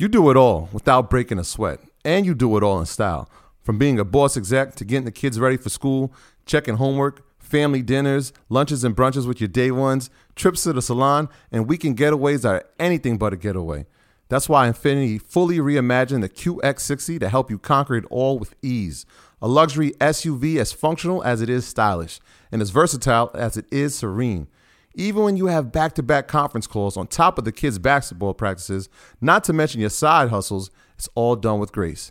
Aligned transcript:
You 0.00 0.06
do 0.06 0.30
it 0.30 0.36
all 0.36 0.68
without 0.72 1.10
breaking 1.10 1.40
a 1.40 1.44
sweat, 1.44 1.80
and 2.04 2.24
you 2.24 2.32
do 2.32 2.56
it 2.56 2.62
all 2.62 2.78
in 2.78 2.86
style. 2.86 3.28
From 3.64 3.78
being 3.78 3.98
a 3.98 4.04
boss 4.04 4.36
exec 4.36 4.76
to 4.76 4.84
getting 4.84 5.06
the 5.06 5.10
kids 5.10 5.40
ready 5.40 5.56
for 5.56 5.70
school, 5.70 6.12
checking 6.46 6.76
homework, 6.76 7.24
family 7.40 7.82
dinners, 7.82 8.32
lunches 8.48 8.84
and 8.84 8.94
brunches 8.94 9.26
with 9.26 9.40
your 9.40 9.48
day 9.48 9.72
ones, 9.72 10.08
trips 10.36 10.62
to 10.62 10.72
the 10.72 10.80
salon, 10.80 11.28
and 11.50 11.68
weekend 11.68 11.96
getaways 11.96 12.48
are 12.48 12.64
anything 12.78 13.18
but 13.18 13.32
a 13.32 13.36
getaway. 13.36 13.86
That's 14.28 14.48
why 14.48 14.68
Infiniti 14.68 15.20
fully 15.20 15.58
reimagined 15.58 16.20
the 16.20 16.28
QX60 16.28 17.18
to 17.18 17.28
help 17.28 17.50
you 17.50 17.58
conquer 17.58 17.96
it 17.96 18.04
all 18.08 18.38
with 18.38 18.54
ease. 18.62 19.04
A 19.42 19.48
luxury 19.48 19.90
SUV 20.00 20.60
as 20.60 20.70
functional 20.72 21.24
as 21.24 21.40
it 21.40 21.50
is 21.50 21.66
stylish, 21.66 22.20
and 22.52 22.62
as 22.62 22.70
versatile 22.70 23.32
as 23.34 23.56
it 23.56 23.66
is 23.72 23.96
serene. 23.96 24.46
Even 24.94 25.22
when 25.22 25.36
you 25.36 25.46
have 25.46 25.70
back 25.70 25.94
to 25.94 26.02
back 26.02 26.28
conference 26.28 26.66
calls 26.66 26.96
on 26.96 27.06
top 27.06 27.38
of 27.38 27.44
the 27.44 27.52
kids' 27.52 27.78
basketball 27.78 28.34
practices, 28.34 28.88
not 29.20 29.44
to 29.44 29.52
mention 29.52 29.80
your 29.80 29.90
side 29.90 30.30
hustles, 30.30 30.70
it's 30.94 31.08
all 31.14 31.36
done 31.36 31.60
with 31.60 31.72
grace. 31.72 32.10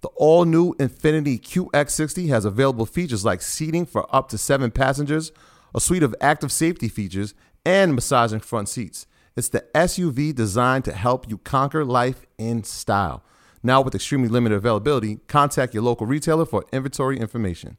The 0.00 0.08
all 0.14 0.44
new 0.44 0.74
Infiniti 0.74 1.40
QX60 1.40 2.28
has 2.28 2.44
available 2.44 2.86
features 2.86 3.24
like 3.24 3.42
seating 3.42 3.84
for 3.84 4.14
up 4.14 4.28
to 4.28 4.38
seven 4.38 4.70
passengers, 4.70 5.32
a 5.74 5.80
suite 5.80 6.04
of 6.04 6.14
active 6.20 6.52
safety 6.52 6.88
features, 6.88 7.34
and 7.64 7.94
massaging 7.94 8.40
front 8.40 8.68
seats. 8.68 9.06
It's 9.36 9.48
the 9.48 9.64
SUV 9.74 10.34
designed 10.34 10.84
to 10.84 10.92
help 10.92 11.28
you 11.28 11.38
conquer 11.38 11.84
life 11.84 12.26
in 12.38 12.62
style. 12.62 13.24
Now, 13.62 13.80
with 13.80 13.94
extremely 13.94 14.28
limited 14.28 14.56
availability, 14.56 15.16
contact 15.26 15.74
your 15.74 15.82
local 15.82 16.06
retailer 16.06 16.46
for 16.46 16.64
inventory 16.72 17.18
information. 17.18 17.76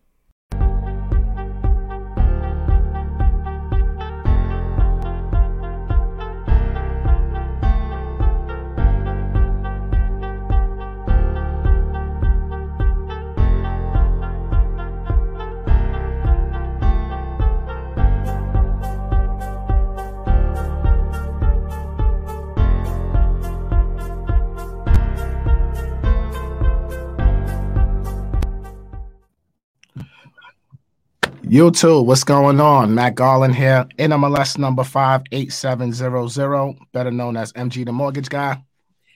YouTube, 31.49 32.05
what's 32.05 32.23
going 32.23 32.61
on? 32.61 32.93
Matt 32.93 33.15
Garland 33.15 33.55
here, 33.55 33.83
NMLS 33.97 34.59
number 34.59 34.83
58700, 34.83 36.77
better 36.91 37.09
known 37.09 37.35
as 37.35 37.51
MG 37.53 37.83
the 37.83 37.91
Mortgage 37.91 38.29
Guy. 38.29 38.63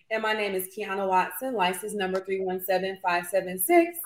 And 0.10 0.24
my 0.24 0.34
name 0.34 0.56
is 0.56 0.68
Kiana 0.76 1.08
Watson, 1.08 1.54
license 1.54 1.94
number 1.94 2.20
317576, 2.26 4.00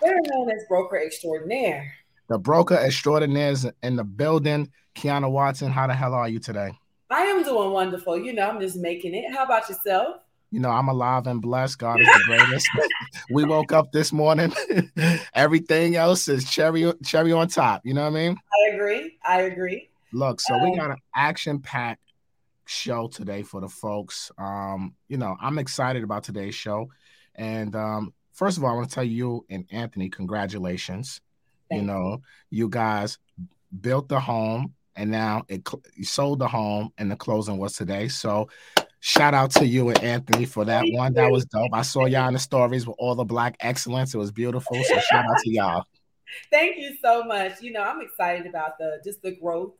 better 0.00 0.20
known 0.24 0.50
as 0.50 0.64
Broker 0.68 0.98
Extraordinaire. 0.98 1.92
The 2.28 2.36
broker 2.36 2.74
extraordinaire 2.74 3.52
is 3.52 3.70
in 3.84 3.94
the 3.94 4.02
building. 4.02 4.72
Kiana 4.96 5.30
Watson, 5.30 5.70
how 5.70 5.86
the 5.86 5.94
hell 5.94 6.14
are 6.14 6.28
you 6.28 6.40
today? 6.40 6.72
I 7.10 7.22
am 7.22 7.44
doing 7.44 7.70
wonderful. 7.70 8.18
You 8.18 8.32
know, 8.32 8.50
I'm 8.50 8.60
just 8.60 8.76
making 8.76 9.14
it. 9.14 9.32
How 9.32 9.44
about 9.44 9.68
yourself? 9.68 10.16
You 10.50 10.60
know, 10.60 10.70
I'm 10.70 10.88
alive 10.88 11.26
and 11.26 11.42
blessed. 11.42 11.78
God 11.78 12.00
is 12.00 12.06
the 12.06 12.22
greatest. 12.26 12.68
we 13.30 13.44
woke 13.44 13.72
up 13.72 13.92
this 13.92 14.12
morning. 14.12 14.52
Everything 15.34 15.96
else 15.96 16.28
is 16.28 16.50
cherry 16.50 16.90
cherry 17.04 17.32
on 17.32 17.48
top. 17.48 17.82
You 17.84 17.94
know 17.94 18.02
what 18.02 18.08
I 18.08 18.28
mean? 18.28 18.36
I 18.36 18.74
agree. 18.74 19.18
I 19.24 19.40
agree. 19.42 19.90
Look, 20.12 20.40
so 20.40 20.56
we 20.62 20.74
got 20.74 20.90
an 20.90 20.96
action-packed 21.14 22.00
show 22.64 23.08
today 23.08 23.42
for 23.42 23.60
the 23.60 23.68
folks. 23.68 24.30
Um, 24.38 24.94
you 25.08 25.18
know, 25.18 25.36
I'm 25.38 25.58
excited 25.58 26.02
about 26.02 26.24
today's 26.24 26.54
show. 26.54 26.90
And 27.34 27.76
um, 27.76 28.14
first 28.32 28.56
of 28.56 28.64
all, 28.64 28.70
I 28.70 28.74
want 28.74 28.88
to 28.88 28.94
tell 28.94 29.04
you 29.04 29.44
and 29.50 29.66
Anthony, 29.70 30.08
congratulations. 30.08 31.20
You 31.70 31.82
know, 31.82 32.22
you 32.48 32.70
guys 32.70 33.18
built 33.78 34.08
the 34.08 34.18
home 34.18 34.72
and 34.96 35.10
now 35.10 35.44
it 35.48 35.68
cl- 35.68 35.82
sold 36.02 36.38
the 36.38 36.48
home 36.48 36.90
and 36.96 37.10
the 37.10 37.16
closing 37.16 37.58
was 37.58 37.74
today. 37.74 38.08
So 38.08 38.48
shout 39.00 39.34
out 39.34 39.50
to 39.52 39.66
you 39.66 39.88
and 39.88 40.02
Anthony 40.02 40.44
for 40.44 40.64
that 40.64 40.84
one. 40.88 41.14
That 41.14 41.30
was 41.30 41.44
dope. 41.46 41.72
I 41.72 41.82
saw 41.82 42.06
y'all 42.06 42.28
in 42.28 42.34
the 42.34 42.38
stories 42.38 42.86
with 42.86 42.96
all 42.98 43.14
the 43.14 43.24
black 43.24 43.56
excellence. 43.60 44.14
It 44.14 44.18
was 44.18 44.32
beautiful. 44.32 44.76
So 44.84 44.98
shout 44.98 45.24
out 45.24 45.38
to 45.44 45.50
y'all. 45.50 45.84
Thank 46.50 46.76
you 46.78 46.96
so 47.02 47.24
much. 47.24 47.62
You 47.62 47.72
know, 47.72 47.82
I'm 47.82 48.00
excited 48.00 48.46
about 48.46 48.78
the 48.78 49.00
just 49.04 49.22
the 49.22 49.32
growth 49.32 49.72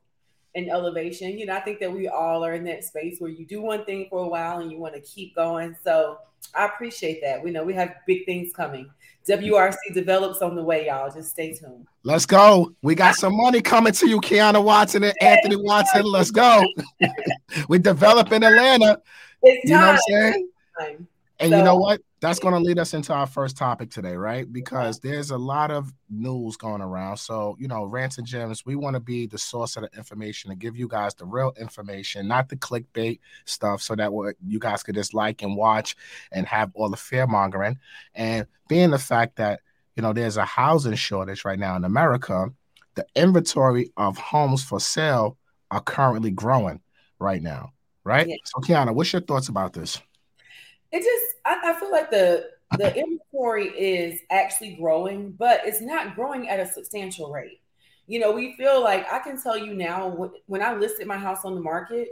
and 0.55 0.69
elevation. 0.69 1.39
You 1.39 1.47
know, 1.47 1.55
I 1.55 1.61
think 1.61 1.81
that 1.81 1.93
we 1.93 2.09
all 2.09 2.45
are 2.45 2.55
in 2.55 2.65
that 2.65 2.85
space 2.85 3.17
where 3.19 3.31
you 3.31 3.47
do 3.47 3.61
one 3.61 3.85
thing 3.85 4.07
for 4.11 4.25
a 4.25 4.29
while 4.29 4.59
and 4.59 4.71
you 4.71 4.79
want 4.79 4.95
to 4.95 5.01
keep 5.01 5.35
going. 5.35 5.77
So 5.83 6.19
I 6.55 6.67
appreciate 6.67 7.21
that. 7.23 7.43
We 7.43 7.51
know 7.51 7.65
we 7.65 7.75
have 7.75 7.95
big 8.07 8.25
things 8.25 8.53
coming. 8.53 8.91
WRC 9.29 9.77
develops 9.93 10.41
on 10.41 10.55
the 10.55 10.63
way, 10.63 10.87
y'all. 10.87 11.11
Just 11.13 11.31
stay 11.31 11.53
tuned. 11.53 11.87
Let's 12.03 12.25
go. 12.25 12.73
We 12.83 12.95
got 12.95 13.15
some 13.15 13.37
money 13.37 13.61
coming 13.61 13.93
to 13.93 14.09
you, 14.09 14.21
Kiana 14.21 14.63
Watson 14.63 15.05
and 15.05 15.15
Anthony 15.21 15.57
Watson. 15.57 16.05
Let's 16.05 16.31
go. 16.31 16.63
we 17.69 17.79
develop 17.79 18.33
in 18.33 18.43
Atlanta. 18.43 19.01
It's 19.43 19.69
You 19.69 19.77
know 19.77 19.87
what 19.87 19.95
I'm 19.95 20.01
saying? 20.09 20.49
Time. 20.81 21.09
And 21.41 21.51
you 21.53 21.63
know 21.63 21.77
what? 21.77 22.01
That's 22.21 22.41
going 22.41 22.55
to 22.55 22.61
lead 22.61 22.81
us 22.81 22.95
into 22.95 23.13
our 23.13 23.27
first 23.27 23.57
topic 23.57 23.91
today, 23.91 24.17
right? 24.17 24.53
Because 24.53 24.99
there's 24.99 25.31
a 25.31 25.39
lot 25.39 25.71
of 25.71 25.93
news 26.11 26.57
going 26.57 26.81
around. 26.81 27.19
So, 27.19 27.57
you 27.61 27.69
know, 27.69 27.85
Rants 27.85 28.19
and 28.19 28.27
Gems, 28.27 28.67
we 28.67 28.75
want 28.75 28.95
to 28.95 29.01
be 29.01 29.27
the 29.27 29.39
source 29.39 29.77
of 29.77 29.85
the 29.85 29.97
information 29.97 30.51
and 30.51 30.59
give 30.59 30.77
you 30.77 30.89
guys 30.89 31.15
the 31.15 31.25
real 31.25 31.53
information, 31.61 32.27
not 32.27 32.49
the 32.49 32.57
clickbait 32.57 33.21
stuff, 33.45 33.83
so 33.83 33.95
that 33.95 34.13
what 34.13 34.35
you 34.45 34.59
guys 34.59 34.83
could 34.83 34.97
just 34.97 35.15
like 35.15 35.43
and 35.43 35.57
watch 35.57 35.95
and 36.33 36.45
have 36.47 36.73
all 36.75 36.89
the 36.89 36.97
fear 36.97 37.27
mongering. 37.27 37.79
And 38.15 38.47
being 38.69 38.91
the 38.91 38.99
fact 38.99 39.37
that, 39.37 39.61
you 39.95 40.03
know, 40.03 40.13
there's 40.13 40.37
a 40.37 40.45
housing 40.45 40.97
shortage 40.97 41.45
right 41.45 41.59
now 41.59 41.77
in 41.77 41.85
America, 41.85 42.53
the 42.97 43.07
inventory 43.15 43.93
of 43.97 44.19
homes 44.19 44.65
for 44.65 44.81
sale 44.81 45.37
are 45.71 45.81
currently 45.81 46.33
growing 46.33 46.81
right 47.21 47.43
now, 47.43 47.71
right? 48.03 48.27
Yeah. 48.27 48.37
So, 48.45 48.61
Kiana, 48.61 48.93
what's 48.93 49.13
your 49.13 49.23
thoughts 49.23 49.49
about 49.49 49.73
this? 49.73 50.01
It 50.93 51.03
just 51.03 51.37
I, 51.45 51.73
I 51.73 51.81
feel 51.81 51.91
like 51.91 52.11
the 52.11 52.51
the 52.77 52.95
inventory 52.95 53.69
is 53.69 54.21
actually 54.31 54.75
growing, 54.75 55.33
but 55.33 55.63
it's 55.65 55.81
not 55.81 56.15
growing 56.15 56.49
at 56.49 56.61
a 56.61 56.67
substantial 56.67 57.31
rate. 57.31 57.61
You 58.07 58.19
know, 58.19 58.33
we 58.33 58.57
feel 58.57 58.83
like 58.83 59.11
I 59.13 59.19
can 59.19 59.41
tell 59.41 59.57
you 59.57 59.75
now 59.75 60.31
when 60.47 60.63
I 60.63 60.75
listed 60.75 61.07
my 61.07 61.19
house 61.19 61.45
on 61.45 61.55
the 61.55 61.61
market 61.61 62.09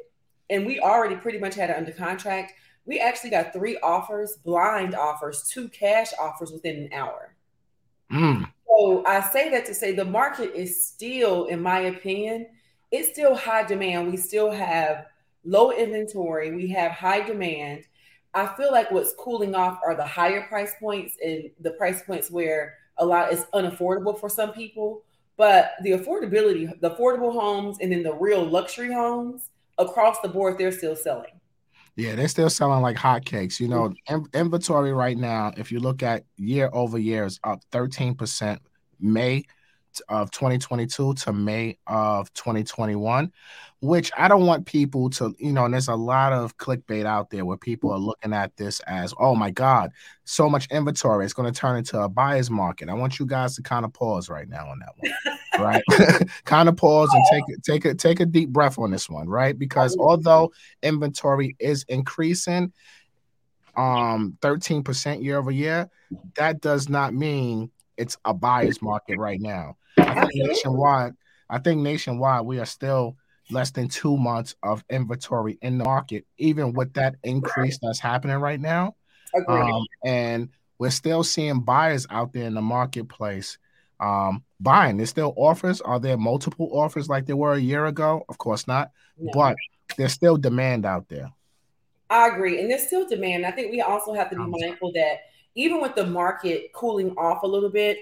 and 0.50 0.66
we 0.66 0.80
already 0.80 1.16
pretty 1.16 1.38
much 1.38 1.54
had 1.54 1.70
it 1.70 1.76
under 1.76 1.92
contract, 1.92 2.52
we 2.84 3.00
actually 3.00 3.30
got 3.30 3.52
three 3.52 3.78
offers, 3.78 4.36
blind 4.44 4.94
offers, 4.94 5.42
two 5.52 5.68
cash 5.68 6.12
offers 6.20 6.52
within 6.52 6.76
an 6.76 6.92
hour. 6.92 7.34
Mm. 8.12 8.50
So 8.68 9.04
I 9.06 9.20
say 9.20 9.50
that 9.50 9.66
to 9.66 9.74
say 9.74 9.92
the 9.92 10.04
market 10.04 10.54
is 10.54 10.86
still, 10.86 11.46
in 11.46 11.60
my 11.60 11.80
opinion, 11.80 12.46
it's 12.90 13.08
still 13.08 13.34
high 13.34 13.64
demand. 13.64 14.10
We 14.10 14.16
still 14.16 14.50
have 14.50 15.06
low 15.44 15.72
inventory. 15.72 16.54
We 16.54 16.68
have 16.68 16.92
high 16.92 17.26
demand. 17.26 17.84
I 18.36 18.54
feel 18.54 18.70
like 18.70 18.90
what's 18.90 19.14
cooling 19.14 19.54
off 19.54 19.80
are 19.82 19.94
the 19.94 20.04
higher 20.04 20.42
price 20.42 20.74
points 20.78 21.16
and 21.24 21.50
the 21.60 21.70
price 21.70 22.02
points 22.02 22.30
where 22.30 22.74
a 22.98 23.06
lot 23.06 23.32
is 23.32 23.46
unaffordable 23.54 24.20
for 24.20 24.28
some 24.28 24.52
people. 24.52 25.02
But 25.38 25.72
the 25.82 25.92
affordability, 25.92 26.78
the 26.80 26.90
affordable 26.90 27.32
homes, 27.32 27.78
and 27.80 27.90
then 27.90 28.02
the 28.02 28.12
real 28.12 28.44
luxury 28.44 28.92
homes 28.92 29.48
across 29.78 30.20
the 30.20 30.28
board, 30.28 30.58
they're 30.58 30.70
still 30.70 30.96
selling. 30.96 31.32
Yeah, 31.96 32.14
they're 32.14 32.28
still 32.28 32.50
selling 32.50 32.82
like 32.82 32.98
hotcakes. 32.98 33.58
You 33.58 33.68
know, 33.68 33.94
in- 34.06 34.26
inventory 34.34 34.92
right 34.92 35.16
now, 35.16 35.52
if 35.56 35.72
you 35.72 35.80
look 35.80 36.02
at 36.02 36.24
year 36.36 36.68
over 36.74 36.98
year, 36.98 37.24
is 37.24 37.40
up 37.42 37.62
13%. 37.72 38.58
May 39.00 39.44
of 40.08 40.30
2022 40.30 41.14
to 41.14 41.32
May 41.32 41.78
of 41.86 42.32
2021, 42.34 43.32
which 43.80 44.10
I 44.16 44.28
don't 44.28 44.46
want 44.46 44.66
people 44.66 45.10
to, 45.10 45.34
you 45.38 45.52
know, 45.52 45.64
and 45.64 45.74
there's 45.74 45.88
a 45.88 45.94
lot 45.94 46.32
of 46.32 46.56
clickbait 46.56 47.06
out 47.06 47.30
there 47.30 47.44
where 47.44 47.56
people 47.56 47.92
are 47.92 47.98
looking 47.98 48.32
at 48.32 48.56
this 48.56 48.80
as, 48.80 49.14
oh 49.18 49.34
my 49.34 49.50
God, 49.50 49.92
so 50.24 50.48
much 50.48 50.66
inventory, 50.70 51.24
it's 51.24 51.34
going 51.34 51.52
to 51.52 51.58
turn 51.58 51.76
into 51.76 52.00
a 52.00 52.08
buyer's 52.08 52.50
market. 52.50 52.88
I 52.88 52.94
want 52.94 53.18
you 53.18 53.26
guys 53.26 53.54
to 53.56 53.62
kind 53.62 53.84
of 53.84 53.92
pause 53.92 54.28
right 54.28 54.48
now 54.48 54.68
on 54.68 54.80
that 54.80 54.94
one, 54.96 55.38
right? 55.58 55.82
kind 56.44 56.68
of 56.68 56.76
pause 56.76 57.10
and 57.12 57.24
take 57.30 57.62
take 57.62 57.84
a 57.84 57.94
take 57.94 58.20
a 58.20 58.26
deep 58.26 58.50
breath 58.50 58.78
on 58.78 58.90
this 58.90 59.08
one, 59.08 59.28
right? 59.28 59.58
Because 59.58 59.96
although 59.98 60.52
inventory 60.82 61.56
is 61.58 61.84
increasing, 61.88 62.72
um 63.76 64.38
13% 64.40 65.22
year 65.22 65.36
over 65.36 65.50
year, 65.50 65.90
that 66.36 66.60
does 66.60 66.88
not 66.88 67.12
mean 67.12 67.70
it's 67.96 68.16
a 68.24 68.34
buyer's 68.34 68.82
market 68.82 69.18
right 69.18 69.40
now. 69.40 69.76
I 69.98 70.26
think 70.26 70.48
nationwide, 70.48 71.14
I 71.48 71.58
think 71.58 71.80
nationwide, 71.80 72.44
we 72.44 72.58
are 72.58 72.66
still 72.66 73.16
less 73.50 73.70
than 73.70 73.88
two 73.88 74.16
months 74.16 74.54
of 74.62 74.84
inventory 74.90 75.58
in 75.62 75.78
the 75.78 75.84
market, 75.84 76.24
even 76.38 76.72
with 76.72 76.92
that 76.94 77.16
increase 77.22 77.78
that's 77.80 78.00
happening 78.00 78.36
right 78.36 78.60
now. 78.60 78.96
Um, 79.48 79.84
and 80.04 80.48
we're 80.78 80.90
still 80.90 81.22
seeing 81.22 81.60
buyers 81.60 82.06
out 82.10 82.32
there 82.32 82.44
in 82.44 82.54
the 82.54 82.62
marketplace 82.62 83.58
um, 84.00 84.42
buying. 84.60 84.96
There's 84.96 85.10
still 85.10 85.34
offers. 85.36 85.80
Are 85.80 86.00
there 86.00 86.16
multiple 86.16 86.70
offers 86.72 87.08
like 87.08 87.26
there 87.26 87.36
were 87.36 87.54
a 87.54 87.60
year 87.60 87.86
ago? 87.86 88.24
Of 88.28 88.38
course 88.38 88.66
not. 88.66 88.90
No. 89.18 89.30
But 89.32 89.56
there's 89.96 90.12
still 90.12 90.36
demand 90.36 90.84
out 90.84 91.08
there. 91.08 91.30
I 92.10 92.28
agree. 92.28 92.60
And 92.60 92.70
there's 92.70 92.86
still 92.86 93.06
demand. 93.06 93.46
I 93.46 93.50
think 93.50 93.72
we 93.72 93.80
also 93.80 94.14
have 94.14 94.30
to 94.30 94.36
be 94.36 94.44
mindful 94.46 94.92
that 94.92 95.20
even 95.54 95.80
with 95.80 95.94
the 95.94 96.06
market 96.06 96.72
cooling 96.72 97.10
off 97.16 97.42
a 97.42 97.46
little 97.46 97.70
bit, 97.70 97.98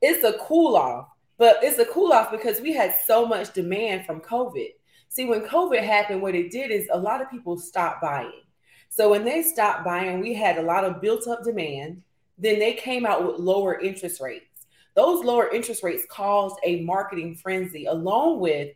it's 0.00 0.24
a 0.24 0.38
cool 0.38 0.76
off 0.76 1.08
but 1.38 1.58
it's 1.62 1.78
a 1.78 1.84
cool 1.86 2.12
off 2.12 2.30
because 2.30 2.60
we 2.60 2.72
had 2.72 2.94
so 3.06 3.26
much 3.26 3.52
demand 3.52 4.06
from 4.06 4.20
COVID. 4.20 4.68
See, 5.08 5.26
when 5.26 5.42
COVID 5.42 5.82
happened, 5.82 6.22
what 6.22 6.34
it 6.34 6.50
did 6.50 6.70
is 6.70 6.88
a 6.92 6.98
lot 6.98 7.22
of 7.22 7.30
people 7.30 7.56
stopped 7.58 8.02
buying. 8.02 8.42
So 8.88 9.10
when 9.10 9.24
they 9.24 9.42
stopped 9.42 9.84
buying, 9.84 10.20
we 10.20 10.34
had 10.34 10.58
a 10.58 10.62
lot 10.62 10.84
of 10.84 11.00
built 11.00 11.26
up 11.28 11.44
demand. 11.44 12.02
Then 12.38 12.58
they 12.58 12.74
came 12.74 13.06
out 13.06 13.26
with 13.26 13.38
lower 13.38 13.78
interest 13.80 14.20
rates. 14.20 14.66
Those 14.94 15.24
lower 15.24 15.48
interest 15.48 15.82
rates 15.82 16.04
caused 16.10 16.56
a 16.64 16.82
marketing 16.82 17.36
frenzy, 17.36 17.84
along 17.84 18.40
with 18.40 18.70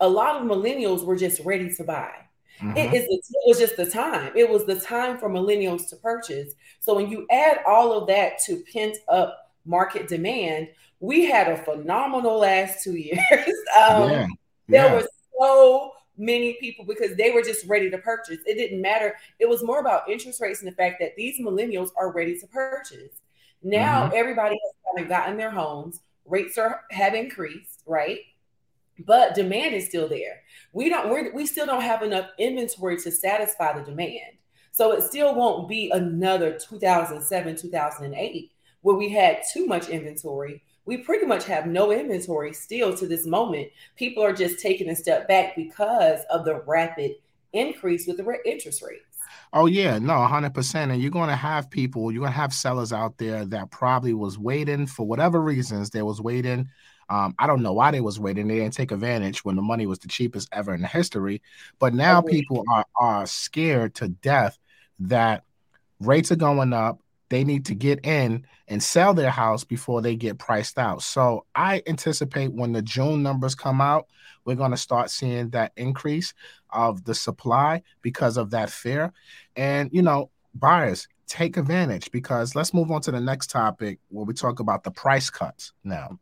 a 0.00 0.08
lot 0.08 0.36
of 0.36 0.42
millennials 0.42 1.04
were 1.04 1.16
just 1.16 1.40
ready 1.44 1.72
to 1.74 1.84
buy. 1.84 2.12
Mm-hmm. 2.60 2.76
It, 2.76 2.94
is, 2.94 3.04
it 3.04 3.22
was 3.46 3.58
just 3.58 3.76
the 3.76 3.88
time. 3.88 4.32
It 4.34 4.48
was 4.48 4.66
the 4.66 4.80
time 4.80 5.18
for 5.18 5.30
millennials 5.30 5.88
to 5.90 5.96
purchase. 5.96 6.54
So 6.80 6.94
when 6.94 7.08
you 7.08 7.26
add 7.30 7.60
all 7.66 7.92
of 7.92 8.06
that 8.08 8.38
to 8.46 8.62
pent 8.72 8.98
up 9.08 9.52
market 9.64 10.08
demand, 10.08 10.68
we 11.00 11.24
had 11.24 11.48
a 11.48 11.56
phenomenal 11.56 12.38
last 12.38 12.84
two 12.84 12.96
years. 12.96 13.18
um, 13.32 14.10
yeah. 14.10 14.26
There 14.68 14.84
yeah. 14.86 14.94
were 14.94 15.08
so 15.38 15.92
many 16.16 16.58
people 16.60 16.84
because 16.84 17.16
they 17.16 17.30
were 17.30 17.42
just 17.42 17.66
ready 17.66 17.90
to 17.90 17.98
purchase. 17.98 18.38
It 18.46 18.54
didn't 18.54 18.80
matter. 18.80 19.16
It 19.38 19.48
was 19.48 19.64
more 19.64 19.80
about 19.80 20.08
interest 20.08 20.40
rates 20.40 20.60
and 20.60 20.70
the 20.70 20.76
fact 20.76 20.96
that 21.00 21.16
these 21.16 21.40
millennials 21.40 21.88
are 21.96 22.12
ready 22.12 22.38
to 22.38 22.46
purchase. 22.46 23.20
Now 23.62 24.04
mm-hmm. 24.04 24.16
everybody 24.16 24.54
has 24.54 24.72
kind 24.86 25.04
of 25.04 25.08
gotten 25.08 25.36
their 25.36 25.50
homes. 25.50 26.00
Rates 26.26 26.58
are 26.58 26.82
have 26.90 27.14
increased, 27.14 27.82
right? 27.86 28.20
But 29.06 29.34
demand 29.34 29.74
is 29.74 29.86
still 29.86 30.08
there. 30.08 30.42
We 30.72 30.90
don't. 30.90 31.08
We're, 31.08 31.32
we 31.34 31.46
still 31.46 31.66
don't 31.66 31.80
have 31.80 32.02
enough 32.02 32.28
inventory 32.38 32.98
to 32.98 33.10
satisfy 33.10 33.78
the 33.78 33.84
demand. 33.84 34.36
So 34.72 34.92
it 34.92 35.02
still 35.02 35.34
won't 35.34 35.68
be 35.68 35.90
another 35.90 36.58
2007, 36.58 37.56
2008 37.56 38.52
where 38.82 38.96
we 38.96 39.08
had 39.08 39.42
too 39.52 39.66
much 39.66 39.88
inventory 39.88 40.62
we 40.90 40.96
pretty 40.96 41.24
much 41.24 41.44
have 41.44 41.66
no 41.66 41.92
inventory 41.92 42.52
still 42.52 42.96
to 42.96 43.06
this 43.06 43.24
moment. 43.24 43.68
People 43.94 44.24
are 44.24 44.32
just 44.32 44.58
taking 44.58 44.90
a 44.90 44.96
step 44.96 45.28
back 45.28 45.54
because 45.54 46.22
of 46.30 46.44
the 46.44 46.62
rapid 46.66 47.12
increase 47.52 48.08
with 48.08 48.16
the 48.16 48.38
interest 48.44 48.82
rates. 48.82 49.04
Oh 49.52 49.66
yeah, 49.66 50.00
no, 50.00 50.14
100%. 50.14 50.74
And 50.74 51.00
you're 51.00 51.12
going 51.12 51.28
to 51.28 51.36
have 51.36 51.70
people, 51.70 52.10
you're 52.10 52.22
going 52.22 52.32
to 52.32 52.36
have 52.36 52.52
sellers 52.52 52.92
out 52.92 53.18
there 53.18 53.44
that 53.44 53.70
probably 53.70 54.14
was 54.14 54.36
waiting 54.36 54.84
for 54.84 55.06
whatever 55.06 55.40
reasons 55.40 55.90
they 55.90 56.02
was 56.02 56.20
waiting. 56.20 56.68
Um, 57.08 57.36
I 57.38 57.46
don't 57.46 57.62
know 57.62 57.72
why 57.72 57.92
they 57.92 58.00
was 58.00 58.18
waiting. 58.18 58.48
They 58.48 58.56
didn't 58.56 58.74
take 58.74 58.90
advantage 58.90 59.44
when 59.44 59.54
the 59.54 59.62
money 59.62 59.86
was 59.86 60.00
the 60.00 60.08
cheapest 60.08 60.48
ever 60.50 60.74
in 60.74 60.82
history. 60.82 61.40
But 61.78 61.94
now 61.94 62.20
people 62.20 62.64
are 62.68 62.84
are 62.96 63.26
scared 63.26 63.94
to 63.96 64.08
death 64.08 64.58
that 64.98 65.44
rates 66.00 66.32
are 66.32 66.36
going 66.36 66.72
up 66.72 67.00
they 67.30 67.44
need 67.44 67.64
to 67.66 67.74
get 67.74 68.04
in 68.04 68.44
and 68.68 68.82
sell 68.82 69.14
their 69.14 69.30
house 69.30 69.64
before 69.64 70.02
they 70.02 70.16
get 70.16 70.38
priced 70.38 70.78
out. 70.78 71.02
So 71.02 71.46
I 71.54 71.82
anticipate 71.86 72.52
when 72.52 72.72
the 72.72 72.82
June 72.82 73.22
numbers 73.22 73.54
come 73.54 73.80
out, 73.80 74.06
we're 74.44 74.56
going 74.56 74.72
to 74.72 74.76
start 74.76 75.10
seeing 75.10 75.50
that 75.50 75.72
increase 75.76 76.34
of 76.70 77.04
the 77.04 77.14
supply 77.14 77.82
because 78.02 78.36
of 78.36 78.50
that 78.50 78.70
fear. 78.70 79.12
And, 79.56 79.90
you 79.92 80.02
know, 80.02 80.30
buyers 80.54 81.08
take 81.26 81.56
advantage 81.56 82.10
because 82.10 82.56
let's 82.56 82.74
move 82.74 82.90
on 82.90 83.00
to 83.02 83.12
the 83.12 83.20
next 83.20 83.50
topic 83.50 84.00
where 84.08 84.24
we 84.24 84.34
talk 84.34 84.58
about 84.58 84.82
the 84.82 84.90
price 84.90 85.30
cuts 85.30 85.72
now. 85.84 86.18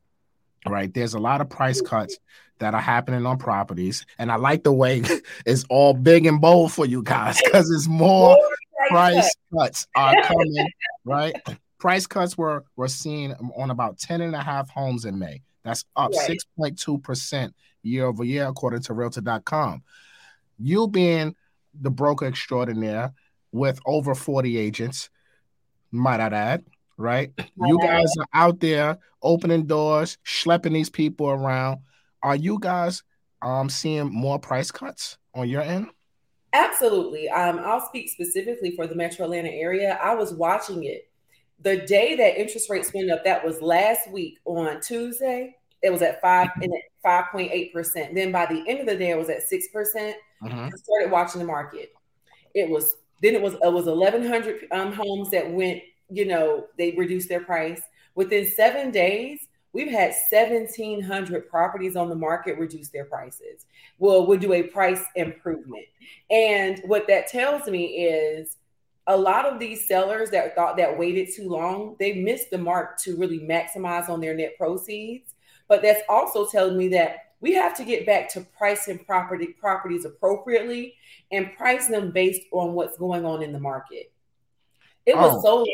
Right. 0.67 0.93
There's 0.93 1.15
a 1.15 1.19
lot 1.19 1.41
of 1.41 1.49
price 1.49 1.81
cuts 1.81 2.19
that 2.59 2.75
are 2.75 2.81
happening 2.81 3.25
on 3.25 3.39
properties. 3.39 4.05
And 4.19 4.31
I 4.31 4.37
like 4.37 4.65
the 4.65 4.73
way 4.73 5.03
it's 5.47 5.65
all 5.71 5.95
big 5.95 6.27
and 6.27 6.41
bold 6.41 6.73
for 6.73 6.85
you 6.85 7.03
guys 7.03 7.41
because 7.43 7.71
it's 7.71 7.89
more 7.89 8.37
price 8.89 9.35
cuts 9.57 9.87
are 9.95 10.15
coming, 10.23 10.69
right? 11.05 11.35
Price 11.79 12.07
cuts 12.07 12.37
were 12.37 12.65
were 12.77 12.89
seen 12.89 13.35
on 13.57 13.71
about 13.71 13.99
10 13.99 14.21
and 14.21 14.35
a 14.35 14.43
half 14.43 14.69
homes 14.71 15.05
in 15.05 15.19
May. 15.19 15.43
That's 15.65 15.85
up 15.97 16.13
6.2% 16.13 17.53
year 17.83 18.07
over 18.07 18.25
year, 18.25 18.47
according 18.47 18.83
to 18.83 18.95
realtor.com. 18.95 19.83
You 20.59 20.89
being 20.89 21.35
the 21.81 21.91
broker 21.91 22.27
extraordinaire 22.27 23.13
with 23.53 23.79
over 23.87 24.15
40 24.15 24.57
agents, 24.59 25.11
might 25.91 26.21
I 26.21 26.27
add, 26.27 26.65
right? 26.97 27.33
You 27.57 27.79
guys 27.81 28.13
are 28.19 28.27
out 28.35 28.61
there 28.61 28.99
opening 29.23 29.67
doors, 29.67 30.19
schlepping 30.25 30.73
these 30.73 30.91
people 30.91 31.29
around. 31.29 31.81
Are 32.23 32.37
you 32.37 32.59
guys 32.61 33.03
um 33.41 33.69
seeing 33.69 34.13
more 34.13 34.39
price 34.39 34.71
cuts 34.71 35.19
on 35.35 35.49
your 35.49 35.63
end? 35.63 35.89
Absolutely. 36.53 37.29
Um, 37.29 37.61
I'll 37.61 37.87
speak 37.87 38.09
specifically 38.09 38.75
for 38.75 38.87
the 38.87 38.95
metro 38.95 39.25
Atlanta 39.25 39.51
area. 39.51 39.99
I 40.03 40.15
was 40.15 40.33
watching 40.33 40.85
it. 40.85 41.09
The 41.61 41.79
day 41.79 42.15
that 42.17 42.41
interest 42.41 42.71
rates 42.71 42.93
went 42.95 43.11
up, 43.11 43.25
that 43.25 43.45
was 43.45 43.61
last 43.61 44.11
week 44.11 44.39
on 44.45 44.81
Tuesday. 44.81 45.57
It 45.83 45.91
was 45.91 46.03
at 46.03 46.21
five 46.21 46.49
and 46.57 46.73
at 46.73 46.81
five 47.03 47.31
point 47.31 47.51
eight 47.53 47.73
percent. 47.73 48.15
Then 48.15 48.33
by 48.33 48.47
the 48.47 48.65
end 48.69 48.81
of 48.81 48.87
the 48.87 48.97
day, 48.97 49.11
it 49.11 49.19
was 49.19 49.29
at 49.29 49.43
six 49.43 49.69
percent. 49.69 50.17
I 50.43 50.71
started 50.77 51.11
watching 51.11 51.41
the 51.41 51.47
market. 51.47 51.93
It 52.55 52.69
was 52.69 52.97
then 53.23 53.35
it 53.35 53.43
was 53.43 53.55
it 53.55 53.73
was 53.73 53.87
eleven 53.87 54.27
hundred 54.27 54.67
um, 54.71 54.93
homes 54.93 55.31
that 55.31 55.51
went. 55.51 55.83
You 56.11 56.25
know, 56.25 56.67
they 56.79 56.93
reduced 56.93 57.29
their 57.29 57.45
price 57.45 57.83
within 58.15 58.47
seven 58.47 58.91
days 58.91 59.48
we've 59.73 59.91
had 59.91 60.15
1700 60.31 61.49
properties 61.49 61.97
on 61.97 62.09
the 62.09 62.15
market 62.15 62.59
reduce 62.59 62.89
their 62.89 63.05
prices. 63.05 63.67
Well 63.99 64.27
we'll 64.27 64.39
do 64.39 64.53
a 64.53 64.63
price 64.65 65.05
improvement. 65.17 65.85
And 66.31 66.81
what 66.85 67.07
that 67.09 67.29
tells 67.29 67.67
me 67.69 67.85
is 67.85 68.57
a 69.07 69.17
lot 69.17 69.47
of 69.47 69.59
these 69.59 69.89
sellers 69.89 70.31
that 70.31 70.55
thought 70.55 70.77
that 70.77 70.99
waited 70.99 71.29
too 71.35 71.49
long 71.49 71.97
they 71.99 72.15
missed 72.15 72.51
the 72.51 72.59
mark 72.59 72.99
to 73.01 73.17
really 73.17 73.41
maximize 73.41 74.09
on 74.09 74.21
their 74.21 74.35
net 74.35 74.57
proceeds. 74.59 75.35
But 75.69 75.83
that's 75.83 76.03
also 76.09 76.47
telling 76.47 76.79
me 76.79 76.89
that 76.89 77.29
we 77.41 77.53
have 77.55 77.77
to 77.77 77.85
get 77.85 78.07
back 78.07 78.29
to 78.31 78.41
pricing 78.57 78.99
property 78.99 79.49
properties 79.61 80.05
appropriately 80.05 80.95
and 81.31 81.55
price 81.57 81.87
them 81.87 82.11
based 82.11 82.43
on 82.53 82.73
what's 82.73 82.99
going 82.99 83.25
on 83.25 83.43
in 83.43 83.53
the 83.53 83.61
market. 83.61 84.13
It 85.07 85.17
was 85.17 85.43
oh. 85.45 85.65
so 85.65 85.67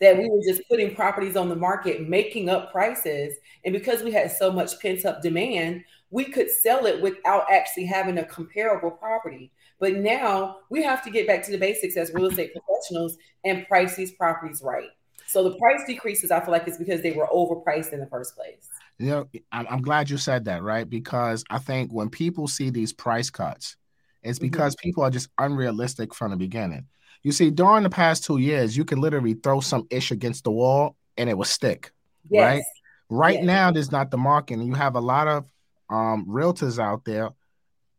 that 0.00 0.16
we 0.16 0.28
were 0.28 0.40
just 0.46 0.62
putting 0.68 0.94
properties 0.94 1.36
on 1.36 1.48
the 1.48 1.56
market, 1.56 2.08
making 2.08 2.48
up 2.48 2.72
prices. 2.72 3.34
And 3.64 3.72
because 3.72 4.02
we 4.02 4.12
had 4.12 4.30
so 4.30 4.50
much 4.50 4.78
pent 4.80 5.04
up 5.04 5.22
demand, 5.22 5.84
we 6.10 6.24
could 6.24 6.50
sell 6.50 6.86
it 6.86 7.00
without 7.00 7.50
actually 7.50 7.86
having 7.86 8.18
a 8.18 8.24
comparable 8.24 8.90
property. 8.90 9.52
But 9.78 9.94
now 9.94 10.58
we 10.68 10.82
have 10.82 11.02
to 11.04 11.10
get 11.10 11.26
back 11.26 11.42
to 11.44 11.50
the 11.50 11.58
basics 11.58 11.96
as 11.96 12.12
real 12.12 12.26
estate 12.26 12.52
professionals 12.52 13.16
and 13.44 13.66
price 13.66 13.96
these 13.96 14.12
properties 14.12 14.60
right. 14.62 14.90
So 15.26 15.44
the 15.44 15.56
price 15.58 15.82
decreases, 15.86 16.32
I 16.32 16.40
feel 16.40 16.50
like, 16.50 16.66
is 16.66 16.76
because 16.76 17.02
they 17.02 17.12
were 17.12 17.28
overpriced 17.32 17.92
in 17.92 18.00
the 18.00 18.06
first 18.06 18.34
place. 18.34 18.68
You 18.98 19.06
know, 19.06 19.28
I'm 19.52 19.80
glad 19.80 20.10
you 20.10 20.18
said 20.18 20.44
that, 20.46 20.62
right? 20.62 20.88
Because 20.88 21.44
I 21.48 21.58
think 21.58 21.92
when 21.92 22.10
people 22.10 22.48
see 22.48 22.68
these 22.70 22.92
price 22.92 23.30
cuts, 23.30 23.76
it's 24.22 24.38
mm-hmm. 24.38 24.46
because 24.46 24.74
mm-hmm. 24.74 24.88
people 24.88 25.04
are 25.04 25.10
just 25.10 25.28
unrealistic 25.38 26.14
from 26.14 26.32
the 26.32 26.36
beginning. 26.36 26.86
You 27.22 27.32
see, 27.32 27.50
during 27.50 27.82
the 27.82 27.90
past 27.90 28.24
two 28.24 28.38
years, 28.38 28.76
you 28.76 28.84
can 28.84 29.00
literally 29.00 29.34
throw 29.34 29.60
some 29.60 29.86
ish 29.90 30.10
against 30.10 30.44
the 30.44 30.50
wall 30.50 30.96
and 31.16 31.28
it 31.28 31.36
will 31.36 31.44
stick. 31.44 31.92
Yes. 32.30 32.42
Right. 32.42 32.62
Right 33.12 33.34
yes. 33.36 33.44
now, 33.44 33.70
there's 33.72 33.90
not 33.90 34.12
the 34.12 34.16
market, 34.16 34.54
and 34.54 34.66
you 34.66 34.74
have 34.74 34.94
a 34.94 35.00
lot 35.00 35.26
of 35.26 35.44
um, 35.90 36.26
realtors 36.26 36.78
out 36.78 37.04
there 37.04 37.30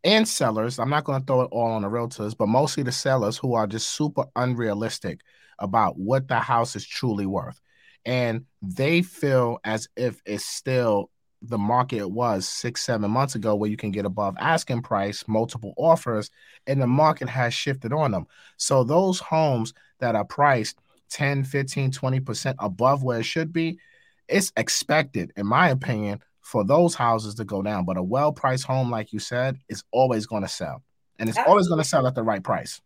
and 0.04 0.28
sellers. 0.28 0.80
I'm 0.80 0.90
not 0.90 1.04
going 1.04 1.20
to 1.20 1.26
throw 1.26 1.42
it 1.42 1.50
all 1.52 1.72
on 1.72 1.82
the 1.82 1.90
realtors, 1.90 2.36
but 2.36 2.48
mostly 2.48 2.84
the 2.84 2.94
sellers 2.94 3.38
who 3.38 3.54
are 3.54 3.68
just 3.68 3.90
super 3.90 4.26
unrealistic 4.36 5.20
about 5.60 5.98
what 5.98 6.28
the 6.28 6.40
house 6.40 6.76
is 6.76 6.88
truly 6.88 7.26
worth. 7.26 7.60
And 8.06 8.46
they 8.62 9.02
feel 9.02 9.60
as 9.64 9.88
if 9.96 10.22
it's 10.26 10.46
still 10.46 11.11
the 11.42 11.58
market 11.58 12.06
was 12.08 12.48
six, 12.48 12.84
seven 12.84 13.10
months 13.10 13.36
ago, 13.36 13.56
where 13.56 13.70
you 13.70 13.78
can 13.78 13.92
get 13.92 14.06
above 14.06 14.36
asking 14.40 14.82
price, 14.84 15.24
multiple 15.28 15.74
offers, 15.76 16.30
and 16.68 16.82
the 16.82 16.88
market 16.88 17.28
has 17.28 17.54
shifted 17.54 17.92
on 17.92 18.12
them. 18.12 18.28
So 18.58 18.84
those 18.84 19.20
homes 19.20 19.74
that 20.00 20.16
are 20.16 20.26
priced 20.26 20.78
10, 21.10 21.44
15, 21.44 21.92
20% 21.92 22.56
above 22.60 23.04
where 23.04 23.20
it 23.20 23.26
should 23.26 23.52
be, 23.52 23.80
it's 24.28 24.52
expected, 24.56 25.32
in 25.36 25.46
my 25.46 25.70
opinion, 25.70 26.22
for 26.42 26.64
those 26.64 26.96
houses 26.96 27.36
to 27.36 27.46
go 27.46 27.62
down. 27.62 27.86
But 27.86 27.98
a 27.98 28.04
well 28.04 28.32
priced 28.32 28.66
home, 28.66 28.90
like 28.90 29.12
you 29.12 29.20
said, 29.20 29.58
is 29.68 29.84
always 29.92 30.26
going 30.26 30.44
to 30.44 30.48
sell. 30.48 30.84
And 31.20 31.28
it's 31.28 31.38
Absolutely. 31.38 31.52
always 31.52 31.68
going 31.68 31.82
to 31.82 31.88
sell 31.88 32.08
at 32.08 32.16
the 32.16 32.24
right 32.24 32.44
price. 32.44 32.82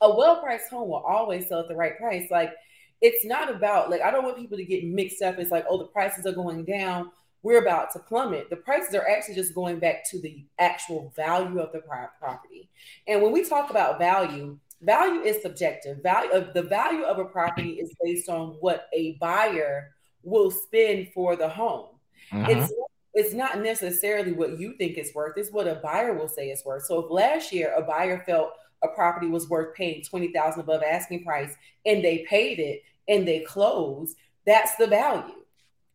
A 0.00 0.14
well 0.14 0.40
priced 0.40 0.70
home 0.70 0.88
will 0.88 1.04
always 1.06 1.48
sell 1.48 1.60
at 1.60 1.68
the 1.68 1.76
right 1.76 1.96
price. 1.98 2.28
Like, 2.30 2.52
it's 3.00 3.24
not 3.24 3.50
about, 3.50 3.90
like, 3.90 4.00
I 4.00 4.10
don't 4.10 4.24
want 4.24 4.36
people 4.36 4.56
to 4.56 4.64
get 4.64 4.84
mixed 4.84 5.22
up. 5.22 5.38
It's 5.38 5.50
like, 5.50 5.64
oh, 5.68 5.78
the 5.78 5.86
prices 5.86 6.26
are 6.26 6.32
going 6.32 6.64
down. 6.64 7.10
We're 7.42 7.62
about 7.62 7.92
to 7.92 7.98
plummet. 7.98 8.50
The 8.50 8.56
prices 8.56 8.94
are 8.94 9.08
actually 9.08 9.34
just 9.34 9.54
going 9.54 9.78
back 9.78 10.08
to 10.10 10.20
the 10.20 10.44
actual 10.58 11.12
value 11.16 11.58
of 11.58 11.72
the 11.72 11.80
property. 11.80 12.70
And 13.08 13.20
when 13.20 13.32
we 13.32 13.44
talk 13.44 13.70
about 13.70 13.98
value, 13.98 14.58
value 14.80 15.20
is 15.22 15.42
subjective. 15.42 16.02
Value 16.02 16.30
of 16.30 16.54
the 16.54 16.62
value 16.62 17.02
of 17.02 17.18
a 17.18 17.24
property 17.24 17.72
is 17.72 17.92
based 18.02 18.28
on 18.28 18.56
what 18.60 18.88
a 18.92 19.16
buyer 19.20 19.90
will 20.22 20.50
spend 20.50 21.08
for 21.12 21.34
the 21.36 21.48
home. 21.48 21.88
Uh-huh. 22.30 22.46
It's 22.48 22.72
it's 23.14 23.34
not 23.34 23.60
necessarily 23.60 24.32
what 24.32 24.58
you 24.58 24.74
think 24.78 24.96
it's 24.96 25.14
worth, 25.14 25.36
it's 25.36 25.52
what 25.52 25.68
a 25.68 25.74
buyer 25.76 26.14
will 26.14 26.28
say 26.28 26.48
it's 26.48 26.64
worth. 26.64 26.84
So 26.84 27.00
if 27.00 27.10
last 27.10 27.52
year 27.52 27.74
a 27.76 27.82
buyer 27.82 28.22
felt 28.24 28.52
a 28.82 28.88
property 28.88 29.28
was 29.28 29.50
worth 29.50 29.74
paying 29.74 30.02
20,000 30.02 30.60
above 30.60 30.82
asking 30.82 31.24
price 31.24 31.54
and 31.84 32.02
they 32.02 32.24
paid 32.28 32.58
it 32.58 32.82
and 33.08 33.28
they 33.28 33.40
closed, 33.40 34.16
that's 34.46 34.76
the 34.76 34.86
value. 34.86 35.41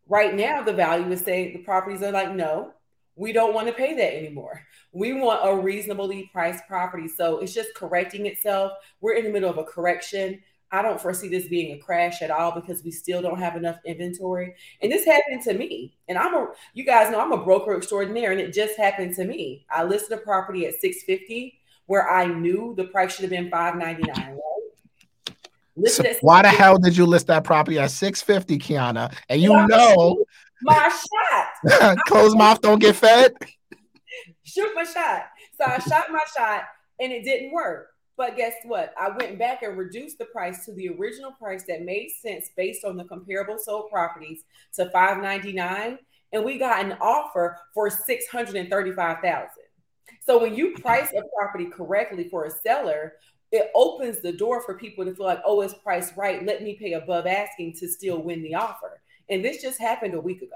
Right 0.09 0.33
now 0.33 0.61
the 0.61 0.73
value 0.73 1.11
is 1.11 1.21
saying 1.21 1.53
the 1.53 1.59
properties 1.59 2.01
are 2.01 2.11
like 2.11 2.33
no, 2.33 2.73
we 3.15 3.33
don't 3.33 3.53
want 3.53 3.67
to 3.67 3.73
pay 3.73 3.95
that 3.95 4.15
anymore. 4.15 4.61
We 4.91 5.13
want 5.13 5.41
a 5.43 5.55
reasonably 5.61 6.29
priced 6.31 6.65
property. 6.67 7.07
So 7.07 7.39
it's 7.39 7.53
just 7.53 7.73
correcting 7.75 8.27
itself. 8.27 8.73
We're 9.01 9.15
in 9.15 9.25
the 9.25 9.31
middle 9.31 9.49
of 9.49 9.57
a 9.57 9.63
correction. 9.63 10.39
I 10.71 10.81
don't 10.81 11.01
foresee 11.01 11.29
this 11.29 11.47
being 11.47 11.73
a 11.73 11.79
crash 11.79 12.21
at 12.21 12.29
all 12.29 12.51
because 12.51 12.83
we 12.83 12.91
still 12.91 13.21
don't 13.21 13.39
have 13.39 13.55
enough 13.55 13.79
inventory. 13.85 14.53
And 14.81 14.91
this 14.91 15.05
happened 15.05 15.41
to 15.43 15.53
me. 15.53 15.97
And 16.07 16.17
I'm 16.17 16.35
a 16.35 16.47
you 16.73 16.83
guys 16.83 17.11
know 17.11 17.19
I'm 17.19 17.31
a 17.31 17.43
broker 17.43 17.75
extraordinaire 17.75 18.31
and 18.31 18.41
it 18.41 18.53
just 18.53 18.77
happened 18.77 19.15
to 19.15 19.25
me. 19.25 19.65
I 19.69 19.83
listed 19.83 20.17
a 20.17 20.21
property 20.21 20.65
at 20.65 20.75
650 20.75 21.59
where 21.87 22.09
I 22.09 22.25
knew 22.27 22.73
the 22.75 22.83
price 22.85 23.15
should 23.15 23.23
have 23.23 23.31
been 23.31 23.49
599, 23.49 24.31
right? 24.33 24.56
So 25.85 26.03
why 26.21 26.41
the 26.41 26.49
hell 26.49 26.77
did 26.77 26.97
you 26.97 27.05
list 27.05 27.27
that 27.27 27.43
property 27.43 27.77
at 27.79 27.91
650, 27.91 28.57
Kiana? 28.57 29.13
And 29.29 29.41
you 29.41 29.49
know 29.49 30.25
my 30.61 30.89
shot. 30.89 31.97
Closed 32.07 32.37
mouth 32.37 32.61
don't 32.61 32.79
get 32.79 32.95
fed. 32.95 33.33
Shoot 34.43 34.71
my 34.75 34.83
shot. 34.83 35.25
So 35.59 35.65
I 35.65 35.79
shot 35.79 36.11
my 36.11 36.23
shot 36.35 36.63
and 36.99 37.11
it 37.11 37.23
didn't 37.23 37.51
work. 37.51 37.89
But 38.15 38.35
guess 38.35 38.53
what? 38.65 38.93
I 38.99 39.09
went 39.09 39.37
back 39.37 39.61
and 39.61 39.77
reduced 39.77 40.17
the 40.17 40.25
price 40.25 40.65
to 40.65 40.73
the 40.73 40.89
original 40.89 41.31
price 41.33 41.63
that 41.67 41.83
made 41.83 42.09
sense 42.19 42.49
based 42.57 42.83
on 42.83 42.97
the 42.97 43.03
comparable 43.03 43.59
sold 43.59 43.91
properties 43.91 44.43
to 44.73 44.89
599 44.89 45.99
and 46.33 46.43
we 46.43 46.57
got 46.57 46.83
an 46.83 46.97
offer 46.99 47.57
for 47.73 47.89
635,000. 47.89 49.49
So 50.25 50.41
when 50.41 50.55
you 50.55 50.73
price 50.73 51.13
a 51.13 51.21
property 51.37 51.65
correctly 51.65 52.27
for 52.29 52.45
a 52.45 52.51
seller, 52.51 53.13
it 53.51 53.71
opens 53.75 54.19
the 54.19 54.31
door 54.31 54.61
for 54.61 54.77
people 54.77 55.05
to 55.05 55.15
feel 55.15 55.25
like, 55.25 55.41
oh, 55.45 55.61
it's 55.61 55.73
priced 55.73 56.15
right. 56.17 56.45
Let 56.45 56.63
me 56.63 56.75
pay 56.75 56.93
above 56.93 57.25
asking 57.27 57.73
to 57.79 57.87
still 57.87 58.21
win 58.21 58.43
the 58.43 58.55
offer. 58.55 59.01
And 59.29 59.43
this 59.43 59.61
just 59.61 59.79
happened 59.79 60.13
a 60.13 60.21
week 60.21 60.41
ago. 60.41 60.55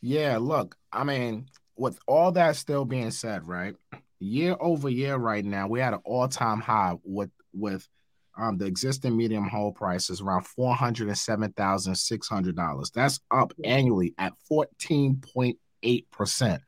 Yeah, 0.00 0.38
look, 0.38 0.76
I 0.92 1.04
mean, 1.04 1.46
with 1.76 1.98
all 2.06 2.32
that 2.32 2.56
still 2.56 2.84
being 2.84 3.10
said, 3.10 3.48
right? 3.48 3.74
Year 4.20 4.56
over 4.60 4.88
year, 4.88 5.16
right 5.16 5.44
now, 5.44 5.66
we 5.66 5.80
had 5.80 5.94
an 5.94 6.00
all-time 6.04 6.60
high 6.60 6.94
with 7.04 7.30
with 7.52 7.88
um, 8.36 8.58
the 8.58 8.66
existing 8.66 9.16
medium 9.16 9.48
home 9.48 9.74
price 9.74 10.10
is 10.10 10.20
around 10.20 10.46
four 10.46 10.74
hundred 10.74 11.08
and 11.08 11.18
seven 11.18 11.52
thousand 11.52 11.94
six 11.96 12.28
hundred 12.28 12.56
dollars. 12.56 12.90
That's 12.90 13.20
up 13.30 13.52
annually 13.64 14.14
at 14.18 14.32
fourteen 14.48 15.22
point 15.34 15.58
eight 15.82 16.10
percent. 16.10 16.62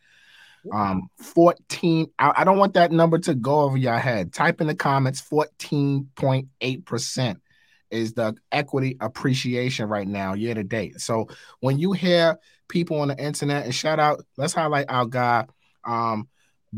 Um, 0.72 1.08
14. 1.18 2.08
I, 2.18 2.32
I, 2.38 2.44
don't 2.44 2.58
want 2.58 2.74
that 2.74 2.92
number 2.92 3.18
to 3.18 3.34
go 3.34 3.60
over 3.60 3.76
your 3.76 3.98
head. 3.98 4.32
Type 4.32 4.60
in 4.60 4.66
the 4.66 4.74
comments 4.74 5.22
14.8% 5.22 7.36
is 7.90 8.14
the 8.14 8.34
equity 8.50 8.96
appreciation 9.00 9.88
right 9.88 10.08
now, 10.08 10.34
year 10.34 10.54
to 10.54 10.64
date. 10.64 11.00
So 11.00 11.28
when 11.60 11.78
you 11.78 11.92
hear 11.92 12.38
people 12.68 13.00
on 13.00 13.08
the 13.08 13.18
internet, 13.18 13.64
and 13.64 13.74
shout 13.74 14.00
out, 14.00 14.22
let's 14.36 14.52
highlight 14.52 14.86
our 14.88 15.06
guy, 15.06 15.46
um, 15.84 16.28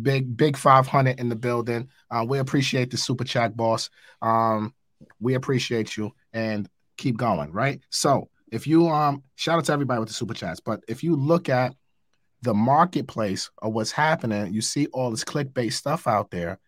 big 0.00 0.36
big 0.36 0.56
500 0.56 1.18
in 1.18 1.28
the 1.28 1.36
building. 1.36 1.88
Uh, 2.10 2.24
we 2.28 2.38
appreciate 2.38 2.90
the 2.90 2.96
super 2.96 3.24
chat, 3.24 3.56
boss. 3.56 3.90
Um, 4.22 4.74
we 5.20 5.34
appreciate 5.34 5.96
you 5.96 6.12
and 6.32 6.68
keep 6.96 7.16
going, 7.16 7.52
right? 7.52 7.80
So 7.90 8.28
if 8.50 8.66
you 8.66 8.88
um 8.88 9.22
shout 9.36 9.58
out 9.58 9.64
to 9.66 9.72
everybody 9.72 10.00
with 10.00 10.08
the 10.08 10.14
super 10.14 10.34
chats, 10.34 10.60
but 10.60 10.82
if 10.88 11.02
you 11.02 11.16
look 11.16 11.48
at 11.48 11.74
the 12.42 12.54
marketplace 12.54 13.50
of 13.60 13.72
what's 13.72 13.92
happening, 13.92 14.52
you 14.52 14.60
see 14.60 14.86
all 14.92 15.10
this 15.10 15.24
clickbait 15.24 15.72
stuff 15.72 16.06
out 16.06 16.30
there 16.30 16.58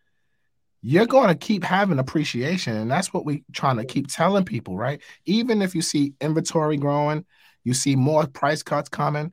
you're 0.81 1.05
going 1.05 1.27
to 1.27 1.35
keep 1.35 1.63
having 1.63 1.99
appreciation. 1.99 2.75
And 2.75 2.89
that's 2.89 3.13
what 3.13 3.25
we're 3.25 3.41
trying 3.53 3.77
to 3.77 3.85
keep 3.85 4.07
telling 4.07 4.45
people, 4.45 4.77
right? 4.77 5.01
Even 5.25 5.61
if 5.61 5.75
you 5.75 5.81
see 5.81 6.13
inventory 6.19 6.77
growing, 6.77 7.25
you 7.63 7.73
see 7.73 7.95
more 7.95 8.25
price 8.25 8.63
cuts 8.63 8.89
coming. 8.89 9.31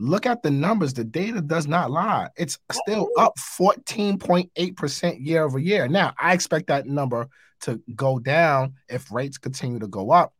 Look 0.00 0.26
at 0.26 0.42
the 0.42 0.50
numbers. 0.50 0.92
The 0.92 1.04
data 1.04 1.40
does 1.40 1.68
not 1.68 1.92
lie. 1.92 2.28
It's 2.36 2.58
still 2.72 3.08
up 3.16 3.34
14.8% 3.60 5.24
year 5.24 5.44
over 5.44 5.58
year. 5.60 5.86
Now, 5.86 6.12
I 6.20 6.34
expect 6.34 6.66
that 6.66 6.86
number 6.86 7.28
to 7.60 7.80
go 7.94 8.18
down 8.18 8.74
if 8.88 9.12
rates 9.12 9.38
continue 9.38 9.78
to 9.78 9.86
go 9.86 10.10
up, 10.10 10.34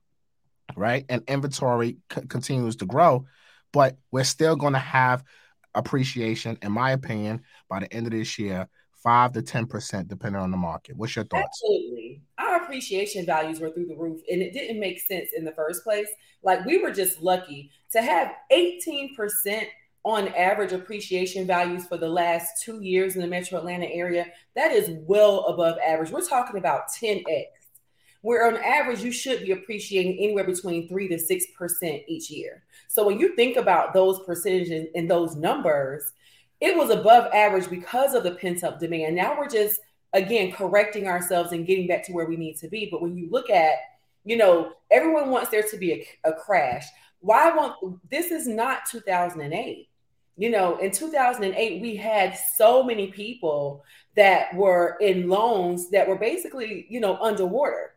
right? 0.74 1.04
And 1.08 1.22
inventory 1.28 1.98
c- 2.12 2.26
continues 2.26 2.76
to 2.76 2.86
grow. 2.86 3.26
But 3.74 3.98
we're 4.12 4.24
still 4.24 4.56
going 4.56 4.72
to 4.72 4.78
have 4.78 5.24
appreciation, 5.74 6.56
in 6.62 6.72
my 6.72 6.92
opinion, 6.92 7.42
by 7.68 7.80
the 7.80 7.92
end 7.92 8.06
of 8.06 8.12
this 8.12 8.38
year 8.38 8.68
five 9.02 9.32
to 9.32 9.42
ten 9.42 9.66
percent, 9.66 10.08
depending 10.08 10.40
on 10.40 10.50
the 10.50 10.56
market. 10.56 10.96
What's 10.96 11.14
your 11.14 11.26
thoughts? 11.26 11.60
Absolutely, 11.62 12.22
our 12.38 12.62
appreciation 12.62 13.26
values 13.26 13.60
were 13.60 13.70
through 13.70 13.86
the 13.86 13.96
roof, 13.96 14.22
and 14.30 14.40
it 14.40 14.52
didn't 14.52 14.80
make 14.80 15.00
sense 15.00 15.30
in 15.36 15.44
the 15.44 15.52
first 15.52 15.82
place. 15.84 16.08
Like 16.42 16.64
we 16.64 16.78
were 16.78 16.92
just 16.92 17.20
lucky 17.20 17.70
to 17.92 18.00
have 18.00 18.32
eighteen 18.50 19.14
percent 19.16 19.66
on 20.04 20.28
average 20.28 20.72
appreciation 20.72 21.46
values 21.46 21.86
for 21.86 21.96
the 21.96 22.08
last 22.08 22.62
two 22.62 22.80
years 22.82 23.16
in 23.16 23.22
the 23.22 23.26
Metro 23.26 23.58
Atlanta 23.58 23.86
area. 23.86 24.26
That 24.54 24.70
is 24.70 24.90
well 25.06 25.46
above 25.46 25.78
average. 25.84 26.10
We're 26.10 26.26
talking 26.26 26.58
about 26.58 26.84
ten 26.98 27.24
x. 27.28 27.48
Where 28.24 28.46
on 28.46 28.56
average 28.56 29.02
you 29.02 29.12
should 29.12 29.42
be 29.42 29.52
appreciating 29.52 30.16
anywhere 30.18 30.44
between 30.44 30.88
three 30.88 31.08
to 31.08 31.18
six 31.18 31.44
percent 31.58 32.00
each 32.08 32.30
year. 32.30 32.62
So 32.88 33.04
when 33.04 33.20
you 33.20 33.36
think 33.36 33.58
about 33.58 33.92
those 33.92 34.20
percentages 34.20 34.86
and 34.94 35.10
those 35.10 35.36
numbers, 35.36 36.10
it 36.58 36.74
was 36.74 36.88
above 36.88 37.30
average 37.34 37.68
because 37.68 38.14
of 38.14 38.22
the 38.22 38.30
pent 38.30 38.64
up 38.64 38.80
demand. 38.80 39.14
Now 39.14 39.38
we're 39.38 39.50
just 39.50 39.78
again 40.14 40.52
correcting 40.52 41.06
ourselves 41.06 41.52
and 41.52 41.66
getting 41.66 41.86
back 41.86 42.02
to 42.06 42.14
where 42.14 42.24
we 42.24 42.38
need 42.38 42.56
to 42.60 42.68
be. 42.68 42.88
But 42.90 43.02
when 43.02 43.14
you 43.14 43.28
look 43.30 43.50
at, 43.50 43.74
you 44.24 44.38
know, 44.38 44.72
everyone 44.90 45.28
wants 45.28 45.50
there 45.50 45.62
to 45.62 45.76
be 45.76 45.92
a, 45.92 46.30
a 46.30 46.32
crash. 46.32 46.86
Why 47.20 47.54
won't 47.54 48.00
this 48.08 48.30
is 48.30 48.48
not 48.48 48.86
2008? 48.90 49.86
You 50.38 50.50
know, 50.50 50.78
in 50.78 50.92
2008, 50.92 51.82
we 51.82 51.94
had 51.94 52.38
so 52.56 52.82
many 52.82 53.08
people 53.08 53.84
that 54.16 54.54
were 54.54 54.96
in 55.02 55.28
loans 55.28 55.90
that 55.90 56.08
were 56.08 56.16
basically, 56.16 56.86
you 56.88 57.00
know, 57.00 57.18
underwater. 57.18 57.93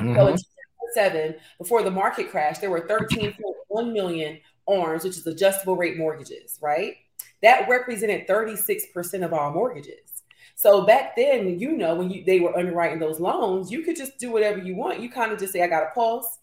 Mm-hmm. 0.00 0.14
So 0.14 0.26
in 0.28 0.36
2007, 0.36 1.34
before 1.58 1.82
the 1.82 1.90
market 1.90 2.30
crash, 2.30 2.58
there 2.58 2.70
were 2.70 2.82
13.1 2.88 3.92
million 3.92 4.38
ARMs, 4.66 5.04
which 5.04 5.16
is 5.16 5.26
adjustable 5.26 5.76
rate 5.76 5.96
mortgages, 5.96 6.58
right? 6.62 6.96
that 7.44 7.68
represented 7.68 8.26
36% 8.26 9.22
of 9.22 9.34
all 9.34 9.52
mortgages. 9.52 10.22
So 10.56 10.86
back 10.86 11.14
then, 11.14 11.58
you 11.58 11.72
know, 11.76 11.94
when 11.94 12.10
you 12.10 12.24
they 12.24 12.40
were 12.40 12.56
underwriting 12.56 12.98
those 12.98 13.20
loans, 13.20 13.70
you 13.70 13.82
could 13.82 13.96
just 13.96 14.18
do 14.18 14.30
whatever 14.32 14.58
you 14.58 14.74
want. 14.74 15.00
You 15.00 15.10
kind 15.10 15.30
of 15.30 15.38
just 15.38 15.52
say, 15.52 15.62
I 15.62 15.66
got 15.66 15.82
a 15.82 15.90
pulse, 15.94 16.38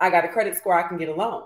I 0.00 0.10
got 0.10 0.24
a 0.24 0.28
credit 0.28 0.56
score, 0.56 0.78
I 0.78 0.86
can 0.86 0.96
get 0.96 1.08
a 1.08 1.14
loan. 1.14 1.44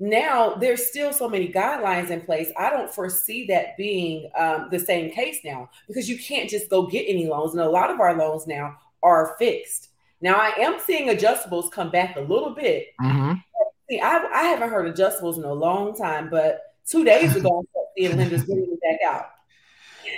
Now 0.00 0.54
there's 0.54 0.88
still 0.88 1.12
so 1.12 1.28
many 1.28 1.52
guidelines 1.52 2.10
in 2.10 2.22
place. 2.22 2.50
I 2.56 2.68
don't 2.70 2.92
foresee 2.92 3.46
that 3.46 3.76
being 3.76 4.28
um, 4.36 4.68
the 4.72 4.80
same 4.80 5.12
case 5.12 5.38
now 5.44 5.70
because 5.86 6.08
you 6.08 6.18
can't 6.18 6.50
just 6.50 6.68
go 6.68 6.86
get 6.86 7.04
any 7.06 7.28
loans, 7.28 7.52
and 7.52 7.60
a 7.60 7.70
lot 7.70 7.90
of 7.90 8.00
our 8.00 8.16
loans 8.16 8.48
now 8.48 8.76
are 9.04 9.36
fixed. 9.38 9.90
Now 10.22 10.36
I 10.36 10.52
am 10.58 10.78
seeing 10.78 11.08
adjustables 11.08 11.70
come 11.70 11.90
back 11.90 12.16
a 12.16 12.20
little 12.20 12.54
bit. 12.54 12.88
Mm-hmm. 13.00 13.32
See, 13.90 14.00
I, 14.00 14.24
I 14.32 14.42
haven't 14.44 14.70
heard 14.70 14.94
adjustables 14.94 15.36
in 15.36 15.44
a 15.44 15.52
long 15.52 15.94
time, 15.94 16.30
but 16.30 16.60
two 16.86 17.04
days 17.04 17.36
ago, 17.36 17.64
I 17.76 17.82
seeing 17.96 18.16
lenders 18.16 18.44
bringing 18.44 18.72
it 18.72 18.80
back 18.80 19.00
out. 19.06 19.26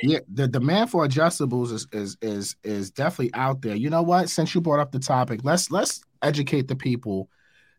Yeah, 0.03 0.19
the 0.33 0.47
demand 0.47 0.91
for 0.91 1.07
adjustables 1.07 1.73
is, 1.73 1.87
is 1.93 2.17
is 2.21 2.57
is 2.63 2.91
definitely 2.91 3.33
out 3.35 3.63
there. 3.63 3.75
You 3.75 3.91
know 3.91 4.03
what? 4.03 4.29
Since 4.29 4.55
you 4.55 4.61
brought 4.61 4.81
up 4.81 4.93
the 4.93 4.99
topic, 4.99 5.41
let's 5.43 5.71
let's 5.71 6.03
educate 6.23 6.69
the 6.69 6.77
people 6.77 7.29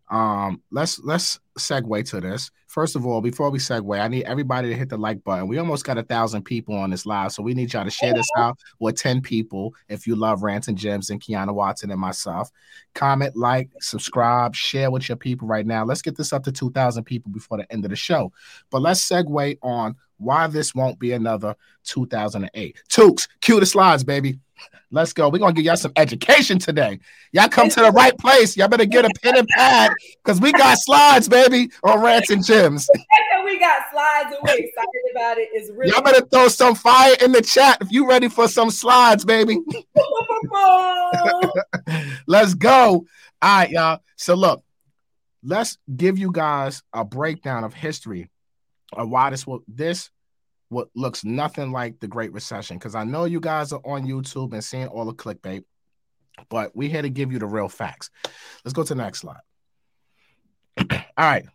um, 0.09 0.61
let's 0.71 0.99
let's 0.99 1.39
segue 1.57 2.09
to 2.09 2.21
this. 2.21 2.51
First 2.67 2.95
of 2.95 3.05
all, 3.05 3.21
before 3.21 3.49
we 3.49 3.57
segue, 3.57 3.99
I 3.99 4.07
need 4.07 4.25
everybody 4.25 4.67
to 4.69 4.75
hit 4.75 4.89
the 4.89 4.97
like 4.97 5.23
button. 5.23 5.47
We 5.47 5.57
almost 5.57 5.85
got 5.85 5.97
a 5.97 6.03
thousand 6.03 6.43
people 6.43 6.75
on 6.75 6.89
this 6.89 7.05
live, 7.05 7.31
so 7.31 7.41
we 7.41 7.53
need 7.53 7.73
y'all 7.73 7.85
to 7.85 7.89
share 7.89 8.13
this 8.13 8.27
out 8.37 8.59
with 8.79 8.97
10 8.97 9.21
people 9.21 9.73
if 9.87 10.05
you 10.05 10.15
love 10.15 10.43
Rants 10.43 10.67
and 10.67 10.77
Gems 10.77 11.09
and 11.09 11.21
Kiana 11.21 11.53
Watson 11.53 11.89
and 11.89 12.01
myself. 12.01 12.51
Comment, 12.93 13.33
like, 13.35 13.69
subscribe, 13.79 14.53
share 14.55 14.91
with 14.91 15.07
your 15.07 15.15
people 15.15 15.47
right 15.47 15.65
now. 15.65 15.85
Let's 15.85 16.01
get 16.01 16.17
this 16.17 16.33
up 16.33 16.43
to 16.43 16.51
2,000 16.51 17.05
people 17.05 17.31
before 17.31 17.57
the 17.57 17.71
end 17.71 17.85
of 17.85 17.91
the 17.91 17.95
show. 17.95 18.33
But 18.69 18.81
let's 18.81 19.07
segue 19.09 19.57
on 19.61 19.95
why 20.17 20.47
this 20.47 20.73
won't 20.73 20.99
be 20.99 21.11
another 21.11 21.55
2008. 21.85 22.81
Tukes, 22.89 23.27
cue 23.41 23.59
the 23.59 23.65
slides, 23.65 24.03
baby. 24.03 24.39
Let's 24.91 25.13
go. 25.13 25.29
We're 25.29 25.39
gonna 25.39 25.53
give 25.53 25.65
y'all 25.65 25.75
some 25.75 25.91
education 25.95 26.59
today. 26.59 26.99
Y'all 27.33 27.49
come 27.49 27.69
to 27.69 27.81
the 27.81 27.91
right 27.91 28.17
place. 28.17 28.55
Y'all 28.55 28.67
better 28.67 28.85
get 28.85 29.03
a 29.03 29.09
pen 29.21 29.37
and 29.37 29.47
pad 29.49 29.91
because 30.23 30.39
we 30.39 30.51
got 30.53 30.77
slides, 30.77 31.27
baby, 31.27 31.69
on 31.83 32.01
Rants 32.01 32.29
and 32.29 32.45
Gems. 32.45 32.87
we 33.45 33.59
got 33.59 33.83
slides 33.91 34.35
and 34.35 34.37
we're 34.43 34.65
excited 34.65 35.03
about 35.11 35.37
it. 35.37 35.49
It's 35.53 35.69
really 35.71 35.91
y'all 35.91 36.01
better 36.01 36.25
throw 36.25 36.47
some 36.47 36.75
fire 36.75 37.15
in 37.21 37.31
the 37.31 37.41
chat 37.41 37.77
if 37.81 37.91
you 37.91 38.07
ready 38.07 38.29
for 38.29 38.47
some 38.47 38.69
slides, 38.69 39.25
baby. 39.25 39.57
let's 42.27 42.53
go. 42.53 43.05
All 43.41 43.57
right, 43.57 43.69
y'all. 43.69 43.99
So 44.15 44.35
look, 44.35 44.63
let's 45.43 45.77
give 45.95 46.17
you 46.17 46.31
guys 46.31 46.83
a 46.93 47.03
breakdown 47.05 47.63
of 47.63 47.73
history 47.73 48.29
of 48.93 49.09
why 49.09 49.29
this 49.29 49.45
will 49.45 49.63
this 49.67 50.09
what 50.69 50.89
looks 50.95 51.23
nothing 51.23 51.71
like 51.71 51.99
the 51.99 52.07
Great 52.07 52.33
Recession. 52.33 52.77
Because 52.77 52.95
I 52.95 53.03
know 53.03 53.25
you 53.25 53.39
guys 53.39 53.71
are 53.71 53.81
on 53.85 54.05
YouTube 54.05 54.53
and 54.53 54.63
seeing 54.63 54.87
all 54.87 55.05
the 55.05 55.13
clickbait, 55.13 55.63
but 56.49 56.75
we 56.75 56.89
here 56.89 57.01
to 57.01 57.09
give 57.09 57.31
you 57.31 57.39
the 57.39 57.45
real 57.45 57.69
facts. 57.69 58.09
Let's 58.63 58.73
go 58.73 58.83
to 58.83 58.95
the 58.95 59.01
next 59.01 59.19
slide. 59.19 59.41
all 60.91 60.99
right. 61.17 61.45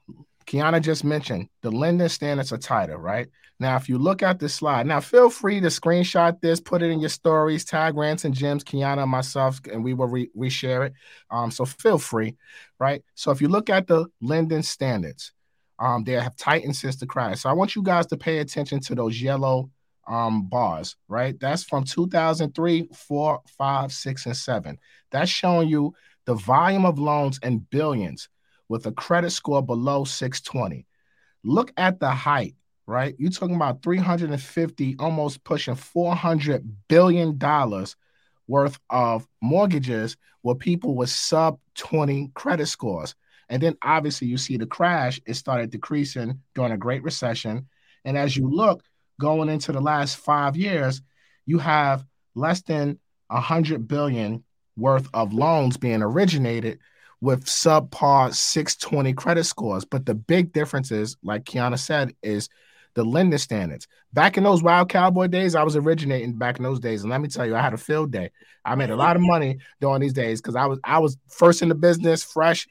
Kiana 0.46 0.80
just 0.80 1.04
mentioned 1.04 1.48
the 1.62 1.70
lending 1.70 2.08
standards 2.08 2.52
are 2.52 2.58
tighter, 2.58 2.98
right? 2.98 3.28
Now, 3.60 3.76
if 3.76 3.88
you 3.88 3.98
look 3.98 4.22
at 4.22 4.40
this 4.40 4.54
slide, 4.54 4.86
now 4.86 5.00
feel 5.00 5.28
free 5.28 5.60
to 5.60 5.66
screenshot 5.66 6.40
this, 6.40 6.60
put 6.60 6.82
it 6.82 6.90
in 6.90 6.98
your 6.98 7.10
stories, 7.10 7.64
tag 7.64 7.94
Rants 7.94 8.24
and 8.24 8.34
Gems, 8.34 8.64
Kiana, 8.64 9.02
and 9.02 9.10
myself, 9.10 9.60
and 9.70 9.84
we 9.84 9.92
will 9.92 10.08
re- 10.08 10.30
reshare 10.36 10.86
it. 10.86 10.94
Um, 11.30 11.50
so 11.50 11.66
feel 11.66 11.98
free, 11.98 12.36
right? 12.78 13.04
So 13.14 13.30
if 13.30 13.42
you 13.42 13.48
look 13.48 13.68
at 13.68 13.86
the 13.86 14.06
lending 14.22 14.62
standards, 14.62 15.32
um, 15.80 16.04
they 16.04 16.12
have 16.12 16.36
tightened 16.36 16.76
since 16.76 16.96
the 16.96 17.06
crash. 17.06 17.40
So 17.40 17.50
I 17.50 17.54
want 17.54 17.74
you 17.74 17.82
guys 17.82 18.06
to 18.08 18.16
pay 18.16 18.38
attention 18.38 18.80
to 18.80 18.94
those 18.94 19.20
yellow 19.20 19.70
um, 20.06 20.46
bars, 20.48 20.96
right? 21.08 21.38
That's 21.40 21.64
from 21.64 21.84
2003, 21.84 22.88
4, 22.94 23.40
5, 23.46 23.92
6, 23.92 24.26
and 24.26 24.36
7. 24.36 24.78
That's 25.10 25.30
showing 25.30 25.68
you 25.68 25.94
the 26.26 26.34
volume 26.34 26.84
of 26.84 26.98
loans 26.98 27.40
in 27.42 27.58
billions 27.58 28.28
with 28.68 28.86
a 28.86 28.92
credit 28.92 29.30
score 29.30 29.62
below 29.62 30.04
620. 30.04 30.86
Look 31.42 31.72
at 31.76 31.98
the 31.98 32.10
height, 32.10 32.54
right? 32.86 33.14
You're 33.18 33.30
talking 33.30 33.56
about 33.56 33.82
350, 33.82 34.96
almost 34.98 35.42
pushing 35.44 35.74
400 35.74 36.62
billion 36.88 37.38
dollars 37.38 37.96
worth 38.46 38.78
of 38.90 39.26
mortgages 39.40 40.16
with 40.42 40.58
people 40.58 40.94
with 40.94 41.08
sub 41.08 41.58
20 41.76 42.32
credit 42.34 42.66
scores. 42.66 43.14
And 43.50 43.62
then 43.62 43.76
obviously 43.82 44.28
you 44.28 44.38
see 44.38 44.56
the 44.56 44.66
crash, 44.66 45.20
it 45.26 45.34
started 45.34 45.70
decreasing 45.70 46.40
during 46.54 46.72
a 46.72 46.78
great 46.78 47.02
recession. 47.02 47.66
And 48.04 48.16
as 48.16 48.36
you 48.36 48.48
look 48.48 48.82
going 49.20 49.50
into 49.50 49.72
the 49.72 49.80
last 49.80 50.16
five 50.16 50.56
years, 50.56 51.02
you 51.44 51.58
have 51.58 52.04
less 52.34 52.62
than 52.62 52.98
a 53.28 53.40
hundred 53.40 53.88
billion 53.88 54.44
worth 54.76 55.08
of 55.12 55.34
loans 55.34 55.76
being 55.76 56.00
originated 56.00 56.78
with 57.20 57.44
subpar 57.44 58.32
620 58.32 59.12
credit 59.14 59.44
scores. 59.44 59.84
But 59.84 60.06
the 60.06 60.14
big 60.14 60.52
difference 60.52 60.90
is, 60.90 61.16
like 61.22 61.44
Kiana 61.44 61.78
said, 61.78 62.14
is 62.22 62.48
the 62.94 63.04
lending 63.04 63.38
standards. 63.38 63.86
Back 64.12 64.36
in 64.36 64.44
those 64.44 64.62
wild 64.62 64.88
cowboy 64.88 65.26
days, 65.26 65.54
I 65.54 65.62
was 65.62 65.76
originating 65.76 66.38
back 66.38 66.58
in 66.58 66.64
those 66.64 66.80
days. 66.80 67.02
And 67.02 67.10
let 67.10 67.20
me 67.20 67.28
tell 67.28 67.46
you, 67.46 67.54
I 67.54 67.60
had 67.60 67.74
a 67.74 67.78
field 67.78 68.10
day. 68.10 68.30
I 68.64 68.74
made 68.74 68.90
a 68.90 68.96
lot 68.96 69.16
of 69.16 69.22
money 69.22 69.58
during 69.80 70.00
these 70.00 70.12
days 70.12 70.40
because 70.40 70.56
I 70.56 70.66
was 70.66 70.80
I 70.82 70.98
was 70.98 71.16
first 71.28 71.62
in 71.62 71.68
the 71.68 71.74
business, 71.74 72.22
fresh, 72.22 72.66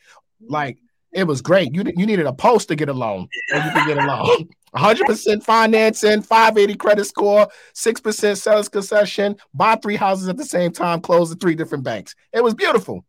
like 0.47 0.77
it 1.11 1.25
was 1.25 1.41
great. 1.41 1.73
You 1.73 1.83
you 1.95 2.05
needed 2.05 2.25
a 2.25 2.33
post 2.33 2.67
to 2.69 2.75
get 2.75 2.89
a 2.89 2.93
loan, 2.93 3.27
and 3.53 3.65
you 3.65 3.71
could 3.71 3.87
get 3.87 3.97
a 4.03 4.05
loan. 4.05 4.49
100% 4.75 5.43
financing, 5.43 6.21
580 6.21 6.75
credit 6.75 7.05
score, 7.05 7.47
6% 7.73 8.37
sales 8.37 8.69
concession, 8.69 9.35
buy 9.51 9.75
three 9.75 9.95
houses 9.95 10.29
at 10.29 10.37
the 10.37 10.45
same 10.45 10.71
time, 10.71 11.01
close 11.01 11.31
at 11.31 11.39
three 11.39 11.55
different 11.55 11.83
banks. 11.83 12.13
It 12.31 12.43
was 12.43 12.53
beautiful. 12.53 13.03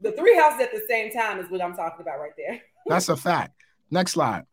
The 0.00 0.12
three 0.12 0.34
houses 0.34 0.60
at 0.62 0.72
the 0.72 0.82
same 0.88 1.12
time 1.12 1.40
is 1.40 1.50
what 1.50 1.60
I'm 1.60 1.74
talking 1.74 2.00
about 2.00 2.20
right 2.20 2.32
there. 2.38 2.60
That's 2.86 3.08
a 3.08 3.16
fact. 3.16 3.52
Next 3.90 4.12
slide. 4.12 4.44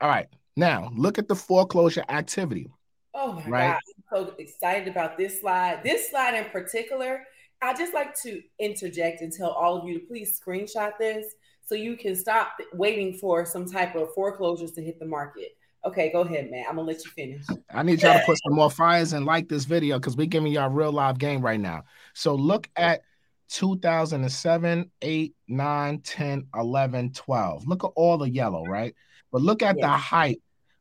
All 0.00 0.08
right. 0.08 0.26
Now 0.56 0.90
look 0.94 1.18
at 1.18 1.28
the 1.28 1.36
foreclosure 1.36 2.04
activity. 2.08 2.70
Oh 3.14 3.34
my 3.34 3.48
right? 3.48 3.68
God. 3.72 3.80
I'm 4.12 4.26
so 4.26 4.34
excited 4.38 4.88
about 4.88 5.16
this 5.16 5.40
slide. 5.40 5.82
This 5.82 6.10
slide 6.10 6.34
in 6.34 6.44
particular 6.50 7.24
I 7.62 7.74
just 7.74 7.94
like 7.94 8.14
to 8.22 8.42
interject 8.58 9.22
and 9.22 9.32
tell 9.32 9.50
all 9.50 9.78
of 9.78 9.88
you 9.88 9.98
to 9.98 10.06
please 10.06 10.40
screenshot 10.40 10.92
this 10.98 11.26
so 11.64 11.74
you 11.74 11.96
can 11.96 12.14
stop 12.14 12.52
waiting 12.72 13.14
for 13.14 13.44
some 13.44 13.70
type 13.70 13.96
of 13.96 14.12
foreclosures 14.14 14.72
to 14.72 14.82
hit 14.82 14.98
the 14.98 15.06
market. 15.06 15.56
Okay, 15.84 16.10
go 16.12 16.22
ahead, 16.22 16.50
man. 16.50 16.64
I'm 16.68 16.76
gonna 16.76 16.88
let 16.88 17.04
you 17.04 17.10
finish. 17.10 17.44
I 17.72 17.82
need 17.82 18.02
y'all 18.02 18.14
to 18.14 18.24
put 18.26 18.38
some 18.44 18.54
more 18.54 18.70
fires 18.70 19.12
and 19.12 19.24
like 19.24 19.48
this 19.48 19.64
video 19.64 19.98
because 19.98 20.16
we're 20.16 20.26
giving 20.26 20.52
y'all 20.52 20.70
real 20.70 20.92
live 20.92 21.18
game 21.18 21.40
right 21.40 21.60
now. 21.60 21.84
So 22.14 22.34
look 22.34 22.68
at 22.76 23.02
2007, 23.50 24.90
8, 25.02 25.34
9, 25.48 26.00
10, 26.00 26.46
11, 26.54 27.12
12. 27.12 27.66
Look 27.66 27.84
at 27.84 27.90
all 27.94 28.18
the 28.18 28.28
yellow, 28.28 28.64
right? 28.64 28.94
But 29.30 29.42
look 29.42 29.62
at 29.62 29.76
the 29.80 29.88
height 29.88 30.40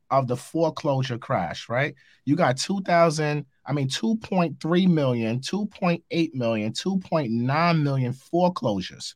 of 0.10 0.28
the 0.28 0.38
foreclosure 0.38 1.18
crash, 1.18 1.70
right? 1.70 1.96
You 2.26 2.36
got 2.36 2.58
2000 2.58 3.46
I 3.68 3.74
mean, 3.74 3.88
2.3 3.88 4.88
million, 4.88 5.40
2.8 5.40 6.34
million, 6.36 6.72
2.9 6.72 7.82
million 7.82 8.14
foreclosures 8.14 9.16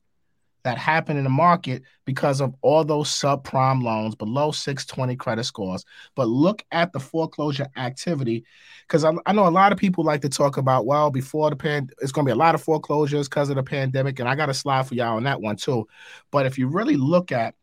that 0.64 0.78
happen 0.78 1.18
in 1.18 1.24
the 1.24 1.30
market 1.30 1.84
because 2.06 2.42
of 2.42 2.54
all 2.62 2.84
those 2.84 3.10
subprime 3.10 3.82
loans 3.82 4.16
below 4.16 4.52
620 4.52 5.16
credit 5.16 5.46
scores. 5.46 5.86
But 6.16 6.28
look 6.28 6.64
at 6.72 6.92
the 6.92 7.00
foreclosure 7.00 7.68
activity 7.78 8.44
because 8.88 9.06
I, 9.06 9.14
I, 9.26 9.32
know 9.32 9.48
a 9.48 9.50
lot 9.50 9.72
of 9.72 9.78
people 9.78 10.04
like 10.04 10.22
to 10.22 10.30
talk 10.30 10.58
about, 10.58 10.86
well, 10.86 11.12
before 11.12 11.50
the 11.50 11.56
pan, 11.56 11.90
it's 12.02 12.12
going 12.12 12.26
to 12.26 12.30
be 12.30 12.34
a 12.34 12.36
lot 12.36 12.56
of 12.56 12.62
foreclosures 12.62 13.30
because 13.30 13.50
of 13.50 13.56
the 13.56 13.64
pandemic. 13.64 14.20
And 14.20 14.28
I 14.28 14.36
got 14.36 14.50
a 14.50 14.54
slide 14.54 14.88
for 14.88 14.96
y'all 14.96 15.16
on 15.16 15.24
that 15.24 15.42
one 15.42 15.56
too. 15.56 15.88
But 16.30 16.46
if 16.46 16.58
you 16.58 16.68
really 16.68 16.98
look 16.98 17.32
at 17.32 17.56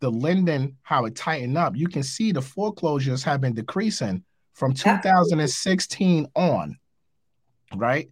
the 0.00 0.10
lending, 0.10 0.76
how 0.82 1.04
it 1.04 1.14
tightened 1.14 1.56
up, 1.56 1.76
you 1.76 1.86
can 1.86 2.02
see 2.02 2.32
the 2.32 2.42
foreclosures 2.42 3.22
have 3.22 3.40
been 3.40 3.54
decreasing 3.54 4.24
from 4.54 4.72
2016 4.72 6.26
on, 6.34 6.78
right? 7.76 8.08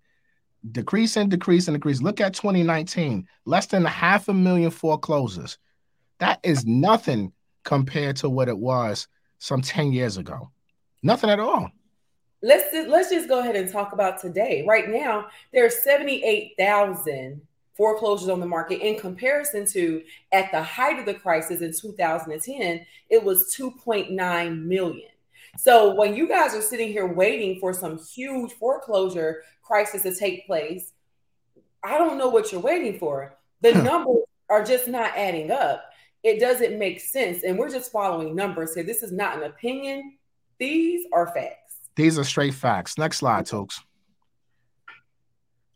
Decreasing, 0.70 1.28
decreasing, 1.28 1.74
decreasing. 1.74 2.04
Look 2.04 2.20
at 2.20 2.34
2019, 2.34 3.26
less 3.44 3.66
than 3.66 3.86
a 3.86 3.90
half 3.90 4.28
a 4.28 4.34
million 4.34 4.70
foreclosures. 4.70 5.58
That 6.18 6.40
is 6.42 6.66
nothing 6.66 7.32
compared 7.64 8.16
to 8.16 8.28
what 8.28 8.48
it 8.48 8.58
was 8.58 9.08
some 9.38 9.62
10 9.62 9.92
years 9.92 10.16
ago. 10.16 10.50
Nothing 11.02 11.30
at 11.30 11.40
all. 11.40 11.70
Let's 12.42 12.72
just, 12.72 12.88
let's 12.88 13.10
just 13.10 13.28
go 13.28 13.40
ahead 13.40 13.56
and 13.56 13.70
talk 13.70 13.92
about 13.92 14.20
today. 14.20 14.64
Right 14.66 14.88
now, 14.88 15.26
there 15.52 15.66
are 15.66 15.70
78,000 15.70 17.40
foreclosures 17.78 18.28
on 18.28 18.40
the 18.40 18.46
market 18.46 18.86
in 18.86 19.00
comparison 19.00 19.64
to 19.64 20.02
at 20.32 20.50
the 20.50 20.62
height 20.62 20.98
of 20.98 21.06
the 21.06 21.14
crisis 21.14 21.62
in 21.62 21.72
2010, 21.72 22.84
it 23.08 23.24
was 23.24 23.54
2.9 23.56 24.64
million. 24.64 25.08
So 25.56 25.94
when 25.94 26.14
you 26.14 26.28
guys 26.28 26.54
are 26.54 26.60
sitting 26.60 26.88
here 26.88 27.06
waiting 27.06 27.58
for 27.60 27.72
some 27.72 27.98
huge 27.98 28.52
foreclosure 28.52 29.42
crisis 29.62 30.02
to 30.02 30.14
take 30.14 30.46
place, 30.46 30.92
I 31.82 31.96
don't 31.96 32.18
know 32.18 32.28
what 32.28 32.52
you're 32.52 32.60
waiting 32.60 32.98
for. 32.98 33.38
The 33.60 33.72
numbers 33.74 34.24
are 34.50 34.64
just 34.64 34.88
not 34.88 35.16
adding 35.16 35.50
up. 35.50 35.84
It 36.22 36.40
doesn't 36.40 36.78
make 36.78 37.00
sense. 37.00 37.44
And 37.44 37.56
we're 37.56 37.70
just 37.70 37.92
following 37.92 38.34
numbers 38.34 38.74
here. 38.74 38.84
This 38.84 39.02
is 39.02 39.12
not 39.12 39.38
an 39.38 39.44
opinion. 39.44 40.18
These 40.58 41.06
are 41.12 41.28
facts. 41.28 41.76
These 41.94 42.18
are 42.18 42.24
straight 42.24 42.54
facts. 42.54 42.98
Next 42.98 43.18
slide, 43.18 43.48
folks. 43.48 43.80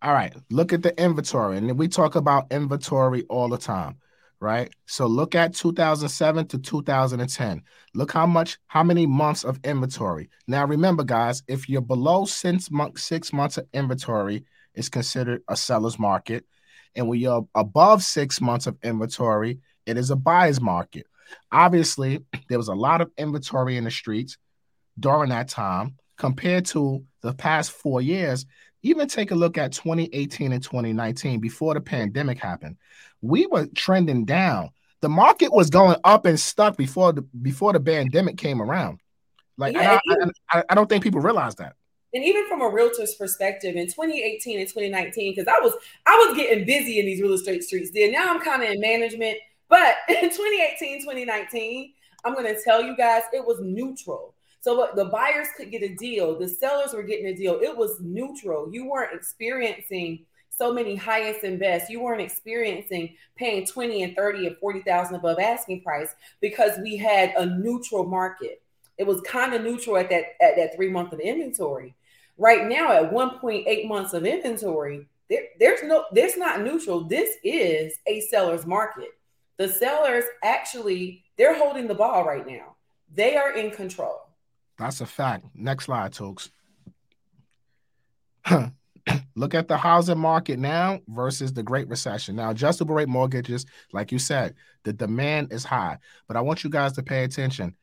All 0.02 0.12
right, 0.12 0.34
look 0.50 0.72
at 0.72 0.82
the 0.82 1.00
inventory, 1.00 1.58
and 1.58 1.78
we 1.78 1.86
talk 1.86 2.16
about 2.16 2.50
inventory 2.50 3.22
all 3.28 3.48
the 3.48 3.56
time, 3.56 3.98
right? 4.40 4.68
So 4.86 5.06
look 5.06 5.36
at 5.36 5.54
2007 5.54 6.48
to 6.48 6.58
2010. 6.58 7.62
Look 7.94 8.10
how 8.10 8.26
much, 8.26 8.58
how 8.66 8.82
many 8.82 9.06
months 9.06 9.44
of 9.44 9.60
inventory. 9.62 10.28
Now 10.48 10.66
remember, 10.66 11.04
guys, 11.04 11.44
if 11.46 11.68
you're 11.68 11.82
below 11.82 12.24
six 12.24 12.68
months, 12.68 13.04
six 13.04 13.32
months 13.32 13.58
of 13.58 13.68
inventory, 13.72 14.44
it's 14.74 14.88
considered 14.88 15.42
a 15.46 15.54
seller's 15.54 16.00
market, 16.00 16.46
and 16.96 17.06
when 17.06 17.20
you're 17.20 17.46
above 17.54 18.02
six 18.02 18.40
months 18.40 18.66
of 18.66 18.76
inventory, 18.82 19.60
it 19.86 19.96
is 19.96 20.10
a 20.10 20.16
buyer's 20.16 20.60
market. 20.60 21.06
Obviously, 21.52 22.24
there 22.48 22.58
was 22.58 22.66
a 22.66 22.74
lot 22.74 23.02
of 23.02 23.12
inventory 23.16 23.76
in 23.76 23.84
the 23.84 23.90
streets 23.92 24.36
during 24.98 25.30
that 25.30 25.48
time 25.48 25.94
compared 26.22 26.64
to 26.64 27.04
the 27.20 27.34
past 27.34 27.72
four 27.72 28.00
years 28.00 28.46
even 28.84 29.08
take 29.08 29.32
a 29.32 29.34
look 29.34 29.58
at 29.58 29.72
2018 29.72 30.52
and 30.52 30.62
2019 30.62 31.40
before 31.40 31.74
the 31.74 31.80
pandemic 31.80 32.38
happened. 32.38 32.76
We 33.22 33.46
were 33.46 33.66
trending 33.74 34.24
down. 34.24 34.70
The 35.00 35.08
market 35.08 35.52
was 35.52 35.68
going 35.68 35.96
up 36.04 36.24
and 36.26 36.38
stuck 36.38 36.76
before 36.76 37.12
the 37.12 37.22
before 37.22 37.72
the 37.72 37.80
pandemic 37.80 38.36
came 38.36 38.62
around. 38.62 39.00
Like 39.58 39.74
yeah, 39.74 39.98
I, 39.98 40.12
even, 40.12 40.32
I, 40.48 40.64
I, 40.70 40.74
don't 40.76 40.88
think 40.88 41.02
people 41.02 41.20
realize 41.20 41.56
that. 41.56 41.74
And 42.14 42.22
even 42.22 42.46
from 42.48 42.62
a 42.62 42.68
realtor's 42.68 43.14
perspective, 43.14 43.74
in 43.74 43.86
2018 43.86 44.60
and 44.60 44.68
2019, 44.68 45.32
because 45.34 45.48
I 45.48 45.58
was 45.60 45.74
I 46.06 46.24
was 46.24 46.36
getting 46.36 46.64
busy 46.64 47.00
in 47.00 47.06
these 47.06 47.20
real 47.20 47.32
estate 47.32 47.64
streets 47.64 47.90
then. 47.92 48.12
Now 48.12 48.32
I'm 48.32 48.40
kind 48.40 48.62
of 48.62 48.70
in 48.70 48.80
management, 48.80 49.38
but 49.68 49.96
in 50.08 50.30
2018, 50.30 51.00
2019, 51.00 51.92
I'm 52.24 52.34
gonna 52.34 52.54
tell 52.62 52.80
you 52.80 52.96
guys 52.96 53.22
it 53.32 53.44
was 53.44 53.58
neutral. 53.60 54.36
So 54.62 54.88
the 54.94 55.06
buyers 55.06 55.48
could 55.56 55.72
get 55.72 55.82
a 55.82 55.92
deal, 55.96 56.38
the 56.38 56.48
sellers 56.48 56.92
were 56.94 57.02
getting 57.02 57.26
a 57.26 57.34
deal. 57.34 57.58
It 57.60 57.76
was 57.76 58.00
neutral. 58.00 58.72
You 58.72 58.88
weren't 58.88 59.12
experiencing 59.12 60.24
so 60.50 60.72
many 60.72 60.94
highest 60.94 61.42
and 61.42 61.58
best. 61.58 61.90
You 61.90 62.00
weren't 62.00 62.20
experiencing 62.20 63.16
paying 63.34 63.66
20 63.66 64.04
and 64.04 64.14
30 64.14 64.46
and 64.46 64.56
40,000 64.58 65.16
above 65.16 65.40
asking 65.40 65.82
price 65.82 66.14
because 66.40 66.78
we 66.78 66.96
had 66.96 67.34
a 67.36 67.44
neutral 67.44 68.04
market. 68.04 68.62
It 68.98 69.04
was 69.04 69.20
kind 69.22 69.52
of 69.52 69.62
neutral 69.62 69.96
at 69.96 70.08
that 70.10 70.40
at 70.40 70.54
that 70.56 70.76
three 70.76 70.90
month 70.90 71.12
of 71.12 71.18
inventory. 71.18 71.96
Right 72.38 72.68
now, 72.68 72.92
at 72.92 73.12
1.8 73.12 73.88
months 73.88 74.12
of 74.12 74.24
inventory, 74.24 75.08
there, 75.28 75.42
there's 75.58 75.82
no 75.82 76.04
there's 76.12 76.36
not 76.36 76.60
neutral. 76.60 77.00
This 77.00 77.36
is 77.42 77.94
a 78.06 78.20
seller's 78.20 78.64
market. 78.64 79.08
The 79.56 79.66
sellers 79.66 80.24
actually 80.44 81.24
they're 81.36 81.58
holding 81.58 81.88
the 81.88 81.94
ball 81.96 82.24
right 82.24 82.46
now. 82.46 82.76
They 83.12 83.36
are 83.36 83.56
in 83.56 83.72
control. 83.72 84.20
That's 84.78 85.00
a 85.00 85.06
fact. 85.06 85.46
Next 85.54 85.86
slide, 85.86 86.14
folks. 86.14 86.50
Look 89.34 89.54
at 89.54 89.68
the 89.68 89.76
housing 89.76 90.18
market 90.18 90.58
now 90.58 91.00
versus 91.08 91.52
the 91.52 91.62
Great 91.62 91.88
Recession. 91.88 92.36
Now, 92.36 92.50
adjustable 92.50 92.94
rate 92.94 93.08
mortgages, 93.08 93.66
like 93.92 94.12
you 94.12 94.18
said, 94.18 94.54
the 94.84 94.92
demand 94.92 95.52
is 95.52 95.64
high. 95.64 95.98
But 96.28 96.36
I 96.36 96.40
want 96.40 96.64
you 96.64 96.70
guys 96.70 96.92
to 96.94 97.02
pay 97.02 97.24
attention. 97.24 97.74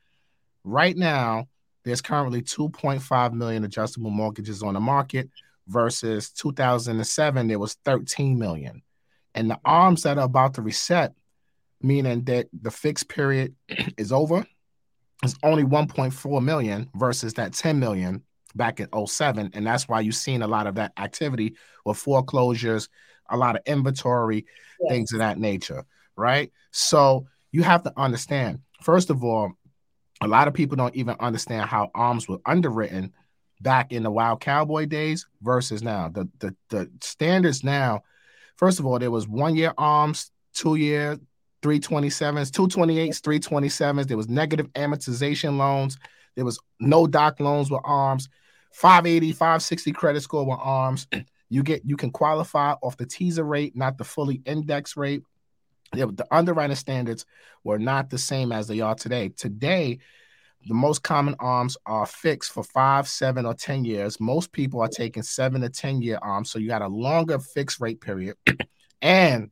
Right 0.64 0.96
now, 0.96 1.48
there's 1.84 2.02
currently 2.02 2.42
2.5 2.42 3.34
million 3.34 3.64
adjustable 3.64 4.12
mortgages 4.12 4.62
on 4.64 4.74
the 4.74 4.80
market 4.80 5.30
versus 5.70 6.32
2007, 6.32 7.48
there 7.48 7.60
was 7.60 7.76
13 7.86 8.38
million. 8.38 8.82
And 9.36 9.50
the 9.50 9.60
arms 9.64 10.04
that 10.04 10.18
are 10.18 10.26
about 10.26 10.56
to 10.56 10.62
reset, 10.62 11.14
meaning 11.82 12.24
that 12.26 12.48
the 12.52 12.72
fixed 12.72 13.08
period 13.08 13.56
is 13.98 14.12
over, 14.12 14.46
is 15.24 15.36
only 15.44 15.64
1.4 15.64 16.44
million 16.44 16.90
versus 16.96 17.34
that 17.36 17.54
10 17.54 17.80
million 17.80 18.24
back 18.56 18.80
in 18.80 18.88
07 19.06 19.52
and 19.54 19.68
that's 19.68 19.88
why 19.88 20.00
you've 20.00 20.16
seen 20.16 20.42
a 20.42 20.48
lot 20.48 20.66
of 20.66 20.76
that 20.76 20.92
activity 20.98 21.56
with 21.86 21.98
foreclosures 21.98 22.90
a 23.30 23.38
lot 23.38 23.56
of 23.56 23.62
inventory 23.68 24.46
things 24.90 25.14
of 25.14 25.20
that 25.20 25.38
nature 25.38 25.86
right? 26.20 26.52
So 26.72 27.26
you 27.52 27.64
have 27.64 27.84
to 27.84 27.94
understand 27.98 28.60
first 28.84 29.10
of 29.10 29.24
all 29.24 29.54
a 30.22 30.28
lot 30.28 30.50
of 30.50 30.54
people 30.54 30.76
don't 30.76 30.96
even 30.96 31.16
understand 31.20 31.70
how 31.70 31.90
arms 31.96 32.28
were 32.28 32.40
underwritten 32.46 33.14
back 33.62 33.94
in 33.94 34.04
the 34.04 34.12
wild 34.12 34.42
cowboy 34.42 34.86
days 34.86 35.26
versus 35.42 35.82
now. 35.82 36.10
The 36.10 36.30
the, 36.40 36.56
the 36.70 36.92
standards 37.02 37.64
now 37.64 38.02
first 38.58 38.80
of 38.80 38.86
all 38.86 39.00
there 39.00 39.10
was 39.10 39.28
one 39.28 39.56
year 39.56 39.74
arms 39.78 40.32
two 40.54 40.76
year 40.76 41.18
327s, 41.62 42.52
228s, 42.52 43.22
327s. 43.22 44.08
There 44.08 44.18
was 44.18 44.30
negative 44.30 44.68
amortization 44.74 45.58
loans. 45.58 45.98
There 46.36 46.46
was 46.46 46.60
no 46.80 47.08
doc 47.08 47.40
loans 47.40 47.70
with 47.70 47.82
arms. 47.84 48.30
580, 48.72 49.32
560 49.34 49.92
credit 49.92 50.22
score 50.22 50.46
with 50.46 50.60
arms. 50.62 51.08
You 51.52 51.64
get 51.64 51.84
you 51.84 51.98
can 51.98 52.12
qualify 52.12 52.74
off 52.84 52.96
the 52.98 53.08
teaser 53.08 53.44
rate, 53.44 53.76
not 53.76 53.98
the 53.98 54.04
fully 54.04 54.40
index 54.46 54.96
rate. 54.96 55.24
The 55.94 56.28
underwriting 56.30 56.76
standards 56.76 57.26
were 57.64 57.80
not 57.80 58.12
the 58.12 58.20
same 58.20 58.52
as 58.52 58.68
they 58.68 58.82
are 58.82 58.94
today. 58.94 59.30
Today, 59.30 59.98
the 60.68 60.74
most 60.74 61.04
common 61.04 61.36
arms 61.40 61.78
are 61.86 62.06
fixed 62.06 62.52
for 62.52 62.64
five, 62.64 63.08
seven, 63.08 63.46
or 63.46 63.54
10 63.54 63.86
years. 63.86 64.20
Most 64.20 64.52
people 64.52 64.82
are 64.82 64.88
taking 64.88 65.24
seven 65.24 65.62
to 65.62 65.70
10 65.70 66.02
year 66.02 66.20
arms. 66.22 66.52
So 66.52 66.60
you 66.60 66.68
got 66.68 66.82
a 66.82 66.88
longer 66.88 67.40
fixed 67.40 67.80
rate 67.80 68.02
period. 68.02 68.36
and 69.02 69.50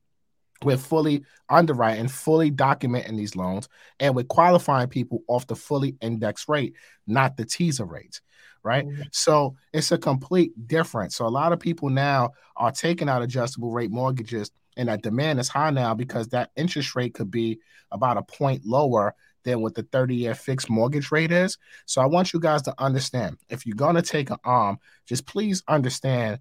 we're 0.63 0.77
fully 0.77 1.23
underwriting, 1.49 2.07
fully 2.07 2.51
documenting 2.51 3.17
these 3.17 3.35
loans, 3.35 3.69
and 3.99 4.15
we're 4.15 4.23
qualifying 4.23 4.87
people 4.87 5.23
off 5.27 5.47
the 5.47 5.55
fully 5.55 5.95
indexed 6.01 6.49
rate, 6.49 6.73
not 7.05 7.37
the 7.37 7.45
teaser 7.45 7.85
rates, 7.85 8.21
right? 8.63 8.85
Mm-hmm. 8.85 9.03
So 9.11 9.55
it's 9.73 9.91
a 9.91 9.97
complete 9.97 10.67
difference. 10.67 11.15
So 11.15 11.25
a 11.25 11.29
lot 11.29 11.53
of 11.53 11.59
people 11.59 11.89
now 11.89 12.31
are 12.55 12.71
taking 12.71 13.09
out 13.09 13.21
adjustable 13.21 13.71
rate 13.71 13.91
mortgages, 13.91 14.51
and 14.75 14.89
that 14.89 15.01
demand 15.01 15.39
is 15.39 15.49
high 15.49 15.71
now 15.71 15.93
because 15.93 16.29
that 16.29 16.51
interest 16.55 16.95
rate 16.95 17.13
could 17.13 17.31
be 17.31 17.59
about 17.91 18.17
a 18.17 18.23
point 18.23 18.65
lower 18.65 19.15
than 19.43 19.61
what 19.61 19.75
the 19.75 19.83
30 19.83 20.15
year 20.15 20.35
fixed 20.35 20.69
mortgage 20.69 21.11
rate 21.11 21.31
is. 21.31 21.57
So 21.85 22.01
I 22.01 22.05
want 22.05 22.33
you 22.33 22.39
guys 22.39 22.61
to 22.63 22.73
understand 22.77 23.37
if 23.49 23.65
you're 23.65 23.75
going 23.75 23.95
to 23.95 24.01
take 24.01 24.29
an 24.29 24.37
arm, 24.43 24.77
just 25.05 25.25
please 25.25 25.63
understand 25.67 26.39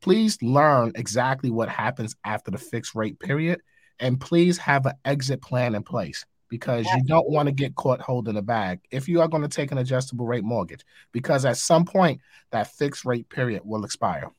please 0.00 0.40
learn 0.42 0.92
exactly 0.94 1.50
what 1.50 1.68
happens 1.68 2.16
after 2.24 2.50
the 2.50 2.58
fixed 2.58 2.94
rate 2.94 3.18
period 3.18 3.60
and 4.00 4.20
please 4.20 4.58
have 4.58 4.86
an 4.86 4.94
exit 5.04 5.42
plan 5.42 5.74
in 5.74 5.82
place 5.82 6.24
because 6.48 6.86
you 6.86 7.02
don't 7.04 7.28
want 7.28 7.46
to 7.46 7.52
get 7.52 7.74
caught 7.74 8.00
holding 8.00 8.34
the 8.34 8.42
bag 8.42 8.80
if 8.90 9.08
you 9.08 9.20
are 9.20 9.28
going 9.28 9.42
to 9.42 9.48
take 9.48 9.70
an 9.70 9.78
adjustable 9.78 10.26
rate 10.26 10.44
mortgage 10.44 10.84
because 11.12 11.44
at 11.44 11.56
some 11.56 11.84
point 11.84 12.20
that 12.50 12.68
fixed 12.68 13.04
rate 13.04 13.28
period 13.28 13.62
will 13.64 13.84
expire. 13.84 14.30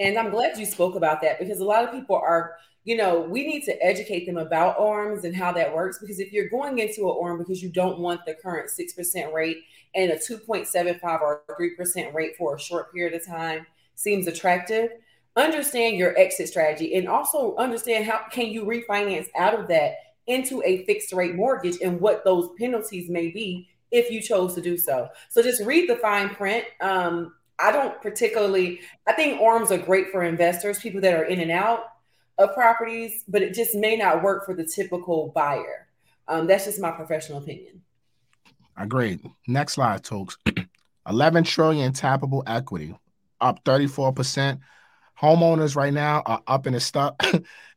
And 0.00 0.16
i'm 0.16 0.30
glad 0.30 0.56
you 0.58 0.66
spoke 0.66 0.94
about 0.94 1.20
that 1.22 1.38
because 1.38 1.60
a 1.60 1.64
lot 1.64 1.84
of 1.84 1.90
people 1.90 2.16
are 2.16 2.56
you 2.84 2.96
know 2.96 3.20
we 3.20 3.46
need 3.46 3.64
to 3.64 3.84
educate 3.84 4.26
them 4.26 4.36
about 4.36 4.78
arms 4.78 5.24
and 5.24 5.34
how 5.34 5.52
that 5.52 5.74
works 5.74 5.98
because 5.98 6.20
if 6.20 6.32
you're 6.32 6.48
going 6.48 6.78
into 6.78 7.10
an 7.10 7.16
arm 7.20 7.38
because 7.38 7.62
you 7.62 7.70
don't 7.70 7.98
want 7.98 8.24
the 8.24 8.34
current 8.34 8.70
6% 8.70 9.32
rate 9.32 9.58
and 9.94 10.12
a 10.12 10.16
2.75 10.16 11.20
or 11.20 11.42
3% 11.48 12.14
rate 12.14 12.36
for 12.36 12.54
a 12.54 12.60
short 12.60 12.92
period 12.92 13.14
of 13.14 13.26
time 13.26 13.66
seems 13.98 14.28
attractive, 14.28 14.90
understand 15.34 15.96
your 15.96 16.16
exit 16.16 16.48
strategy 16.48 16.94
and 16.94 17.08
also 17.08 17.56
understand 17.56 18.04
how 18.04 18.20
can 18.30 18.46
you 18.46 18.64
refinance 18.64 19.26
out 19.36 19.58
of 19.58 19.66
that 19.66 19.94
into 20.28 20.62
a 20.64 20.84
fixed 20.84 21.12
rate 21.12 21.34
mortgage 21.34 21.78
and 21.82 22.00
what 22.00 22.24
those 22.24 22.50
penalties 22.58 23.10
may 23.10 23.28
be 23.28 23.68
if 23.90 24.10
you 24.10 24.20
chose 24.20 24.54
to 24.54 24.60
do 24.60 24.76
so. 24.78 25.08
So 25.30 25.42
just 25.42 25.64
read 25.64 25.88
the 25.88 25.96
fine 25.96 26.28
print. 26.28 26.64
Um, 26.80 27.34
I 27.58 27.72
don't 27.72 28.00
particularly, 28.00 28.80
I 29.06 29.14
think 29.14 29.40
arms 29.40 29.72
are 29.72 29.78
great 29.78 30.12
for 30.12 30.22
investors, 30.22 30.78
people 30.78 31.00
that 31.00 31.14
are 31.14 31.24
in 31.24 31.40
and 31.40 31.50
out 31.50 31.84
of 32.38 32.54
properties, 32.54 33.24
but 33.26 33.42
it 33.42 33.52
just 33.52 33.74
may 33.74 33.96
not 33.96 34.22
work 34.22 34.46
for 34.46 34.54
the 34.54 34.64
typical 34.64 35.32
buyer. 35.34 35.88
Um, 36.28 36.46
that's 36.46 36.66
just 36.66 36.80
my 36.80 36.92
professional 36.92 37.38
opinion. 37.38 37.82
Agreed. 38.76 39.20
Next 39.48 39.72
slide, 39.72 40.06
folks. 40.06 40.36
11 41.08 41.42
trillion 41.44 41.92
tappable 41.92 42.44
equity 42.46 42.94
up 43.40 43.64
34%. 43.64 44.58
Homeowners 45.20 45.76
right 45.76 45.92
now 45.92 46.22
are 46.26 46.42
up 46.46 46.66
in 46.66 46.74
the 46.74 46.80
stock 46.80 47.20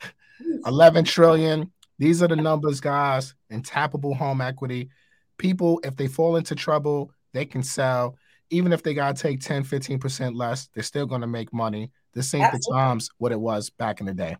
11 0.66 1.06
trillion. 1.06 1.72
These 1.98 2.24
are 2.24 2.28
the 2.28 2.36
numbers, 2.36 2.82
guys, 2.82 3.36
in 3.50 3.62
tappable 3.62 4.16
home 4.16 4.42
equity. 4.42 4.90
People, 5.38 5.80
if 5.84 5.96
they 5.96 6.08
fall 6.08 6.36
into 6.36 6.56
trouble, 6.56 7.12
they 7.34 7.46
can 7.46 7.64
sell. 7.64 8.18
Even 8.50 8.74
if 8.74 8.84
they 8.84 8.94
got 8.94 9.16
to 9.16 9.22
take 9.22 9.40
10, 9.40 9.64
15% 9.64 10.36
less, 10.36 10.70
they're 10.74 10.84
still 10.84 11.06
going 11.06 11.22
to 11.22 11.28
make 11.28 11.54
money. 11.54 11.92
This 12.14 12.34
ain't 12.34 12.44
absolutely. 12.44 12.68
the 12.68 12.76
times 12.76 13.10
what 13.18 13.32
it 13.32 13.40
was 13.40 13.70
back 13.70 14.02
in 14.02 14.06
the 14.06 14.14
day. 14.14 14.36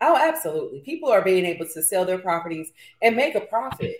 Oh, 0.00 0.16
absolutely. 0.16 0.80
People 0.80 1.10
are 1.10 1.22
being 1.22 1.44
able 1.44 1.66
to 1.66 1.82
sell 1.82 2.04
their 2.04 2.18
properties 2.18 2.72
and 3.02 3.14
make 3.14 3.34
a 3.34 3.40
profit. 3.42 3.96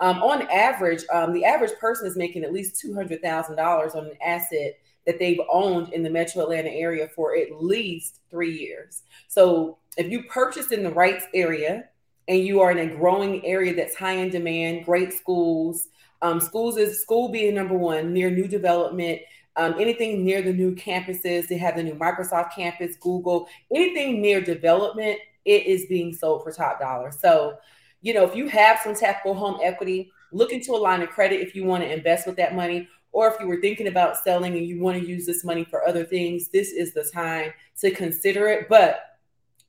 Um, 0.00 0.22
on 0.22 0.48
average, 0.50 1.04
um, 1.12 1.32
the 1.32 1.44
average 1.44 1.78
person 1.78 2.06
is 2.06 2.16
making 2.16 2.42
at 2.44 2.52
least 2.52 2.82
$200,000 2.84 3.94
on 3.94 4.06
an 4.06 4.16
asset 4.24 4.78
that 5.06 5.18
they've 5.18 5.40
owned 5.50 5.92
in 5.92 6.02
the 6.02 6.10
metro 6.10 6.42
Atlanta 6.42 6.70
area 6.70 7.08
for 7.14 7.36
at 7.36 7.62
least 7.62 8.20
three 8.30 8.56
years. 8.56 9.02
So 9.28 9.78
if 9.96 10.10
you 10.10 10.24
purchase 10.24 10.72
in 10.72 10.82
the 10.82 10.92
right 10.92 11.22
area 11.34 11.84
and 12.28 12.38
you 12.38 12.60
are 12.60 12.70
in 12.70 12.78
a 12.78 12.94
growing 12.94 13.44
area 13.44 13.74
that's 13.74 13.96
high 13.96 14.12
in 14.12 14.30
demand, 14.30 14.84
great 14.84 15.12
schools, 15.12 15.88
um, 16.22 16.40
schools 16.40 16.76
is 16.76 17.02
school 17.02 17.28
being 17.30 17.54
number 17.54 17.76
one 17.76 18.12
near 18.12 18.30
new 18.30 18.46
development. 18.46 19.20
Um, 19.56 19.74
anything 19.78 20.24
near 20.24 20.40
the 20.40 20.52
new 20.52 20.74
campuses, 20.74 21.48
they 21.48 21.58
have 21.58 21.76
the 21.76 21.82
new 21.82 21.94
Microsoft 21.94 22.54
campus, 22.54 22.96
Google, 22.96 23.48
anything 23.74 24.22
near 24.22 24.40
development, 24.40 25.18
it 25.44 25.66
is 25.66 25.86
being 25.86 26.14
sold 26.14 26.44
for 26.44 26.52
top 26.52 26.80
dollar. 26.80 27.10
So, 27.10 27.58
you 28.00 28.14
know, 28.14 28.24
if 28.24 28.34
you 28.34 28.48
have 28.48 28.78
some 28.78 28.94
tappable 28.94 29.36
home 29.36 29.58
equity, 29.62 30.10
look 30.30 30.52
into 30.52 30.72
a 30.72 30.76
line 30.76 31.02
of 31.02 31.10
credit 31.10 31.40
if 31.40 31.54
you 31.54 31.64
want 31.64 31.82
to 31.82 31.92
invest 31.92 32.26
with 32.26 32.36
that 32.36 32.54
money. 32.54 32.88
Or 33.12 33.28
if 33.28 33.38
you 33.38 33.46
were 33.46 33.60
thinking 33.60 33.88
about 33.88 34.16
selling 34.18 34.56
and 34.56 34.66
you 34.66 34.80
want 34.80 34.98
to 34.98 35.06
use 35.06 35.26
this 35.26 35.44
money 35.44 35.64
for 35.64 35.86
other 35.86 36.04
things, 36.04 36.48
this 36.48 36.72
is 36.72 36.94
the 36.94 37.04
time 37.04 37.52
to 37.80 37.90
consider 37.90 38.48
it, 38.48 38.68
but 38.68 39.18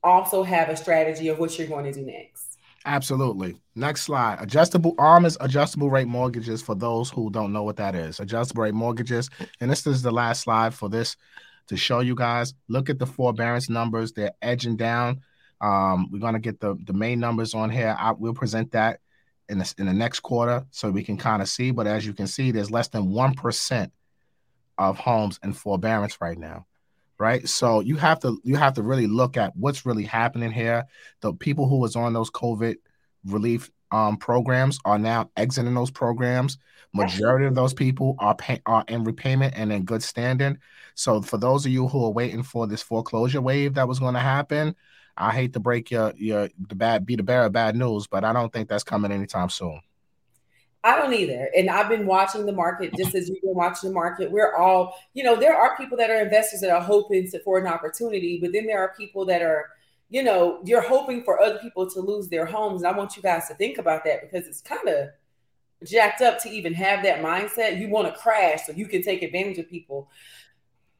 also 0.02 0.42
have 0.42 0.68
a 0.70 0.76
strategy 0.76 1.28
of 1.28 1.38
what 1.38 1.58
you're 1.58 1.68
going 1.68 1.84
to 1.84 1.92
do 1.92 2.04
next. 2.04 2.58
Absolutely. 2.86 3.56
Next 3.74 4.02
slide. 4.02 4.38
Adjustable 4.40 4.94
ARM 4.98 5.24
is 5.24 5.38
adjustable 5.40 5.90
rate 5.90 6.06
mortgages 6.06 6.60
for 6.60 6.74
those 6.74 7.08
who 7.08 7.30
don't 7.30 7.52
know 7.52 7.62
what 7.62 7.76
that 7.76 7.94
is. 7.94 8.20
Adjustable 8.20 8.62
rate 8.62 8.74
mortgages. 8.74 9.30
And 9.60 9.70
this 9.70 9.86
is 9.86 10.02
the 10.02 10.10
last 10.10 10.42
slide 10.42 10.74
for 10.74 10.90
this 10.90 11.16
to 11.68 11.76
show 11.76 12.00
you 12.00 12.14
guys. 12.14 12.52
Look 12.68 12.90
at 12.90 12.98
the 12.98 13.06
forbearance 13.06 13.70
numbers. 13.70 14.12
They're 14.12 14.34
edging 14.42 14.76
down. 14.76 15.22
Um, 15.62 16.10
we're 16.10 16.18
going 16.18 16.34
to 16.34 16.40
get 16.40 16.60
the, 16.60 16.76
the 16.84 16.92
main 16.92 17.20
numbers 17.20 17.54
on 17.54 17.70
here. 17.70 17.96
I 17.98 18.12
will 18.12 18.34
present 18.34 18.72
that 18.72 19.00
in 19.48 19.58
the, 19.58 19.74
in 19.78 19.86
the 19.86 19.92
next 19.92 20.20
quarter 20.20 20.64
so 20.70 20.90
we 20.90 21.02
can 21.02 21.16
kind 21.16 21.42
of 21.42 21.48
see. 21.48 21.70
But 21.70 21.86
as 21.86 22.06
you 22.06 22.12
can 22.12 22.26
see, 22.26 22.50
there's 22.50 22.70
less 22.70 22.88
than 22.88 23.08
1% 23.08 23.90
of 24.78 24.98
homes 24.98 25.38
in 25.42 25.52
forbearance 25.52 26.20
right 26.20 26.38
now 26.38 26.66
right? 27.18 27.48
So 27.48 27.80
you 27.80 27.96
have 27.96 28.20
to 28.20 28.40
you 28.44 28.56
have 28.56 28.74
to 28.74 28.82
really 28.82 29.06
look 29.06 29.36
at 29.36 29.56
what's 29.56 29.86
really 29.86 30.04
happening 30.04 30.50
here. 30.50 30.84
The 31.20 31.32
people 31.32 31.68
who 31.68 31.78
was 31.78 31.96
on 31.96 32.12
those 32.12 32.30
covid 32.30 32.76
relief 33.24 33.70
um, 33.90 34.16
programs 34.16 34.78
are 34.84 34.98
now 34.98 35.30
exiting 35.36 35.74
those 35.74 35.90
programs. 35.90 36.58
Majority 36.92 37.46
of 37.46 37.54
those 37.54 37.74
people 37.74 38.16
are 38.18 38.34
pay, 38.34 38.60
are 38.66 38.84
in 38.88 39.04
repayment 39.04 39.54
and 39.56 39.72
in 39.72 39.84
good 39.84 40.02
standing. 40.02 40.58
So 40.94 41.22
for 41.22 41.38
those 41.38 41.66
of 41.66 41.72
you 41.72 41.88
who 41.88 42.04
are 42.04 42.10
waiting 42.10 42.42
for 42.42 42.66
this 42.66 42.82
foreclosure 42.82 43.40
wave 43.40 43.74
that 43.74 43.88
was 43.88 43.98
going 43.98 44.14
to 44.14 44.20
happen 44.20 44.74
i 45.16 45.30
hate 45.32 45.52
to 45.52 45.60
break 45.60 45.90
your 45.90 46.12
your 46.16 46.48
the 46.68 46.74
bad 46.74 47.06
be 47.06 47.16
the 47.16 47.22
bearer 47.22 47.46
of 47.46 47.52
bad 47.52 47.76
news 47.76 48.06
but 48.06 48.24
i 48.24 48.32
don't 48.32 48.52
think 48.52 48.68
that's 48.68 48.84
coming 48.84 49.12
anytime 49.12 49.48
soon 49.48 49.80
I 50.84 50.98
don't 50.98 51.14
either. 51.14 51.48
And 51.56 51.70
I've 51.70 51.88
been 51.88 52.04
watching 52.04 52.44
the 52.44 52.52
market 52.52 52.94
just 52.94 53.14
as 53.14 53.30
you've 53.30 53.40
been 53.40 53.54
watching 53.54 53.88
the 53.88 53.94
market. 53.94 54.30
We're 54.30 54.54
all, 54.54 54.94
you 55.14 55.24
know, 55.24 55.34
there 55.34 55.56
are 55.56 55.74
people 55.78 55.96
that 55.96 56.10
are 56.10 56.20
investors 56.20 56.60
that 56.60 56.70
are 56.70 56.82
hoping 56.82 57.30
to, 57.30 57.40
for 57.40 57.58
an 57.58 57.66
opportunity, 57.66 58.38
but 58.38 58.52
then 58.52 58.66
there 58.66 58.80
are 58.80 58.92
people 58.94 59.24
that 59.24 59.40
are, 59.40 59.70
you 60.10 60.22
know, 60.22 60.60
you're 60.62 60.82
hoping 60.82 61.24
for 61.24 61.40
other 61.40 61.58
people 61.58 61.88
to 61.88 62.00
lose 62.00 62.28
their 62.28 62.44
homes. 62.44 62.82
And 62.82 62.94
I 62.94 62.96
want 62.96 63.16
you 63.16 63.22
guys 63.22 63.48
to 63.48 63.54
think 63.54 63.78
about 63.78 64.04
that 64.04 64.20
because 64.20 64.46
it's 64.46 64.60
kind 64.60 64.86
of 64.86 65.08
jacked 65.88 66.20
up 66.20 66.38
to 66.40 66.50
even 66.50 66.74
have 66.74 67.02
that 67.04 67.22
mindset. 67.22 67.78
You 67.78 67.88
want 67.88 68.06
to 68.06 68.20
crash 68.20 68.66
so 68.66 68.72
you 68.72 68.86
can 68.86 69.02
take 69.02 69.22
advantage 69.22 69.58
of 69.58 69.70
people. 69.70 70.10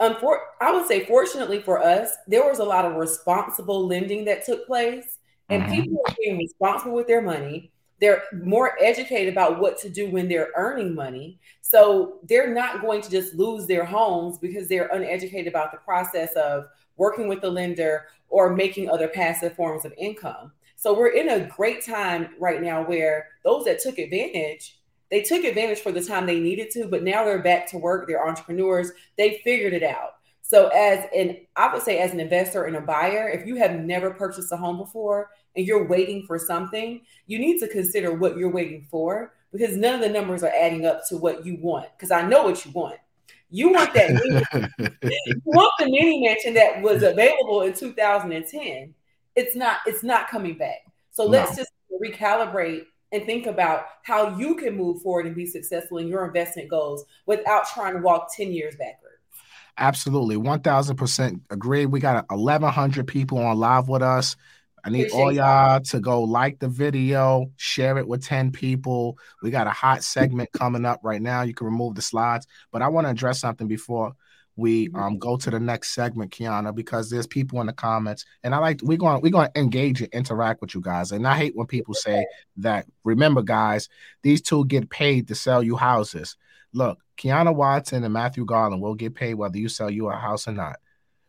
Unfor- 0.09 0.38
I 0.61 0.73
would 0.73 0.87
say, 0.87 1.05
fortunately 1.07 1.61
for 1.61 1.83
us, 1.83 2.11
there 2.27 2.49
was 2.49 2.59
a 2.59 2.64
lot 2.64 2.85
of 2.85 2.97
responsible 2.97 3.87
lending 3.87 4.25
that 4.27 4.45
took 4.45 4.67
place, 4.67 5.19
and 5.49 5.62
mm-hmm. 5.62 5.73
people 5.73 6.01
are 6.07 6.14
being 6.19 6.38
responsible 6.38 6.95
with 6.95 7.07
their 7.07 7.23
money 7.23 7.73
they're 8.01 8.25
more 8.33 8.77
educated 8.83 9.33
about 9.33 9.61
what 9.61 9.79
to 9.79 9.88
do 9.88 10.11
when 10.11 10.29
they're 10.29 10.51
earning 10.57 10.95
money. 10.95 11.38
So 11.61 12.19
they're 12.25 12.53
not 12.53 12.81
going 12.81 13.01
to 13.03 13.11
just 13.11 13.35
lose 13.35 13.67
their 13.67 13.85
homes 13.85 14.38
because 14.38 14.69
they're 14.69 14.88
uneducated 14.88 15.47
about 15.47 15.73
the 15.73 15.79
process 15.79 16.33
of 16.35 16.67
working 16.97 17.29
with 17.29 17.40
the 17.40 17.51
lender 17.51 18.07
or 18.29 18.55
making 18.55 18.90
other 18.90 19.09
passive 19.09 19.55
forms 19.55 19.85
of 19.85 19.95
income. 19.97 20.53
So 20.77 20.97
we're 20.97 21.14
in 21.14 21.31
a 21.31 21.49
great 21.49 21.85
time 21.85 22.35
right 22.38 22.61
now 22.61 22.85
where 22.85 23.29
those 23.43 23.64
that 23.64 23.81
took 23.81 23.99
advantage, 23.99 24.79
they 25.11 25.23
took 25.23 25.45
advantage 25.45 25.81
for 25.81 25.93
the 25.93 26.03
time 26.03 26.27
they 26.27 26.40
needed 26.40 26.71
to, 26.73 26.87
but 26.87 27.03
now 27.03 27.25
they're 27.25 27.43
back 27.43 27.69
to 27.71 27.79
work. 27.79 28.07
They're 28.07 28.27
entrepreneurs. 28.27 28.90
They 29.17 29.40
figured 29.45 29.73
it 29.73 29.83
out. 29.83 30.14
So 30.43 30.69
as 30.69 31.07
an 31.17 31.38
I 31.57 31.73
would 31.73 31.83
say 31.83 31.99
as 31.99 32.12
an 32.12 32.21
investor 32.21 32.64
and 32.64 32.77
a 32.77 32.81
buyer, 32.81 33.29
if 33.29 33.47
you 33.47 33.57
have 33.57 33.73
never 33.73 34.11
purchased 34.11 34.53
a 34.53 34.57
home 34.57 34.77
before 34.77 35.31
and 35.57 35.67
you're 35.67 35.87
waiting 35.87 36.25
for 36.27 36.38
something, 36.38 37.01
you 37.27 37.38
need 37.38 37.59
to 37.61 37.69
consider 37.69 38.12
what 38.14 38.37
you're 38.37 38.53
waiting 38.53 38.87
for 38.90 39.35
because 39.53 39.77
none 39.77 39.95
of 39.95 40.01
the 40.01 40.09
numbers 40.09 40.43
are 40.43 40.53
adding 40.55 40.85
up 40.85 41.07
to 41.09 41.17
what 41.17 41.47
you 41.47 41.57
want. 41.61 41.87
Because 41.97 42.11
I 42.11 42.27
know 42.27 42.45
what 42.45 42.64
you 42.64 42.73
want. 42.73 42.97
You 43.51 43.73
want 43.73 43.95
that 43.95 44.11
you 45.03 45.40
want 45.45 45.73
the 45.79 45.87
mini 45.87 46.21
mansion 46.27 46.55
that 46.55 46.83
was 46.83 47.03
available 47.03 47.62
in 47.62 47.73
2010. 47.73 48.95
It's 49.37 49.57
not, 49.57 49.79
it's 49.87 50.03
not 50.03 50.29
coming 50.29 50.59
back. 50.59 50.85
So 51.11 51.25
let's 51.25 51.57
just 51.57 51.71
recalibrate 52.03 52.87
and 53.14 53.24
think 53.24 53.46
about 53.46 53.87
how 54.03 54.37
you 54.37 54.57
can 54.57 54.77
move 54.77 55.00
forward 55.00 55.27
and 55.27 55.37
be 55.37 55.46
successful 55.46 55.98
in 55.98 56.09
your 56.09 56.27
investment 56.27 56.68
goals 56.68 57.05
without 57.27 57.64
trying 57.72 57.94
to 57.94 58.00
walk 58.00 58.29
10 58.37 58.53
years 58.53 58.74
backwards. 58.74 59.14
Absolutely. 59.79 60.37
1000% 60.37 61.40
agree. 61.50 61.87
We 61.87 62.00
got 62.00 62.27
1,100 62.29 63.07
people 63.07 63.38
on 63.38 63.57
live 63.57 63.88
with 63.88 64.03
us. 64.03 64.37
I 64.85 64.90
need 64.90 65.07
Appreciate 65.07 65.22
all 65.22 65.33
y'all 65.33 65.81
to 65.81 66.00
go 66.00 66.22
like 66.24 66.59
the 66.59 66.68
video, 66.68 67.50
share 67.57 67.96
it 67.98 68.07
with 68.07 68.24
10 68.24 68.50
people. 68.50 69.16
We 69.42 69.50
got 69.50 69.66
a 69.66 69.70
hot 69.70 70.03
segment 70.03 70.50
coming 70.53 70.85
up 70.85 71.00
right 71.03 71.22
now. 71.22 71.42
You 71.42 71.55
can 71.55 71.66
remove 71.66 71.94
the 71.94 72.03
slides, 72.03 72.46
but 72.70 72.83
I 72.83 72.88
want 72.88 73.07
to 73.07 73.12
address 73.12 73.40
something 73.40 73.68
before 73.68 74.12
we 74.57 74.88
mm-hmm. 74.88 74.97
um, 74.97 75.19
go 75.19 75.37
to 75.37 75.51
the 75.51 75.61
next 75.61 75.95
segment, 75.95 76.31
Kiana, 76.31 76.75
because 76.75 77.11
there's 77.11 77.27
people 77.27 77.61
in 77.61 77.67
the 77.67 77.73
comments, 77.73 78.25
and 78.43 78.55
I 78.55 78.59
like 78.59 78.81
we're 78.83 78.99
going 78.99 79.21
we're 79.21 79.31
going 79.31 79.51
to 79.53 79.61
engage 79.61 80.01
and 80.01 80.12
interact 80.12 80.61
with 80.61 80.75
you 80.75 80.81
guys. 80.81 81.12
And 81.12 81.27
I 81.27 81.37
hate 81.37 81.57
when 81.57 81.67
people 81.67 81.95
say 81.95 82.27
that. 82.59 82.87
Remember, 83.03 83.43
guys, 83.43 83.88
these 84.23 84.40
two 84.40 84.64
get 84.67 84.90
paid 84.90 85.29
to 85.29 85.35
sell 85.35 85.62
you 85.62 85.77
houses. 85.77 86.37
Look, 86.73 86.99
Kiana 87.17 87.55
Watson 87.55 88.05
and 88.05 88.12
Matthew 88.12 88.45
Garland 88.45 88.83
will 88.83 88.95
get 88.95 89.14
paid 89.14 89.35
whether 89.35 89.59
you 89.59 89.69
sell 89.69 89.90
you 89.90 90.09
a 90.09 90.17
house 90.17 90.49
or 90.49 90.53
not. 90.53 90.77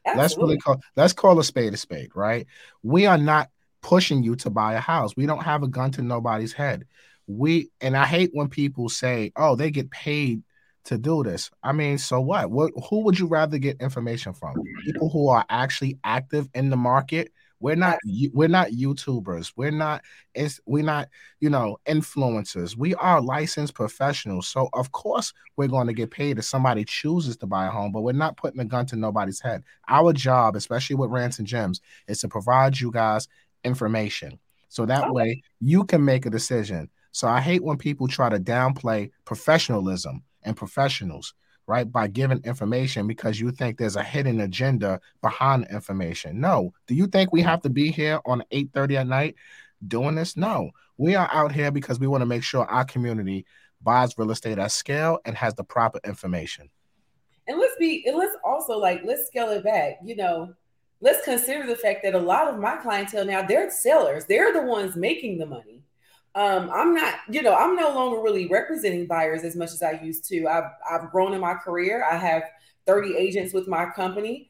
Absolutely. 0.05 0.21
Let's 0.21 0.37
really 0.37 0.57
call 0.57 0.81
let's 0.95 1.13
call 1.13 1.39
a 1.39 1.43
spade 1.43 1.73
a 1.73 1.77
spade, 1.77 2.11
right? 2.15 2.45
We 2.83 3.05
are 3.07 3.17
not 3.17 3.49
pushing 3.81 4.23
you 4.23 4.35
to 4.37 4.49
buy 4.49 4.73
a 4.73 4.79
house. 4.79 5.15
We 5.15 5.25
don't 5.25 5.43
have 5.43 5.63
a 5.63 5.67
gun 5.67 5.91
to 5.91 6.01
nobody's 6.01 6.53
head. 6.53 6.85
We 7.27 7.69
and 7.81 7.97
I 7.97 8.05
hate 8.05 8.29
when 8.33 8.49
people 8.49 8.87
say, 8.87 9.31
"Oh, 9.35 9.55
they 9.55 9.71
get 9.71 9.89
paid 9.89 10.43
to 10.85 10.97
do 10.97 11.23
this." 11.23 11.51
I 11.63 11.71
mean, 11.71 11.97
so 11.97 12.21
what? 12.21 12.49
What 12.51 12.71
who 12.89 13.01
would 13.03 13.19
you 13.19 13.27
rather 13.27 13.57
get 13.57 13.81
information 13.81 14.33
from? 14.33 14.55
People 14.85 15.09
who 15.09 15.29
are 15.29 15.45
actually 15.49 15.99
active 16.03 16.49
in 16.53 16.69
the 16.69 16.77
market 16.77 17.31
we're 17.59 17.75
not 17.75 17.97
we're 18.33 18.47
not 18.47 18.69
YouTubers. 18.69 19.53
We're 19.55 19.71
not 19.71 20.03
we're 20.65 20.83
not, 20.83 21.09
you 21.39 21.49
know, 21.49 21.77
influencers. 21.87 22.77
We 22.77 22.93
are 22.95 23.21
licensed 23.21 23.73
professionals. 23.73 24.47
So 24.47 24.69
of 24.73 24.91
course 24.91 25.33
we're 25.55 25.67
going 25.67 25.87
to 25.87 25.93
get 25.93 26.11
paid 26.11 26.37
if 26.37 26.45
somebody 26.45 26.83
chooses 26.85 27.37
to 27.37 27.47
buy 27.47 27.67
a 27.67 27.71
home, 27.71 27.91
but 27.91 28.01
we're 28.01 28.11
not 28.11 28.37
putting 28.37 28.59
a 28.59 28.65
gun 28.65 28.85
to 28.87 28.95
nobody's 28.95 29.39
head. 29.39 29.63
Our 29.87 30.13
job, 30.13 30.55
especially 30.55 30.97
with 30.97 31.11
Rants 31.11 31.39
and 31.39 31.47
Gems, 31.47 31.81
is 32.07 32.19
to 32.19 32.27
provide 32.27 32.79
you 32.79 32.91
guys 32.91 33.27
information. 33.63 34.37
So 34.69 34.85
that 34.85 35.11
way 35.11 35.41
you 35.61 35.85
can 35.85 36.03
make 36.03 36.25
a 36.25 36.29
decision. 36.29 36.89
So 37.13 37.27
I 37.27 37.39
hate 37.39 37.63
when 37.63 37.77
people 37.77 38.07
try 38.07 38.27
to 38.29 38.39
downplay 38.39 39.09
professionalism 39.23 40.21
and 40.45 40.55
professionals 40.55 41.33
right? 41.67 41.91
By 41.91 42.07
giving 42.07 42.41
information 42.43 43.07
because 43.07 43.39
you 43.39 43.51
think 43.51 43.77
there's 43.77 43.95
a 43.95 44.03
hidden 44.03 44.41
agenda 44.41 44.99
behind 45.21 45.67
information. 45.71 46.39
No. 46.39 46.73
Do 46.87 46.95
you 46.95 47.07
think 47.07 47.31
we 47.31 47.41
have 47.41 47.61
to 47.63 47.69
be 47.69 47.91
here 47.91 48.19
on 48.25 48.43
8:30 48.51 48.97
at 48.97 49.07
night 49.07 49.35
doing 49.87 50.15
this? 50.15 50.37
No. 50.37 50.71
We 50.97 51.15
are 51.15 51.29
out 51.31 51.51
here 51.51 51.71
because 51.71 51.99
we 51.99 52.07
want 52.07 52.21
to 52.21 52.27
make 52.27 52.43
sure 52.43 52.65
our 52.65 52.85
community 52.85 53.45
buys 53.81 54.17
real 54.17 54.31
estate 54.31 54.59
at 54.59 54.71
scale 54.71 55.19
and 55.25 55.35
has 55.35 55.53
the 55.55 55.63
proper 55.63 55.99
information. 56.05 56.69
And 57.47 57.59
let's 57.59 57.75
be 57.77 58.03
and 58.07 58.17
let's 58.17 58.35
also 58.43 58.77
like 58.77 59.01
let's 59.03 59.27
scale 59.27 59.49
it 59.51 59.63
back. 59.63 59.99
You 60.03 60.15
know, 60.15 60.53
let's 61.01 61.23
consider 61.25 61.65
the 61.65 61.75
fact 61.75 62.03
that 62.03 62.15
a 62.15 62.19
lot 62.19 62.47
of 62.47 62.59
my 62.59 62.77
clientele 62.77 63.25
now 63.25 63.41
they're 63.41 63.71
sellers. 63.71 64.25
They're 64.25 64.53
the 64.53 64.63
ones 64.63 64.95
making 64.95 65.37
the 65.37 65.45
money 65.45 65.81
um, 66.35 66.69
I'm 66.73 66.93
not, 66.93 67.15
you 67.29 67.41
know, 67.41 67.55
I'm 67.55 67.75
no 67.75 67.89
longer 67.95 68.21
really 68.21 68.47
representing 68.47 69.07
buyers 69.07 69.43
as 69.43 69.55
much 69.55 69.71
as 69.71 69.81
I 69.81 69.91
used 70.03 70.25
to. 70.25 70.47
I've 70.47 70.71
I've 70.89 71.11
grown 71.11 71.33
in 71.33 71.39
my 71.39 71.53
career. 71.53 72.03
I 72.03 72.17
have 72.17 72.43
30 72.85 73.15
agents 73.15 73.53
with 73.53 73.67
my 73.67 73.85
company. 73.85 74.49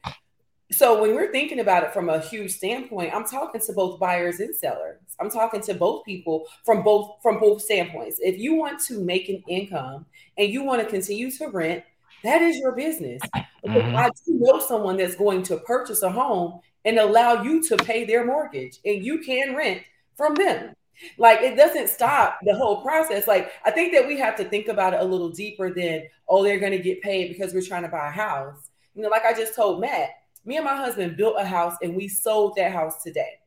So 0.72 1.00
when 1.00 1.14
we're 1.14 1.30
thinking 1.30 1.60
about 1.60 1.84
it 1.84 1.92
from 1.92 2.08
a 2.08 2.18
huge 2.18 2.50
standpoint, 2.50 3.14
I'm 3.14 3.24
talking 3.24 3.60
to 3.60 3.72
both 3.72 4.00
buyers 4.00 4.40
and 4.40 4.54
sellers. 4.54 5.00
I'm 5.20 5.30
talking 5.30 5.60
to 5.62 5.74
both 5.74 6.04
people 6.04 6.46
from 6.64 6.82
both 6.82 7.18
from 7.22 7.38
both 7.38 7.62
standpoints. 7.62 8.18
If 8.20 8.36
you 8.36 8.54
want 8.54 8.80
to 8.86 9.00
make 9.00 9.28
an 9.28 9.44
income 9.48 10.06
and 10.36 10.52
you 10.52 10.64
want 10.64 10.82
to 10.82 10.88
continue 10.88 11.30
to 11.30 11.46
rent, 11.48 11.84
that 12.24 12.42
is 12.42 12.58
your 12.58 12.72
business. 12.72 13.22
Mm-hmm. 13.64 13.96
I 13.96 14.10
do 14.26 14.38
know 14.40 14.58
someone 14.58 14.96
that's 14.96 15.14
going 15.14 15.44
to 15.44 15.58
purchase 15.58 16.02
a 16.02 16.10
home 16.10 16.60
and 16.84 16.98
allow 16.98 17.42
you 17.42 17.62
to 17.68 17.76
pay 17.76 18.04
their 18.04 18.24
mortgage, 18.24 18.78
and 18.84 19.04
you 19.04 19.18
can 19.18 19.54
rent 19.54 19.82
from 20.16 20.34
them. 20.34 20.74
Like 21.18 21.40
it 21.40 21.56
doesn't 21.56 21.88
stop 21.88 22.38
the 22.42 22.54
whole 22.54 22.82
process. 22.82 23.26
Like 23.26 23.52
I 23.64 23.70
think 23.70 23.92
that 23.92 24.06
we 24.06 24.18
have 24.18 24.36
to 24.36 24.44
think 24.44 24.68
about 24.68 24.94
it 24.94 25.00
a 25.00 25.04
little 25.04 25.30
deeper 25.30 25.72
than 25.72 26.04
oh 26.28 26.42
they're 26.42 26.60
going 26.60 26.72
to 26.72 26.78
get 26.78 27.02
paid 27.02 27.28
because 27.28 27.54
we're 27.54 27.62
trying 27.62 27.82
to 27.82 27.88
buy 27.88 28.08
a 28.08 28.12
house. 28.12 28.70
You 28.94 29.02
know, 29.02 29.08
like 29.08 29.24
I 29.24 29.32
just 29.32 29.54
told 29.54 29.80
Matt, 29.80 30.10
me 30.44 30.56
and 30.56 30.64
my 30.64 30.76
husband 30.76 31.16
built 31.16 31.36
a 31.38 31.44
house 31.44 31.74
and 31.82 31.94
we 31.94 32.08
sold 32.08 32.54
that 32.56 32.72
house 32.72 33.02
today. 33.02 33.40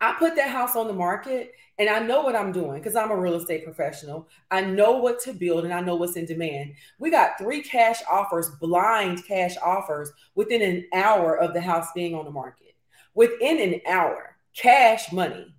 I 0.00 0.14
put 0.18 0.34
that 0.36 0.48
house 0.48 0.76
on 0.76 0.86
the 0.86 0.94
market 0.94 1.52
and 1.78 1.88
I 1.88 1.98
know 1.98 2.22
what 2.22 2.34
I'm 2.34 2.52
doing 2.52 2.78
because 2.78 2.96
I'm 2.96 3.10
a 3.10 3.16
real 3.16 3.34
estate 3.34 3.64
professional. 3.64 4.28
I 4.50 4.62
know 4.62 4.92
what 4.92 5.20
to 5.20 5.34
build 5.34 5.64
and 5.64 5.74
I 5.74 5.80
know 5.80 5.94
what's 5.94 6.16
in 6.16 6.24
demand. 6.24 6.72
We 6.98 7.10
got 7.10 7.38
three 7.38 7.62
cash 7.62 8.00
offers, 8.10 8.48
blind 8.60 9.24
cash 9.26 9.56
offers 9.62 10.10
within 10.34 10.62
an 10.62 10.86
hour 10.94 11.38
of 11.38 11.52
the 11.52 11.60
house 11.60 11.88
being 11.94 12.14
on 12.14 12.24
the 12.24 12.30
market. 12.30 12.74
Within 13.14 13.58
an 13.60 13.80
hour, 13.86 14.36
cash 14.54 15.12
money. 15.12 15.54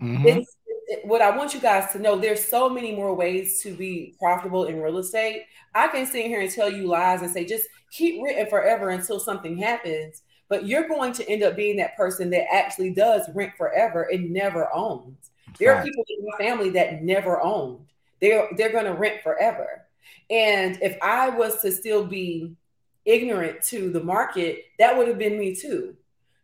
Mm-hmm. 0.00 0.26
It's, 0.26 0.56
it, 0.88 1.04
what 1.04 1.22
I 1.22 1.36
want 1.36 1.54
you 1.54 1.60
guys 1.60 1.92
to 1.92 1.98
know 1.98 2.18
there's 2.18 2.44
so 2.44 2.68
many 2.68 2.94
more 2.94 3.14
ways 3.14 3.60
to 3.62 3.74
be 3.74 4.14
profitable 4.18 4.64
in 4.64 4.80
real 4.80 4.98
estate. 4.98 5.44
I 5.74 5.88
can 5.88 6.06
sit 6.06 6.26
here 6.26 6.40
and 6.40 6.50
tell 6.50 6.70
you 6.70 6.86
lies 6.86 7.22
and 7.22 7.30
say 7.30 7.44
just 7.44 7.68
keep 7.92 8.22
renting 8.22 8.46
forever 8.46 8.90
until 8.90 9.20
something 9.20 9.56
happens 9.56 10.22
but 10.50 10.66
you're 10.66 10.88
going 10.88 11.12
to 11.12 11.30
end 11.30 11.44
up 11.44 11.56
being 11.56 11.76
that 11.76 11.96
person 11.96 12.28
that 12.30 12.52
actually 12.52 12.90
does 12.90 13.22
rent 13.34 13.52
forever 13.56 14.08
and 14.12 14.30
never 14.30 14.68
owns. 14.74 15.30
There 15.58 15.74
are 15.74 15.82
people 15.82 16.04
in 16.08 16.26
my 16.26 16.44
family 16.44 16.70
that 16.70 17.02
never 17.02 17.40
owned. 17.40 17.86
They're 18.20 18.48
they're 18.56 18.72
going 18.72 18.84
to 18.84 18.92
rent 18.92 19.22
forever. 19.22 19.86
And 20.28 20.78
if 20.82 20.98
I 21.00 21.30
was 21.30 21.62
to 21.62 21.72
still 21.72 22.04
be 22.04 22.56
ignorant 23.04 23.62
to 23.68 23.90
the 23.90 24.02
market, 24.02 24.64
that 24.78 24.96
would 24.96 25.08
have 25.08 25.18
been 25.18 25.38
me 25.38 25.54
too. 25.54 25.96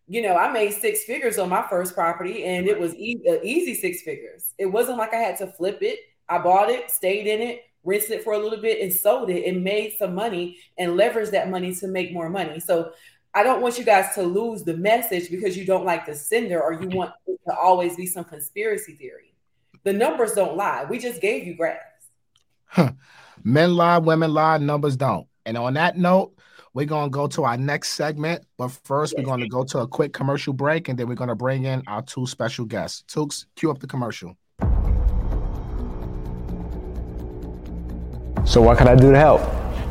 You 0.08 0.22
know, 0.22 0.36
I 0.36 0.52
made 0.52 0.72
six 0.72 1.04
figures 1.04 1.38
on 1.38 1.48
my 1.48 1.66
first 1.68 1.94
property 1.94 2.44
and 2.44 2.66
it 2.68 2.78
was 2.78 2.94
e- 2.94 3.20
uh, 3.28 3.42
easy 3.42 3.74
six 3.74 4.02
figures. 4.02 4.54
It 4.56 4.66
wasn't 4.66 4.98
like 4.98 5.12
I 5.12 5.18
had 5.18 5.36
to 5.38 5.48
flip 5.48 5.78
it. 5.82 5.98
I 6.28 6.38
bought 6.38 6.70
it, 6.70 6.90
stayed 6.90 7.26
in 7.26 7.40
it, 7.40 7.62
rinsed 7.82 8.10
it 8.10 8.22
for 8.22 8.34
a 8.34 8.38
little 8.38 8.60
bit 8.60 8.80
and 8.80 8.92
sold 8.92 9.30
it 9.30 9.46
and 9.46 9.64
made 9.64 9.94
some 9.98 10.14
money 10.14 10.58
and 10.78 10.92
leveraged 10.92 11.32
that 11.32 11.50
money 11.50 11.74
to 11.74 11.88
make 11.88 12.12
more 12.12 12.28
money. 12.28 12.60
So 12.60 12.92
I 13.34 13.42
don't 13.42 13.60
want 13.60 13.78
you 13.78 13.84
guys 13.84 14.14
to 14.14 14.22
lose 14.22 14.62
the 14.62 14.76
message 14.76 15.30
because 15.30 15.56
you 15.56 15.64
don't 15.64 15.84
like 15.84 16.06
the 16.06 16.14
sender 16.14 16.62
or 16.62 16.72
you 16.72 16.88
want 16.88 17.12
to 17.26 17.54
always 17.54 17.96
be 17.96 18.06
some 18.06 18.24
conspiracy 18.24 18.94
theory. 18.94 19.34
The 19.84 19.92
numbers 19.92 20.32
don't 20.32 20.56
lie. 20.56 20.86
We 20.88 20.98
just 20.98 21.20
gave 21.20 21.46
you 21.46 21.54
graphs. 21.54 21.80
Huh. 22.64 22.92
Men 23.44 23.76
lie, 23.76 23.98
women 23.98 24.32
lie, 24.32 24.58
numbers 24.58 24.96
don't. 24.96 25.28
And 25.44 25.56
on 25.56 25.74
that 25.74 25.96
note, 25.96 26.35
we're 26.76 26.84
going 26.84 27.06
to 27.06 27.10
go 27.10 27.26
to 27.26 27.44
our 27.44 27.56
next 27.56 27.92
segment. 27.92 28.44
But 28.58 28.68
first, 28.68 29.14
we're 29.16 29.24
going 29.24 29.40
to 29.40 29.48
go 29.48 29.64
to 29.64 29.78
a 29.78 29.88
quick 29.88 30.12
commercial 30.12 30.52
break 30.52 30.90
and 30.90 30.98
then 30.98 31.08
we're 31.08 31.14
going 31.14 31.28
to 31.28 31.34
bring 31.34 31.64
in 31.64 31.82
our 31.86 32.02
two 32.02 32.26
special 32.26 32.66
guests. 32.66 33.02
Tukes, 33.08 33.46
cue 33.56 33.70
up 33.70 33.78
the 33.78 33.86
commercial. 33.86 34.36
So, 38.44 38.60
what 38.60 38.76
can 38.76 38.88
I 38.88 38.94
do 38.94 39.10
to 39.10 39.18
help? 39.18 39.40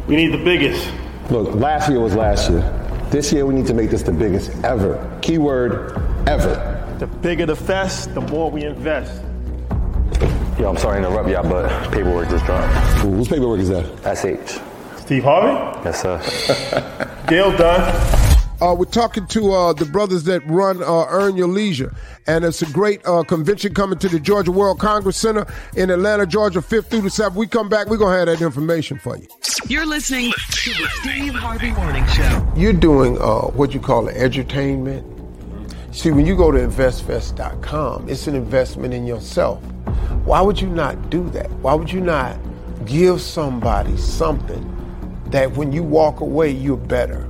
We 0.07 0.15
need 0.15 0.31
the 0.31 0.43
biggest. 0.43 0.87
Look, 1.31 1.55
last 1.55 1.89
year 1.89 1.99
was 1.99 2.13
last 2.13 2.51
year. 2.51 2.61
This 3.09 3.33
year, 3.33 3.47
we 3.47 3.55
need 3.55 3.65
to 3.65 3.73
make 3.73 3.89
this 3.89 4.03
the 4.03 4.11
biggest 4.11 4.51
ever. 4.63 5.19
Keyword 5.23 5.97
ever. 6.27 6.95
The 6.99 7.07
bigger 7.07 7.47
the 7.47 7.55
fest, 7.55 8.13
the 8.13 8.21
more 8.21 8.51
we 8.51 8.63
invest. 8.63 9.23
Yo, 10.59 10.69
I'm 10.69 10.77
sorry 10.77 11.01
to 11.01 11.07
interrupt 11.07 11.29
y'all, 11.29 11.49
but 11.49 11.91
paperwork 11.91 12.29
just 12.29 12.45
dropped. 12.45 13.03
Ooh, 13.03 13.09
whose 13.09 13.27
paperwork 13.27 13.59
is 13.59 13.69
that? 13.69 13.85
SH. 14.15 14.74
Steve 15.05 15.23
Harvey? 15.23 15.53
Yes, 15.85 16.01
sir. 16.01 17.25
Deal 17.27 17.55
Dunn. 17.55 18.25
Uh, 18.59 18.73
we're 18.73 18.85
talking 18.85 19.27
to 19.27 19.51
uh, 19.51 19.73
the 19.73 19.85
brothers 19.85 20.23
that 20.23 20.43
run 20.47 20.81
uh, 20.81 21.05
Earn 21.09 21.35
Your 21.35 21.47
Leisure. 21.47 21.93
And 22.25 22.43
it's 22.43 22.63
a 22.63 22.71
great 22.71 23.05
uh, 23.05 23.21
convention 23.23 23.75
coming 23.75 23.99
to 23.99 24.09
the 24.09 24.19
Georgia 24.19 24.51
World 24.51 24.79
Congress 24.79 25.17
Center 25.17 25.45
in 25.75 25.91
Atlanta, 25.91 26.25
Georgia, 26.25 26.59
5th 26.59 26.85
through 26.85 27.01
the 27.01 27.09
7th. 27.09 27.35
We 27.35 27.45
come 27.45 27.69
back, 27.69 27.87
we're 27.87 27.97
going 27.97 28.13
to 28.13 28.17
have 28.31 28.39
that 28.39 28.43
information 28.43 28.97
for 28.97 29.15
you. 29.17 29.27
You're 29.67 29.85
listening 29.85 30.31
to 30.31 30.69
the 30.71 30.89
Steve 31.01 31.35
Harvey 31.35 31.71
Morning 31.71 32.05
Show. 32.07 32.47
You're 32.55 32.73
doing 32.73 33.21
uh, 33.21 33.41
what 33.49 33.75
you 33.75 33.79
call 33.79 34.07
an 34.07 34.15
edutainment. 34.15 35.03
See, 35.93 36.09
when 36.09 36.25
you 36.25 36.35
go 36.35 36.49
to 36.49 36.57
investfest.com, 36.57 38.09
it's 38.09 38.25
an 38.25 38.35
investment 38.35 38.93
in 38.93 39.05
yourself. 39.05 39.63
Why 40.23 40.41
would 40.41 40.59
you 40.59 40.69
not 40.69 41.11
do 41.11 41.29
that? 41.29 41.51
Why 41.59 41.75
would 41.75 41.91
you 41.91 42.01
not 42.01 42.39
give 42.85 43.21
somebody 43.21 43.95
something 43.97 44.71
that 45.31 45.51
when 45.57 45.71
you 45.71 45.83
walk 45.83 46.21
away, 46.21 46.51
you're 46.51 46.77
better? 46.77 47.29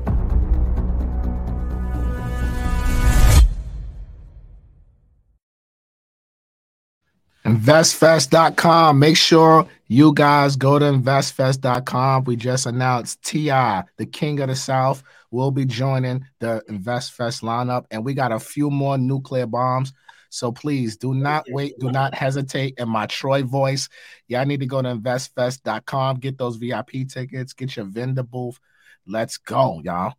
investfest.com. 7.46 9.00
Make 9.00 9.18
sure 9.18 9.68
you 9.88 10.14
guys 10.14 10.56
go 10.56 10.80
to 10.80 10.86
investfest.com. 10.86 12.24
We 12.24 12.36
just 12.36 12.66
announced 12.66 13.24
T.I., 13.24 13.84
the 13.98 14.06
king 14.06 14.40
of 14.40 14.50
the 14.50 14.56
South, 14.56 15.04
will 15.32 15.52
be 15.52 15.66
joining 15.66 16.26
the 16.40 16.64
InvestFest 16.70 17.44
lineup. 17.44 17.86
And 17.92 18.04
we 18.04 18.14
got 18.14 18.32
a 18.32 18.40
few 18.40 18.70
more 18.70 18.98
nuclear 18.98 19.46
bombs. 19.46 19.94
So 20.36 20.52
please 20.52 20.98
do 20.98 21.14
not 21.14 21.46
wait, 21.50 21.80
do 21.80 21.92
not 21.92 22.14
hesitate. 22.14 22.76
In 22.78 22.90
my 22.90 23.06
Troy 23.06 23.44
voice, 23.44 23.90
y'all 24.28 24.46
need 24.46 24.60
to 24.60 24.66
go 24.66 24.82
to 24.82 24.96
investfest.com, 24.96 26.20
get 26.20 26.38
those 26.38 26.58
VIP 26.58 27.08
tickets, 27.08 27.54
get 27.54 27.76
your 27.76 27.86
vendor 27.86 28.24
booth. 28.24 28.60
Let's 29.08 29.38
go, 29.38 29.82
y'all. 29.84 30.14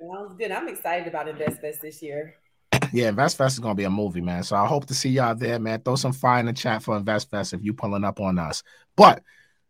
Sounds 0.00 0.34
good. 0.36 0.50
I'm 0.50 0.68
excited 0.68 1.08
about 1.08 1.26
InvestFest 1.26 1.80
this 1.80 2.02
year 2.02 2.36
yeah, 2.92 3.10
InvestFest 3.10 3.52
is 3.52 3.58
gonna 3.58 3.74
be 3.74 3.84
a 3.84 3.90
movie, 3.90 4.20
man. 4.20 4.42
So 4.42 4.54
I 4.56 4.66
hope 4.66 4.86
to 4.86 4.94
see 4.94 5.08
y'all 5.08 5.34
there, 5.34 5.58
man. 5.58 5.80
Throw 5.80 5.96
some 5.96 6.12
fire 6.12 6.40
in 6.40 6.46
the 6.46 6.52
chat 6.52 6.82
for 6.82 6.98
InvestFest 6.98 7.54
if 7.54 7.64
you 7.64 7.72
pulling 7.72 8.04
up 8.04 8.20
on 8.20 8.38
us. 8.38 8.62
But 8.96 9.22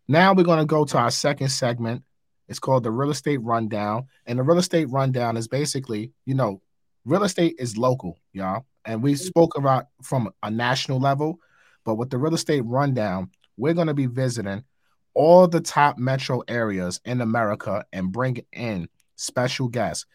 now 0.08 0.34
we're 0.34 0.42
gonna 0.42 0.66
go 0.66 0.84
to 0.84 0.98
our 0.98 1.10
second 1.10 1.48
segment. 1.48 2.02
It's 2.48 2.58
called 2.58 2.82
the 2.82 2.90
real 2.90 3.10
estate 3.10 3.40
rundown, 3.42 4.06
and 4.26 4.38
the 4.38 4.42
real 4.42 4.58
estate 4.58 4.90
rundown 4.90 5.36
is 5.36 5.46
basically, 5.46 6.12
you 6.26 6.34
know, 6.34 6.60
real 7.04 7.24
estate 7.24 7.56
is 7.58 7.76
local, 7.76 8.18
y'all, 8.32 8.66
and 8.84 9.02
we 9.02 9.14
spoke 9.14 9.56
about 9.56 9.86
from 10.02 10.30
a 10.42 10.50
national 10.50 11.00
level. 11.00 11.38
But 11.84 11.96
with 11.96 12.10
the 12.10 12.18
real 12.18 12.34
estate 12.34 12.64
rundown, 12.64 13.30
we're 13.56 13.74
gonna 13.74 13.94
be 13.94 14.06
visiting 14.06 14.64
all 15.14 15.46
the 15.46 15.60
top 15.60 15.98
metro 15.98 16.42
areas 16.48 17.00
in 17.04 17.20
America 17.20 17.84
and 17.92 18.12
bring 18.12 18.44
in 18.52 18.88
special 19.16 19.68
guests, 19.68 20.06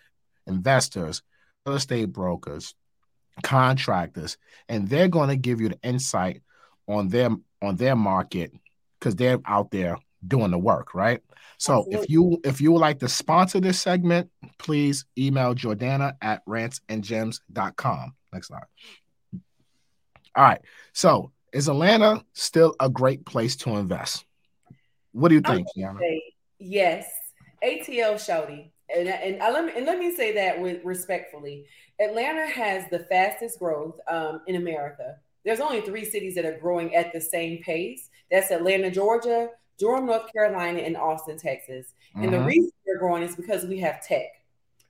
investors, 0.48 1.22
real 1.66 1.76
estate 1.76 2.12
brokers, 2.12 2.74
contractors, 3.44 4.38
and 4.70 4.88
they're 4.88 5.08
going 5.08 5.30
to 5.30 5.36
give 5.36 5.62
you 5.62 5.70
the 5.70 5.80
insight 5.84 6.42
on 6.88 7.10
them 7.10 7.44
on 7.62 7.76
their 7.76 7.96
market 7.96 8.52
because 9.00 9.16
they're 9.16 9.40
out 9.46 9.72
there 9.72 9.98
doing 10.26 10.52
the 10.52 10.58
work, 10.58 10.94
right? 10.94 11.22
So 11.58 11.80
Absolutely. 11.80 12.04
if 12.04 12.10
you 12.10 12.42
if 12.44 12.62
you 12.62 12.72
would 12.72 12.80
like 12.80 13.00
to 13.00 13.10
sponsor 13.10 13.60
this 13.60 13.80
segment, 13.80 14.30
please 14.58 15.06
email 15.18 15.56
Jordana 15.56 16.14
at 16.22 16.46
rantsandgems.com. 16.46 18.14
Next 18.32 18.48
slide. 18.48 18.64
All 20.36 20.44
right. 20.44 20.62
So 20.94 21.32
is 21.52 21.68
Atlanta 21.68 22.24
still 22.34 22.76
a 22.80 22.90
great 22.90 23.26
place 23.26 23.56
to 23.58 23.76
invest? 23.78 24.26
What 25.14 25.30
do 25.30 25.36
you 25.36 25.42
think? 25.42 25.68
Yes. 26.60 27.10
ATL 27.64 28.16
Shouty 28.16 28.70
and 28.96 29.08
and 29.08 29.42
I, 29.42 29.52
let 29.52 29.66
me 29.66 29.72
and 29.76 29.86
let 29.86 30.00
me 30.00 30.16
say 30.16 30.34
that 30.34 30.60
with 30.62 30.84
respectfully, 30.84 31.66
Atlanta 32.00 32.46
has 32.48 32.90
the 32.90 33.00
fastest 33.00 33.60
growth 33.60 34.00
um, 34.08 34.42
in 34.48 34.56
America. 34.56 35.18
There's 35.44 35.60
only 35.60 35.82
three 35.82 36.06
cities 36.06 36.36
that 36.36 36.46
are 36.46 36.58
growing 36.60 36.96
at 36.96 37.14
the 37.14 37.22
same 37.22 37.62
pace. 37.64 38.10
That's 38.30 38.52
Atlanta, 38.52 38.92
Georgia, 38.92 39.50
Durham, 39.78 40.06
North 40.08 40.32
Carolina, 40.32 40.80
and 40.80 40.98
Austin, 40.98 41.38
Texas. 41.38 41.94
Mm-hmm. 42.10 42.24
And 42.24 42.34
the 42.34 42.38
mm-hmm. 42.38 42.48
reason 42.48 42.72
we're 42.86 43.00
growing 43.00 43.24
is 43.24 43.36
because 43.36 43.66
we 43.66 43.80
have 43.80 44.06
tech. 44.06 44.44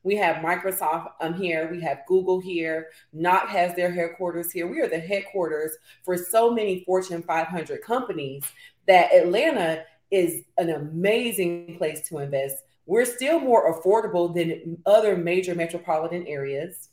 We 0.04 0.16
have 0.16 0.38
Microsoft 0.38 1.10
um, 1.20 1.34
here. 1.34 1.70
We 1.70 1.82
have 1.82 2.06
Google 2.08 2.40
here. 2.40 2.88
Not 3.12 3.50
has 3.50 3.76
their 3.76 3.92
headquarters 3.92 4.52
here. 4.52 4.66
We 4.68 4.80
are 4.80 4.88
the 4.88 5.00
headquarters 5.00 5.74
for 6.06 6.16
so 6.16 6.50
many 6.50 6.86
Fortune 6.86 7.22
500 7.24 7.82
companies 7.82 8.44
that 8.88 9.14
Atlanta 9.14 9.84
is 10.10 10.44
an 10.58 10.70
amazing 10.70 11.78
place 11.78 12.08
to 12.08 12.20
invest. 12.20 12.56
We're 12.86 13.06
still 13.06 13.42
more 13.42 13.74
affordable 13.74 14.34
than 14.34 14.82
other 14.86 15.18
major 15.18 15.54
metropolitan 15.54 16.26
areas. 16.26 16.88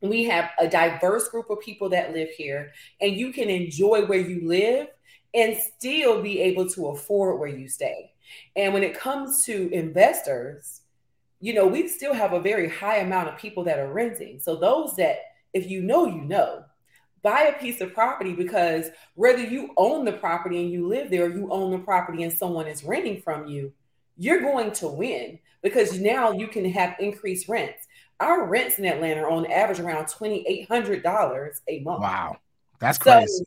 We 0.00 0.24
have 0.24 0.50
a 0.58 0.68
diverse 0.68 1.28
group 1.28 1.50
of 1.50 1.60
people 1.60 1.88
that 1.88 2.12
live 2.12 2.28
here, 2.28 2.72
and 3.00 3.16
you 3.16 3.32
can 3.32 3.50
enjoy 3.50 4.04
where 4.06 4.20
you 4.20 4.46
live 4.46 4.88
and 5.34 5.56
still 5.56 6.22
be 6.22 6.40
able 6.40 6.68
to 6.70 6.88
afford 6.88 7.40
where 7.40 7.48
you 7.48 7.68
stay. 7.68 8.12
And 8.56 8.72
when 8.72 8.82
it 8.82 8.98
comes 8.98 9.44
to 9.46 9.68
investors, 9.72 10.82
you 11.40 11.52
know, 11.52 11.66
we 11.66 11.88
still 11.88 12.14
have 12.14 12.32
a 12.32 12.40
very 12.40 12.68
high 12.68 12.98
amount 12.98 13.28
of 13.28 13.36
people 13.36 13.64
that 13.64 13.78
are 13.78 13.92
renting. 13.92 14.38
So, 14.40 14.56
those 14.56 14.96
that, 14.96 15.18
if 15.52 15.68
you 15.68 15.82
know, 15.82 16.06
you 16.06 16.22
know, 16.22 16.64
buy 17.22 17.42
a 17.42 17.58
piece 17.58 17.80
of 17.80 17.92
property 17.92 18.32
because 18.32 18.90
whether 19.14 19.42
you 19.42 19.72
own 19.76 20.04
the 20.04 20.12
property 20.12 20.62
and 20.62 20.70
you 20.70 20.86
live 20.86 21.10
there, 21.10 21.24
or 21.24 21.28
you 21.28 21.50
own 21.50 21.72
the 21.72 21.78
property 21.78 22.22
and 22.22 22.32
someone 22.32 22.66
is 22.66 22.84
renting 22.84 23.20
from 23.20 23.46
you, 23.46 23.72
you're 24.16 24.40
going 24.40 24.70
to 24.72 24.88
win 24.88 25.38
because 25.62 25.98
now 25.98 26.30
you 26.30 26.46
can 26.46 26.64
have 26.70 26.94
increased 27.00 27.48
rents. 27.48 27.88
Our 28.20 28.46
rents 28.46 28.78
in 28.78 28.84
Atlanta 28.84 29.22
are 29.22 29.30
on 29.30 29.50
average 29.50 29.80
around 29.80 30.06
$2,800 30.06 31.60
a 31.68 31.80
month. 31.80 32.00
Wow. 32.00 32.36
That's 32.78 32.98
crazy. 32.98 33.26
So, 33.26 33.44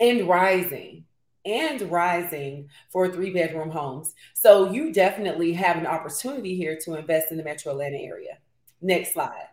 and 0.00 0.28
rising 0.28 1.04
and 1.44 1.82
rising 1.82 2.68
for 2.90 3.08
three 3.08 3.32
bedroom 3.32 3.70
homes. 3.70 4.14
So 4.34 4.70
you 4.70 4.92
definitely 4.92 5.52
have 5.52 5.76
an 5.76 5.86
opportunity 5.86 6.56
here 6.56 6.78
to 6.84 6.94
invest 6.94 7.30
in 7.30 7.38
the 7.38 7.44
metro 7.44 7.72
Atlanta 7.72 7.98
area. 7.98 8.38
Next 8.80 9.12
slide. 9.12 9.48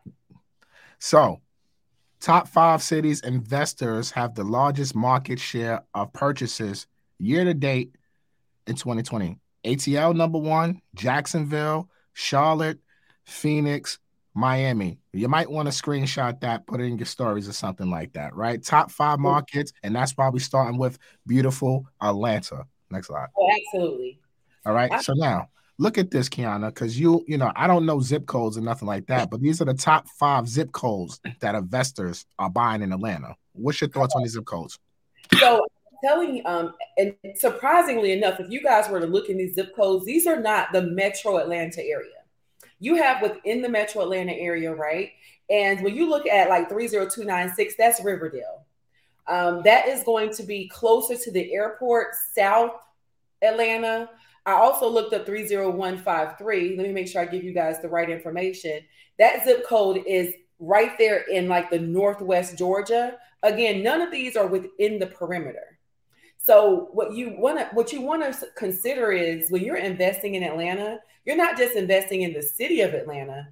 So 0.99 1.41
Top 2.23 2.47
five 2.47 2.81
cities 2.81 3.19
investors 3.19 4.11
have 4.11 4.33
the 4.33 4.45
largest 4.45 4.95
market 4.95 5.41
share 5.41 5.83
of 5.93 6.13
purchases 6.13 6.87
year 7.19 7.43
to 7.43 7.53
date 7.53 7.97
in 8.65 8.75
2020. 8.75 9.37
ATL 9.65 10.15
number 10.15 10.37
one, 10.37 10.81
Jacksonville, 10.95 11.89
Charlotte, 12.13 12.79
Phoenix, 13.25 13.99
Miami. 14.33 14.99
You 15.11 15.27
might 15.27 15.49
want 15.49 15.71
to 15.71 15.83
screenshot 15.83 16.39
that, 16.41 16.65
put 16.65 16.81
it 16.81 16.85
in 16.85 16.97
your 16.97 17.05
stories 17.05 17.47
or 17.47 17.53
something 17.53 17.89
like 17.89 18.13
that, 18.13 18.35
right? 18.35 18.63
Top 18.63 18.91
five 18.91 19.19
markets, 19.19 19.73
and 19.83 19.95
that's 19.95 20.13
why 20.13 20.29
we're 20.29 20.39
starting 20.39 20.77
with 20.77 20.97
beautiful 21.27 21.85
Atlanta. 22.01 22.65
Next 22.89 23.07
slide. 23.07 23.27
Oh, 23.37 23.49
absolutely. 23.51 24.19
All 24.65 24.73
right. 24.73 25.01
So 25.01 25.13
now 25.13 25.49
look 25.77 25.97
at 25.97 26.11
this, 26.11 26.29
Kiana, 26.29 26.67
because 26.67 26.99
you, 26.99 27.23
you 27.27 27.37
know, 27.37 27.51
I 27.55 27.67
don't 27.67 27.85
know 27.85 27.99
zip 27.99 28.25
codes 28.25 28.57
or 28.57 28.61
nothing 28.61 28.87
like 28.87 29.07
that, 29.07 29.29
but 29.29 29.41
these 29.41 29.61
are 29.61 29.65
the 29.65 29.73
top 29.73 30.07
five 30.07 30.47
zip 30.47 30.71
codes 30.71 31.19
that 31.39 31.55
investors 31.55 32.25
are 32.39 32.49
buying 32.49 32.81
in 32.81 32.93
Atlanta. 32.93 33.35
What's 33.53 33.81
your 33.81 33.89
thoughts 33.89 34.15
on 34.15 34.23
these 34.23 34.33
zip 34.33 34.45
codes? 34.45 34.79
So 35.39 35.65
telling 36.03 36.41
um 36.45 36.73
and 36.97 37.15
surprisingly 37.35 38.11
enough, 38.11 38.39
if 38.39 38.49
you 38.49 38.61
guys 38.61 38.89
were 38.89 38.99
to 38.99 39.05
look 39.05 39.29
in 39.29 39.37
these 39.37 39.55
zip 39.55 39.75
codes, 39.75 40.05
these 40.05 40.27
are 40.27 40.39
not 40.39 40.71
the 40.71 40.81
metro 40.81 41.37
Atlanta 41.37 41.81
area. 41.81 42.22
You 42.83 42.95
have 42.95 43.21
within 43.21 43.61
the 43.61 43.69
metro 43.69 44.01
Atlanta 44.01 44.33
area, 44.33 44.75
right? 44.75 45.11
And 45.49 45.81
when 45.81 45.95
you 45.95 46.09
look 46.09 46.27
at 46.27 46.49
like 46.49 46.67
30296, 46.67 47.75
that's 47.77 48.03
Riverdale. 48.03 48.65
Um, 49.25 49.61
that 49.63 49.87
is 49.87 50.03
going 50.03 50.33
to 50.33 50.43
be 50.43 50.67
closer 50.67 51.15
to 51.15 51.31
the 51.31 51.53
airport, 51.53 52.07
South 52.35 52.73
Atlanta. 53.41 54.09
I 54.45 54.51
also 54.51 54.89
looked 54.89 55.13
up 55.13 55.25
30153. 55.25 56.75
Let 56.75 56.85
me 56.85 56.91
make 56.91 57.07
sure 57.07 57.21
I 57.21 57.25
give 57.25 57.45
you 57.45 57.53
guys 57.53 57.81
the 57.81 57.87
right 57.87 58.09
information. 58.09 58.81
That 59.17 59.45
zip 59.45 59.65
code 59.65 60.03
is 60.05 60.33
right 60.59 60.97
there 60.97 61.23
in 61.31 61.47
like 61.47 61.69
the 61.69 61.79
Northwest 61.79 62.57
Georgia. 62.57 63.17
Again, 63.43 63.81
none 63.81 64.01
of 64.01 64.11
these 64.11 64.35
are 64.35 64.47
within 64.47 64.99
the 64.99 65.07
perimeter. 65.07 65.79
So 66.37 66.89
what 66.91 67.13
you 67.13 67.33
want 67.37 67.59
to 67.59 67.65
what 67.73 67.93
you 67.93 68.01
want 68.01 68.23
to 68.23 68.47
consider 68.57 69.13
is 69.13 69.49
when 69.49 69.63
you're 69.63 69.77
investing 69.77 70.35
in 70.35 70.43
Atlanta, 70.43 70.99
you're 71.25 71.37
not 71.37 71.57
just 71.57 71.75
investing 71.75 72.21
in 72.21 72.33
the 72.33 72.41
city 72.41 72.81
of 72.81 72.93
Atlanta. 72.93 73.47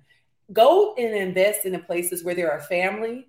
Go 0.52 0.94
and 0.96 1.16
invest 1.16 1.66
in 1.66 1.72
the 1.72 1.80
places 1.80 2.24
where 2.24 2.36
there 2.36 2.52
are 2.52 2.62
families, 2.62 3.26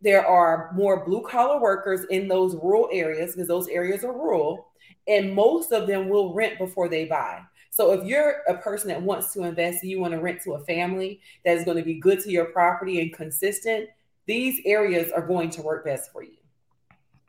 there 0.00 0.26
are 0.26 0.70
more 0.74 1.04
blue 1.04 1.22
collar 1.22 1.60
workers 1.60 2.04
in 2.10 2.28
those 2.28 2.54
rural 2.54 2.88
areas 2.92 3.32
because 3.32 3.48
those 3.48 3.68
areas 3.68 4.04
are 4.04 4.12
rural, 4.12 4.68
and 5.06 5.34
most 5.34 5.72
of 5.72 5.86
them 5.86 6.08
will 6.08 6.34
rent 6.34 6.58
before 6.58 6.88
they 6.88 7.04
buy. 7.04 7.42
So 7.70 7.92
if 7.92 8.04
you're 8.04 8.42
a 8.48 8.56
person 8.58 8.88
that 8.88 9.02
wants 9.02 9.32
to 9.34 9.44
invest 9.44 9.84
you 9.84 10.00
want 10.00 10.12
to 10.12 10.20
rent 10.20 10.42
to 10.42 10.54
a 10.54 10.64
family 10.64 11.20
that 11.44 11.56
is 11.56 11.64
going 11.64 11.76
to 11.76 11.82
be 11.82 11.94
good 11.94 12.20
to 12.20 12.30
your 12.30 12.46
property 12.46 13.00
and 13.00 13.12
consistent, 13.12 13.88
these 14.26 14.60
areas 14.64 15.10
are 15.12 15.26
going 15.26 15.50
to 15.50 15.62
work 15.62 15.84
best 15.84 16.12
for 16.12 16.22
you. 16.22 16.36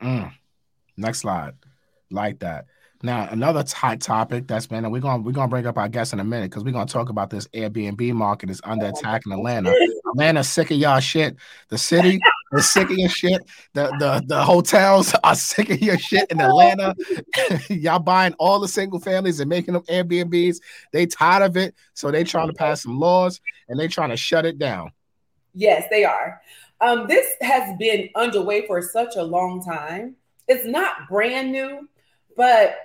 Mm. 0.02 0.32
Next 0.98 1.20
slide. 1.20 1.54
Like 2.12 2.40
that. 2.40 2.66
Now, 3.02 3.30
another 3.32 3.64
hot 3.74 4.02
topic 4.02 4.46
that's 4.48 4.68
been, 4.68 4.84
and 4.84 4.92
we're 4.92 5.00
gonna 5.00 5.24
we're 5.24 5.32
gonna 5.32 5.48
bring 5.48 5.66
up 5.66 5.78
our 5.78 5.88
guest 5.88 6.12
in 6.12 6.20
a 6.20 6.24
minute 6.26 6.52
because 6.52 6.66
we're 6.66 6.74
gonna 6.74 6.86
talk 6.86 7.08
about 7.08 7.30
this 7.30 7.48
Airbnb 7.50 8.12
market 8.12 8.50
is 8.50 8.60
under 8.66 8.88
attack 8.88 9.22
in 9.26 9.32
Atlanta. 9.32 9.74
Atlanta's 10.10 10.50
sick 10.50 10.70
of 10.72 10.78
y'all 10.78 11.00
shit. 11.00 11.38
The 11.70 11.78
city 11.78 12.20
is 12.52 12.70
sick 12.70 12.90
of 12.90 12.98
your 12.98 13.08
shit. 13.08 13.42
The 13.74 13.88
the 14.00 14.24
the 14.28 14.44
hotels 14.44 15.16
are 15.24 15.36
sick 15.36 15.70
of 15.70 15.82
your 15.82 15.98
shit 15.98 16.30
in 16.30 16.42
Atlanta. 16.42 16.94
y'all 17.70 18.00
buying 18.00 18.34
all 18.34 18.60
the 18.60 18.68
single 18.68 19.00
families 19.00 19.40
and 19.40 19.50
making 19.50 19.76
them 19.76 19.84
Airbnbs. 19.84 20.58
They 20.92 21.06
tired 21.06 21.44
of 21.44 21.56
it, 21.56 21.76
so 21.94 22.12
they 22.12 22.26
trying 22.26 22.48
to 22.48 22.54
pass 22.54 22.84
some 22.84 23.00
laws 23.00 23.40
and 23.70 23.80
they 23.80 23.88
trying 23.88 24.10
to 24.10 24.18
shut 24.18 24.46
it 24.46 24.60
down. 24.60 24.92
Yes, 25.54 25.86
they 25.90 26.04
are. 26.04 26.42
Um, 26.82 27.08
this 27.08 27.28
has 27.42 27.78
been 27.78 28.10
underway 28.16 28.68
for 28.68 28.82
such 28.82 29.16
a 29.16 29.24
long 29.24 29.64
time. 29.64 30.18
It's 30.50 30.66
not 30.66 31.08
brand 31.08 31.54
new, 31.54 31.88
but 32.36 32.76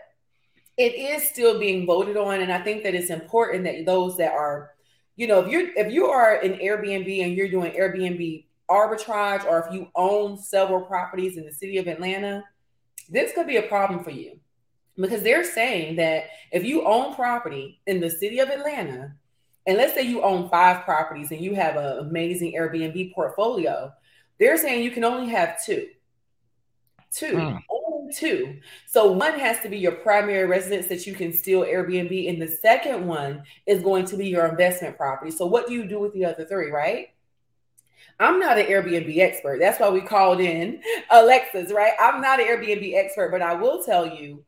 it 0.77 0.95
is 0.95 1.29
still 1.29 1.59
being 1.59 1.87
voted 1.87 2.17
on 2.17 2.41
and 2.41 2.53
i 2.53 2.61
think 2.61 2.83
that 2.83 2.95
it's 2.95 3.11
important 3.11 3.65
that 3.65 3.85
those 3.87 4.17
that 4.17 4.33
are 4.33 4.71
you 5.17 5.27
know 5.27 5.41
if 5.41 5.49
you're 5.51 5.69
if 5.77 5.93
you 5.93 6.07
are 6.07 6.37
an 6.37 6.55
airbnb 6.55 7.25
and 7.25 7.35
you're 7.35 7.51
doing 7.51 7.73
airbnb 7.73 8.45
arbitrage 8.71 9.45
or 9.45 9.67
if 9.67 9.73
you 9.73 9.89
own 9.95 10.39
several 10.39 10.81
properties 10.81 11.37
in 11.37 11.45
the 11.45 11.53
city 11.53 11.79
of 11.79 11.87
atlanta 11.87 12.43
this 13.09 13.33
could 13.33 13.47
be 13.47 13.57
a 13.57 13.63
problem 13.63 14.03
for 14.03 14.11
you. 14.11 14.39
Because 14.97 15.23
they're 15.23 15.45
saying 15.45 15.97
that 15.97 16.25
if 16.53 16.65
you 16.65 16.85
own 16.85 17.15
property 17.15 17.81
in 17.87 18.01
the 18.01 18.09
city 18.11 18.39
of 18.39 18.49
atlanta 18.49 19.13
and 19.67 19.77
let's 19.77 19.95
say 19.95 20.03
you 20.03 20.23
own 20.23 20.49
five 20.51 20.85
properties 20.85 21.33
and 21.33 21.41
you 21.41 21.55
have 21.55 21.77
an 21.77 21.99
amazing 21.99 22.53
airbnb 22.53 23.13
portfolio 23.13 23.93
they're 24.39 24.59
saying 24.59 24.85
you 24.85 24.91
can 24.91 25.05
only 25.05 25.31
have 25.31 25.65
two. 25.65 25.89
Two. 27.13 27.33
Mm. 27.33 27.61
Two 28.15 28.57
so 28.87 29.11
one 29.11 29.39
has 29.39 29.61
to 29.61 29.69
be 29.69 29.79
your 29.79 29.93
primary 29.93 30.47
residence 30.47 30.87
that 30.87 31.07
you 31.07 31.15
can 31.15 31.33
steal 31.33 31.63
airbnb. 31.63 32.29
And 32.29 32.41
the 32.41 32.49
second 32.49 33.07
one 33.07 33.43
is 33.67 33.83
going 33.83 34.05
to 34.07 34.17
be 34.17 34.29
your 34.29 34.47
investment 34.47 34.97
property. 34.97 35.31
So 35.31 35.47
what 35.47 35.67
do 35.67 35.75
you 35.75 35.85
do 35.85 35.99
with 35.99 36.13
the 36.13 36.25
other 36.25 36.45
three 36.45 36.71
right? 36.71 37.09
I'm 38.21 38.39
not 38.39 38.59
an 38.59 38.67
airbnb 38.67 39.19
expert. 39.19 39.59
That's 39.59 39.81
why 39.81 39.91
we 39.91 40.01
called 40.01 40.41
in 40.41 40.81
alexis 41.11 41.73
right? 41.73 41.95
I'm 42.01 42.21
not 42.21 42.41
an 42.41 42.47
airbnb 42.47 42.95
expert 42.95 43.31
but 43.31 43.43
i 43.43 43.55
will 43.55 43.83
tell 43.83 44.07
you 44.07 44.45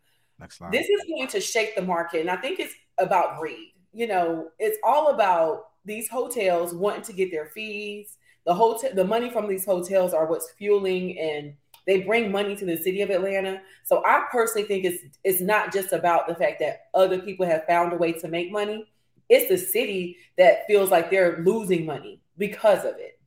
this 0.71 0.89
is 0.89 1.03
going 1.09 1.29
to 1.29 1.41
shake 1.41 1.75
the 1.75 1.83
market. 1.83 2.21
And 2.21 2.31
i 2.31 2.37
think 2.37 2.61
it's 2.61 2.75
about 2.99 3.39
greed. 3.41 3.73
You 3.93 4.07
know 4.07 4.51
it's 4.59 4.79
all 4.85 5.09
about 5.09 5.71
these 5.85 6.09
hotels 6.09 6.75
wanting 6.75 7.03
to 7.03 7.12
get 7.12 7.31
their 7.31 7.47
fees. 7.47 8.19
The 8.45 8.55
hotel 8.55 8.91
the 8.95 9.05
money 9.05 9.31
from 9.31 9.49
these 9.49 9.64
hotels 9.64 10.14
are 10.14 10.27
what's 10.27 10.53
fueling 10.53 11.19
and 11.19 11.55
they 11.87 12.01
bring 12.01 12.30
money 12.30 12.57
to 12.57 12.64
the 12.64 12.76
city 12.76 13.03
of 13.03 13.11
atlanta 13.11 13.61
so 13.84 14.03
i 14.05 14.24
personally 14.30 14.66
think 14.66 14.84
it's 14.84 15.05
it's 15.24 15.41
not 15.41 15.72
just 15.72 15.93
about 15.93 16.26
the 16.26 16.34
fact 16.34 16.61
that 16.61 16.87
other 16.95 17.18
people 17.18 17.47
have 17.47 17.64
found 17.66 17.93
a 17.93 17.97
way 17.97 18.12
to 18.12 18.28
make 18.28 18.51
money 18.51 18.87
it's 19.28 19.49
the 19.49 19.59
city 19.59 20.16
that 20.39 20.66
feels 20.66 20.91
like 20.91 21.11
they're 21.11 21.43
losing 21.45 21.84
money 21.84 22.20
because 22.39 22.84
of 22.84 22.95
it 22.99 23.18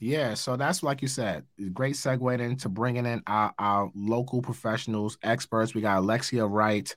Yeah, 0.00 0.34
so 0.34 0.56
that's 0.56 0.84
like 0.84 1.02
you 1.02 1.08
said, 1.08 1.44
great 1.72 1.96
segue 1.96 2.40
into 2.40 2.68
bringing 2.68 3.04
in 3.04 3.20
our, 3.26 3.52
our 3.58 3.90
local 3.96 4.40
professionals, 4.40 5.18
experts. 5.24 5.74
We 5.74 5.80
got 5.80 5.98
Alexia 5.98 6.46
Wright. 6.46 6.94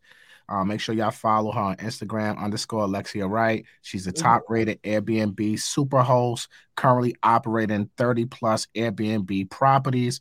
Uh, 0.47 0.65
make 0.65 0.82
sure 0.82 0.93
y'all 0.93 1.11
follow 1.11 1.51
her 1.51 1.61
on 1.61 1.75
Instagram 1.77 2.38
underscore 2.38 2.84
Alexia 2.84 3.25
Wright. 3.25 3.65
She's 3.82 4.05
a 4.05 4.11
top 4.11 4.43
rated 4.49 4.84
Airbnb 4.84 5.59
super 5.59 6.01
host, 6.01 6.49
currently 6.75 7.15
operating 7.23 7.89
30 7.97 8.25
plus 8.25 8.67
Airbnb 8.75 9.49
properties. 9.49 10.19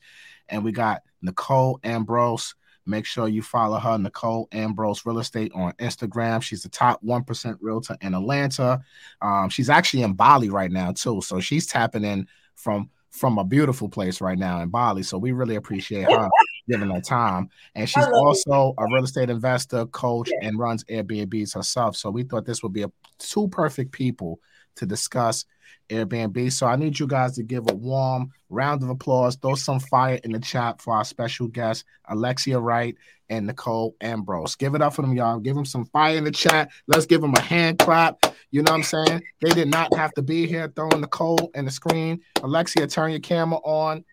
And 0.51 0.65
we 0.65 0.73
got 0.73 1.03
Nicole 1.23 1.81
Ambrose. 1.85 2.55
Make 2.87 3.07
sure 3.07 3.29
you 3.29 3.43
follow 3.43 3.79
her, 3.79 3.99
Nicole 3.99 4.49
Ambrose 4.53 5.05
Real 5.05 5.19
Estate 5.19 5.53
on 5.55 5.73
Instagram. 5.75 6.43
She's 6.43 6.63
the 6.63 6.69
top 6.69 7.03
1% 7.05 7.59
realtor 7.61 7.97
in 8.01 8.15
Atlanta. 8.15 8.81
Um, 9.21 9.49
she's 9.49 9.71
actually 9.71 10.03
in 10.03 10.15
Bali 10.15 10.49
right 10.49 10.71
now, 10.71 10.93
too. 10.93 11.21
So 11.21 11.41
she's 11.41 11.67
tapping 11.67 12.05
in 12.05 12.27
from 12.55 12.91
from 13.11 13.39
a 13.39 13.45
beautiful 13.45 13.89
place 13.89 14.21
right 14.21 14.39
now 14.39 14.61
in 14.61 14.69
Bali. 14.69 15.03
So 15.03 15.19
we 15.19 15.33
really 15.33 15.57
appreciate 15.57 16.11
her 16.11 16.29
giving 16.69 16.91
her 16.91 17.01
time. 17.01 17.51
And 17.75 17.89
she's 17.89 18.07
also 18.07 18.75
a 18.79 18.85
real 18.87 19.05
estate 19.05 19.31
investor, 19.31 19.85
coach, 19.87 20.31
and 20.43 20.59
runs 20.59 20.85
Airbnbs 20.85 21.55
herself. 21.55 21.97
So 21.97 22.11
we 22.11 22.23
thought 22.23 22.47
this 22.47 22.63
would 22.63 22.73
be 22.73 22.83
a 22.83 22.93
two 23.19 23.49
perfect 23.49 23.93
people 23.93 24.39
to 24.81 24.87
discuss 24.87 25.45
Airbnb. 25.89 26.53
So 26.53 26.67
I 26.67 26.77
need 26.77 26.99
you 26.99 27.07
guys 27.07 27.35
to 27.37 27.43
give 27.43 27.71
a 27.71 27.75
warm 27.75 28.33
round 28.49 28.83
of 28.83 28.89
applause, 28.91 29.37
throw 29.37 29.55
some 29.55 29.81
fire 29.81 30.21
in 30.25 30.33
the 30.33 30.41
chat 30.41 30.81
for 30.81 30.95
our 30.95 31.05
special 31.05 31.49
guests, 31.49 31.85
Alexia 32.09 32.59
Wright 32.59 32.97
and 33.29 33.47
Nicole 33.47 33.95
Ambrose. 34.01 34.57
Give 34.57 34.75
it 34.75 34.83
up 34.83 34.95
for 34.95 35.03
them, 35.03 35.15
y'all. 35.15 35.39
Give 35.39 35.55
them 35.55 35.65
some 35.65 35.85
fire 35.87 36.17
in 36.17 36.25
the 36.25 36.31
chat. 36.31 36.71
Let's 36.87 37.07
give 37.07 37.21
them 37.21 37.35
a 37.35 37.41
hand 37.41 37.79
clap. 37.79 38.27
You 38.51 38.63
know 38.63 38.73
what 38.73 38.79
I'm 38.79 38.83
saying? 38.83 39.23
They 39.41 39.51
did 39.51 39.69
not 39.69 39.95
have 39.95 40.13
to 40.15 40.23
be 40.23 40.47
here 40.47 40.73
throwing 40.75 41.01
Nicole 41.01 41.51
in 41.55 41.65
the 41.65 41.71
screen. 41.71 42.21
Alexia, 42.43 42.87
turn 42.87 43.13
your 43.13 43.21
camera 43.21 43.59
on. 43.59 44.05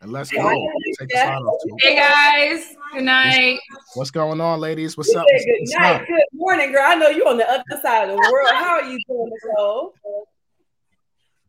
And 0.00 0.12
let's 0.12 0.30
go. 0.30 0.68
Take 0.98 1.08
the 1.08 1.16
sign 1.16 1.42
off. 1.42 1.60
Hey 1.80 1.96
guys, 1.96 2.74
good 2.92 3.04
night. 3.04 3.58
What's 3.94 4.10
going 4.10 4.40
on, 4.40 4.60
ladies? 4.60 4.96
What's 4.96 5.12
You 5.12 5.20
up? 5.20 5.26
said 5.28 5.40
What's 5.58 5.74
good 5.74 5.82
night, 5.82 6.00
up? 6.02 6.06
good 6.06 6.22
morning, 6.32 6.72
girl. 6.72 6.82
I 6.84 6.94
know 6.94 7.08
you're 7.08 7.28
on 7.28 7.36
the 7.36 7.50
other 7.50 7.64
side 7.82 8.08
of 8.08 8.16
the 8.16 8.30
world. 8.30 8.48
How 8.52 8.78
are 8.78 8.84
you 8.84 8.98
doing, 9.08 9.30
Nicole? 9.44 9.94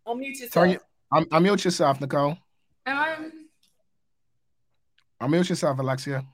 Unmute 0.07 0.39
yourself. 0.39 0.51
Turn 0.51 0.69
your, 0.71 0.79
um, 1.11 1.25
unmute 1.25 1.63
yourself, 1.63 2.01
Nicole. 2.01 2.37
Am 2.87 2.97
I? 2.97 3.17
Unmute 5.27 5.49
yourself, 5.49 5.77
Alexia. 5.77 6.25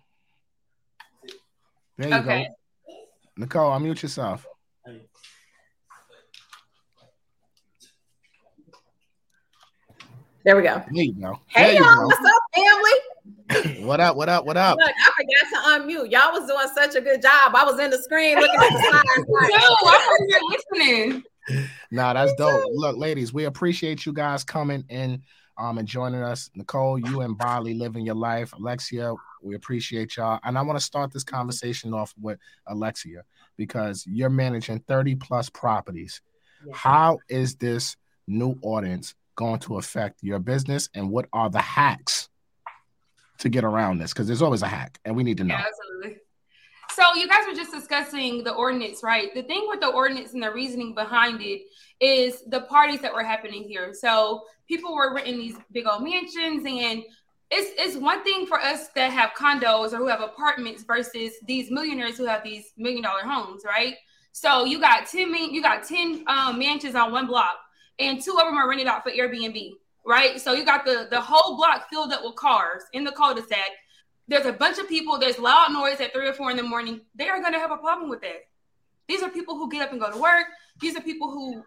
There 1.97 2.09
you 2.09 2.15
Okay. 2.15 2.47
go. 2.47 2.93
Nicole, 3.37 3.71
unmute 3.71 4.01
yourself. 4.03 4.47
There 10.45 10.55
we 10.55 10.61
go. 10.61 10.83
There 10.91 11.03
you 11.03 11.13
go. 11.13 11.39
Hey 11.47 11.73
there 11.73 11.81
y'all, 11.81 11.95
go. 11.95 12.05
what's 12.05 12.19
up, 12.19 12.41
family? 12.55 12.91
What 13.85 13.99
up? 13.99 14.15
What 14.15 14.29
up? 14.29 14.45
What 14.45 14.57
up? 14.57 14.77
Look, 14.77 14.89
I 14.89 15.11
forgot 15.17 15.79
to 15.79 15.83
unmute. 15.83 16.11
Y'all 16.11 16.31
was 16.31 16.47
doing 16.47 16.67
such 16.75 16.95
a 16.95 17.01
good 17.01 17.21
job. 17.21 17.55
I 17.55 17.63
was 17.63 17.79
in 17.79 17.89
the 17.91 17.97
screen 17.97 18.39
looking 18.39 18.59
at 18.59 18.69
the 18.69 18.75
like- 18.91 19.49
No, 19.49 19.57
I 19.57 20.17
was 20.19 20.63
listening. 20.71 21.23
Nah, 21.91 22.13
that's 22.13 22.33
dope. 22.33 22.63
Look, 22.73 22.97
ladies, 22.97 23.31
we 23.31 23.43
appreciate 23.45 24.03
you 24.03 24.13
guys 24.13 24.43
coming 24.43 24.83
in 24.89 25.21
um, 25.59 25.77
and 25.77 25.87
joining 25.87 26.23
us. 26.23 26.49
Nicole, 26.55 26.97
you 26.97 27.21
and 27.21 27.37
Bali 27.37 27.75
living 27.75 28.03
your 28.03 28.15
life. 28.15 28.51
Alexia, 28.53 29.13
we 29.43 29.53
appreciate 29.53 30.17
y'all. 30.17 30.39
And 30.43 30.57
I 30.57 30.63
want 30.63 30.79
to 30.79 30.83
start 30.83 31.13
this 31.13 31.23
conversation 31.23 31.93
off 31.93 32.15
with 32.19 32.39
Alexia 32.65 33.21
because 33.57 34.03
you're 34.07 34.31
managing 34.31 34.79
30 34.87 35.15
plus 35.15 35.47
properties. 35.51 36.19
How 36.73 37.19
is 37.29 37.55
this 37.55 37.95
new 38.27 38.57
ordinance 38.63 39.13
going 39.35 39.59
to 39.59 39.77
affect 39.77 40.23
your 40.23 40.39
business 40.39 40.89
and 40.93 41.09
what 41.09 41.27
are 41.33 41.49
the 41.49 41.59
hacks 41.59 42.29
to 43.39 43.49
get 43.49 43.63
around 43.63 43.99
this? 43.99 44.13
Because 44.13 44.27
there's 44.27 44.41
always 44.41 44.61
a 44.61 44.67
hack 44.67 44.99
and 45.05 45.15
we 45.15 45.23
need 45.23 45.37
to 45.37 45.43
know. 45.43 45.55
Yeah, 45.55 45.65
absolutely. 45.67 46.17
So 46.91 47.03
you 47.15 47.27
guys 47.27 47.45
were 47.47 47.55
just 47.55 47.73
discussing 47.73 48.43
the 48.43 48.53
ordinance, 48.53 49.03
right? 49.03 49.33
The 49.33 49.43
thing 49.43 49.65
with 49.67 49.81
the 49.81 49.89
ordinance 49.89 50.33
and 50.33 50.41
the 50.41 50.51
reasoning 50.51 50.93
behind 50.93 51.41
it 51.41 51.63
is 51.99 52.43
the 52.47 52.61
parties 52.61 53.01
that 53.01 53.13
were 53.13 53.23
happening 53.23 53.63
here. 53.63 53.93
So 53.93 54.43
people 54.67 54.95
were 54.95 55.13
renting 55.13 55.37
these 55.37 55.57
big 55.71 55.87
old 55.87 56.03
mansions 56.03 56.65
and 56.65 57.03
it's 57.51 57.71
it's 57.77 57.95
one 57.95 58.23
thing 58.23 58.45
for 58.47 58.59
us 58.59 58.87
that 58.95 59.11
have 59.11 59.31
condos 59.37 59.93
or 59.93 59.97
who 59.97 60.07
have 60.07 60.21
apartments 60.21 60.83
versus 60.83 61.33
these 61.45 61.69
millionaires 61.69 62.17
who 62.17 62.25
have 62.25 62.43
these 62.43 62.71
million 62.77 63.03
dollar 63.03 63.21
homes, 63.23 63.63
right? 63.65 63.95
So 64.31 64.65
you 64.65 64.81
got 64.81 65.07
10 65.07 65.31
million, 65.31 65.53
you 65.53 65.61
got 65.61 65.87
10 65.87 66.25
um, 66.27 66.59
mansions 66.59 66.95
on 66.95 67.11
one 67.11 67.27
block, 67.27 67.55
and 67.99 68.21
two 68.21 68.33
of 68.33 68.45
them 68.45 68.57
are 68.57 68.67
rented 68.67 68.87
out 68.87 69.03
for 69.03 69.11
Airbnb, 69.11 69.71
right? 70.05 70.39
So 70.39 70.53
you 70.53 70.65
got 70.65 70.85
the 70.85 71.07
the 71.09 71.21
whole 71.21 71.55
block 71.57 71.89
filled 71.89 72.11
up 72.11 72.23
with 72.23 72.35
cars 72.35 72.83
in 72.93 73.03
the 73.03 73.11
cul-de-sac 73.11 73.71
there's 74.27 74.45
a 74.45 74.53
bunch 74.53 74.79
of 74.79 74.87
people, 74.87 75.19
there's 75.19 75.37
loud 75.37 75.71
noise 75.71 75.99
at 75.99 76.13
three 76.13 76.27
or 76.27 76.33
four 76.33 76.49
in 76.49 76.57
the 76.57 76.63
morning. 76.63 77.01
They 77.15 77.29
are 77.29 77.39
going 77.41 77.53
to 77.53 77.59
have 77.59 77.71
a 77.71 77.77
problem 77.77 78.09
with 78.09 78.21
that. 78.21 78.47
These 79.07 79.21
are 79.21 79.29
people 79.29 79.55
who 79.55 79.69
get 79.69 79.83
up 79.83 79.91
and 79.91 80.01
go 80.01 80.11
to 80.11 80.17
work. 80.17 80.47
These 80.81 80.95
are 80.95 81.01
people 81.01 81.29
who 81.29 81.63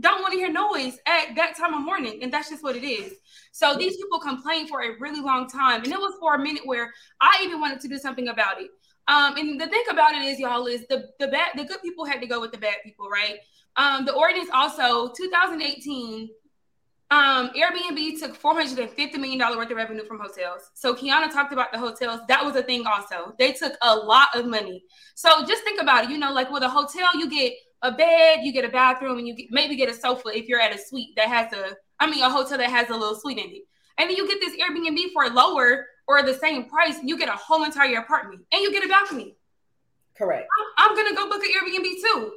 don't 0.00 0.20
want 0.20 0.32
to 0.32 0.38
hear 0.38 0.50
noise 0.50 0.98
at 1.06 1.36
that 1.36 1.56
time 1.56 1.72
of 1.72 1.82
morning. 1.82 2.18
And 2.22 2.32
that's 2.32 2.50
just 2.50 2.64
what 2.64 2.74
it 2.74 2.84
is. 2.84 3.14
So 3.52 3.76
these 3.76 3.96
people 3.96 4.18
complained 4.18 4.68
for 4.68 4.82
a 4.82 4.98
really 4.98 5.20
long 5.20 5.48
time. 5.48 5.84
And 5.84 5.92
it 5.92 5.98
was 5.98 6.14
for 6.18 6.34
a 6.34 6.38
minute 6.38 6.62
where 6.64 6.92
I 7.20 7.40
even 7.44 7.60
wanted 7.60 7.80
to 7.80 7.88
do 7.88 7.96
something 7.96 8.28
about 8.28 8.60
it. 8.60 8.70
Um, 9.06 9.36
and 9.36 9.60
the 9.60 9.68
thing 9.68 9.84
about 9.88 10.14
it 10.14 10.22
is, 10.22 10.38
y'all, 10.38 10.66
is 10.66 10.86
the 10.88 11.08
the 11.18 11.28
bad 11.28 11.52
the 11.56 11.64
good 11.64 11.80
people 11.82 12.04
had 12.04 12.20
to 12.20 12.26
go 12.26 12.40
with 12.40 12.52
the 12.52 12.58
bad 12.58 12.76
people, 12.84 13.08
right? 13.08 13.38
Um, 13.76 14.04
the 14.04 14.12
ordinance 14.12 14.50
also 14.52 15.12
2018 15.16 16.28
um, 17.10 17.50
Airbnb 17.56 18.20
took 18.20 18.40
$450 18.40 19.14
million 19.16 19.40
worth 19.56 19.70
of 19.70 19.76
revenue 19.76 20.04
from 20.04 20.20
hotels. 20.20 20.70
So 20.74 20.94
Kiana 20.94 21.32
talked 21.32 21.52
about 21.52 21.72
the 21.72 21.78
hotels. 21.78 22.20
That 22.28 22.44
was 22.44 22.54
a 22.54 22.62
thing 22.62 22.86
also. 22.86 23.34
They 23.36 23.52
took 23.52 23.72
a 23.82 23.96
lot 23.96 24.28
of 24.34 24.46
money. 24.46 24.84
So 25.16 25.44
just 25.44 25.64
think 25.64 25.82
about 25.82 26.04
it. 26.04 26.10
You 26.10 26.18
know, 26.18 26.32
like 26.32 26.52
with 26.52 26.62
a 26.62 26.68
hotel, 26.68 27.08
you 27.14 27.28
get 27.28 27.52
a 27.82 27.90
bed, 27.90 28.40
you 28.42 28.52
get 28.52 28.64
a 28.64 28.68
bathroom, 28.68 29.18
and 29.18 29.26
you 29.26 29.34
get, 29.34 29.46
maybe 29.50 29.74
get 29.74 29.88
a 29.88 29.94
sofa 29.94 30.28
if 30.28 30.46
you're 30.46 30.60
at 30.60 30.72
a 30.72 30.78
suite 30.78 31.16
that 31.16 31.26
has 31.26 31.52
a, 31.52 31.74
I 31.98 32.08
mean, 32.08 32.22
a 32.22 32.30
hotel 32.30 32.58
that 32.58 32.70
has 32.70 32.88
a 32.90 32.96
little 32.96 33.16
suite 33.16 33.38
in 33.38 33.50
it. 33.50 33.62
And 33.98 34.08
then 34.08 34.16
you 34.16 34.28
get 34.28 34.38
this 34.40 34.54
Airbnb 34.56 35.12
for 35.12 35.28
lower 35.30 35.86
or 36.06 36.22
the 36.22 36.34
same 36.34 36.66
price. 36.66 36.96
You 37.02 37.18
get 37.18 37.28
a 37.28 37.32
whole 37.32 37.64
entire 37.64 37.98
apartment 37.98 38.42
and 38.52 38.62
you 38.62 38.70
get 38.70 38.84
a 38.84 38.88
balcony. 38.88 39.34
Correct. 40.16 40.46
I'm, 40.78 40.90
I'm 40.90 40.96
going 40.96 41.08
to 41.08 41.14
go 41.14 41.28
book 41.28 41.42
an 41.42 41.50
Airbnb 41.50 41.92
too. 42.02 42.32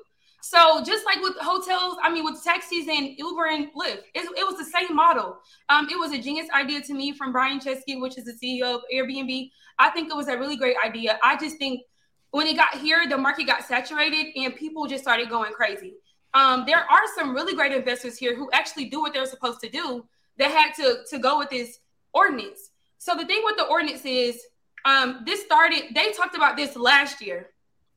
So 0.45 0.83
just 0.83 1.05
like 1.05 1.21
with 1.21 1.37
hotels, 1.37 1.95
I 2.03 2.11
mean, 2.11 2.25
with 2.25 2.43
taxis 2.43 2.85
and 2.89 3.17
Uber 3.17 3.45
and 3.45 3.67
Lyft, 3.67 4.03
it, 4.13 4.25
it 4.37 4.45
was 4.45 4.57
the 4.57 4.65
same 4.65 4.93
model. 4.93 5.37
Um, 5.69 5.87
it 5.89 5.97
was 5.97 6.11
a 6.11 6.17
genius 6.17 6.49
idea 6.53 6.81
to 6.81 6.93
me 6.93 7.13
from 7.13 7.31
Brian 7.31 7.61
Chesky, 7.61 8.01
which 8.01 8.17
is 8.17 8.25
the 8.25 8.33
CEO 8.33 8.75
of 8.75 8.81
Airbnb. 8.93 9.51
I 9.79 9.89
think 9.91 10.11
it 10.11 10.17
was 10.17 10.27
a 10.27 10.37
really 10.37 10.57
great 10.57 10.75
idea. 10.85 11.17
I 11.23 11.37
just 11.37 11.57
think 11.59 11.83
when 12.31 12.45
it 12.45 12.57
got 12.57 12.77
here, 12.77 13.07
the 13.07 13.17
market 13.17 13.47
got 13.47 13.63
saturated 13.63 14.33
and 14.35 14.53
people 14.53 14.85
just 14.85 15.01
started 15.01 15.29
going 15.29 15.53
crazy. 15.53 15.93
Um, 16.33 16.65
there 16.67 16.79
are 16.79 17.03
some 17.15 17.33
really 17.33 17.55
great 17.55 17.71
investors 17.71 18.17
here 18.17 18.35
who 18.35 18.49
actually 18.51 18.89
do 18.89 18.99
what 18.99 19.13
they're 19.13 19.25
supposed 19.25 19.61
to 19.61 19.69
do 19.69 20.05
that 20.39 20.51
had 20.51 20.73
to, 20.73 21.05
to 21.09 21.19
go 21.19 21.39
with 21.39 21.51
this 21.51 21.79
ordinance. 22.13 22.71
So 22.97 23.15
the 23.15 23.25
thing 23.25 23.43
with 23.45 23.55
the 23.55 23.63
ordinance 23.63 24.03
is 24.03 24.41
um, 24.83 25.21
this 25.25 25.41
started, 25.45 25.95
they 25.95 26.11
talked 26.11 26.35
about 26.35 26.57
this 26.57 26.75
last 26.75 27.21
year. 27.25 27.51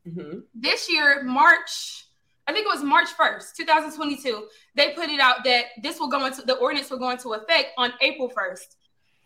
Mm-hmm. 0.07 0.38
This 0.55 0.88
year, 0.88 1.24
March, 1.24 2.05
I 2.47 2.53
think 2.53 2.66
it 2.66 2.72
was 2.72 2.84
March 2.84 3.09
1st, 3.18 3.55
2022, 3.57 4.47
they 4.74 4.92
put 4.92 5.09
it 5.09 5.18
out 5.18 5.42
that 5.44 5.64
this 5.82 5.99
will 5.99 6.09
go 6.09 6.26
into 6.26 6.42
the 6.42 6.55
ordinance 6.55 6.90
will 6.90 6.99
go 6.99 7.11
into 7.11 7.32
effect 7.34 7.70
on 7.76 7.92
April 8.01 8.28
1st. 8.28 8.76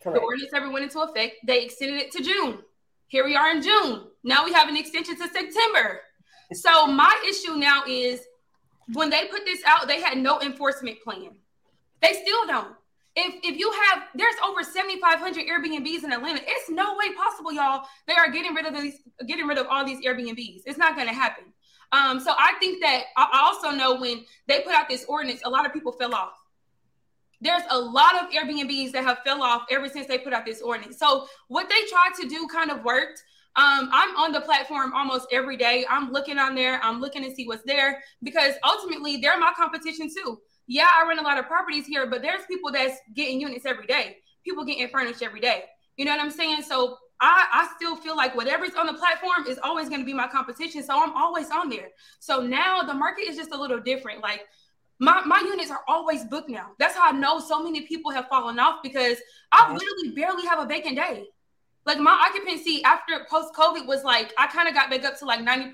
Correct. 0.02 0.16
The 0.16 0.20
ordinance 0.20 0.52
never 0.52 0.70
went 0.70 0.84
into 0.84 1.00
effect. 1.00 1.36
They 1.46 1.64
extended 1.64 2.00
it 2.00 2.10
to 2.12 2.22
June. 2.22 2.60
Here 3.08 3.24
we 3.24 3.36
are 3.36 3.50
in 3.50 3.60
June. 3.60 4.06
Now 4.24 4.44
we 4.44 4.52
have 4.52 4.68
an 4.68 4.76
extension 4.76 5.16
to 5.16 5.28
September. 5.28 6.00
So 6.52 6.86
my 6.86 7.14
issue 7.28 7.56
now 7.56 7.82
is 7.86 8.20
when 8.94 9.10
they 9.10 9.26
put 9.26 9.44
this 9.44 9.60
out, 9.66 9.86
they 9.86 10.00
had 10.00 10.16
no 10.18 10.40
enforcement 10.40 11.00
plan. 11.02 11.30
They 12.00 12.14
still 12.14 12.46
don't. 12.46 12.74
If 13.16 13.34
if 13.42 13.58
you 13.58 13.70
have 13.72 14.04
there's 14.14 14.34
over 14.46 14.62
7,500 14.62 15.44
Airbnbs 15.46 16.04
in 16.04 16.12
Atlanta, 16.12 16.40
it's 16.46 16.70
no 16.70 16.96
way 16.96 17.12
possible, 17.14 17.52
y'all. 17.52 17.84
They 18.06 18.14
are 18.14 18.30
getting 18.30 18.54
rid 18.54 18.66
of 18.66 18.80
these, 18.80 19.00
getting 19.26 19.46
rid 19.46 19.58
of 19.58 19.66
all 19.68 19.84
these 19.84 20.04
Airbnbs. 20.04 20.62
It's 20.64 20.78
not 20.78 20.94
going 20.94 21.08
to 21.08 21.14
happen. 21.14 21.44
Um, 21.92 22.20
so 22.20 22.32
I 22.38 22.54
think 22.60 22.80
that 22.82 23.04
I 23.16 23.40
also 23.42 23.76
know 23.76 24.00
when 24.00 24.24
they 24.46 24.60
put 24.60 24.72
out 24.72 24.88
this 24.88 25.04
ordinance, 25.08 25.40
a 25.44 25.50
lot 25.50 25.66
of 25.66 25.72
people 25.72 25.92
fell 25.92 26.14
off. 26.14 26.34
There's 27.40 27.62
a 27.70 27.78
lot 27.78 28.22
of 28.22 28.30
Airbnbs 28.30 28.92
that 28.92 29.02
have 29.04 29.18
fell 29.24 29.42
off 29.42 29.64
ever 29.70 29.88
since 29.88 30.06
they 30.06 30.18
put 30.18 30.32
out 30.32 30.44
this 30.44 30.60
ordinance. 30.60 30.98
So 30.98 31.26
what 31.48 31.68
they 31.68 31.80
tried 31.88 32.12
to 32.20 32.28
do 32.28 32.46
kind 32.52 32.70
of 32.70 32.84
worked. 32.84 33.22
Um, 33.56 33.90
I'm 33.92 34.16
on 34.16 34.30
the 34.30 34.42
platform 34.42 34.92
almost 34.94 35.26
every 35.32 35.56
day. 35.56 35.84
I'm 35.90 36.12
looking 36.12 36.38
on 36.38 36.54
there. 36.54 36.80
I'm 36.84 37.00
looking 37.00 37.24
to 37.24 37.34
see 37.34 37.48
what's 37.48 37.64
there 37.64 38.00
because 38.22 38.54
ultimately 38.62 39.16
they're 39.16 39.40
my 39.40 39.52
competition 39.56 40.08
too. 40.08 40.38
Yeah, 40.68 40.86
I 40.94 41.04
run 41.04 41.18
a 41.18 41.22
lot 41.22 41.38
of 41.38 41.46
properties 41.46 41.86
here, 41.86 42.06
but 42.06 42.22
there's 42.22 42.46
people 42.46 42.70
that's 42.70 43.00
getting 43.16 43.40
units 43.40 43.66
every 43.66 43.86
day. 43.86 44.18
People 44.44 44.64
getting 44.64 44.88
furnished 44.88 45.22
every 45.22 45.40
day. 45.40 45.64
You 45.96 46.04
know 46.04 46.12
what 46.12 46.20
I'm 46.20 46.30
saying? 46.30 46.62
So 46.62 46.96
I, 47.20 47.46
I 47.52 47.68
still 47.76 47.96
feel 47.96 48.16
like 48.16 48.34
whatever's 48.34 48.74
on 48.74 48.86
the 48.86 48.94
platform 48.94 49.46
is 49.46 49.58
always 49.62 49.88
going 49.88 50.00
to 50.00 50.06
be 50.06 50.14
my 50.14 50.26
competition. 50.26 50.82
So 50.82 51.02
I'm 51.02 51.14
always 51.14 51.50
on 51.50 51.68
there. 51.68 51.88
So 52.18 52.40
now 52.40 52.82
the 52.82 52.94
market 52.94 53.22
is 53.22 53.36
just 53.36 53.52
a 53.52 53.60
little 53.60 53.80
different. 53.80 54.22
Like 54.22 54.46
my, 54.98 55.22
my 55.24 55.40
units 55.40 55.70
are 55.70 55.82
always 55.86 56.24
booked 56.24 56.48
now. 56.48 56.70
That's 56.78 56.94
how 56.94 57.08
I 57.08 57.12
know 57.12 57.38
so 57.38 57.62
many 57.62 57.82
people 57.82 58.10
have 58.10 58.28
fallen 58.28 58.58
off 58.58 58.82
because 58.82 59.18
I 59.52 59.72
literally 59.72 60.14
barely 60.14 60.46
have 60.46 60.60
a 60.60 60.66
vacant 60.66 60.96
day. 60.96 61.26
Like 61.86 61.98
my 61.98 62.12
occupancy 62.12 62.82
after 62.84 63.26
post 63.28 63.54
COVID 63.54 63.86
was 63.86 64.04
like, 64.04 64.32
I 64.38 64.46
kind 64.46 64.68
of 64.68 64.74
got 64.74 64.90
back 64.90 65.04
up 65.04 65.18
to 65.18 65.24
like 65.24 65.40
90%. 65.40 65.70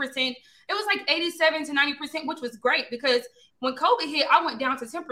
It 0.69 0.73
was 0.73 0.87
like 0.87 1.09
87 1.09 1.67
to 1.67 1.73
90%, 1.73 2.27
which 2.27 2.41
was 2.41 2.57
great 2.57 2.91
because 2.91 3.23
when 3.61 3.75
COVID 3.75 4.09
hit, 4.09 4.27
I 4.31 4.45
went 4.45 4.61
down 4.61 4.79
to 4.79 4.85
10%. 4.85 5.03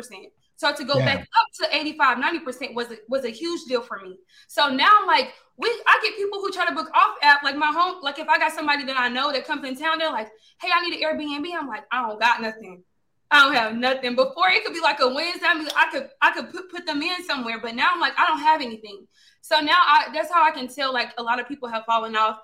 So 0.56 0.72
to 0.72 0.84
go 0.84 0.98
yeah. 0.98 1.04
back 1.04 1.20
up 1.20 1.70
to 1.70 1.76
85, 1.76 2.18
90% 2.18 2.74
was 2.74 2.90
a, 2.90 2.96
was 3.08 3.24
a 3.24 3.30
huge 3.30 3.62
deal 3.66 3.80
for 3.80 3.98
me. 3.98 4.18
So 4.48 4.68
now 4.68 4.90
I'm 5.00 5.06
like, 5.06 5.32
we 5.56 5.68
I 5.86 6.00
get 6.02 6.16
people 6.16 6.40
who 6.40 6.50
try 6.50 6.66
to 6.66 6.74
book 6.74 6.90
off 6.94 7.16
app, 7.22 7.42
like 7.42 7.56
my 7.56 7.72
home, 7.72 8.02
like 8.02 8.18
if 8.18 8.28
I 8.28 8.38
got 8.38 8.52
somebody 8.52 8.84
that 8.84 8.96
I 8.96 9.08
know 9.08 9.32
that 9.32 9.46
comes 9.46 9.66
in 9.66 9.76
town, 9.76 9.98
they're 9.98 10.10
like, 10.10 10.28
hey, 10.60 10.68
I 10.74 10.88
need 10.88 11.00
an 11.00 11.02
Airbnb. 11.02 11.46
I'm 11.58 11.68
like, 11.68 11.84
I 11.92 12.06
don't 12.06 12.20
got 12.20 12.42
nothing. 12.42 12.82
I 13.30 13.44
don't 13.44 13.54
have 13.54 13.74
nothing. 13.76 14.14
Before 14.14 14.48
it 14.48 14.64
could 14.64 14.74
be 14.74 14.80
like 14.80 15.00
a 15.00 15.08
Wednesday. 15.08 15.46
I 15.46 15.54
mean, 15.54 15.68
I 15.76 15.90
could 15.90 16.10
I 16.20 16.32
could 16.32 16.52
put, 16.52 16.70
put 16.70 16.86
them 16.86 17.02
in 17.02 17.24
somewhere, 17.24 17.58
but 17.60 17.74
now 17.74 17.90
I'm 17.92 18.00
like, 18.00 18.14
I 18.18 18.26
don't 18.26 18.40
have 18.40 18.60
anything. 18.60 19.06
So 19.40 19.60
now 19.60 19.76
I 19.76 20.08
that's 20.12 20.32
how 20.32 20.44
I 20.44 20.50
can 20.50 20.68
tell 20.68 20.92
like 20.92 21.12
a 21.18 21.22
lot 21.22 21.40
of 21.40 21.48
people 21.48 21.68
have 21.68 21.84
fallen 21.84 22.16
off. 22.16 22.38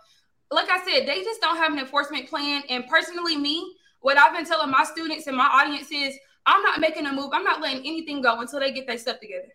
Like 0.50 0.68
I 0.68 0.78
said, 0.84 1.06
they 1.06 1.22
just 1.22 1.40
don't 1.40 1.56
have 1.56 1.72
an 1.72 1.78
enforcement 1.78 2.28
plan. 2.28 2.62
And 2.68 2.86
personally, 2.88 3.36
me, 3.36 3.76
what 4.00 4.18
I've 4.18 4.34
been 4.34 4.44
telling 4.44 4.70
my 4.70 4.84
students 4.84 5.26
and 5.26 5.36
my 5.36 5.46
audience 5.46 5.90
is 5.90 6.16
I'm 6.46 6.62
not 6.62 6.80
making 6.80 7.06
a 7.06 7.12
move. 7.12 7.30
I'm 7.32 7.44
not 7.44 7.60
letting 7.60 7.80
anything 7.80 8.22
go 8.22 8.40
until 8.40 8.60
they 8.60 8.72
get 8.72 8.86
their 8.86 8.98
stuff 8.98 9.20
together. 9.20 9.48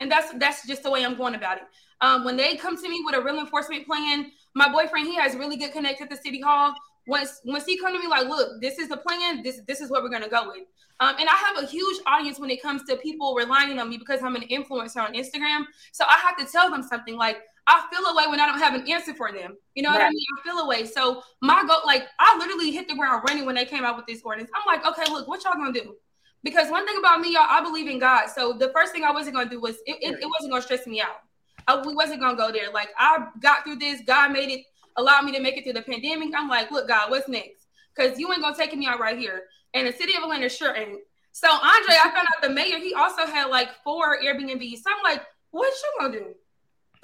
And 0.00 0.10
that's 0.10 0.32
that's 0.38 0.66
just 0.66 0.82
the 0.82 0.90
way 0.90 1.04
I'm 1.04 1.16
going 1.16 1.34
about 1.34 1.58
it. 1.58 1.64
Um, 2.00 2.24
when 2.24 2.36
they 2.36 2.56
come 2.56 2.76
to 2.76 2.88
me 2.88 3.02
with 3.04 3.14
a 3.14 3.22
real 3.22 3.38
enforcement 3.38 3.86
plan, 3.86 4.32
my 4.54 4.70
boyfriend 4.70 5.06
he 5.06 5.14
has 5.16 5.36
really 5.36 5.56
good 5.56 5.72
connect 5.72 6.00
at 6.02 6.10
the 6.10 6.16
city 6.16 6.40
hall. 6.40 6.74
Once 7.06 7.40
once 7.44 7.64
he 7.64 7.78
come 7.78 7.92
to 7.92 7.98
me 7.98 8.08
like, 8.08 8.28
look, 8.28 8.60
this 8.60 8.78
is 8.78 8.88
the 8.88 8.96
plan. 8.96 9.42
This 9.42 9.60
this 9.66 9.80
is 9.80 9.90
what 9.90 10.02
we're 10.02 10.10
gonna 10.10 10.28
go 10.28 10.48
with. 10.48 10.64
Um, 11.00 11.16
and 11.18 11.28
I 11.28 11.34
have 11.34 11.62
a 11.62 11.66
huge 11.66 12.00
audience 12.06 12.38
when 12.38 12.50
it 12.50 12.62
comes 12.62 12.84
to 12.84 12.96
people 12.96 13.34
relying 13.34 13.78
on 13.78 13.88
me 13.88 13.98
because 13.98 14.22
I'm 14.22 14.36
an 14.36 14.42
influencer 14.42 14.98
on 14.98 15.14
Instagram. 15.14 15.64
So 15.92 16.04
I 16.08 16.18
have 16.18 16.36
to 16.38 16.50
tell 16.50 16.70
them 16.70 16.82
something 16.82 17.16
like, 17.16 17.38
I 17.66 17.86
feel 17.90 18.04
away 18.06 18.26
when 18.28 18.40
I 18.40 18.46
don't 18.46 18.58
have 18.58 18.74
an 18.74 18.90
answer 18.90 19.14
for 19.14 19.32
them. 19.32 19.56
You 19.74 19.82
know 19.82 19.90
right. 19.90 19.98
what 19.98 20.06
I 20.06 20.10
mean? 20.10 20.26
I 20.38 20.42
feel 20.42 20.58
away. 20.58 20.84
So 20.84 21.22
my 21.40 21.64
goal, 21.66 21.78
like 21.86 22.06
I 22.18 22.36
literally 22.38 22.70
hit 22.70 22.88
the 22.88 22.94
ground 22.94 23.22
running 23.26 23.46
when 23.46 23.54
they 23.54 23.64
came 23.64 23.84
out 23.84 23.96
with 23.96 24.06
this 24.06 24.22
ordinance. 24.22 24.50
I'm 24.54 24.66
like, 24.66 24.86
okay, 24.86 25.10
look, 25.10 25.26
what 25.28 25.42
y'all 25.44 25.54
gonna 25.54 25.72
do? 25.72 25.96
Because 26.42 26.70
one 26.70 26.86
thing 26.86 26.98
about 26.98 27.20
me, 27.20 27.32
y'all, 27.32 27.46
I 27.48 27.62
believe 27.62 27.88
in 27.88 27.98
God. 27.98 28.26
So 28.28 28.52
the 28.52 28.70
first 28.74 28.92
thing 28.92 29.04
I 29.04 29.10
wasn't 29.10 29.36
gonna 29.36 29.48
do 29.48 29.60
was 29.60 29.76
it, 29.86 29.96
it, 30.02 30.18
it 30.20 30.26
wasn't 30.26 30.50
gonna 30.50 30.62
stress 30.62 30.86
me 30.86 31.00
out. 31.00 31.22
I, 31.66 31.80
we 31.80 31.94
wasn't 31.94 32.20
gonna 32.20 32.36
go 32.36 32.52
there. 32.52 32.70
Like 32.70 32.90
I 32.98 33.28
got 33.40 33.64
through 33.64 33.76
this. 33.76 34.02
God 34.06 34.32
made 34.32 34.50
it, 34.50 34.66
allowed 34.96 35.24
me 35.24 35.32
to 35.32 35.40
make 35.40 35.56
it 35.56 35.64
through 35.64 35.72
the 35.72 35.82
pandemic. 35.82 36.34
I'm 36.36 36.48
like, 36.48 36.70
look, 36.70 36.86
God, 36.86 37.10
what's 37.10 37.28
next? 37.28 37.66
Because 37.96 38.18
you 38.18 38.30
ain't 38.30 38.42
gonna 38.42 38.56
take 38.56 38.76
me 38.76 38.86
out 38.86 39.00
right 39.00 39.18
here. 39.18 39.44
And 39.72 39.88
the 39.88 39.92
city 39.92 40.14
of 40.16 40.22
Atlanta 40.22 40.50
sure 40.50 40.76
ain't. 40.76 41.00
So 41.32 41.48
Andre, 41.48 41.94
I 41.94 42.10
found 42.14 42.28
out 42.36 42.42
the 42.42 42.50
mayor, 42.50 42.78
he 42.78 42.92
also 42.94 43.26
had 43.26 43.46
like 43.46 43.70
four 43.82 44.20
Airbnbs. 44.22 44.82
So 44.82 44.90
I'm 44.94 45.02
like, 45.02 45.22
what 45.50 45.72
you 45.72 45.92
gonna 45.98 46.12
do? 46.12 46.34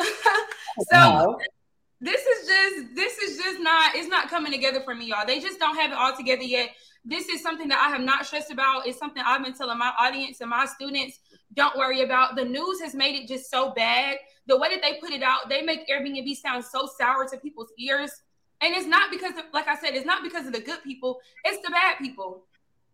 so 0.90 1.38
this 2.00 2.24
is 2.24 2.48
just 2.48 2.94
this 2.94 3.18
is 3.18 3.36
just 3.36 3.60
not 3.60 3.94
it's 3.94 4.08
not 4.08 4.28
coming 4.28 4.52
together 4.52 4.80
for 4.80 4.94
me, 4.94 5.06
y'all. 5.06 5.26
They 5.26 5.40
just 5.40 5.58
don't 5.58 5.76
have 5.76 5.92
it 5.92 5.96
all 5.98 6.16
together 6.16 6.42
yet. 6.42 6.70
this 7.04 7.28
is 7.28 7.42
something 7.42 7.68
that 7.68 7.78
I 7.78 7.90
have 7.90 8.02
not 8.02 8.26
stressed 8.26 8.50
about. 8.50 8.86
It's 8.86 8.98
something 8.98 9.22
I've 9.24 9.44
been 9.44 9.54
telling 9.54 9.78
my 9.78 9.92
audience 9.98 10.40
and 10.40 10.50
my 10.50 10.66
students 10.66 11.18
don't 11.54 11.76
worry 11.76 12.02
about. 12.02 12.36
The 12.36 12.44
news 12.44 12.80
has 12.80 12.94
made 12.94 13.16
it 13.16 13.28
just 13.28 13.50
so 13.50 13.72
bad. 13.72 14.18
The 14.46 14.56
way 14.56 14.68
that 14.70 14.82
they 14.82 14.98
put 15.00 15.10
it 15.10 15.22
out, 15.22 15.48
they 15.48 15.62
make 15.62 15.88
Airbnb 15.88 16.34
sound 16.36 16.64
so 16.64 16.88
sour 16.98 17.28
to 17.28 17.36
people's 17.38 17.72
ears. 17.78 18.10
And 18.62 18.74
it's 18.74 18.86
not 18.86 19.10
because 19.10 19.38
of, 19.38 19.44
like 19.52 19.68
I 19.68 19.76
said, 19.76 19.94
it's 19.94 20.06
not 20.06 20.22
because 20.22 20.46
of 20.46 20.52
the 20.52 20.60
good 20.60 20.82
people, 20.82 21.20
it's 21.44 21.62
the 21.64 21.70
bad 21.70 21.96
people. 21.98 22.44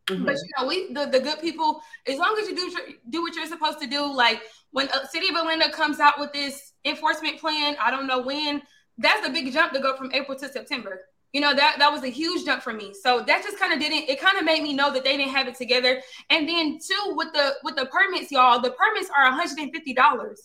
Mm-hmm. 0.09 0.25
But 0.25 0.37
you 0.37 0.51
know, 0.59 0.67
we 0.67 0.93
the, 0.93 1.07
the 1.07 1.21
good 1.21 1.41
people, 1.41 1.83
as 2.07 2.19
long 2.19 2.37
as 2.41 2.49
you 2.49 2.55
do 2.55 2.95
do 3.11 3.23
what 3.23 3.35
you're 3.35 3.47
supposed 3.47 3.81
to 3.81 3.87
do, 3.87 4.13
like 4.13 4.43
when 4.71 4.89
a 4.89 5.07
City 5.09 5.29
of 5.29 5.37
Atlanta 5.37 5.71
comes 5.71 5.99
out 5.99 6.19
with 6.19 6.33
this 6.33 6.73
enforcement 6.85 7.41
plan, 7.41 7.77
I 7.83 7.91
don't 7.91 8.07
know 8.07 8.21
when, 8.21 8.63
that's 8.99 9.27
a 9.27 9.31
big 9.31 9.53
jump 9.53 9.73
to 9.73 9.81
go 9.81 9.97
from 9.97 10.13
April 10.13 10.39
to 10.39 10.49
September. 10.49 11.03
You 11.33 11.41
know, 11.41 11.55
that 11.55 11.77
that 11.79 11.93
was 11.93 12.05
a 12.05 12.09
huge 12.09 12.45
jump 12.45 12.63
for 12.63 12.73
me. 12.73 12.95
So 13.03 13.23
that 13.23 13.43
just 13.43 13.59
kind 13.59 13.73
of 13.73 13.81
didn't 13.81 14.09
it 14.09 14.21
kind 14.21 14.39
of 14.39 14.45
made 14.45 14.63
me 14.63 14.73
know 14.73 14.93
that 14.93 15.05
they 15.05 15.17
didn't 15.17 15.33
have 15.33 15.49
it 15.49 15.57
together. 15.57 16.01
And 16.31 16.49
then 16.49 16.79
two, 16.79 17.15
with 17.17 17.33
the 17.33 17.55
with 17.65 17.77
the 17.77 17.87
permits, 17.87 18.31
y'all, 18.31 18.61
the 18.61 18.71
permits 18.71 19.11
are 19.17 19.31
$150 19.31 20.37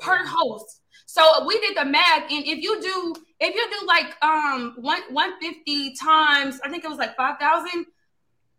per 0.00 0.26
host. 0.26 0.80
So 1.06 1.46
we 1.46 1.60
did 1.60 1.76
the 1.76 1.84
math, 1.84 2.30
and 2.30 2.44
if 2.44 2.58
you 2.62 2.80
do, 2.80 3.14
if 3.38 3.54
you 3.54 3.80
do 3.80 3.86
like 3.86 4.16
um 4.22 4.74
one 4.78 5.02
one 5.10 5.38
fifty 5.40 5.94
times, 5.94 6.58
I 6.64 6.68
think 6.68 6.84
it 6.84 6.88
was 6.88 6.98
like 6.98 7.16
five 7.16 7.38
thousand, 7.38 7.86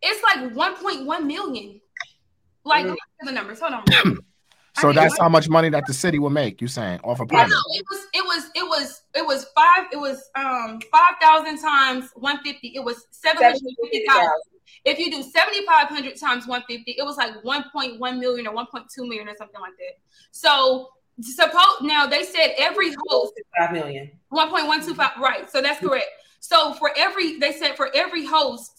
it's 0.05 0.23
like 0.23 0.55
one 0.55 0.75
point 0.75 1.05
one 1.05 1.27
million. 1.27 1.81
Like 2.63 2.85
mm. 2.85 2.95
the 3.21 3.31
numbers. 3.31 3.59
Hold 3.59 3.73
on. 3.73 4.17
so 4.77 4.91
that's 4.91 5.17
how 5.19 5.29
much 5.29 5.49
money 5.49 5.69
that 5.69 5.85
the 5.85 5.93
city 5.93 6.19
will 6.19 6.29
make. 6.29 6.61
You 6.61 6.67
saying 6.67 6.99
off 7.03 7.19
a 7.19 7.23
of 7.23 7.29
permit? 7.29 7.49
No, 7.49 7.57
it 7.73 7.85
was 7.89 8.07
it 8.13 8.23
was 8.23 8.49
it 8.55 8.63
was 8.63 9.01
it 9.15 9.25
was 9.25 9.45
five. 9.55 9.85
It 9.91 9.97
was 9.97 10.29
um 10.35 10.79
five 10.91 11.15
thousand 11.21 11.59
times 11.61 12.09
one 12.15 12.41
fifty. 12.43 12.69
It 12.75 12.83
was 12.83 13.07
seven 13.11 13.43
hundred 13.43 13.61
fifty 13.83 14.05
thousand. 14.07 14.31
If 14.83 14.99
you 14.99 15.11
do 15.11 15.23
seventy 15.23 15.65
five 15.65 15.87
hundred 15.87 16.19
times 16.19 16.47
one 16.47 16.63
fifty, 16.67 16.95
it 16.97 17.03
was 17.03 17.17
like 17.17 17.43
one 17.43 17.65
point 17.71 17.99
one 17.99 18.19
million 18.19 18.47
or 18.47 18.53
one 18.53 18.67
point 18.67 18.85
two 18.93 19.07
million 19.07 19.27
or 19.27 19.35
something 19.35 19.61
like 19.61 19.73
that. 19.77 19.99
So 20.31 20.89
suppose 21.21 21.81
now 21.81 22.05
they 22.05 22.23
said 22.23 22.53
every 22.57 22.93
host 23.07 23.33
five 23.57 23.71
million. 23.71 24.11
One 24.29 24.49
point 24.49 24.67
one 24.67 24.83
two 24.83 24.95
five. 24.95 25.11
Right. 25.19 25.49
So 25.49 25.61
that's 25.61 25.79
correct. 25.79 26.07
So 26.39 26.73
for 26.73 26.91
every 26.95 27.39
they 27.39 27.53
said 27.53 27.75
for 27.75 27.89
every 27.95 28.25
host, 28.25 28.74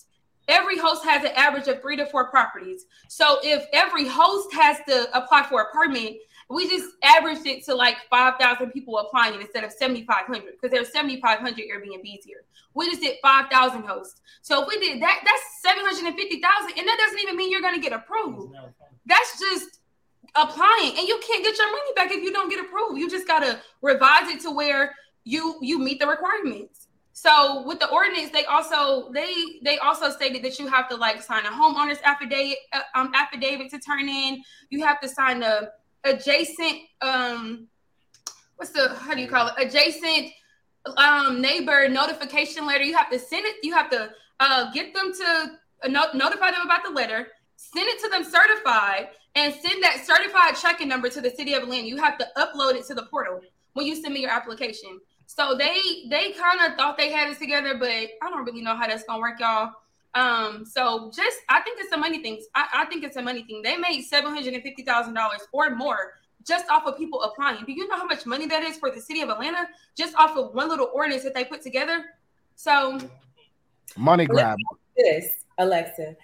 every 0.49 0.79
host 0.79 1.05
has 1.05 1.25
an 1.25 1.33
average 1.35 1.69
of 1.69 1.81
three 1.81 1.97
to 1.97 2.07
four 2.07 2.31
properties. 2.31 2.87
So 3.09 3.39
if 3.43 3.67
every 3.73 4.07
host 4.07 4.53
has 4.55 4.79
to 4.89 5.09
apply 5.17 5.45
for 5.45 5.63
a 5.63 5.73
permit, 5.73 6.19
we 6.49 6.69
just 6.69 6.91
averaged 7.03 7.47
it 7.47 7.65
to 7.65 7.75
like 7.75 7.97
5,000 8.09 8.71
people 8.71 8.99
applying 8.99 9.41
instead 9.41 9.65
of 9.65 9.73
7,500 9.73 10.53
because 10.53 10.71
there's 10.71 10.93
7,500 10.93 11.55
Airbnbs 11.57 12.25
here. 12.25 12.45
We 12.75 12.89
just 12.89 13.03
did 13.03 13.17
5,000 13.21 13.83
hosts. 13.83 14.21
So 14.43 14.63
if 14.63 14.69
we 14.69 14.79
did 14.79 15.03
that, 15.03 15.23
that's 15.25 15.63
750,000. 15.63 16.79
And 16.79 16.87
that 16.87 16.99
doesn't 17.01 17.21
even 17.21 17.37
mean 17.37 17.51
you're 17.51 17.63
going 17.63 17.75
to 17.75 17.81
get 17.81 17.93
approved. 17.93 18.55
That's 19.07 19.41
just 19.41 19.81
applying 20.37 20.99
and 20.99 21.09
you 21.09 21.19
can't 21.27 21.43
get 21.43 21.57
your 21.57 21.71
money 21.71 21.91
back 21.97 22.11
if 22.11 22.23
you 22.23 22.33
don't 22.33 22.51
get 22.51 22.65
approved. 22.65 22.99
You 22.99 23.11
just 23.11 23.27
got 23.27 23.41
to 23.41 23.59
revise 23.83 24.29
it 24.29 24.41
to 24.43 24.51
where 24.51 24.95
you 25.25 25.59
you 25.61 25.79
meet 25.79 25.99
the 25.99 26.07
requirements. 26.07 26.76
So 27.19 27.63
with 27.67 27.81
the 27.81 27.89
ordinance, 27.89 28.31
they 28.31 28.45
also 28.45 29.11
they 29.11 29.33
they 29.65 29.79
also 29.79 30.11
stated 30.11 30.43
that 30.43 30.59
you 30.59 30.67
have 30.67 30.87
to 30.91 30.97
like 30.97 31.23
sign 31.23 31.47
a 31.47 31.49
homeowner's 31.49 31.99
affidavit 32.05 32.59
uh, 32.75 32.81
um, 32.95 33.11
affidavit 33.15 33.71
to 33.71 33.79
turn 33.79 34.07
in. 34.07 34.43
You 34.69 34.85
have 34.85 35.01
to 35.01 35.09
sign 35.09 35.43
a 35.43 35.71
adjacent 36.05 36.77
um 37.01 37.69
what's 38.57 38.71
the 38.73 38.91
how 38.97 39.15
do 39.15 39.23
you 39.23 39.29
call 39.29 39.47
it 39.47 39.55
adjacent 39.57 40.31
um 40.99 41.41
neighbor 41.41 41.89
notification 41.89 42.67
letter. 42.67 42.85
You 42.85 42.95
have 42.95 43.09
to 43.09 43.19
send 43.19 43.47
it. 43.47 43.57
You 43.63 43.73
have 43.73 43.89
to 43.93 44.11
uh, 44.39 44.71
get 44.73 44.93
them 44.93 45.11
to 45.15 45.59
uh, 45.85 45.89
no- 45.89 46.13
notify 46.13 46.51
them 46.51 46.67
about 46.67 46.85
the 46.85 46.91
letter. 46.91 47.29
Send 47.57 47.89
it 47.89 47.99
to 48.03 48.11
them 48.11 48.25
certified 48.25 49.09
and 49.35 49.55
send 49.55 49.83
that 49.83 50.05
certified 50.05 50.55
tracking 50.57 50.89
number 50.89 51.09
to 51.09 51.23
the 51.23 51.31
city 51.31 51.55
of 51.55 51.63
Atlanta. 51.63 51.87
You 51.87 51.97
have 51.97 52.19
to 52.19 52.27
upload 52.37 52.75
it 52.75 52.85
to 52.89 52.95
the 52.95 53.05
portal 53.05 53.41
when 53.73 53.87
you 53.87 53.97
send 53.97 54.13
me 54.13 54.21
your 54.21 54.31
application. 54.31 55.01
So 55.27 55.57
they 55.59 56.07
they 56.09 56.33
kind 56.33 56.61
of 56.61 56.77
thought 56.77 56.97
they 56.97 57.11
had 57.11 57.31
it 57.31 57.39
together, 57.39 57.77
but 57.79 57.89
I 57.91 58.31
don't 58.31 58.45
really 58.45 58.63
know 58.63 58.77
how 58.77 58.87
that's 58.87 59.05
gonna 59.05 59.21
work, 59.21 59.41
y'all. 59.41 59.73
Um, 60.15 60.65
so 60.65 61.11
just 61.15 61.39
I 61.49 61.61
think 61.61 61.79
it's 61.81 61.93
a 61.93 61.97
money 61.97 62.23
thing. 62.23 62.41
I, 62.55 62.67
I 62.75 62.85
think 62.87 63.05
it's 63.05 63.17
a 63.17 63.23
money 63.23 63.43
thing. 63.43 63.61
They 63.63 63.77
made 63.77 64.03
seven 64.03 64.33
hundred 64.33 64.55
and 64.55 64.63
fifty 64.63 64.83
thousand 64.83 65.15
dollars 65.15 65.41
or 65.53 65.71
more 65.75 66.15
just 66.47 66.71
off 66.71 66.87
of 66.87 66.97
people 66.97 67.23
applying. 67.23 67.65
Do 67.65 67.73
you 67.73 67.89
know 67.89 67.97
how 67.97 68.07
much 68.07 68.25
money 68.25 68.47
that 68.47 68.63
is 68.63 68.79
for 68.79 68.91
the 68.91 69.01
city 69.01 69.21
of 69.21 69.29
Atlanta 69.29 69.69
just 69.97 70.15
off 70.17 70.37
of 70.37 70.55
one 70.55 70.69
little 70.69 70.91
ordinance 70.95 71.25
that 71.25 71.35
they 71.35 71.45
put 71.45 71.61
together? 71.61 72.05
So 72.55 72.99
money 73.97 74.27
grab. 74.27 74.57
This 74.97 75.45
Alexa. 75.59 76.17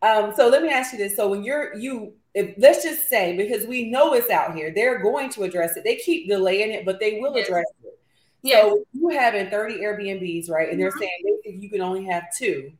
Um, 0.00 0.32
so 0.36 0.48
let 0.48 0.62
me 0.62 0.68
ask 0.68 0.92
you 0.92 0.98
this. 0.98 1.16
So 1.16 1.28
when 1.28 1.42
you're 1.42 1.74
you 1.76 2.14
if, 2.38 2.54
let's 2.56 2.84
just 2.84 3.08
say 3.08 3.36
because 3.36 3.66
we 3.66 3.90
know 3.90 4.14
it's 4.14 4.30
out 4.30 4.54
here, 4.54 4.72
they're 4.72 5.02
going 5.02 5.28
to 5.30 5.42
address 5.42 5.76
it. 5.76 5.82
They 5.82 5.96
keep 5.96 6.28
delaying 6.28 6.70
it, 6.70 6.84
but 6.84 7.00
they 7.00 7.18
will 7.18 7.36
yes. 7.36 7.48
address 7.48 7.66
it. 7.82 7.98
Yes. 8.42 8.62
So 8.62 8.84
you 8.92 9.08
having 9.08 9.50
30 9.50 9.78
Airbnbs, 9.78 10.48
right? 10.48 10.70
And 10.70 10.80
they're 10.80 10.90
mm-hmm. 10.90 10.98
saying 11.44 11.60
you 11.60 11.68
can 11.68 11.80
only 11.80 12.04
have 12.04 12.24
two. 12.36 12.70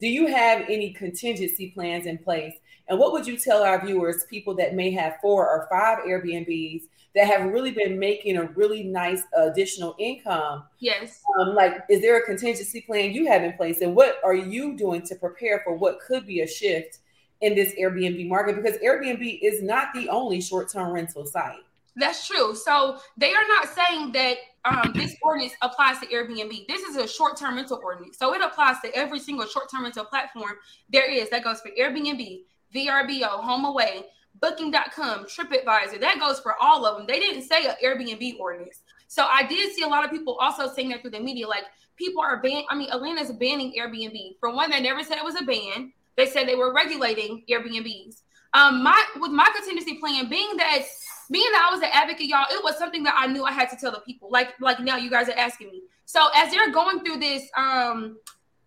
Do 0.00 0.06
you 0.06 0.28
have 0.28 0.62
any 0.68 0.92
contingency 0.92 1.72
plans 1.72 2.06
in 2.06 2.18
place? 2.18 2.54
And 2.88 2.98
what 2.98 3.12
would 3.12 3.26
you 3.26 3.36
tell 3.36 3.64
our 3.64 3.84
viewers, 3.84 4.24
people 4.30 4.54
that 4.56 4.74
may 4.74 4.92
have 4.92 5.14
four 5.20 5.48
or 5.48 5.66
five 5.68 5.98
Airbnbs 6.06 6.82
that 7.16 7.26
have 7.26 7.52
really 7.52 7.72
been 7.72 7.98
making 7.98 8.36
a 8.36 8.44
really 8.44 8.84
nice 8.84 9.22
additional 9.36 9.96
income? 9.98 10.62
Yes. 10.78 11.20
Um, 11.40 11.56
like, 11.56 11.82
is 11.90 12.00
there 12.02 12.18
a 12.18 12.24
contingency 12.24 12.82
plan 12.82 13.12
you 13.12 13.26
have 13.26 13.42
in 13.42 13.54
place? 13.54 13.80
And 13.80 13.96
what 13.96 14.20
are 14.24 14.34
you 14.34 14.76
doing 14.76 15.02
to 15.02 15.16
prepare 15.16 15.60
for 15.64 15.74
what 15.74 15.98
could 16.00 16.24
be 16.24 16.40
a 16.40 16.46
shift 16.46 16.98
in 17.42 17.54
this 17.54 17.74
Airbnb 17.74 18.26
market? 18.28 18.56
Because 18.56 18.78
Airbnb 18.78 19.40
is 19.42 19.62
not 19.62 19.88
the 19.94 20.08
only 20.08 20.40
short 20.40 20.70
term 20.70 20.92
rental 20.92 21.26
site. 21.26 21.58
That's 21.96 22.26
true. 22.26 22.54
So 22.54 22.98
they 23.18 23.32
are 23.32 23.48
not 23.48 23.68
saying 23.68 24.12
that 24.12 24.38
um, 24.64 24.92
this 24.94 25.14
ordinance 25.22 25.52
applies 25.60 25.98
to 26.00 26.06
Airbnb. 26.06 26.66
This 26.66 26.82
is 26.82 26.96
a 26.96 27.06
short-term 27.06 27.56
rental 27.56 27.80
ordinance, 27.84 28.16
so 28.18 28.32
it 28.34 28.40
applies 28.40 28.76
to 28.84 28.94
every 28.94 29.18
single 29.18 29.46
short-term 29.46 29.82
rental 29.82 30.04
platform 30.04 30.52
there 30.88 31.10
is. 31.10 31.28
That 31.30 31.44
goes 31.44 31.60
for 31.60 31.70
Airbnb, 31.78 32.42
VRBO, 32.74 33.42
HomeAway, 33.42 34.04
Booking.com, 34.40 35.26
TripAdvisor. 35.26 36.00
That 36.00 36.18
goes 36.18 36.40
for 36.40 36.54
all 36.60 36.86
of 36.86 36.96
them. 36.96 37.06
They 37.06 37.18
didn't 37.18 37.42
say 37.42 37.66
an 37.66 37.74
Airbnb 37.84 38.38
ordinance. 38.40 38.80
So 39.08 39.26
I 39.26 39.46
did 39.46 39.74
see 39.74 39.82
a 39.82 39.88
lot 39.88 40.04
of 40.04 40.10
people 40.10 40.36
also 40.36 40.72
saying 40.72 40.88
that 40.88 41.02
through 41.02 41.10
the 41.10 41.20
media, 41.20 41.46
like 41.46 41.64
people 41.96 42.22
are 42.22 42.40
banning. 42.40 42.64
I 42.70 42.76
mean, 42.76 42.88
Atlanta's 42.90 43.30
banning 43.32 43.74
Airbnb. 43.78 44.38
For 44.40 44.50
one, 44.54 44.70
they 44.70 44.80
never 44.80 45.02
said 45.02 45.18
it 45.18 45.24
was 45.24 45.38
a 45.38 45.44
ban. 45.44 45.92
They 46.16 46.26
said 46.26 46.46
they 46.46 46.54
were 46.54 46.74
regulating 46.74 47.44
Airbnbs. 47.50 48.22
Um, 48.54 48.82
my 48.82 49.02
with 49.16 49.32
my 49.32 49.48
contingency 49.54 49.98
plan 49.98 50.28
being 50.28 50.56
that 50.58 50.82
being 51.30 51.50
that 51.52 51.68
I 51.68 51.74
was 51.74 51.82
an 51.82 51.88
advocate, 51.92 52.26
y'all, 52.26 52.46
it 52.50 52.62
was 52.62 52.76
something 52.76 53.02
that 53.04 53.14
I 53.16 53.26
knew 53.26 53.44
I 53.44 53.52
had 53.52 53.70
to 53.70 53.76
tell 53.76 53.90
the 53.90 54.00
people. 54.00 54.30
Like, 54.30 54.52
like 54.60 54.80
now 54.80 54.96
you 54.96 55.10
guys 55.10 55.28
are 55.28 55.38
asking 55.38 55.68
me. 55.68 55.82
So 56.04 56.28
as 56.36 56.50
they're 56.50 56.70
going 56.70 57.00
through 57.00 57.18
this 57.18 57.48
um 57.56 58.18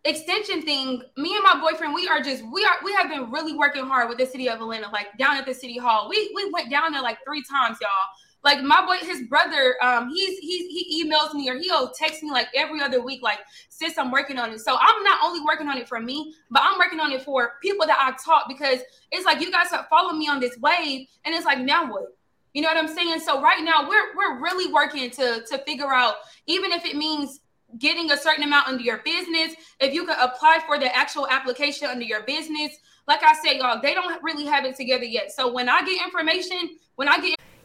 extension 0.03 0.61
thing, 0.63 1.01
me 1.17 1.35
and 1.35 1.43
my 1.43 1.59
boyfriend, 1.61 1.93
we 1.93 2.07
are 2.07 2.21
just 2.21 2.43
we 2.51 2.65
are 2.65 2.75
we 2.83 2.93
have 2.93 3.09
been 3.09 3.29
really 3.31 3.55
working 3.55 3.85
hard 3.85 4.09
with 4.09 4.17
the 4.17 4.25
city 4.25 4.49
of 4.49 4.59
Atlanta, 4.59 4.89
like 4.89 5.15
down 5.17 5.37
at 5.37 5.45
the 5.45 5.53
city 5.53 5.77
hall. 5.77 6.09
We 6.09 6.31
we 6.35 6.49
went 6.51 6.71
down 6.71 6.93
there 6.93 7.03
like 7.03 7.19
three 7.25 7.43
times, 7.43 7.77
y'all. 7.81 7.89
Like 8.45 8.61
my 8.61 8.85
boy, 8.85 8.97
his 9.03 9.23
brother, 9.27 9.75
um, 9.81 10.09
he's 10.09 10.37
he's 10.37 10.67
he 10.71 11.03
emails 11.03 11.33
me 11.33 11.49
or 11.49 11.57
he'll 11.57 11.89
text 11.89 12.21
me 12.21 12.29
like 12.29 12.47
every 12.55 12.79
other 12.79 13.01
week, 13.01 13.23
like, 13.23 13.39
sis, 13.69 13.97
I'm 13.97 14.11
working 14.11 14.37
on 14.37 14.51
it. 14.51 14.59
So 14.59 14.77
I'm 14.79 15.03
not 15.03 15.19
only 15.23 15.41
working 15.43 15.67
on 15.67 15.79
it 15.79 15.89
for 15.89 15.99
me, 15.99 16.31
but 16.51 16.61
I'm 16.63 16.77
working 16.77 16.99
on 16.99 17.11
it 17.11 17.23
for 17.23 17.53
people 17.63 17.87
that 17.87 17.97
I 17.99 18.15
taught 18.23 18.45
because 18.47 18.81
it's 19.11 19.25
like 19.25 19.41
you 19.41 19.51
guys 19.51 19.71
have 19.71 19.87
followed 19.87 20.13
me 20.13 20.27
on 20.27 20.39
this 20.39 20.55
wave, 20.59 21.07
and 21.25 21.33
it's 21.33 21.43
like 21.43 21.57
now 21.57 21.91
what? 21.91 22.15
You 22.53 22.61
know 22.61 22.67
what 22.67 22.77
I'm 22.77 22.87
saying? 22.87 23.19
So 23.21 23.41
right 23.41 23.63
now 23.63 23.89
we're 23.89 24.15
we're 24.15 24.39
really 24.39 24.71
working 24.71 25.09
to 25.09 25.43
to 25.49 25.57
figure 25.65 25.91
out, 25.91 26.13
even 26.45 26.71
if 26.71 26.85
it 26.85 26.95
means 26.95 27.39
getting 27.79 28.11
a 28.11 28.17
certain 28.17 28.43
amount 28.43 28.67
under 28.67 28.83
your 28.83 28.99
business, 28.99 29.55
if 29.79 29.91
you 29.91 30.05
could 30.05 30.19
apply 30.19 30.59
for 30.67 30.77
the 30.77 30.95
actual 30.95 31.27
application 31.27 31.89
under 31.89 32.05
your 32.05 32.21
business. 32.25 32.77
Like 33.07 33.23
I 33.23 33.33
said, 33.43 33.57
y'all, 33.57 33.81
they 33.81 33.93
don't 33.95 34.21
really 34.23 34.45
have 34.45 34.65
it 34.65 34.75
together 34.75 35.03
yet. 35.03 35.31
So 35.31 35.51
when 35.51 35.67
I 35.67 35.83
get 35.83 36.03
information, 36.03 36.77
when 36.95 37.07
I 37.07 37.19
get 37.19 37.39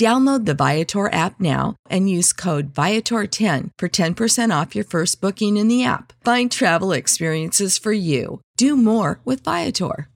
Download 0.00 0.46
the 0.46 0.54
Viator 0.54 1.12
app 1.12 1.38
now 1.38 1.76
and 1.90 2.08
use 2.08 2.32
code 2.32 2.72
Viator10 2.72 3.68
for 3.76 3.86
10% 3.86 4.60
off 4.60 4.74
your 4.74 4.82
first 4.82 5.20
booking 5.20 5.58
in 5.58 5.68
the 5.68 5.84
app. 5.84 6.14
Find 6.24 6.50
travel 6.50 6.92
experiences 6.92 7.76
for 7.76 7.92
you. 7.92 8.40
Do 8.56 8.76
more 8.78 9.20
with 9.26 9.44
Viator. 9.44 10.08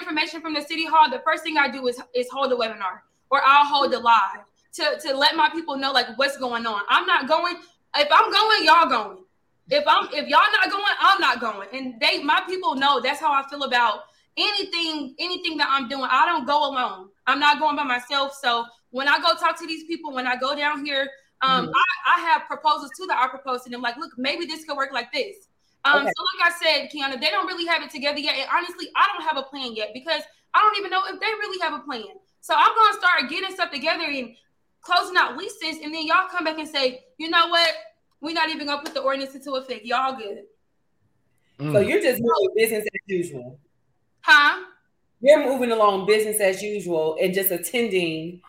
Information 0.00 0.40
from 0.40 0.54
the 0.54 0.62
city 0.62 0.86
hall, 0.86 1.10
the 1.10 1.18
first 1.18 1.42
thing 1.42 1.58
I 1.58 1.68
do 1.68 1.86
is, 1.86 2.00
is 2.14 2.28
hold 2.32 2.50
a 2.50 2.56
webinar 2.56 3.00
or 3.30 3.42
I'll 3.44 3.66
hold 3.66 3.92
a 3.92 3.98
live 3.98 4.46
to, 4.76 4.98
to 5.02 5.14
let 5.14 5.36
my 5.36 5.50
people 5.50 5.76
know 5.76 5.92
like 5.92 6.06
what's 6.16 6.38
going 6.38 6.64
on. 6.64 6.80
I'm 6.88 7.04
not 7.04 7.28
going, 7.28 7.56
if 7.96 8.08
I'm 8.10 8.32
going, 8.32 8.64
y'all 8.64 8.88
going. 8.88 9.18
If 9.68 9.84
I'm 9.86 10.06
if 10.14 10.28
y'all 10.28 10.40
not 10.50 10.70
going, 10.70 10.94
I'm 10.98 11.20
not 11.20 11.40
going. 11.42 11.68
And 11.74 12.00
they 12.00 12.22
my 12.22 12.40
people 12.48 12.74
know 12.74 13.02
that's 13.02 13.20
how 13.20 13.32
I 13.32 13.46
feel 13.50 13.64
about 13.64 14.04
anything, 14.38 15.14
anything 15.18 15.58
that 15.58 15.68
I'm 15.70 15.88
doing. 15.88 16.08
I 16.10 16.24
don't 16.24 16.46
go 16.46 16.70
alone. 16.70 17.10
I'm 17.26 17.38
not 17.38 17.60
going 17.60 17.76
by 17.76 17.84
myself. 17.84 18.34
So 18.40 18.64
when 18.90 19.08
I 19.08 19.18
go 19.18 19.34
talk 19.34 19.58
to 19.60 19.66
these 19.66 19.84
people, 19.84 20.12
when 20.12 20.26
I 20.26 20.36
go 20.36 20.54
down 20.56 20.84
here, 20.84 21.08
um, 21.42 21.66
mm-hmm. 21.66 21.72
I, 21.74 22.16
I, 22.16 22.20
have 22.20 22.42
proposals 22.46 22.90
too 22.98 23.06
that 23.06 23.18
I 23.18 23.28
propose 23.28 23.62
to 23.62 23.70
them. 23.70 23.80
Like, 23.80 23.96
look, 23.96 24.12
maybe 24.18 24.44
this 24.44 24.64
could 24.64 24.76
work 24.76 24.92
like 24.92 25.10
this. 25.10 25.48
Um, 25.86 26.02
okay. 26.02 26.12
So, 26.14 26.24
like 26.36 26.52
I 26.52 26.58
said, 26.62 26.90
Kiana, 26.90 27.18
they 27.18 27.30
don't 27.30 27.46
really 27.46 27.64
have 27.66 27.82
it 27.82 27.90
together 27.90 28.18
yet. 28.18 28.34
And 28.36 28.48
honestly, 28.52 28.88
I 28.94 29.08
don't 29.12 29.26
have 29.26 29.38
a 29.38 29.42
plan 29.44 29.74
yet 29.74 29.90
because 29.94 30.22
I 30.52 30.58
don't 30.60 30.76
even 30.76 30.90
know 30.90 31.02
if 31.06 31.18
they 31.18 31.26
really 31.26 31.58
have 31.62 31.72
a 31.72 31.82
plan. 31.82 32.04
So 32.42 32.54
I'm 32.56 32.74
going 32.74 32.92
to 32.92 32.98
start 32.98 33.30
getting 33.30 33.54
stuff 33.54 33.70
together 33.70 34.04
and 34.04 34.34
closing 34.82 35.16
out 35.16 35.36
leases, 35.36 35.82
and 35.82 35.94
then 35.94 36.06
y'all 36.06 36.28
come 36.30 36.44
back 36.44 36.58
and 36.58 36.68
say, 36.68 37.04
you 37.18 37.30
know 37.30 37.48
what? 37.48 37.70
We're 38.20 38.34
not 38.34 38.50
even 38.50 38.66
going 38.66 38.78
to 38.78 38.84
put 38.84 38.94
the 38.94 39.00
ordinance 39.00 39.34
into 39.34 39.52
effect. 39.52 39.84
Y'all 39.84 40.16
good. 40.16 40.42
Mm. 41.58 41.72
So 41.72 41.80
you're 41.80 42.02
just 42.02 42.20
moving 42.20 42.54
business 42.56 42.84
as 42.84 43.00
usual. 43.06 43.58
Huh? 44.22 44.64
You're 45.20 45.46
moving 45.46 45.70
along 45.70 46.06
business 46.06 46.40
as 46.40 46.62
usual 46.62 47.16
and 47.20 47.32
just 47.32 47.50
attending 47.50 48.40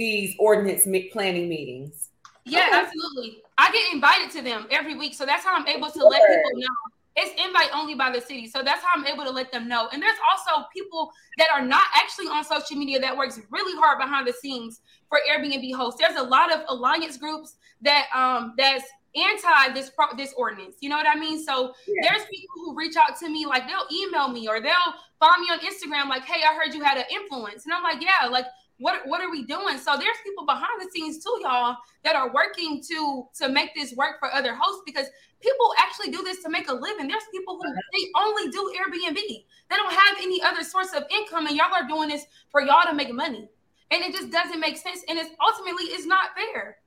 these 0.00 0.34
ordinance 0.38 0.88
planning 1.12 1.48
meetings. 1.48 2.08
Yeah, 2.46 2.66
okay. 2.68 2.78
absolutely. 2.78 3.42
I 3.58 3.70
get 3.70 3.92
invited 3.92 4.30
to 4.38 4.42
them 4.42 4.66
every 4.70 4.96
week, 4.96 5.14
so 5.14 5.26
that's 5.26 5.44
how 5.44 5.54
I'm 5.54 5.66
able 5.68 5.88
to 5.88 5.98
sure. 5.98 6.10
let 6.10 6.22
people 6.26 6.50
know. 6.54 6.74
It's 7.16 7.44
invite 7.44 7.68
only 7.74 7.94
by 7.94 8.10
the 8.10 8.20
city, 8.20 8.48
so 8.48 8.62
that's 8.62 8.82
how 8.82 8.88
I'm 8.96 9.06
able 9.06 9.24
to 9.24 9.30
let 9.30 9.52
them 9.52 9.68
know. 9.68 9.88
And 9.92 10.00
there's 10.00 10.16
also 10.32 10.64
people 10.72 11.10
that 11.36 11.48
are 11.52 11.60
not 11.60 11.82
actually 11.94 12.28
on 12.28 12.42
social 12.44 12.76
media 12.76 12.98
that 13.00 13.14
works 13.14 13.38
really 13.50 13.78
hard 13.78 13.98
behind 13.98 14.26
the 14.26 14.32
scenes 14.32 14.80
for 15.08 15.18
Airbnb 15.30 15.74
hosts. 15.74 16.00
There's 16.00 16.18
a 16.18 16.22
lot 16.22 16.50
of 16.50 16.62
alliance 16.68 17.18
groups 17.18 17.56
that 17.82 18.06
um 18.14 18.54
that's 18.56 18.84
anti 19.14 19.74
this 19.74 19.90
pro- 19.90 20.16
this 20.16 20.32
ordinance. 20.34 20.76
You 20.80 20.88
know 20.88 20.96
what 20.96 21.06
I 21.08 21.18
mean? 21.18 21.44
So 21.44 21.74
yeah. 21.86 22.08
there's 22.08 22.26
people 22.30 22.54
who 22.64 22.76
reach 22.76 22.96
out 22.96 23.18
to 23.18 23.28
me 23.28 23.44
like 23.44 23.64
they'll 23.66 23.98
email 24.04 24.28
me 24.28 24.48
or 24.48 24.60
they'll 24.60 24.94
find 25.18 25.42
me 25.42 25.48
on 25.50 25.58
Instagram 25.58 26.08
like, 26.08 26.24
"Hey, 26.24 26.42
I 26.48 26.54
heard 26.54 26.72
you 26.72 26.82
had 26.82 26.96
an 26.96 27.04
influence," 27.10 27.66
and 27.66 27.74
I'm 27.74 27.82
like, 27.82 28.00
"Yeah, 28.00 28.28
like 28.28 28.46
what 28.80 29.02
what 29.06 29.20
are 29.20 29.30
we 29.30 29.44
doing? 29.44 29.78
So 29.78 29.96
there's 29.96 30.16
people 30.24 30.44
behind 30.44 30.80
the 30.80 30.90
scenes 30.90 31.22
too, 31.22 31.38
y'all, 31.42 31.76
that 32.02 32.16
are 32.16 32.32
working 32.32 32.82
to 32.88 33.28
to 33.36 33.48
make 33.48 33.74
this 33.74 33.94
work 33.94 34.18
for 34.18 34.32
other 34.32 34.54
hosts 34.54 34.82
because 34.84 35.06
people 35.40 35.72
actually 35.78 36.10
do 36.10 36.22
this 36.24 36.42
to 36.42 36.50
make 36.50 36.68
a 36.68 36.74
living. 36.74 37.06
There's 37.06 37.22
people 37.32 37.56
who 37.56 37.72
they 37.72 38.10
only 38.16 38.50
do 38.50 38.72
Airbnb. 38.76 39.14
They 39.14 39.76
don't 39.76 39.92
have 39.92 40.16
any 40.20 40.42
other 40.42 40.64
source 40.64 40.92
of 40.94 41.04
income, 41.10 41.46
and 41.46 41.56
y'all 41.56 41.72
are 41.72 41.86
doing 41.86 42.08
this 42.08 42.24
for 42.50 42.62
y'all 42.62 42.86
to 42.86 42.94
make 42.94 43.12
money. 43.12 43.48
And 43.92 44.02
it 44.02 44.12
just 44.12 44.30
doesn't 44.30 44.60
make 44.60 44.76
sense. 44.76 45.04
And 45.08 45.18
it's 45.18 45.30
ultimately 45.40 45.84
it's 45.84 46.06
not 46.06 46.30
fair. 46.34 46.78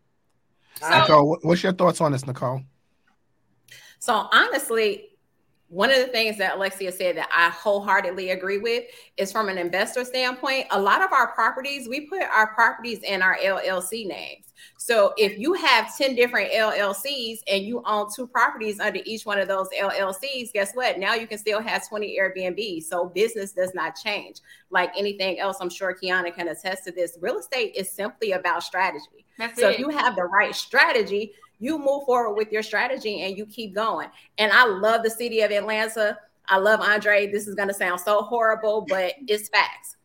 So, 0.82 1.00
Nicole, 1.00 1.38
what's 1.44 1.64
your 1.64 1.74
thoughts 1.74 2.02
on 2.02 2.12
this, 2.12 2.26
Nicole? 2.26 2.62
So 4.00 4.28
honestly, 4.34 5.13
one 5.74 5.90
of 5.90 5.98
the 5.98 6.06
things 6.06 6.38
that 6.38 6.56
Alexia 6.56 6.92
said 6.92 7.18
that 7.18 7.30
I 7.36 7.50
wholeheartedly 7.50 8.30
agree 8.30 8.60
with 8.60 8.84
is 9.18 9.32
from 9.32 9.50
an 9.50 9.58
investor 9.58 10.06
standpoint, 10.06 10.68
a 10.70 10.80
lot 10.80 11.02
of 11.02 11.12
our 11.12 11.34
properties, 11.34 11.90
we 11.90 12.02
put 12.02 12.22
our 12.22 12.54
properties 12.54 13.00
in 13.00 13.24
our 13.24 13.40
LLC 13.44 14.06
names. 14.06 14.54
So 14.78 15.14
if 15.18 15.40
you 15.40 15.54
have 15.54 15.98
10 15.98 16.14
different 16.14 16.52
LLCs 16.52 17.40
and 17.48 17.64
you 17.64 17.82
own 17.88 18.08
two 18.16 18.28
properties 18.28 18.80
under 18.80 19.00
each 19.04 19.26
one 19.26 19.40
of 19.40 19.48
those 19.48 19.68
LLCs, 19.76 20.54
guess 20.54 20.74
what? 20.74 21.00
Now 21.00 21.16
you 21.16 21.26
can 21.26 21.40
still 21.40 21.60
have 21.60 21.90
20 21.90 22.20
Airbnb. 22.20 22.84
So 22.84 23.06
business 23.06 23.54
does 23.54 23.74
not 23.74 23.96
change. 23.96 24.42
Like 24.70 24.92
anything 24.96 25.40
else, 25.40 25.58
I'm 25.60 25.72
sure 25.72 25.98
Kiana 26.00 26.36
can 26.36 26.50
attest 26.50 26.84
to 26.86 26.92
this. 26.92 27.18
Real 27.20 27.40
estate 27.40 27.74
is 27.76 27.90
simply 27.90 28.34
about 28.34 28.62
strategy. 28.62 29.26
That's 29.40 29.60
so 29.60 29.70
it. 29.70 29.74
if 29.74 29.80
you 29.80 29.90
have 29.90 30.16
the 30.16 30.26
right 30.26 30.56
strategy, 30.56 31.34
you 31.64 31.78
move 31.78 32.04
forward 32.06 32.36
with 32.36 32.52
your 32.52 32.62
strategy 32.62 33.22
and 33.22 33.38
you 33.38 33.46
keep 33.46 33.74
going. 33.74 34.10
And 34.38 34.52
I 34.52 34.66
love 34.66 35.02
the 35.04 35.10
city 35.10 35.42
of 35.42 35.52
Atlanta. 35.52 36.18
I 36.48 36.58
love 36.58 36.82
Andre. 36.82 37.32
This 37.32 37.48
is 37.48 37.56
going 37.56 37.70
to 37.70 37.74
sound 37.74 38.02
so 38.02 38.22
horrible, 38.22 38.86
but 38.90 39.14
it's 39.28 39.48
facts. 39.48 39.96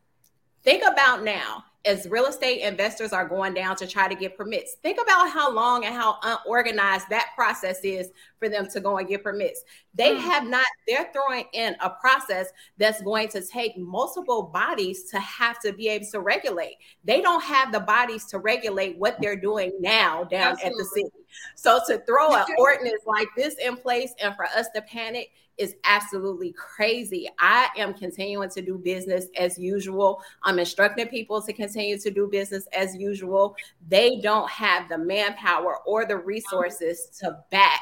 Think 0.63 0.85
about 0.85 1.25
now 1.25 1.65
as 1.89 2.07
real 2.09 2.27
estate 2.27 2.61
investors 2.61 3.15
are 3.15 3.27
going 3.27 3.55
down 3.55 3.75
to 3.75 3.87
try 3.87 4.07
to 4.09 4.15
get 4.15 4.37
permits. 4.37 4.75
Think 4.83 5.01
about 5.01 5.31
how 5.31 5.51
long 5.51 5.87
and 5.87 5.95
how 5.95 6.19
unorganized 6.23 7.09
that 7.09 7.31
process 7.35 7.81
is 7.83 8.11
for 8.39 8.51
them 8.51 8.69
to 8.69 8.81
go 8.81 8.99
and 8.99 9.09
get 9.09 9.25
permits. 9.25 9.65
They 9.95 10.15
mm. 10.15 10.21
have 10.21 10.47
not, 10.47 10.67
they're 10.87 11.09
throwing 11.13 11.47
in 11.55 11.75
a 11.81 11.89
process 11.89 12.49
that's 12.77 13.01
going 13.03 13.29
to 13.29 13.41
take 13.41 13.77
multiple 13.79 14.43
bodies 14.43 15.05
to 15.05 15.19
have 15.19 15.59
to 15.61 15.73
be 15.73 15.89
able 15.89 16.07
to 16.13 16.21
regulate. 16.21 16.77
They 17.05 17.23
don't 17.23 17.43
have 17.43 17.73
the 17.73 17.81
bodies 17.81 18.27
to 18.27 18.39
regulate 18.39 18.99
what 18.99 19.17
they're 19.21 19.41
doing 19.41 19.73
now 19.81 20.25
down 20.25 20.53
Absolutely. 20.53 20.69
at 20.69 20.77
the 20.77 20.85
city. 20.85 21.11
So 21.55 21.81
to 21.89 21.99
throw 22.07 22.35
an 22.35 22.47
ordinance 22.59 23.03
like 23.07 23.29
this 23.35 23.55
in 23.65 23.77
place 23.77 24.13
and 24.23 24.37
for 24.37 24.45
us 24.45 24.67
to 24.75 24.83
panic 24.83 25.31
is 25.59 25.75
absolutely 25.85 26.53
crazy. 26.53 27.29
I 27.39 27.69
am 27.77 27.93
continuing 27.95 28.49
to 28.51 28.63
do 28.63 28.79
business 28.79 29.27
as 29.37 29.59
usual. 29.59 30.23
I'm 30.45 30.59
instructing 30.59 31.09
people 31.09 31.43
to 31.43 31.53
continue 31.53 31.99
to 31.99 32.11
do 32.11 32.29
business 32.29 32.69
as 32.73 32.95
usual. 32.97 33.57
They 33.89 34.21
don't 34.21 34.49
have 34.49 34.89
the 34.89 34.99
manpower 34.99 35.79
or 35.85 36.05
the 36.05 36.17
resources 36.17 37.11
to 37.21 37.39
back 37.51 37.81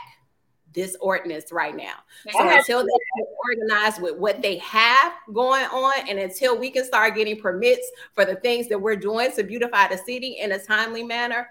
this 0.73 0.97
ordinance 1.01 1.53
right 1.53 1.75
now. 1.75 1.95
So 2.33 2.49
until 2.49 2.83
they 2.83 3.25
organize 3.49 3.99
with 3.99 4.17
what 4.17 4.43
they 4.43 4.59
have 4.59 5.13
going 5.33 5.65
on, 5.65 6.07
and 6.07 6.19
until 6.19 6.59
we 6.59 6.71
can 6.71 6.85
start 6.85 7.15
getting 7.15 7.41
permits 7.41 7.91
for 8.13 8.27
the 8.27 8.37
things 8.37 8.69
that 8.69 8.79
we're 8.79 8.97
doing 8.97 9.33
to 9.33 9.43
beautify 9.43 9.89
the 9.89 9.97
city 9.97 10.37
in 10.39 10.53
a 10.53 10.59
timely 10.59 11.03
manner, 11.03 11.49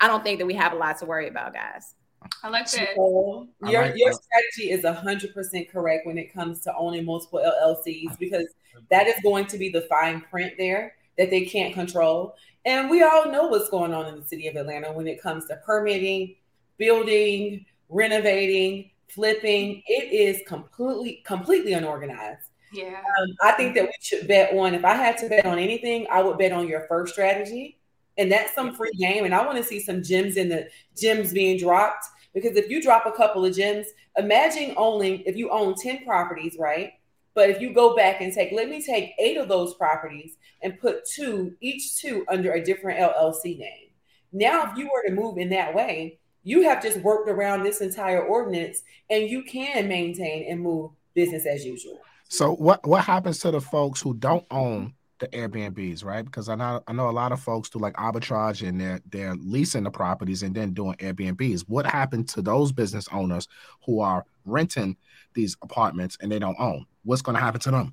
I 0.00 0.06
don't 0.06 0.24
think 0.24 0.38
that 0.38 0.46
we 0.46 0.54
have 0.54 0.72
a 0.72 0.76
lot 0.76 0.98
to 1.00 1.04
worry 1.04 1.28
about, 1.28 1.52
guys. 1.52 1.94
I 2.42 2.48
like 2.48 2.70
that. 2.72 2.90
So 2.96 3.48
your 3.66 3.82
like 3.82 3.94
your 3.96 4.10
that. 4.10 4.22
strategy 4.22 4.70
is 4.70 4.84
hundred 4.84 5.34
percent 5.34 5.70
correct 5.70 6.06
when 6.06 6.18
it 6.18 6.32
comes 6.32 6.60
to 6.62 6.74
owning 6.76 7.04
multiple 7.04 7.40
LLCs 7.40 8.18
because 8.18 8.46
that 8.90 9.06
is 9.06 9.14
going 9.22 9.46
to 9.46 9.58
be 9.58 9.68
the 9.68 9.82
fine 9.82 10.20
print 10.20 10.54
there 10.58 10.94
that 11.16 11.30
they 11.30 11.44
can't 11.44 11.74
control. 11.74 12.34
And 12.64 12.90
we 12.90 13.02
all 13.02 13.30
know 13.30 13.46
what's 13.46 13.68
going 13.68 13.92
on 13.92 14.06
in 14.06 14.16
the 14.16 14.24
city 14.24 14.48
of 14.48 14.56
Atlanta 14.56 14.92
when 14.92 15.06
it 15.06 15.22
comes 15.22 15.46
to 15.46 15.56
permitting, 15.64 16.36
building, 16.78 17.66
renovating, 17.88 18.90
flipping. 19.08 19.82
It 19.86 20.12
is 20.12 20.42
completely 20.46 21.22
completely 21.24 21.74
unorganized. 21.74 22.48
Yeah. 22.72 23.00
Um, 23.20 23.34
I 23.42 23.52
think 23.52 23.74
that 23.76 23.84
we 23.84 23.92
should 24.00 24.26
bet 24.26 24.52
on. 24.54 24.74
If 24.74 24.84
I 24.84 24.94
had 24.94 25.16
to 25.18 25.28
bet 25.28 25.46
on 25.46 25.58
anything, 25.58 26.06
I 26.10 26.22
would 26.22 26.38
bet 26.38 26.52
on 26.52 26.66
your 26.66 26.86
first 26.88 27.12
strategy, 27.12 27.78
and 28.18 28.32
that's 28.32 28.54
some 28.54 28.74
free 28.74 28.92
game. 28.98 29.24
And 29.24 29.34
I 29.34 29.46
want 29.46 29.58
to 29.58 29.64
see 29.64 29.78
some 29.78 30.02
gems 30.02 30.36
in 30.36 30.48
the 30.48 30.68
gems 30.96 31.32
being 31.32 31.58
dropped 31.58 32.06
because 32.34 32.56
if 32.56 32.68
you 32.68 32.82
drop 32.82 33.06
a 33.06 33.12
couple 33.12 33.44
of 33.44 33.56
gems, 33.56 33.86
imagine 34.16 34.74
owning 34.76 35.20
if 35.20 35.36
you 35.36 35.50
own 35.50 35.74
ten 35.74 36.04
properties, 36.04 36.56
right? 36.58 36.92
But 37.34 37.50
if 37.50 37.60
you 37.60 37.72
go 37.72 37.96
back 37.96 38.20
and 38.20 38.32
take, 38.32 38.52
let 38.52 38.68
me 38.68 38.82
take 38.82 39.12
eight 39.18 39.36
of 39.36 39.48
those 39.48 39.74
properties 39.74 40.36
and 40.62 40.78
put 40.78 41.04
two, 41.04 41.54
each 41.60 41.96
two 41.96 42.24
under 42.28 42.52
a 42.52 42.64
different 42.64 43.00
LLC 43.00 43.58
name. 43.58 43.88
Now, 44.32 44.70
if 44.70 44.78
you 44.78 44.84
were 44.92 45.08
to 45.08 45.14
move 45.14 45.38
in 45.38 45.48
that 45.50 45.74
way, 45.74 46.18
you 46.44 46.62
have 46.62 46.82
just 46.82 46.98
worked 46.98 47.28
around 47.28 47.62
this 47.62 47.80
entire 47.80 48.22
ordinance 48.22 48.82
and 49.10 49.28
you 49.28 49.42
can 49.42 49.88
maintain 49.88 50.50
and 50.50 50.60
move 50.60 50.92
business 51.14 51.46
as 51.46 51.64
usual. 51.64 52.00
So 52.28 52.54
what 52.54 52.86
what 52.86 53.04
happens 53.04 53.38
to 53.40 53.50
the 53.50 53.60
folks 53.60 54.00
who 54.00 54.14
don't 54.14 54.46
own 54.50 54.94
the 55.24 55.36
Airbnbs, 55.36 56.04
right? 56.04 56.24
Because 56.24 56.48
I 56.48 56.54
know 56.54 56.82
I 56.86 56.92
know 56.92 57.08
a 57.08 57.10
lot 57.10 57.32
of 57.32 57.40
folks 57.40 57.68
do 57.68 57.78
like 57.78 57.94
arbitrage 57.94 58.66
and 58.66 58.80
they're 58.80 59.00
they're 59.10 59.34
leasing 59.36 59.84
the 59.84 59.90
properties 59.90 60.42
and 60.42 60.54
then 60.54 60.72
doing 60.72 60.94
Airbnbs. 60.96 61.64
What 61.68 61.86
happened 61.86 62.28
to 62.30 62.42
those 62.42 62.72
business 62.72 63.08
owners 63.12 63.48
who 63.84 64.00
are 64.00 64.24
renting 64.44 64.96
these 65.34 65.56
apartments 65.62 66.16
and 66.20 66.30
they 66.30 66.38
don't 66.38 66.56
own? 66.58 66.86
What's 67.04 67.22
going 67.22 67.34
to 67.34 67.40
happen 67.40 67.60
to 67.62 67.70
them? 67.70 67.92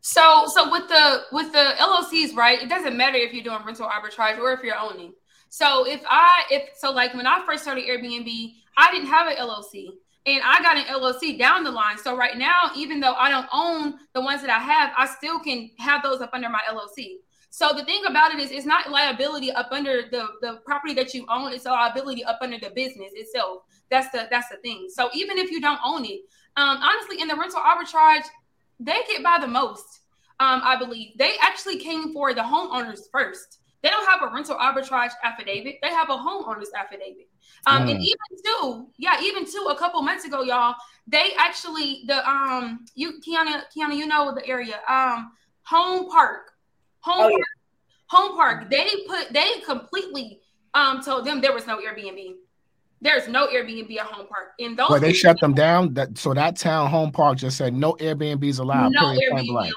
So 0.00 0.46
so 0.46 0.70
with 0.70 0.88
the 0.88 1.22
with 1.32 1.52
the 1.52 1.74
LLCs, 1.78 2.36
right? 2.36 2.62
It 2.62 2.68
doesn't 2.68 2.96
matter 2.96 3.16
if 3.16 3.32
you're 3.32 3.44
doing 3.44 3.64
rental 3.64 3.88
arbitrage 3.88 4.38
or 4.38 4.52
if 4.52 4.62
you're 4.62 4.78
owning. 4.78 5.14
So 5.48 5.86
if 5.86 6.02
I 6.08 6.44
if 6.50 6.70
so 6.76 6.92
like 6.92 7.14
when 7.14 7.26
I 7.26 7.44
first 7.46 7.62
started 7.62 7.84
Airbnb, 7.84 8.52
I 8.76 8.92
didn't 8.92 9.08
have 9.08 9.28
an 9.28 9.36
LLC 9.36 9.88
and 10.26 10.40
I 10.44 10.62
got 10.62 10.76
an 10.76 10.84
LLC 10.84 11.38
down 11.38 11.64
the 11.64 11.70
line. 11.70 11.98
So 11.98 12.16
right 12.16 12.36
now, 12.36 12.70
even 12.74 13.00
though 13.00 13.14
I 13.14 13.28
don't 13.30 13.48
own 13.52 13.98
the 14.14 14.20
ones 14.20 14.40
that 14.40 14.50
I 14.50 14.58
have, 14.58 14.92
I 14.96 15.06
still 15.06 15.38
can 15.38 15.70
have 15.78 16.02
those 16.02 16.20
up 16.20 16.30
under 16.32 16.48
my 16.48 16.60
LLC. 16.68 17.16
So 17.50 17.72
the 17.72 17.84
thing 17.84 18.02
about 18.06 18.34
it 18.34 18.40
is, 18.40 18.50
it's 18.50 18.66
not 18.66 18.90
liability 18.90 19.52
up 19.52 19.68
under 19.70 20.02
the 20.10 20.26
the 20.40 20.60
property 20.66 20.92
that 20.94 21.14
you 21.14 21.24
own; 21.28 21.52
it's 21.52 21.66
a 21.66 21.70
liability 21.70 22.24
up 22.24 22.38
under 22.40 22.58
the 22.58 22.70
business 22.70 23.12
itself. 23.14 23.62
That's 23.90 24.10
the 24.10 24.26
that's 24.30 24.48
the 24.48 24.56
thing. 24.56 24.88
So 24.92 25.08
even 25.14 25.38
if 25.38 25.52
you 25.52 25.60
don't 25.60 25.78
own 25.84 26.04
it, 26.04 26.22
um, 26.56 26.78
honestly, 26.78 27.20
in 27.20 27.28
the 27.28 27.36
rental 27.36 27.60
arbitrage, 27.60 28.24
they 28.80 29.00
get 29.06 29.22
by 29.22 29.38
the 29.40 29.46
most. 29.46 29.84
Um, 30.40 30.62
I 30.64 30.76
believe 30.76 31.16
they 31.16 31.34
actually 31.40 31.78
came 31.78 32.12
for 32.12 32.34
the 32.34 32.40
homeowners 32.40 33.02
first. 33.12 33.60
They 33.84 33.90
don't 33.90 34.08
have 34.08 34.28
a 34.28 34.34
rental 34.34 34.56
arbitrage 34.56 35.12
affidavit; 35.22 35.76
they 35.80 35.90
have 35.90 36.10
a 36.10 36.16
homeowners 36.16 36.72
affidavit. 36.76 37.28
Um, 37.66 37.86
mm. 37.86 37.92
And 37.92 38.00
even 38.00 38.44
too, 38.44 38.86
yeah, 38.98 39.20
even 39.22 39.44
too, 39.44 39.68
a 39.70 39.76
couple 39.76 40.00
months 40.02 40.24
ago, 40.24 40.42
y'all, 40.42 40.74
they 41.06 41.32
actually 41.38 42.04
the 42.06 42.28
um, 42.28 42.84
you 42.94 43.20
Kiana, 43.26 43.62
Kiana, 43.74 43.96
you 43.96 44.06
know 44.06 44.34
the 44.34 44.46
area, 44.46 44.80
um, 44.88 45.32
Home 45.62 46.10
Park, 46.10 46.52
Home 47.00 47.16
oh, 47.18 47.30
Park. 47.30 47.42
Home 48.08 48.36
Park. 48.36 48.70
They 48.70 48.88
put 49.06 49.32
they 49.32 49.60
completely 49.60 50.40
um 50.74 51.02
told 51.02 51.26
them 51.26 51.40
there 51.40 51.52
was 51.52 51.66
no 51.66 51.78
Airbnb. 51.78 52.34
There's 53.00 53.28
no 53.28 53.48
Airbnb 53.48 53.94
at 53.98 54.06
Home 54.06 54.26
Park. 54.26 54.52
In 54.58 54.76
those, 54.76 54.88
well, 54.88 55.00
they 55.00 55.12
shut 55.12 55.38
them 55.40 55.52
down. 55.52 55.94
That 55.94 56.16
so 56.16 56.32
that 56.32 56.56
town 56.56 56.90
Home 56.90 57.12
Park 57.12 57.38
just 57.38 57.58
said 57.58 57.74
no 57.74 57.94
Airbnbs 57.94 58.60
allowed. 58.60 58.92
No 58.92 59.02
Airbnb 59.02 59.48
allowed. 59.48 59.72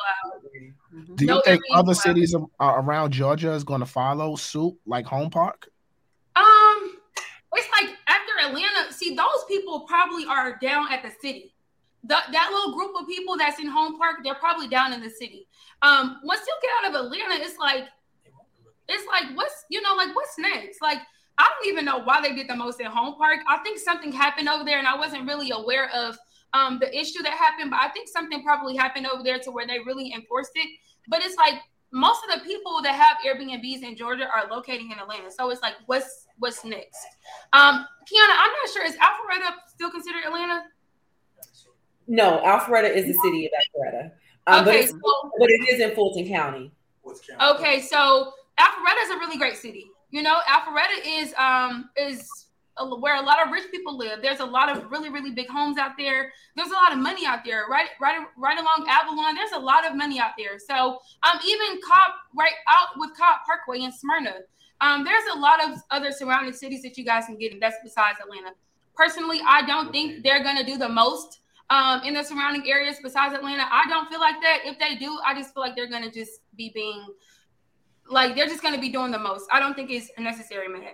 Do 1.16 1.26
you 1.26 1.28
no 1.28 1.42
think 1.42 1.62
Airbnb 1.62 1.78
other 1.78 1.86
allowed. 1.88 1.98
cities 1.98 2.36
around 2.60 3.12
Georgia 3.12 3.52
is 3.52 3.64
going 3.64 3.82
to 3.82 3.86
follow 3.86 4.36
suit 4.36 4.78
like 4.86 5.06
Home 5.08 5.30
Park? 5.30 5.70
Um, 6.36 6.98
it's 7.54 7.68
like 7.72 7.96
after 8.08 8.32
Atlanta. 8.48 8.94
See, 9.08 9.16
those 9.16 9.46
people 9.48 9.82
probably 9.82 10.26
are 10.26 10.58
down 10.60 10.92
at 10.92 11.02
the 11.02 11.12
city. 11.22 11.54
The, 12.04 12.18
that 12.32 12.50
little 12.52 12.74
group 12.74 12.92
of 13.00 13.08
people 13.08 13.38
that's 13.38 13.60
in 13.60 13.68
Home 13.68 13.98
Park, 13.98 14.18
they're 14.24 14.36
probably 14.36 14.68
down 14.68 14.94
in 14.94 15.02
the 15.02 15.10
city. 15.10 15.48
Um, 15.82 16.20
once 16.24 16.42
you 16.46 16.54
get 16.62 16.72
out 16.80 16.96
of 16.96 17.06
Atlanta, 17.06 17.44
it's 17.44 17.58
like, 17.58 17.86
it's 18.90 19.06
like 19.08 19.36
what's 19.36 19.66
you 19.70 19.82
know 19.82 19.96
like 19.96 20.16
what's 20.16 20.38
next? 20.38 20.82
Like 20.82 21.00
I 21.38 21.50
don't 21.50 21.70
even 21.70 21.84
know 21.84 22.00
why 22.00 22.22
they 22.22 22.34
did 22.34 22.48
the 22.48 22.56
most 22.56 22.80
in 22.80 22.86
Home 22.86 23.16
Park. 23.16 23.40
I 23.48 23.58
think 23.58 23.80
something 23.80 24.12
happened 24.12 24.48
over 24.48 24.64
there, 24.64 24.80
and 24.80 24.88
I 24.88 24.96
wasn't 24.96 25.28
really 25.28 25.52
aware 25.52 25.90
of 25.94 26.18
um, 26.54 26.80
the 26.80 26.90
issue 26.98 27.22
that 27.24 27.34
happened. 27.34 27.72
But 27.72 27.82
I 27.82 27.90
think 27.90 28.08
something 28.08 28.44
probably 28.44 28.78
happened 28.78 29.08
over 29.08 29.24
there 29.24 29.40
to 29.40 29.52
where 29.52 29.68
they 29.68 29.80
really 29.80 30.14
enforced 30.14 30.52
it. 30.56 30.68
But 31.10 31.24
it's 31.24 31.36
like 31.36 31.56
most 31.92 32.22
of 32.24 32.40
the 32.40 32.46
people 32.46 32.82
that 32.84 32.96
have 32.96 33.18
Airbnbs 33.26 33.84
in 33.84 33.96
Georgia 33.96 34.28
are 34.34 34.50
locating 34.50 34.92
in 34.92 35.00
Atlanta. 35.00 35.32
So 35.32 35.50
it's 35.50 35.62
like, 35.62 35.76
what's 35.86 36.28
what's 36.40 36.64
next? 36.66 37.06
Um, 37.54 37.86
Kiana, 38.06 38.36
I'm 38.38 38.52
not 38.52 38.70
sure. 38.74 38.86
Is 38.86 38.96
Alpharetta 38.96 39.54
still 39.68 39.90
considered 39.90 40.24
Atlanta? 40.26 40.64
No, 42.08 42.42
Alpharetta 42.46 42.94
is 42.94 43.06
the 43.06 43.14
city 43.24 43.46
of 43.46 43.52
Alpharetta. 43.52 44.12
Um, 44.48 44.68
okay, 44.68 44.82
but, 44.82 44.90
so, 44.90 45.32
but 45.40 45.50
it 45.50 45.74
is 45.74 45.82
in 45.82 45.96
Fulton 45.96 46.28
County. 46.28 46.72
Okay, 47.42 47.82
so 47.82 48.32
Alpharetta 48.60 49.04
is 49.04 49.10
a 49.12 49.18
really 49.18 49.38
great 49.38 49.58
city. 49.58 49.86
You 50.10 50.24
know, 50.24 50.40
Alpharetta 50.48 51.06
is 51.06 51.34
um 51.38 51.90
is 51.98 52.30
where 53.00 53.16
a 53.16 53.22
lot 53.22 53.46
of 53.46 53.52
rich 53.52 53.70
people 53.72 53.98
live. 53.98 54.22
There's 54.22 54.40
a 54.40 54.46
lot 54.46 54.76
of 54.76 54.90
really 54.92 55.10
really 55.10 55.32
big 55.32 55.50
homes 55.50 55.78
out 55.78 55.92
there. 55.98 56.32
There's 56.56 56.70
a 56.70 56.74
lot 56.74 56.92
of 56.92 57.00
money 57.00 57.26
out 57.26 57.44
there. 57.46 57.66
Right 57.70 57.90
right 58.00 58.20
right 58.38 58.58
along 58.58 58.88
Avalon, 58.90 59.36
there's 59.36 59.52
a 59.52 59.60
lot 59.60 59.86
of 59.86 59.96
money 59.96 60.20
out 60.20 60.32
there. 60.38 60.60
So 60.60 61.00
um 61.24 61.40
even 61.46 61.80
Cobb 61.82 62.12
right 62.36 62.54
out 62.70 62.90
with 62.98 63.12
Cobb 63.18 63.40
Parkway 63.46 63.82
in 63.82 63.92
Smyrna. 63.92 64.36
Um, 64.80 65.04
there's 65.04 65.24
a 65.34 65.40
lot 65.40 65.64
of 65.64 65.80
other 65.90 66.12
surrounding 66.12 66.54
cities 66.54 66.84
that 66.84 67.00
you 67.00 67.04
guys 67.04 67.26
can 67.26 67.38
get 67.38 67.52
in. 67.52 67.60
That's 67.60 67.78
besides 67.84 68.20
Atlanta. 68.22 68.52
Personally, 68.96 69.42
I 69.46 69.66
don't 69.66 69.92
think 69.92 70.24
they're 70.24 70.44
gonna 70.44 70.64
do 70.64 70.78
the 70.78 70.90
most 70.90 71.40
um, 71.72 72.02
in 72.04 72.14
the 72.14 72.24
surrounding 72.24 72.70
areas 72.70 72.98
besides 73.02 73.34
Atlanta. 73.34 73.64
I 73.72 73.86
don't 73.90 74.08
feel 74.08 74.20
like 74.20 74.40
that. 74.42 74.60
If 74.66 74.78
they 74.80 74.96
do, 74.96 75.18
I 75.26 75.34
just 75.34 75.54
feel 75.54 75.62
like 75.62 75.76
they're 75.76 75.90
gonna 75.90 76.12
just 76.12 76.42
be 76.56 76.72
being 76.74 77.06
like 78.10 78.36
they're 78.36 78.48
just 78.48 78.62
going 78.62 78.74
to 78.74 78.82
be 78.82 78.90
doing 78.90 79.12
the 79.12 79.20
most. 79.20 79.48
I 79.52 79.60
don't 79.60 79.74
think 79.74 79.90
it's 79.92 80.10
necessary, 80.18 80.68
man. 80.68 80.94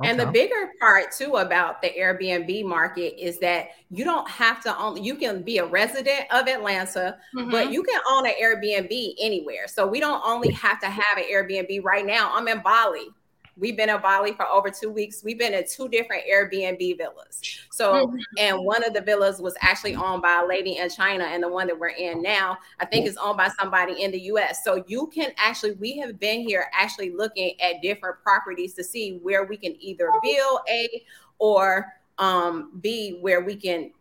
Okay. 0.00 0.10
And 0.10 0.18
the 0.18 0.26
bigger 0.26 0.72
part 0.80 1.12
too 1.12 1.36
about 1.36 1.82
the 1.82 1.90
Airbnb 1.90 2.64
market 2.64 3.22
is 3.22 3.38
that 3.40 3.68
you 3.90 4.04
don't 4.04 4.28
have 4.28 4.62
to 4.64 4.76
own, 4.78 5.02
you 5.02 5.14
can 5.16 5.42
be 5.42 5.58
a 5.58 5.66
resident 5.66 6.24
of 6.30 6.48
Atlanta, 6.48 7.18
mm-hmm. 7.34 7.50
but 7.50 7.70
you 7.70 7.82
can 7.82 8.00
own 8.10 8.26
an 8.26 8.32
Airbnb 8.42 9.14
anywhere. 9.20 9.68
So 9.68 9.86
we 9.86 10.00
don't 10.00 10.22
only 10.24 10.50
have 10.52 10.80
to 10.80 10.86
have 10.86 11.18
an 11.18 11.24
Airbnb 11.30 11.84
right 11.84 12.06
now. 12.06 12.32
I'm 12.34 12.48
in 12.48 12.62
Bali. 12.62 13.08
We've 13.56 13.76
been 13.76 13.90
in 13.90 14.00
Bali 14.00 14.32
for 14.32 14.46
over 14.46 14.70
two 14.70 14.90
weeks. 14.90 15.22
We've 15.22 15.38
been 15.38 15.52
in 15.52 15.64
two 15.68 15.88
different 15.88 16.24
Airbnb 16.30 16.96
villas. 16.96 17.40
So, 17.70 18.06
mm-hmm. 18.06 18.16
and 18.38 18.64
one 18.64 18.82
of 18.82 18.94
the 18.94 19.02
villas 19.02 19.40
was 19.40 19.54
actually 19.60 19.94
owned 19.94 20.22
by 20.22 20.40
a 20.42 20.46
lady 20.46 20.78
in 20.78 20.88
China, 20.88 21.24
and 21.24 21.42
the 21.42 21.48
one 21.48 21.66
that 21.66 21.78
we're 21.78 21.88
in 21.88 22.22
now, 22.22 22.56
I 22.80 22.86
think, 22.86 23.06
is 23.06 23.16
owned 23.18 23.36
by 23.36 23.48
somebody 23.60 24.02
in 24.02 24.10
the 24.10 24.20
US. 24.20 24.64
So, 24.64 24.82
you 24.86 25.08
can 25.14 25.32
actually, 25.36 25.72
we 25.72 25.98
have 25.98 26.18
been 26.18 26.40
here 26.40 26.66
actually 26.72 27.10
looking 27.10 27.60
at 27.60 27.82
different 27.82 28.22
properties 28.22 28.74
to 28.74 28.84
see 28.84 29.18
where 29.22 29.44
we 29.44 29.58
can 29.58 29.76
either 29.80 30.10
build 30.22 30.60
A 30.70 31.04
or 31.38 31.92
um, 32.18 32.78
B, 32.80 33.18
where 33.20 33.42
we 33.42 33.54
can 33.54 33.92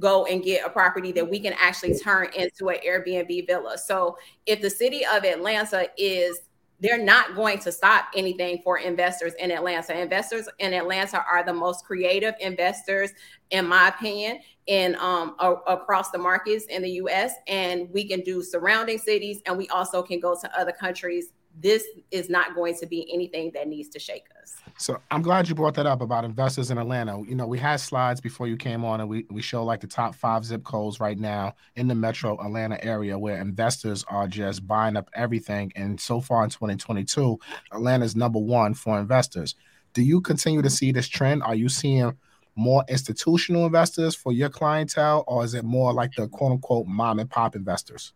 go 0.00 0.26
and 0.26 0.44
get 0.44 0.64
a 0.64 0.70
property 0.70 1.12
that 1.12 1.28
we 1.28 1.40
can 1.40 1.54
actually 1.58 1.98
turn 1.98 2.28
into 2.36 2.68
an 2.68 2.78
Airbnb 2.86 3.46
villa. 3.46 3.78
So, 3.78 4.18
if 4.44 4.60
the 4.60 4.70
city 4.70 5.04
of 5.06 5.24
Atlanta 5.24 5.88
is 5.96 6.42
they're 6.80 7.02
not 7.02 7.34
going 7.34 7.58
to 7.60 7.72
stop 7.72 8.06
anything 8.14 8.60
for 8.62 8.78
investors 8.78 9.32
in 9.38 9.50
Atlanta. 9.50 9.98
Investors 9.98 10.48
in 10.58 10.72
Atlanta 10.72 11.24
are 11.30 11.44
the 11.44 11.52
most 11.52 11.84
creative 11.84 12.34
investors, 12.40 13.10
in 13.50 13.66
my 13.66 13.88
opinion, 13.88 14.40
in 14.66 14.94
um, 14.96 15.34
a, 15.40 15.54
across 15.66 16.10
the 16.10 16.18
markets 16.18 16.66
in 16.66 16.82
the 16.82 16.90
U.S. 16.90 17.34
And 17.48 17.88
we 17.92 18.06
can 18.06 18.20
do 18.20 18.42
surrounding 18.42 18.98
cities, 18.98 19.40
and 19.46 19.58
we 19.58 19.68
also 19.68 20.02
can 20.02 20.20
go 20.20 20.36
to 20.40 20.58
other 20.58 20.72
countries. 20.72 21.32
This 21.60 21.84
is 22.12 22.30
not 22.30 22.54
going 22.54 22.76
to 22.76 22.86
be 22.86 23.12
anything 23.12 23.50
that 23.54 23.66
needs 23.66 23.88
to 23.90 23.98
shake 23.98 24.26
us. 24.40 24.54
So 24.80 25.00
I'm 25.10 25.22
glad 25.22 25.48
you 25.48 25.56
brought 25.56 25.74
that 25.74 25.86
up 25.86 26.00
about 26.00 26.24
investors 26.24 26.70
in 26.70 26.78
Atlanta. 26.78 27.20
You 27.26 27.34
know, 27.34 27.48
we 27.48 27.58
had 27.58 27.80
slides 27.80 28.20
before 28.20 28.46
you 28.46 28.56
came 28.56 28.84
on, 28.84 29.00
and 29.00 29.08
we, 29.08 29.26
we 29.28 29.42
show 29.42 29.64
like 29.64 29.80
the 29.80 29.88
top 29.88 30.14
five 30.14 30.44
zip 30.44 30.62
codes 30.62 31.00
right 31.00 31.18
now 31.18 31.56
in 31.74 31.88
the 31.88 31.96
metro 31.96 32.38
Atlanta 32.40 32.82
area 32.84 33.18
where 33.18 33.40
investors 33.40 34.04
are 34.08 34.28
just 34.28 34.68
buying 34.68 34.96
up 34.96 35.10
everything. 35.14 35.72
And 35.74 36.00
so 36.00 36.20
far 36.20 36.44
in 36.44 36.50
2022, 36.50 37.40
Atlanta's 37.72 38.14
number 38.14 38.38
one 38.38 38.72
for 38.72 39.00
investors. 39.00 39.56
Do 39.94 40.02
you 40.02 40.20
continue 40.20 40.62
to 40.62 40.70
see 40.70 40.92
this 40.92 41.08
trend? 41.08 41.42
Are 41.42 41.56
you 41.56 41.68
seeing 41.68 42.16
more 42.54 42.84
institutional 42.88 43.66
investors 43.66 44.14
for 44.14 44.32
your 44.32 44.48
clientele, 44.48 45.24
or 45.26 45.44
is 45.44 45.54
it 45.54 45.64
more 45.64 45.92
like 45.92 46.12
the 46.14 46.28
quote 46.28 46.52
unquote 46.52 46.86
mom 46.86 47.18
and 47.18 47.28
pop 47.28 47.56
investors? 47.56 48.12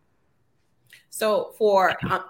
So 1.09 1.53
for 1.57 1.93
um, 2.09 2.23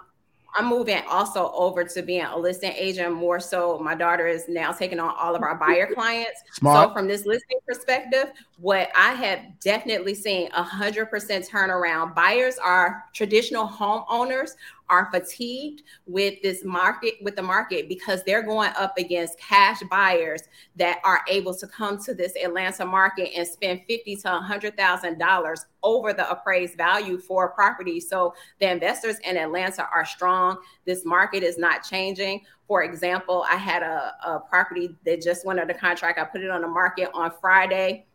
I'm 0.56 0.66
moving 0.66 1.02
also 1.08 1.50
over 1.52 1.84
to 1.84 2.02
being 2.02 2.24
a 2.24 2.38
listing 2.38 2.72
agent 2.76 3.12
more 3.12 3.40
so. 3.40 3.78
My 3.78 3.94
daughter 3.94 4.26
is 4.26 4.48
now 4.48 4.72
taking 4.72 5.00
on 5.00 5.14
all 5.18 5.34
of 5.34 5.42
our 5.42 5.56
buyer 5.56 5.88
clients. 5.94 6.42
Smart. 6.52 6.88
So 6.88 6.94
from 6.94 7.08
this 7.08 7.26
listing 7.26 7.58
perspective, 7.66 8.32
what 8.58 8.88
I 8.96 9.14
have 9.14 9.58
definitely 9.60 10.14
seen 10.14 10.48
a 10.52 10.62
hundred 10.62 11.06
percent 11.06 11.48
turnaround. 11.48 12.14
Buyers 12.14 12.56
are 12.58 13.04
traditional 13.12 13.66
homeowners 13.66 14.52
are 14.90 15.08
fatigued 15.10 15.82
with 16.06 16.40
this 16.42 16.64
market, 16.64 17.14
with 17.22 17.36
the 17.36 17.42
market, 17.42 17.88
because 17.88 18.22
they're 18.24 18.42
going 18.42 18.70
up 18.78 18.96
against 18.98 19.38
cash 19.38 19.82
buyers 19.90 20.42
that 20.76 21.00
are 21.04 21.22
able 21.28 21.54
to 21.54 21.66
come 21.66 22.02
to 22.04 22.14
this 22.14 22.34
Atlanta 22.42 22.84
market 22.84 23.30
and 23.36 23.46
spend 23.46 23.80
fifty 23.88 24.16
to 24.16 24.28
hundred 24.28 24.76
thousand 24.76 25.18
dollars 25.18 25.66
over 25.82 26.12
the 26.12 26.28
appraised 26.30 26.76
value 26.76 27.18
for 27.18 27.46
a 27.46 27.54
property. 27.54 28.00
So 28.00 28.34
the 28.60 28.70
investors 28.70 29.18
in 29.24 29.36
Atlanta 29.36 29.88
are 29.94 30.04
strong. 30.04 30.58
This 30.84 31.04
market 31.04 31.42
is 31.42 31.58
not 31.58 31.82
changing. 31.82 32.42
For 32.68 32.82
example, 32.82 33.44
I 33.50 33.56
had 33.56 33.82
a, 33.82 34.14
a 34.24 34.40
property 34.40 34.96
that 35.04 35.22
just 35.22 35.44
went 35.44 35.60
under 35.60 35.74
contract. 35.74 36.18
I 36.18 36.24
put 36.24 36.40
it 36.40 36.50
on 36.50 36.62
the 36.62 36.68
market 36.68 37.10
on 37.12 37.32
Friday. 37.40 38.06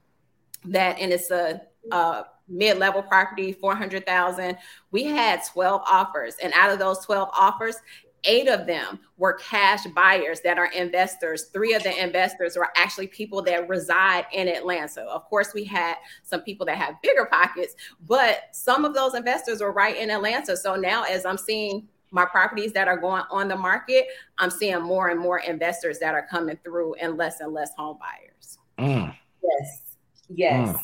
That 0.66 1.00
and 1.00 1.14
it's 1.14 1.32
a, 1.32 1.62
a 1.92 2.26
mid-level 2.50 3.04
property, 3.04 3.54
400,000. 3.54 4.58
We 4.92 5.04
had 5.04 5.42
12 5.46 5.82
offers 5.88 6.36
and 6.42 6.52
out 6.54 6.72
of 6.72 6.80
those 6.80 7.00
12 7.06 7.30
offers, 7.34 7.76
eight 8.24 8.48
of 8.48 8.66
them 8.66 9.00
were 9.18 9.34
cash 9.34 9.86
buyers 9.96 10.42
that 10.42 10.58
are 10.58 10.72
investors. 10.72 11.46
Three 11.54 11.74
of 11.74 11.84
the 11.84 12.02
investors 12.02 12.58
were 12.58 12.70
actually 12.76 13.08
people 13.08 13.42
that 13.44 13.68
reside 13.70 14.26
in 14.34 14.48
Atlanta. 14.48 15.02
Of 15.04 15.26
course, 15.26 15.54
we 15.54 15.64
had 15.64 15.96
some 16.24 16.42
people 16.42 16.66
that 16.66 16.78
have 16.78 17.02
bigger 17.02 17.26
pockets, 17.26 17.76
but 18.08 18.50
some 18.52 18.86
of 18.86 18.94
those 18.94 19.14
investors 19.14 19.62
were 19.62 19.72
right 19.72 19.96
in 19.96 20.10
Atlanta. 20.10 20.58
So 20.58 20.76
now, 20.76 21.04
as 21.04 21.26
I'm 21.26 21.38
seeing 21.38 21.88
my 22.12 22.26
properties 22.26 22.74
that 22.74 22.88
are 22.88 22.98
going 22.98 23.24
on 23.30 23.48
the 23.48 23.56
market, 23.56 24.08
I'm 24.38 24.50
seeing 24.50 24.82
more 24.82 25.10
and 25.10 25.20
more 25.20 25.40
investors 25.40 26.00
that 26.00 26.16
are 26.16 26.26
coming 26.30 26.58
through 26.64 26.96
and 26.96 27.18
less 27.18 27.40
and 27.40 27.54
less 27.54 27.72
home 27.78 27.98
buyers. 28.00 28.58
Mm. 28.80 29.16
Yes. 29.44 29.82
Yes. 30.30 30.70
Mm. 30.70 30.84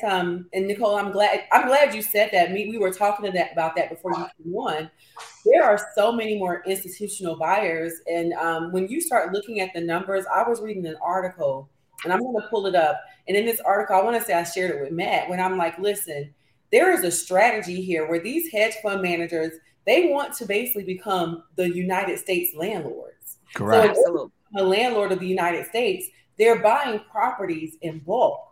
That's, 0.00 0.12
um, 0.12 0.48
and 0.52 0.66
Nicole, 0.66 0.96
I'm 0.96 1.12
glad 1.12 1.44
I'm 1.52 1.68
glad 1.68 1.94
you 1.94 2.02
said 2.02 2.30
that. 2.32 2.52
Me, 2.52 2.68
we 2.68 2.78
were 2.78 2.92
talking 2.92 3.24
to 3.26 3.32
that 3.32 3.52
about 3.52 3.76
that 3.76 3.90
before 3.90 4.12
you 4.12 4.26
came 4.42 4.54
on. 4.54 4.90
There 5.44 5.64
are 5.64 5.78
so 5.94 6.12
many 6.12 6.38
more 6.38 6.62
institutional 6.66 7.36
buyers, 7.36 7.92
and 8.06 8.32
um, 8.34 8.72
when 8.72 8.88
you 8.88 9.00
start 9.00 9.32
looking 9.32 9.60
at 9.60 9.72
the 9.74 9.80
numbers, 9.80 10.24
I 10.32 10.48
was 10.48 10.60
reading 10.60 10.86
an 10.86 10.96
article, 11.02 11.70
and 12.04 12.12
I'm 12.12 12.20
going 12.20 12.40
to 12.40 12.48
pull 12.48 12.66
it 12.66 12.74
up. 12.74 13.00
And 13.28 13.36
in 13.36 13.44
this 13.44 13.60
article, 13.60 13.96
I 13.96 14.02
want 14.02 14.18
to 14.20 14.26
say 14.26 14.34
I 14.34 14.44
shared 14.44 14.70
it 14.70 14.80
with 14.80 14.92
Matt 14.92 15.28
when 15.28 15.40
I'm 15.40 15.56
like, 15.56 15.78
listen, 15.78 16.34
there 16.72 16.92
is 16.92 17.04
a 17.04 17.10
strategy 17.10 17.80
here 17.80 18.08
where 18.08 18.20
these 18.20 18.50
hedge 18.50 18.74
fund 18.82 19.02
managers 19.02 19.52
they 19.86 20.08
want 20.08 20.34
to 20.34 20.46
basically 20.46 20.84
become 20.84 21.44
the 21.54 21.72
United 21.72 22.18
States 22.18 22.54
landlords. 22.54 23.38
Correct. 23.54 23.96
So 24.04 24.30
a 24.56 24.62
landlord 24.62 25.12
of 25.12 25.20
the 25.20 25.26
United 25.26 25.66
States, 25.66 26.08
they're 26.38 26.60
buying 26.60 27.00
properties 27.10 27.76
in 27.82 28.00
bulk. 28.00 28.45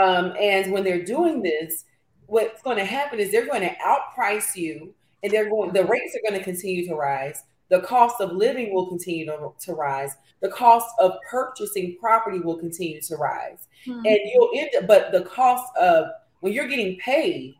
Um, 0.00 0.34
and 0.40 0.72
when 0.72 0.84
they're 0.84 1.04
doing 1.04 1.42
this, 1.42 1.84
what's 2.26 2.62
going 2.62 2.76
to 2.76 2.84
happen 2.84 3.18
is 3.18 3.30
they're 3.30 3.46
going 3.46 3.62
to 3.62 3.74
outprice 3.76 4.56
you 4.56 4.94
and 5.22 5.32
they're 5.32 5.48
going 5.48 5.72
the 5.72 5.84
rates 5.84 6.16
are 6.16 6.28
going 6.28 6.38
to 6.38 6.44
continue 6.44 6.86
to 6.86 6.94
rise. 6.94 7.42
The 7.68 7.80
cost 7.80 8.20
of 8.20 8.32
living 8.32 8.72
will 8.72 8.86
continue 8.86 9.26
to, 9.26 9.52
to 9.58 9.72
rise. 9.72 10.16
The 10.40 10.50
cost 10.50 10.88
of 11.00 11.12
purchasing 11.28 11.96
property 11.98 12.38
will 12.38 12.58
continue 12.58 13.00
to 13.00 13.16
rise. 13.16 13.66
Mm-hmm. 13.86 14.06
and 14.06 14.18
you'll 14.24 14.50
end 14.54 14.70
up 14.78 14.86
but 14.88 15.12
the 15.12 15.22
cost 15.22 15.64
of 15.76 16.06
when 16.40 16.52
you're 16.52 16.68
getting 16.68 16.96
paid 16.98 17.54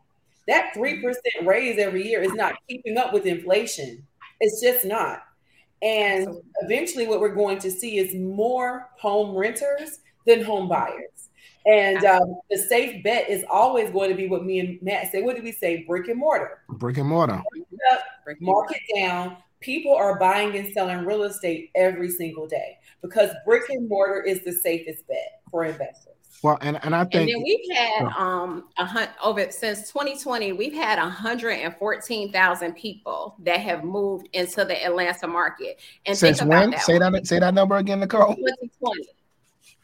that 0.47 0.73
3% 0.73 1.13
raise 1.43 1.77
every 1.77 2.07
year 2.07 2.21
is 2.21 2.33
not 2.33 2.55
keeping 2.69 2.97
up 2.97 3.13
with 3.13 3.25
inflation. 3.25 4.05
It's 4.39 4.61
just 4.61 4.85
not. 4.85 5.23
And 5.81 6.29
eventually 6.61 7.05
what 7.05 7.19
we're 7.19 7.35
going 7.35 7.59
to 7.59 7.69
see 7.69 7.97
is 7.97 8.15
more 8.15 8.89
home 8.97 9.35
renters 9.35 9.99
than 10.25 10.43
home 10.43 10.67
buyers 10.67 11.16
and 11.67 12.03
um, 12.05 12.39
the 12.49 12.57
safe 12.57 13.03
bet 13.03 13.29
is 13.29 13.43
always 13.51 13.89
going 13.91 14.09
to 14.09 14.15
be 14.15 14.27
what 14.27 14.45
me 14.45 14.59
and 14.59 14.81
Matt 14.81 15.11
say. 15.11 15.21
What 15.21 15.35
do 15.35 15.43
we 15.43 15.51
say? 15.51 15.83
Brick 15.83 16.07
and 16.07 16.17
mortar. 16.17 16.63
Brick 16.69 16.97
and 16.97 17.09
mortar. 17.09 17.43
Up, 17.91 18.01
market 18.39 18.81
down. 18.95 19.37
People 19.59 19.93
are 19.93 20.17
buying 20.17 20.55
and 20.55 20.71
selling 20.71 21.03
real 21.05 21.23
estate 21.23 21.71
every 21.75 22.09
single 22.09 22.47
day 22.47 22.77
because 23.01 23.31
brick 23.45 23.63
and 23.69 23.89
mortar 23.89 24.21
is 24.21 24.43
the 24.45 24.51
safest 24.51 25.07
bet 25.07 25.41
for 25.51 25.65
investors. 25.65 26.13
Well, 26.43 26.57
and, 26.61 26.79
and 26.83 26.95
I 26.95 27.03
think 27.05 27.31
and 27.31 27.43
we've 27.43 27.75
had 27.75 28.05
um 28.15 28.65
a 28.77 28.85
hunt 28.85 29.09
over 29.23 29.49
since 29.49 29.91
2020, 29.91 30.53
we've 30.53 30.73
had 30.73 30.99
114,000 30.99 32.73
people 32.75 33.35
that 33.39 33.59
have 33.59 33.83
moved 33.83 34.29
into 34.33 34.63
the 34.63 34.85
Atlanta 34.85 35.27
market. 35.27 35.81
And 36.05 36.15
since 36.15 36.41
when? 36.43 36.71
That 36.71 36.81
say 36.81 36.99
that 36.99 37.27
say 37.27 37.39
that 37.39 37.55
number 37.55 37.75
again, 37.77 37.99
Nicole. 37.99 38.35
2020. 38.35 39.07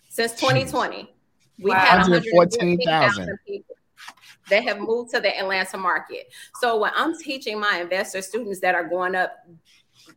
Since 0.10 0.34
2020. 0.34 0.98
We 0.98 1.13
wow. 1.60 1.76
had 1.76 2.02
114,000 2.02 3.38
people 3.48 3.76
that 4.50 4.64
have 4.64 4.80
moved 4.80 5.12
to 5.12 5.20
the 5.20 5.38
Atlanta 5.38 5.78
market. 5.78 6.32
So 6.60 6.80
when 6.80 6.92
I'm 6.96 7.18
teaching 7.18 7.60
my 7.60 7.80
investor 7.82 8.22
students 8.22 8.60
that 8.60 8.76
are 8.76 8.88
going 8.88 9.16
up 9.16 9.32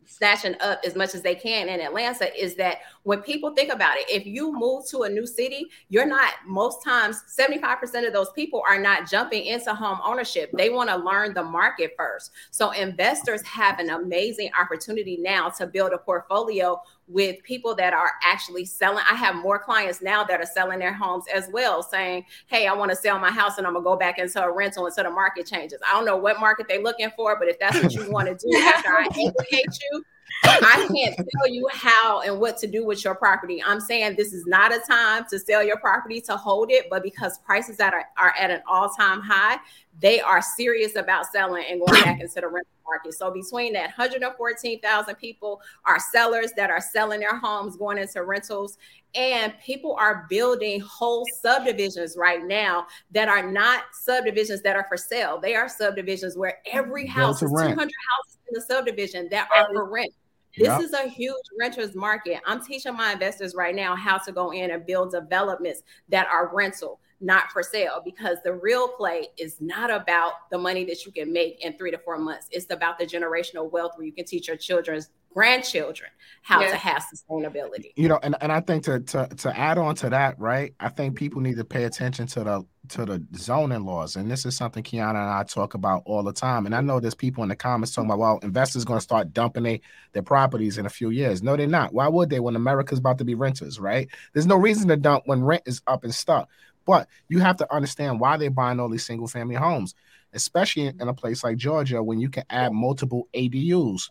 snatching 0.06 0.54
up 0.60 0.80
as 0.84 0.96
much 0.96 1.14
as 1.14 1.22
they 1.22 1.34
can 1.34 1.68
in 1.68 1.80
Atlanta 1.80 2.26
is 2.40 2.54
that 2.54 2.78
when 3.02 3.20
people 3.20 3.54
think 3.54 3.72
about 3.72 3.96
it, 3.98 4.08
if 4.08 4.26
you 4.26 4.52
move 4.52 4.86
to 4.88 5.02
a 5.02 5.08
new 5.08 5.26
city, 5.26 5.66
you're 5.88 6.06
not 6.06 6.32
most 6.46 6.82
times 6.82 7.22
75% 7.38 8.06
of 8.06 8.12
those 8.12 8.30
people 8.32 8.62
are 8.66 8.80
not 8.80 9.08
jumping 9.08 9.44
into 9.44 9.74
home 9.74 9.98
ownership. 10.04 10.50
They 10.56 10.70
want 10.70 10.88
to 10.90 10.96
learn 10.96 11.34
the 11.34 11.42
market 11.42 11.92
first. 11.96 12.32
So 12.50 12.70
investors 12.70 13.42
have 13.42 13.78
an 13.78 13.90
amazing 13.90 14.50
opportunity 14.58 15.18
now 15.18 15.50
to 15.50 15.66
build 15.66 15.92
a 15.92 15.98
portfolio 15.98 16.80
with 17.08 17.42
people 17.42 17.74
that 17.76 17.92
are 17.92 18.12
actually 18.22 18.64
selling. 18.64 19.04
I 19.08 19.14
have 19.14 19.36
more 19.36 19.58
clients 19.58 20.02
now 20.02 20.24
that 20.24 20.40
are 20.40 20.46
selling 20.46 20.78
their 20.78 20.92
homes 20.92 21.24
as 21.32 21.48
well, 21.52 21.82
saying, 21.82 22.24
Hey, 22.46 22.66
I 22.66 22.74
want 22.74 22.90
to 22.90 22.96
sell 22.96 23.18
my 23.18 23.30
house 23.30 23.58
and 23.58 23.66
I'm 23.66 23.74
gonna 23.74 23.84
go 23.84 23.96
back 23.96 24.18
into 24.18 24.42
a 24.42 24.50
rental 24.50 24.86
until 24.86 25.04
the 25.04 25.10
market 25.10 25.46
changes. 25.46 25.80
I 25.86 25.92
don't 25.92 26.04
know 26.04 26.16
what 26.16 26.40
market 26.40 26.66
they're 26.68 26.82
looking 26.82 27.10
for, 27.16 27.38
but 27.38 27.48
if 27.48 27.58
that's 27.58 27.80
what 27.80 27.92
you 27.92 28.10
want 28.10 28.28
to 28.28 28.34
do 28.34 28.58
after 28.58 28.90
I 28.90 29.04
educate 29.10 29.78
you, 29.92 30.04
I 30.44 30.88
can't 30.92 31.16
tell 31.16 31.48
you 31.48 31.68
how 31.72 32.20
and 32.20 32.38
what 32.40 32.58
to 32.58 32.66
do 32.66 32.84
with 32.84 33.04
your 33.04 33.14
property. 33.14 33.62
I'm 33.62 33.80
saying 33.80 34.16
this 34.16 34.32
is 34.32 34.46
not 34.46 34.74
a 34.74 34.80
time 34.80 35.24
to 35.30 35.38
sell 35.38 35.62
your 35.62 35.78
property 35.78 36.20
to 36.22 36.36
hold 36.36 36.70
it, 36.70 36.86
but 36.90 37.02
because 37.02 37.38
prices 37.38 37.76
that 37.78 37.94
are, 37.94 38.06
are 38.18 38.34
at 38.38 38.50
an 38.50 38.62
all-time 38.66 39.20
high, 39.20 39.58
they 40.00 40.20
are 40.20 40.42
serious 40.42 40.96
about 40.96 41.26
selling 41.26 41.64
and 41.68 41.80
going 41.80 42.02
back 42.02 42.20
into 42.20 42.40
the 42.40 42.48
rental 42.48 42.75
market. 42.86 43.14
So 43.14 43.30
between 43.30 43.72
that 43.74 43.96
114,000 43.96 45.14
people 45.16 45.60
are 45.84 45.98
sellers 45.98 46.52
that 46.56 46.70
are 46.70 46.80
selling 46.80 47.20
their 47.20 47.36
homes, 47.36 47.76
going 47.76 47.98
into 47.98 48.22
rentals, 48.22 48.78
and 49.14 49.54
people 49.64 49.96
are 49.98 50.26
building 50.28 50.80
whole 50.80 51.24
subdivisions 51.40 52.16
right 52.18 52.44
now 52.44 52.86
that 53.12 53.28
are 53.28 53.50
not 53.50 53.84
subdivisions 53.92 54.62
that 54.62 54.76
are 54.76 54.86
for 54.88 54.96
sale. 54.96 55.38
They 55.40 55.54
are 55.54 55.68
subdivisions 55.68 56.36
where 56.36 56.58
every 56.70 57.06
house 57.06 57.42
is 57.42 57.50
200 57.50 57.76
houses 57.76 58.38
in 58.48 58.54
the 58.54 58.60
subdivision 58.60 59.28
that 59.30 59.48
are 59.54 59.66
for 59.72 59.90
rent. 59.90 60.12
This 60.56 60.68
yep. 60.68 60.80
is 60.80 60.92
a 60.94 61.08
huge 61.08 61.34
renters 61.58 61.94
market. 61.94 62.40
I'm 62.46 62.64
teaching 62.64 62.96
my 62.96 63.12
investors 63.12 63.54
right 63.54 63.74
now 63.74 63.94
how 63.94 64.16
to 64.18 64.32
go 64.32 64.52
in 64.52 64.70
and 64.70 64.86
build 64.86 65.12
developments 65.12 65.82
that 66.08 66.26
are 66.28 66.50
rental 66.54 66.98
not 67.20 67.50
for 67.50 67.62
sale 67.62 68.02
because 68.04 68.38
the 68.44 68.52
real 68.52 68.88
play 68.88 69.28
is 69.38 69.60
not 69.60 69.90
about 69.90 70.50
the 70.50 70.58
money 70.58 70.84
that 70.84 71.04
you 71.06 71.12
can 71.12 71.32
make 71.32 71.64
in 71.64 71.76
three 71.78 71.90
to 71.90 71.98
four 71.98 72.18
months. 72.18 72.46
It's 72.50 72.70
about 72.70 72.98
the 72.98 73.06
generational 73.06 73.70
wealth 73.70 73.92
where 73.96 74.06
you 74.06 74.12
can 74.12 74.24
teach 74.24 74.48
your 74.48 74.56
children's 74.56 75.10
grandchildren 75.36 76.08
how 76.40 76.60
yes. 76.60 76.70
to 76.70 76.76
have 76.78 77.04
sustainability. 77.14 77.92
You 77.94 78.08
know, 78.08 78.18
and, 78.22 78.34
and 78.40 78.50
I 78.50 78.60
think 78.60 78.84
to, 78.84 79.00
to 79.00 79.28
to 79.28 79.58
add 79.58 79.76
on 79.76 79.94
to 79.96 80.08
that, 80.08 80.38
right? 80.38 80.74
I 80.80 80.88
think 80.88 81.14
people 81.14 81.42
need 81.42 81.56
to 81.58 81.64
pay 81.64 81.84
attention 81.84 82.26
to 82.28 82.44
the 82.44 82.66
to 82.88 83.04
the 83.04 83.22
zoning 83.34 83.84
laws. 83.84 84.16
And 84.16 84.30
this 84.30 84.46
is 84.46 84.56
something 84.56 84.82
Kiana 84.82 85.10
and 85.10 85.18
I 85.18 85.42
talk 85.42 85.74
about 85.74 86.02
all 86.06 86.22
the 86.22 86.32
time. 86.32 86.64
And 86.64 86.74
I 86.74 86.80
know 86.80 87.00
there's 87.00 87.14
people 87.14 87.42
in 87.42 87.50
the 87.50 87.56
comments 87.56 87.94
talking 87.94 88.08
about, 88.08 88.18
well, 88.18 88.38
investors 88.42 88.86
going 88.86 88.98
to 88.98 89.04
start 89.04 89.34
dumping 89.34 89.64
they, 89.64 89.82
their 90.12 90.22
properties 90.22 90.78
in 90.78 90.86
a 90.86 90.90
few 90.90 91.10
years. 91.10 91.42
No, 91.42 91.54
they're 91.54 91.66
not. 91.66 91.92
Why 91.92 92.08
would 92.08 92.30
they 92.30 92.40
when 92.40 92.56
America's 92.56 93.00
about 93.00 93.18
to 93.18 93.24
be 93.24 93.34
renters, 93.34 93.78
right? 93.78 94.08
There's 94.32 94.46
no 94.46 94.56
reason 94.56 94.88
to 94.88 94.96
dump 94.96 95.24
when 95.26 95.44
rent 95.44 95.64
is 95.66 95.82
up 95.86 96.04
and 96.04 96.14
stuck. 96.14 96.48
But 96.86 97.08
you 97.28 97.40
have 97.40 97.56
to 97.58 97.74
understand 97.74 98.20
why 98.20 98.38
they're 98.38 98.50
buying 98.50 98.80
all 98.80 98.88
these 98.88 99.04
single 99.04 99.28
family 99.28 99.56
homes, 99.56 99.94
especially 100.32 100.86
in 100.86 101.00
a 101.02 101.12
place 101.12 101.44
like 101.44 101.58
Georgia 101.58 102.02
when 102.02 102.20
you 102.20 102.30
can 102.30 102.44
add 102.48 102.72
multiple 102.72 103.28
ADUs 103.34 104.08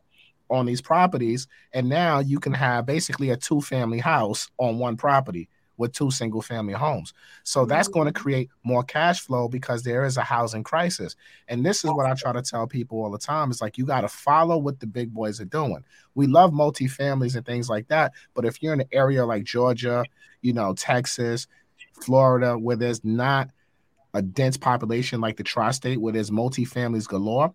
on 0.49 0.67
these 0.67 0.81
properties. 0.81 1.47
And 1.73 1.89
now 1.89 2.19
you 2.19 2.39
can 2.39 2.53
have 2.53 2.85
basically 2.85 3.31
a 3.31 3.37
two 3.37 3.61
family 3.61 3.99
house 3.99 4.49
on 4.59 4.77
one 4.77 4.97
property 4.97 5.49
with 5.77 5.93
two 5.93 6.11
single 6.11 6.41
family 6.41 6.73
homes. 6.73 7.13
So 7.43 7.65
that's 7.65 7.87
going 7.87 8.05
to 8.05 8.13
mm-hmm. 8.13 8.21
create 8.21 8.49
more 8.63 8.83
cash 8.83 9.21
flow 9.21 9.47
because 9.47 9.83
there 9.83 10.05
is 10.05 10.17
a 10.17 10.21
housing 10.21 10.63
crisis. 10.63 11.15
And 11.47 11.65
this 11.65 11.83
is 11.83 11.91
what 11.91 12.05
I 12.05 12.13
try 12.13 12.33
to 12.33 12.41
tell 12.41 12.67
people 12.67 13.03
all 13.03 13.11
the 13.11 13.17
time. 13.17 13.51
It's 13.51 13.61
like 13.61 13.77
you 13.77 13.85
got 13.85 14.01
to 14.01 14.07
follow 14.07 14.57
what 14.57 14.79
the 14.79 14.87
big 14.87 15.13
boys 15.13 15.41
are 15.41 15.45
doing. 15.45 15.83
We 16.13 16.27
love 16.27 16.51
multifamilies 16.51 17.35
and 17.35 17.45
things 17.45 17.69
like 17.69 17.87
that. 17.89 18.13
But 18.33 18.45
if 18.45 18.61
you're 18.61 18.73
in 18.73 18.81
an 18.81 18.89
area 18.91 19.25
like 19.25 19.43
Georgia, 19.43 20.05
you 20.41 20.53
know, 20.53 20.73
Texas, 20.73 21.47
Florida, 22.01 22.57
where 22.57 22.75
there's 22.75 23.03
not 23.03 23.49
a 24.13 24.21
dense 24.21 24.57
population 24.57 25.19
like 25.21 25.37
the 25.37 25.43
tri-state, 25.43 25.99
where 25.99 26.13
there's 26.13 26.31
multifamilies 26.31 27.07
galore, 27.07 27.53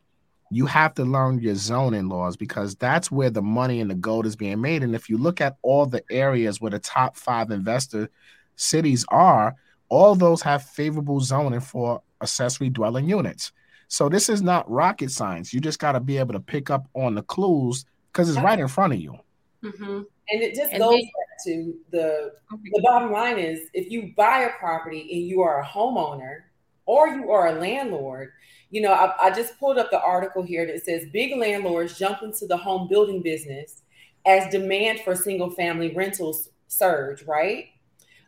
you 0.51 0.67
have 0.67 0.95
to 0.95 1.05
learn 1.05 1.39
your 1.39 1.55
zoning 1.55 2.09
laws 2.09 2.37
because 2.37 2.75
that's 2.75 3.11
where 3.11 3.31
the 3.31 3.43
money 3.43 3.81
and 3.81 3.91
the 3.91 3.95
gold 3.95 4.27
is 4.27 4.37
being 4.37 4.61
made. 4.61 4.83
And 4.83 4.95
if 4.95 5.09
you 5.09 5.17
look 5.17 5.41
at 5.41 5.57
all 5.63 5.87
the 5.87 6.03
areas 6.11 6.61
where 6.61 6.73
the 6.73 6.79
top 6.81 7.17
five 7.17 7.51
investor 7.51 8.11
cities 8.57 9.05
are, 9.09 9.55
all 9.89 10.15
those 10.15 10.43
have 10.43 10.65
favorable 10.65 11.21
zoning 11.21 11.61
for 11.61 12.03
accessory 12.21 12.69
dwelling 12.69 13.09
units. 13.09 13.53
So 13.89 14.09
this 14.09 14.29
is 14.29 14.43
not 14.43 14.71
rocket 14.71 15.11
science. 15.11 15.53
You 15.53 15.61
just 15.61 15.79
got 15.79 15.93
to 15.93 16.01
be 16.01 16.19
able 16.19 16.35
to 16.35 16.41
pick 16.41 16.69
up 16.71 16.87
on 16.95 17.15
the 17.15 17.23
clues 17.23 17.85
because 18.13 18.29
it's 18.29 18.39
right 18.39 18.59
in 18.59 18.69
front 18.69 18.93
of 18.93 19.01
you. 19.01 19.19
Mm-hmm. 19.63 20.03
And 20.33 20.43
it 20.43 20.55
just 20.55 20.73
And 20.73 20.81
goes 20.81 20.93
then- 20.95 21.03
back 21.03 21.45
to 21.47 21.75
the 21.91 22.33
the 22.51 22.83
bottom 22.83 23.11
line 23.13 23.39
is 23.39 23.69
if 23.73 23.91
you 23.91 24.13
buy 24.17 24.41
a 24.41 24.51
property 24.59 25.09
and 25.13 25.23
you 25.27 25.41
are 25.43 25.61
a 25.61 25.65
homeowner 25.67 26.43
or 26.87 27.09
you 27.09 27.31
are 27.31 27.49
a 27.49 27.53
landlord, 27.53 28.33
you 28.71 28.81
know, 28.83 28.93
I, 28.93 29.15
I 29.27 29.31
just 29.31 29.59
pulled 29.59 29.79
up 29.79 29.91
the 29.91 30.01
article 30.03 30.43
here 30.43 30.67
that 30.67 30.85
says 30.85 31.05
big 31.13 31.37
landlords 31.37 31.99
jump 31.99 32.23
into 32.23 32.47
the 32.47 32.57
home 32.57 32.89
building 32.89 33.23
business 33.23 33.83
as 34.27 34.51
demand 34.53 35.01
for 35.01 35.15
single 35.15 35.51
family 35.51 35.93
rentals 35.95 36.51
surge, 36.69 37.23
right? 37.25 37.67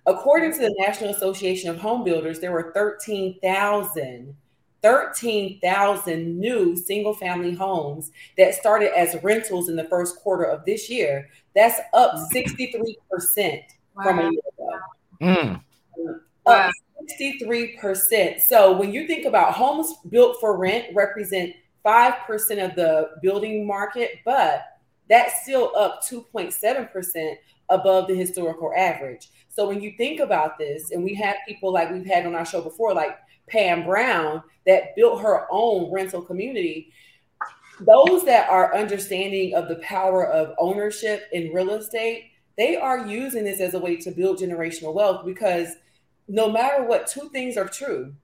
According 0.07 0.53
to 0.55 0.59
the 0.59 0.74
National 0.78 1.11
Association 1.11 1.70
of 1.70 1.78
Home 1.78 2.03
Builders, 2.03 2.40
there 2.40 2.50
were 2.53 2.72
13,000 2.74 4.34
13,000 4.83 6.39
new 6.39 6.76
single 6.76 7.14
family 7.14 7.55
homes 7.55 8.11
that 8.37 8.55
started 8.55 8.97
as 8.99 9.22
rentals 9.22 9.68
in 9.68 9.76
the 9.76 9.85
first 9.85 10.16
quarter 10.16 10.45
of 10.45 10.64
this 10.64 10.91
year. 10.91 11.28
That's 11.55 11.80
up 11.95 12.14
63% 12.35 13.62
from 13.95 14.18
a 14.18 14.22
year 14.22 14.30
ago. 14.59 14.80
Mm. 15.20 15.61
Up 16.47 16.70
63%. 17.20 18.41
So 18.41 18.76
when 18.76 18.93
you 18.93 19.07
think 19.07 19.26
about 19.26 19.55
homes 19.55 19.95
built 20.09 20.39
for 20.41 20.57
rent 20.59 20.87
represent 20.95 21.55
5% 21.85 22.64
of 22.64 22.74
the 22.76 23.11
building 23.22 23.66
market, 23.66 24.18
but 24.24 24.64
that's 25.09 25.43
still 25.43 25.72
up 25.76 26.03
2.7% 26.05 27.35
above 27.68 28.09
the 28.09 28.14
historical 28.14 28.72
average. 28.76 29.28
So 29.49 29.68
when 29.68 29.80
you 29.80 29.93
think 29.97 30.20
about 30.20 30.59
this, 30.59 30.91
and 30.91 31.05
we 31.05 31.14
have 31.14 31.37
people 31.47 31.72
like 31.72 31.91
we've 31.91 32.07
had 32.07 32.26
on 32.26 32.35
our 32.35 32.47
show 32.47 32.62
before, 32.62 32.95
like 32.95 33.18
Pam 33.53 33.84
Brown, 33.84 34.42
that 34.66 34.96
built 34.96 35.20
her 35.20 35.46
own 35.50 35.92
rental 35.92 36.22
community. 36.22 36.90
Those 37.80 38.24
that 38.24 38.48
are 38.48 38.74
understanding 38.74 39.55
of 39.55 39.68
the 39.68 39.76
power 39.76 40.26
of 40.26 40.55
ownership 40.59 41.28
in 41.32 41.53
real 41.53 41.70
estate, 41.70 42.30
they 42.57 42.76
are 42.76 43.07
using 43.07 43.44
this 43.44 43.61
as 43.61 43.74
a 43.74 43.78
way 43.78 43.96
to 43.96 44.11
build 44.11 44.38
generational 44.38 44.94
wealth 44.94 45.24
because 45.24 45.76
no 46.28 46.50
matter 46.50 46.84
what, 46.84 47.07
two 47.07 47.28
things 47.30 47.57
are 47.57 47.68
true. 47.68 48.14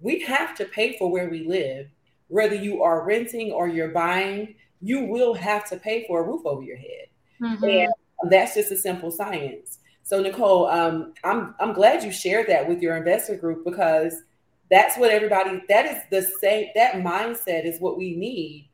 We 0.00 0.20
have 0.20 0.54
to 0.56 0.64
pay 0.64 0.96
for 0.96 1.10
where 1.10 1.28
we 1.28 1.46
live. 1.46 1.88
Whether 2.28 2.54
you 2.54 2.82
are 2.82 3.04
renting 3.04 3.52
or 3.52 3.68
you're 3.68 3.88
buying, 3.88 4.54
you 4.80 5.04
will 5.04 5.34
have 5.34 5.68
to 5.70 5.76
pay 5.76 6.06
for 6.06 6.20
a 6.20 6.26
roof 6.26 6.46
over 6.46 6.62
your 6.62 6.76
head. 6.76 7.08
Mhm. 7.40 7.88
And 8.20 8.32
that's 8.32 8.54
just 8.54 8.70
a 8.70 8.76
simple 8.76 9.10
science. 9.10 9.78
So 10.02 10.20
Nicole, 10.22 10.66
um, 10.66 11.12
I'm 11.24 11.54
I'm 11.60 11.72
glad 11.72 12.02
you 12.02 12.12
shared 12.12 12.46
that 12.48 12.68
with 12.68 12.80
your 12.80 12.96
investor 12.96 13.36
group 13.36 13.64
because 13.64 14.22
that's 14.70 14.96
what 14.98 15.10
everybody 15.10 15.62
that 15.68 15.86
is 15.86 16.02
the 16.10 16.22
same 16.40 16.68
that 16.74 16.94
mindset 16.94 17.64
is 17.64 17.80
what 17.80 17.96
we 17.96 18.16
need 18.16 18.68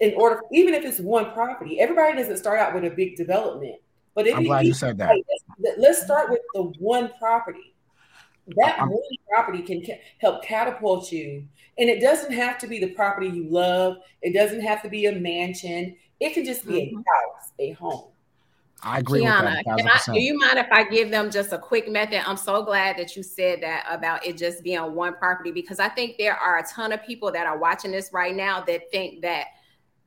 in 0.00 0.14
order 0.14 0.40
even 0.52 0.74
if 0.74 0.84
it's 0.84 1.00
one 1.00 1.32
property. 1.32 1.80
Everybody 1.80 2.16
doesn't 2.16 2.38
start 2.38 2.58
out 2.58 2.74
with 2.74 2.84
a 2.84 2.90
big 2.90 3.16
development, 3.16 3.76
but 4.14 4.26
if 4.26 4.36
I'm 4.36 4.44
glad 4.44 4.66
you 4.66 4.74
said 4.74 4.98
that. 4.98 5.14
Let's, 5.58 5.78
let's 5.78 6.02
start 6.02 6.30
with 6.30 6.40
the 6.54 6.62
one 6.78 7.10
property. 7.18 7.74
That 8.56 8.80
one 8.80 9.00
property 9.28 9.62
can 9.62 9.84
ca- 9.84 10.00
help 10.18 10.42
catapult 10.42 11.12
you, 11.12 11.46
and 11.76 11.90
it 11.90 12.00
doesn't 12.00 12.32
have 12.32 12.58
to 12.58 12.66
be 12.66 12.78
the 12.78 12.94
property 12.94 13.28
you 13.28 13.48
love. 13.48 13.98
It 14.22 14.32
doesn't 14.32 14.62
have 14.62 14.82
to 14.82 14.88
be 14.88 15.06
a 15.06 15.12
mansion. 15.12 15.96
It 16.20 16.32
can 16.32 16.44
just 16.44 16.66
be 16.66 16.78
a 16.80 16.86
mm-hmm. 16.86 16.96
house, 16.96 17.52
a 17.58 17.72
home. 17.72 18.08
I 18.82 19.00
agree 19.00 19.22
Kiana, 19.22 19.56
with 19.56 19.64
that. 19.66 19.78
can 19.78 19.88
I, 19.88 20.14
do 20.14 20.20
you 20.20 20.38
mind 20.38 20.58
if 20.58 20.68
I 20.70 20.84
give 20.84 21.10
them 21.10 21.30
just 21.30 21.52
a 21.52 21.58
quick 21.58 21.90
method? 21.90 22.22
I'm 22.28 22.36
so 22.36 22.62
glad 22.62 22.96
that 22.98 23.16
you 23.16 23.22
said 23.22 23.60
that 23.62 23.84
about 23.90 24.24
it 24.24 24.36
just 24.36 24.62
being 24.62 24.94
one 24.94 25.14
property 25.14 25.50
because 25.50 25.80
I 25.80 25.88
think 25.88 26.16
there 26.16 26.36
are 26.36 26.58
a 26.58 26.66
ton 26.66 26.92
of 26.92 27.04
people 27.04 27.32
that 27.32 27.46
are 27.46 27.58
watching 27.58 27.90
this 27.90 28.10
right 28.12 28.34
now 28.34 28.62
that 28.62 28.90
think 28.90 29.22
that 29.22 29.46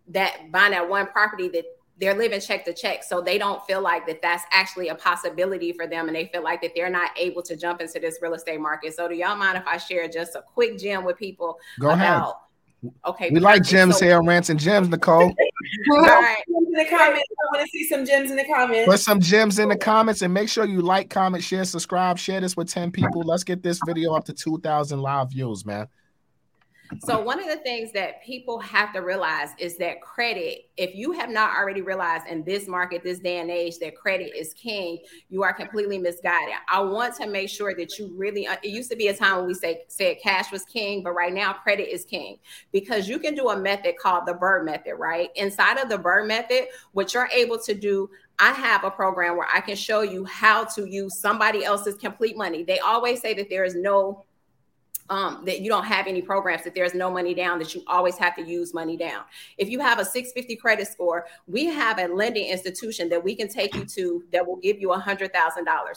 that 0.07 0.51
buying 0.51 0.71
that 0.71 0.87
one 0.87 1.07
property 1.07 1.49
that 1.49 1.65
they're 1.97 2.15
living 2.15 2.41
check 2.41 2.65
to 2.65 2.73
check, 2.73 3.03
so 3.03 3.21
they 3.21 3.37
don't 3.37 3.63
feel 3.67 3.81
like 3.81 4.07
that 4.07 4.21
that's 4.23 4.43
actually 4.51 4.87
a 4.87 4.95
possibility 4.95 5.71
for 5.71 5.85
them, 5.85 6.07
and 6.07 6.15
they 6.15 6.25
feel 6.25 6.43
like 6.43 6.61
that 6.63 6.71
they're 6.75 6.89
not 6.89 7.11
able 7.15 7.43
to 7.43 7.55
jump 7.55 7.79
into 7.79 7.99
this 7.99 8.17
real 8.21 8.33
estate 8.33 8.59
market. 8.59 8.95
So, 8.95 9.07
do 9.07 9.13
y'all 9.13 9.35
mind 9.35 9.57
if 9.57 9.67
I 9.67 9.77
share 9.77 10.07
just 10.07 10.35
a 10.35 10.41
quick 10.41 10.79
gem 10.79 11.03
with 11.03 11.17
people 11.17 11.59
Go 11.79 11.89
ahead. 11.89 12.23
About? 12.83 13.13
Okay, 13.13 13.29
We 13.31 13.39
like 13.39 13.63
gems 13.63 13.97
So- 13.97 14.05
here 14.05 14.21
Rants 14.21 14.49
and 14.49 14.59
Gems, 14.59 14.89
Nicole. 14.89 15.23
All 15.91 16.01
right. 16.01 16.37
In 16.47 16.71
the 16.77 16.85
comments. 16.89 17.23
I 17.29 17.57
want 17.57 17.61
to 17.65 17.67
see 17.71 17.87
some 17.87 18.05
gems 18.05 18.31
in 18.31 18.37
the 18.37 18.45
comments. 18.45 18.89
Put 18.89 18.99
some 18.99 19.19
gems 19.19 19.59
in 19.59 19.69
the 19.69 19.75
comments 19.77 20.21
and 20.21 20.33
make 20.33 20.47
sure 20.49 20.65
you 20.65 20.81
like, 20.81 21.09
comment, 21.09 21.43
share, 21.43 21.65
subscribe, 21.65 22.17
share 22.17 22.39
this 22.41 22.55
with 22.55 22.69
10 22.69 22.91
people. 22.91 23.23
Let's 23.23 23.43
get 23.43 23.61
this 23.61 23.79
video 23.85 24.13
up 24.13 24.23
to 24.25 24.33
2,000 24.33 25.01
live 25.01 25.31
views, 25.31 25.65
man. 25.65 25.87
So 26.99 27.19
one 27.19 27.39
of 27.39 27.47
the 27.47 27.57
things 27.57 27.91
that 27.93 28.23
people 28.23 28.59
have 28.59 28.93
to 28.93 28.99
realize 28.99 29.49
is 29.57 29.77
that 29.77 30.01
credit, 30.01 30.69
if 30.77 30.93
you 30.93 31.11
have 31.13 31.29
not 31.29 31.55
already 31.55 31.81
realized 31.81 32.27
in 32.27 32.43
this 32.43 32.67
market, 32.67 33.03
this 33.03 33.19
day 33.19 33.37
and 33.39 33.49
age, 33.49 33.77
that 33.79 33.95
credit 33.95 34.33
is 34.37 34.53
king, 34.53 34.99
you 35.29 35.43
are 35.43 35.53
completely 35.53 35.97
misguided. 35.97 36.55
I 36.69 36.81
want 36.81 37.15
to 37.15 37.27
make 37.27 37.49
sure 37.49 37.73
that 37.75 37.97
you 37.97 38.13
really 38.15 38.47
uh, 38.47 38.57
it 38.63 38.69
used 38.69 38.89
to 38.91 38.97
be 38.97 39.07
a 39.07 39.15
time 39.15 39.37
when 39.37 39.47
we 39.47 39.53
say 39.53 39.83
said 39.87 40.17
cash 40.21 40.51
was 40.51 40.63
king, 40.63 41.03
but 41.03 41.13
right 41.13 41.33
now 41.33 41.53
credit 41.53 41.93
is 41.93 42.03
king 42.03 42.37
because 42.71 43.07
you 43.07 43.19
can 43.19 43.35
do 43.35 43.49
a 43.49 43.57
method 43.57 43.95
called 43.97 44.25
the 44.25 44.33
BRRRR 44.33 44.65
method, 44.65 44.95
right? 44.97 45.29
Inside 45.35 45.77
of 45.77 45.89
the 45.89 45.97
BRRRR 45.97 46.27
method, 46.27 46.67
what 46.91 47.13
you're 47.13 47.29
able 47.33 47.59
to 47.59 47.73
do 47.73 48.09
I 48.39 48.53
have 48.53 48.83
a 48.83 48.89
program 48.89 49.37
where 49.37 49.47
I 49.53 49.61
can 49.61 49.75
show 49.75 50.01
you 50.01 50.25
how 50.25 50.63
to 50.63 50.89
use 50.89 51.19
somebody 51.19 51.63
else's 51.63 51.93
complete 51.93 52.35
money. 52.35 52.63
They 52.63 52.79
always 52.79 53.21
say 53.21 53.35
that 53.35 53.51
there 53.51 53.63
is 53.63 53.75
no 53.75 54.25
um, 55.09 55.43
that 55.45 55.61
you 55.61 55.69
don't 55.69 55.85
have 55.85 56.07
any 56.07 56.21
programs, 56.21 56.63
that 56.63 56.75
there's 56.75 56.93
no 56.93 57.09
money 57.11 57.33
down, 57.33 57.59
that 57.59 57.75
you 57.75 57.83
always 57.87 58.17
have 58.17 58.35
to 58.35 58.41
use 58.41 58.73
money 58.73 58.97
down. 58.97 59.23
If 59.57 59.69
you 59.69 59.79
have 59.79 59.99
a 59.99 60.05
650 60.05 60.55
credit 60.57 60.87
score, 60.87 61.25
we 61.47 61.65
have 61.65 61.99
a 61.99 62.07
lending 62.07 62.47
institution 62.47 63.09
that 63.09 63.23
we 63.23 63.35
can 63.35 63.47
take 63.47 63.75
you 63.75 63.85
to 63.85 64.23
that 64.31 64.45
will 64.45 64.57
give 64.57 64.79
you 64.79 64.93
a 64.93 65.01
$100,000. 65.01 65.31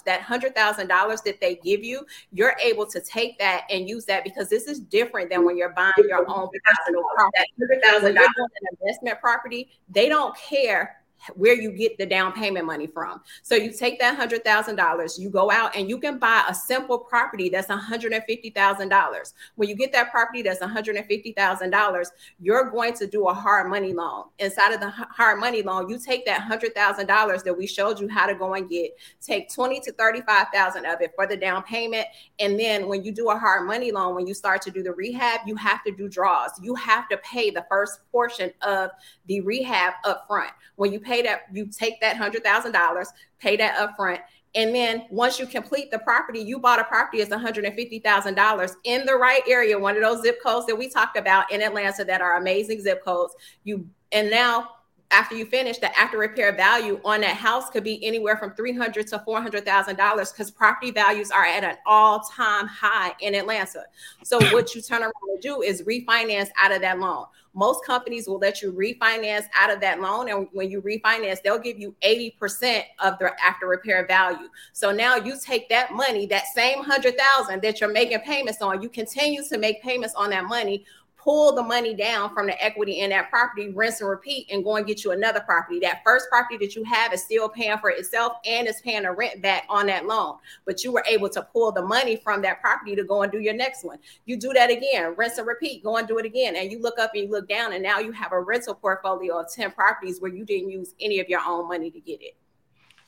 That 0.04 0.20
$100,000 0.20 1.22
that 1.24 1.40
they 1.40 1.56
give 1.56 1.84
you, 1.84 2.06
you're 2.32 2.56
able 2.62 2.86
to 2.86 3.00
take 3.00 3.38
that 3.38 3.64
and 3.70 3.88
use 3.88 4.04
that 4.06 4.24
because 4.24 4.48
this 4.48 4.66
is 4.66 4.80
different 4.80 5.30
than 5.30 5.44
when 5.44 5.56
you're 5.56 5.72
buying 5.72 5.92
your 5.98 6.28
own 6.28 6.48
personal 6.64 7.02
property. 7.14 7.44
When 7.56 8.14
you're 8.14 8.48
investment 8.80 9.20
property, 9.20 9.70
they 9.88 10.08
don't 10.08 10.36
care 10.36 11.03
where 11.34 11.54
you 11.54 11.70
get 11.72 11.98
the 11.98 12.06
down 12.06 12.32
payment 12.32 12.66
money 12.66 12.86
from. 12.86 13.22
So 13.42 13.54
you 13.54 13.72
take 13.72 13.98
that 14.00 14.16
hundred 14.16 14.44
thousand 14.44 14.76
dollars, 14.76 15.18
you 15.18 15.30
go 15.30 15.50
out 15.50 15.74
and 15.76 15.88
you 15.88 15.98
can 15.98 16.18
buy 16.18 16.44
a 16.48 16.54
simple 16.54 16.98
property 16.98 17.48
that's 17.48 17.68
hundred 17.68 18.12
and 18.12 18.24
fifty 18.24 18.50
thousand 18.50 18.88
dollars. 18.88 19.34
When 19.56 19.68
you 19.68 19.74
get 19.74 19.92
that 19.92 20.10
property 20.10 20.42
that's 20.42 20.62
hundred 20.62 20.96
and 20.96 21.06
fifty 21.06 21.32
thousand 21.32 21.70
dollars, 21.70 22.10
you're 22.40 22.70
going 22.70 22.94
to 22.94 23.06
do 23.06 23.28
a 23.28 23.34
hard 23.34 23.68
money 23.68 23.92
loan. 23.92 24.24
Inside 24.38 24.72
of 24.72 24.80
the 24.80 24.90
hard 24.90 25.40
money 25.40 25.62
loan, 25.62 25.88
you 25.88 25.98
take 25.98 26.24
that 26.26 26.42
hundred 26.42 26.74
thousand 26.74 27.06
dollars 27.06 27.42
that 27.42 27.56
we 27.56 27.66
showed 27.66 27.98
you 27.98 28.08
how 28.08 28.26
to 28.26 28.34
go 28.34 28.54
and 28.54 28.68
get, 28.68 28.96
take 29.20 29.52
twenty 29.52 29.80
to 29.80 29.92
thirty-five 29.92 30.48
thousand 30.52 30.86
of 30.86 31.00
it 31.00 31.12
for 31.14 31.26
the 31.26 31.36
down 31.36 31.62
payment, 31.62 32.06
and 32.38 32.58
then 32.58 32.88
when 32.88 33.04
you 33.04 33.12
do 33.12 33.30
a 33.30 33.38
hard 33.38 33.66
money 33.66 33.90
loan, 33.90 34.14
when 34.14 34.26
you 34.26 34.34
start 34.34 34.62
to 34.62 34.70
do 34.70 34.82
the 34.82 34.92
rehab, 34.92 35.40
you 35.46 35.56
have 35.56 35.82
to 35.84 35.92
do 35.92 36.08
draws. 36.08 36.50
You 36.60 36.74
have 36.74 37.08
to 37.08 37.16
pay 37.18 37.50
the 37.50 37.64
first 37.68 38.00
portion 38.10 38.52
of 38.62 38.90
the 39.26 39.40
rehab 39.40 39.94
up 40.04 40.26
front. 40.26 40.50
When 40.76 40.92
you 40.92 41.00
pay 41.00 41.22
that, 41.22 41.42
you 41.52 41.66
take 41.66 42.00
that 42.00 42.16
hundred 42.16 42.44
thousand 42.44 42.72
dollars, 42.72 43.08
pay 43.38 43.56
that 43.56 43.78
up 43.78 43.96
front. 43.96 44.20
And 44.56 44.74
then 44.74 45.06
once 45.10 45.38
you 45.38 45.46
complete 45.46 45.90
the 45.90 45.98
property, 45.98 46.38
you 46.38 46.60
bought 46.60 46.78
a 46.78 46.84
property 46.84 47.22
that's 47.22 47.34
$150,000 47.34 48.70
in 48.84 49.04
the 49.04 49.14
right 49.14 49.42
area, 49.48 49.76
one 49.76 49.96
of 49.96 50.02
those 50.02 50.22
zip 50.22 50.40
codes 50.40 50.66
that 50.66 50.76
we 50.76 50.88
talked 50.88 51.16
about 51.16 51.50
in 51.50 51.60
Atlanta 51.60 52.04
that 52.04 52.20
are 52.20 52.36
amazing 52.36 52.80
zip 52.80 53.04
codes. 53.04 53.34
You 53.64 53.88
and 54.12 54.30
now 54.30 54.70
after 55.10 55.36
you 55.36 55.46
finish, 55.46 55.78
the 55.78 55.96
after 55.98 56.18
repair 56.18 56.54
value 56.54 57.00
on 57.04 57.20
that 57.20 57.36
house 57.36 57.70
could 57.70 57.84
be 57.84 58.04
anywhere 58.04 58.36
from 58.36 58.52
three 58.54 58.72
hundred 58.72 59.06
to 59.08 59.18
four 59.20 59.40
hundred 59.40 59.64
thousand 59.64 59.96
dollars 59.96 60.32
because 60.32 60.50
property 60.50 60.90
values 60.90 61.30
are 61.30 61.44
at 61.44 61.64
an 61.64 61.76
all-time 61.86 62.66
high 62.66 63.12
in 63.20 63.34
Atlanta. 63.34 63.84
So 64.22 64.40
what 64.52 64.74
you 64.74 64.80
turn 64.80 65.02
around 65.02 65.12
and 65.32 65.40
do 65.40 65.62
is 65.62 65.82
refinance 65.82 66.48
out 66.60 66.72
of 66.72 66.80
that 66.82 66.98
loan. 66.98 67.26
Most 67.54 67.84
companies 67.84 68.26
will 68.26 68.38
let 68.38 68.60
you 68.60 68.72
refinance 68.72 69.44
out 69.56 69.72
of 69.72 69.80
that 69.80 70.00
loan, 70.00 70.28
and 70.28 70.48
when 70.52 70.70
you 70.70 70.82
refinance, 70.82 71.40
they'll 71.42 71.58
give 71.58 71.78
you 71.78 71.94
eighty 72.02 72.32
percent 72.32 72.84
of 72.98 73.18
the 73.18 73.32
after 73.42 73.66
repair 73.66 74.06
value. 74.06 74.48
So 74.72 74.90
now 74.90 75.16
you 75.16 75.34
take 75.40 75.68
that 75.68 75.92
money, 75.92 76.26
that 76.26 76.44
same 76.54 76.82
hundred 76.82 77.16
thousand 77.16 77.62
that 77.62 77.80
you're 77.80 77.92
making 77.92 78.20
payments 78.20 78.60
on, 78.60 78.82
you 78.82 78.88
continue 78.88 79.42
to 79.44 79.58
make 79.58 79.82
payments 79.82 80.14
on 80.14 80.30
that 80.30 80.44
money 80.44 80.84
pull 81.24 81.54
the 81.54 81.62
money 81.62 81.94
down 81.94 82.32
from 82.34 82.46
the 82.46 82.62
equity 82.62 83.00
in 83.00 83.08
that 83.08 83.30
property, 83.30 83.70
rinse 83.70 84.02
and 84.02 84.10
repeat, 84.10 84.46
and 84.52 84.62
go 84.62 84.76
and 84.76 84.86
get 84.86 85.02
you 85.02 85.12
another 85.12 85.40
property. 85.40 85.80
That 85.80 86.02
first 86.04 86.28
property 86.28 86.58
that 86.58 86.76
you 86.76 86.84
have 86.84 87.14
is 87.14 87.22
still 87.22 87.48
paying 87.48 87.78
for 87.78 87.88
itself 87.88 88.34
and 88.44 88.68
it's 88.68 88.82
paying 88.82 89.06
a 89.06 89.12
rent 89.12 89.40
back 89.40 89.64
on 89.70 89.86
that 89.86 90.06
loan. 90.06 90.36
But 90.66 90.84
you 90.84 90.92
were 90.92 91.04
able 91.08 91.30
to 91.30 91.42
pull 91.42 91.72
the 91.72 91.82
money 91.82 92.16
from 92.16 92.42
that 92.42 92.60
property 92.60 92.94
to 92.94 93.04
go 93.04 93.22
and 93.22 93.32
do 93.32 93.40
your 93.40 93.54
next 93.54 93.84
one. 93.84 93.98
You 94.26 94.36
do 94.36 94.52
that 94.52 94.70
again, 94.70 95.14
rinse 95.16 95.38
and 95.38 95.46
repeat, 95.46 95.82
go 95.82 95.96
and 95.96 96.06
do 96.06 96.18
it 96.18 96.26
again. 96.26 96.56
And 96.56 96.70
you 96.70 96.78
look 96.80 96.98
up 96.98 97.12
and 97.14 97.24
you 97.24 97.30
look 97.30 97.48
down, 97.48 97.72
and 97.72 97.82
now 97.82 97.98
you 98.00 98.12
have 98.12 98.32
a 98.32 98.40
rental 98.40 98.74
portfolio 98.74 99.40
of 99.40 99.50
10 99.50 99.72
properties 99.72 100.20
where 100.20 100.30
you 100.30 100.44
didn't 100.44 100.68
use 100.68 100.94
any 101.00 101.20
of 101.20 101.28
your 101.30 101.40
own 101.46 101.68
money 101.68 101.90
to 101.90 102.00
get 102.00 102.20
it. 102.20 102.36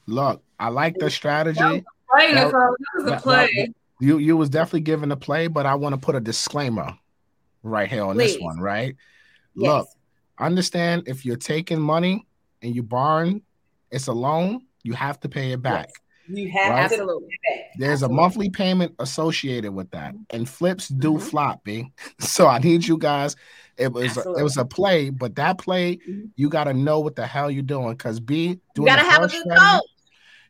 Look, 0.06 0.40
I 0.58 0.68
like 0.68 0.96
the 0.98 1.10
strategy. 1.10 1.58
Play, 1.60 2.32
That- 2.32 2.46
Nicole. 2.46 2.76
That 2.94 3.04
was 3.04 3.12
a 3.12 3.16
play. 3.16 3.50
that- 3.56 3.74
you 3.98 4.18
you 4.18 4.36
was 4.36 4.50
definitely 4.50 4.80
given 4.80 5.10
a 5.10 5.16
play, 5.16 5.48
but 5.48 5.66
I 5.66 5.74
want 5.74 5.94
to 5.94 6.00
put 6.00 6.14
a 6.14 6.20
disclaimer, 6.20 6.94
right 7.66 7.88
here 7.90 8.04
on 8.04 8.16
Please. 8.16 8.34
this 8.34 8.40
one, 8.40 8.58
right? 8.58 8.94
Yes. 9.54 9.68
Look, 9.72 9.88
understand 10.38 11.04
if 11.06 11.24
you're 11.24 11.36
taking 11.36 11.80
money 11.80 12.26
and 12.62 12.74
you 12.74 12.82
borrowing, 12.82 13.42
it's 13.90 14.06
a 14.06 14.12
loan, 14.12 14.62
you 14.82 14.92
have 14.94 15.20
to 15.20 15.28
pay 15.28 15.52
it 15.52 15.62
back. 15.62 15.90
You 16.28 16.50
have 16.50 16.70
Right. 16.70 16.88
to 16.88 16.94
Absolutely. 16.94 17.28
There's 17.78 18.02
a 18.02 18.08
monthly 18.08 18.50
payment 18.50 18.94
associated 18.98 19.72
with 19.72 19.90
that, 19.92 20.14
and 20.30 20.48
flips 20.48 20.88
do 20.88 21.18
flop, 21.18 21.62
B. 21.64 21.92
So 22.20 22.48
I 22.48 22.58
need 22.58 22.86
you 22.86 22.98
guys. 22.98 23.36
It 23.76 23.92
was 23.92 24.16
a, 24.16 24.32
it 24.34 24.42
was 24.42 24.56
a 24.56 24.64
play, 24.64 25.10
but 25.10 25.36
that 25.36 25.58
play 25.58 25.98
you 26.34 26.48
got 26.48 26.64
to 26.64 26.72
know 26.74 27.00
what 27.00 27.14
the 27.14 27.26
hell 27.26 27.50
you're 27.50 27.62
doing 27.62 27.92
because 27.92 28.18
B. 28.20 28.58
You 28.76 28.84
gotta 28.84 29.02
have 29.02 29.22
a 29.22 29.28
good 29.28 29.44
coach. 29.48 29.82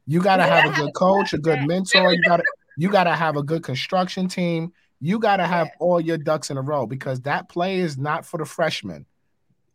You 0.06 0.20
got 0.20 0.36
to 0.36 0.42
You 0.44 0.48
have 0.48 0.64
gotta 0.64 0.68
a 0.68 0.72
have 0.72 0.76
good 0.76 0.88
a 0.88 0.92
coach, 0.92 1.32
a 1.34 1.38
good 1.38 1.62
mentor. 1.66 2.12
You 2.12 2.22
got 2.22 2.36
to 2.38 2.44
you 2.78 2.88
got 2.90 3.04
to 3.04 3.14
have 3.14 3.36
a 3.36 3.42
good 3.42 3.62
construction 3.62 4.28
team. 4.28 4.72
You 5.00 5.18
got 5.18 5.36
to 5.38 5.46
have 5.46 5.70
all 5.78 6.00
your 6.00 6.18
ducks 6.18 6.50
in 6.50 6.56
a 6.56 6.62
row 6.62 6.86
because 6.86 7.20
that 7.22 7.48
play 7.48 7.78
is 7.78 7.98
not 7.98 8.24
for 8.24 8.38
the 8.38 8.44
freshmen. 8.44 9.06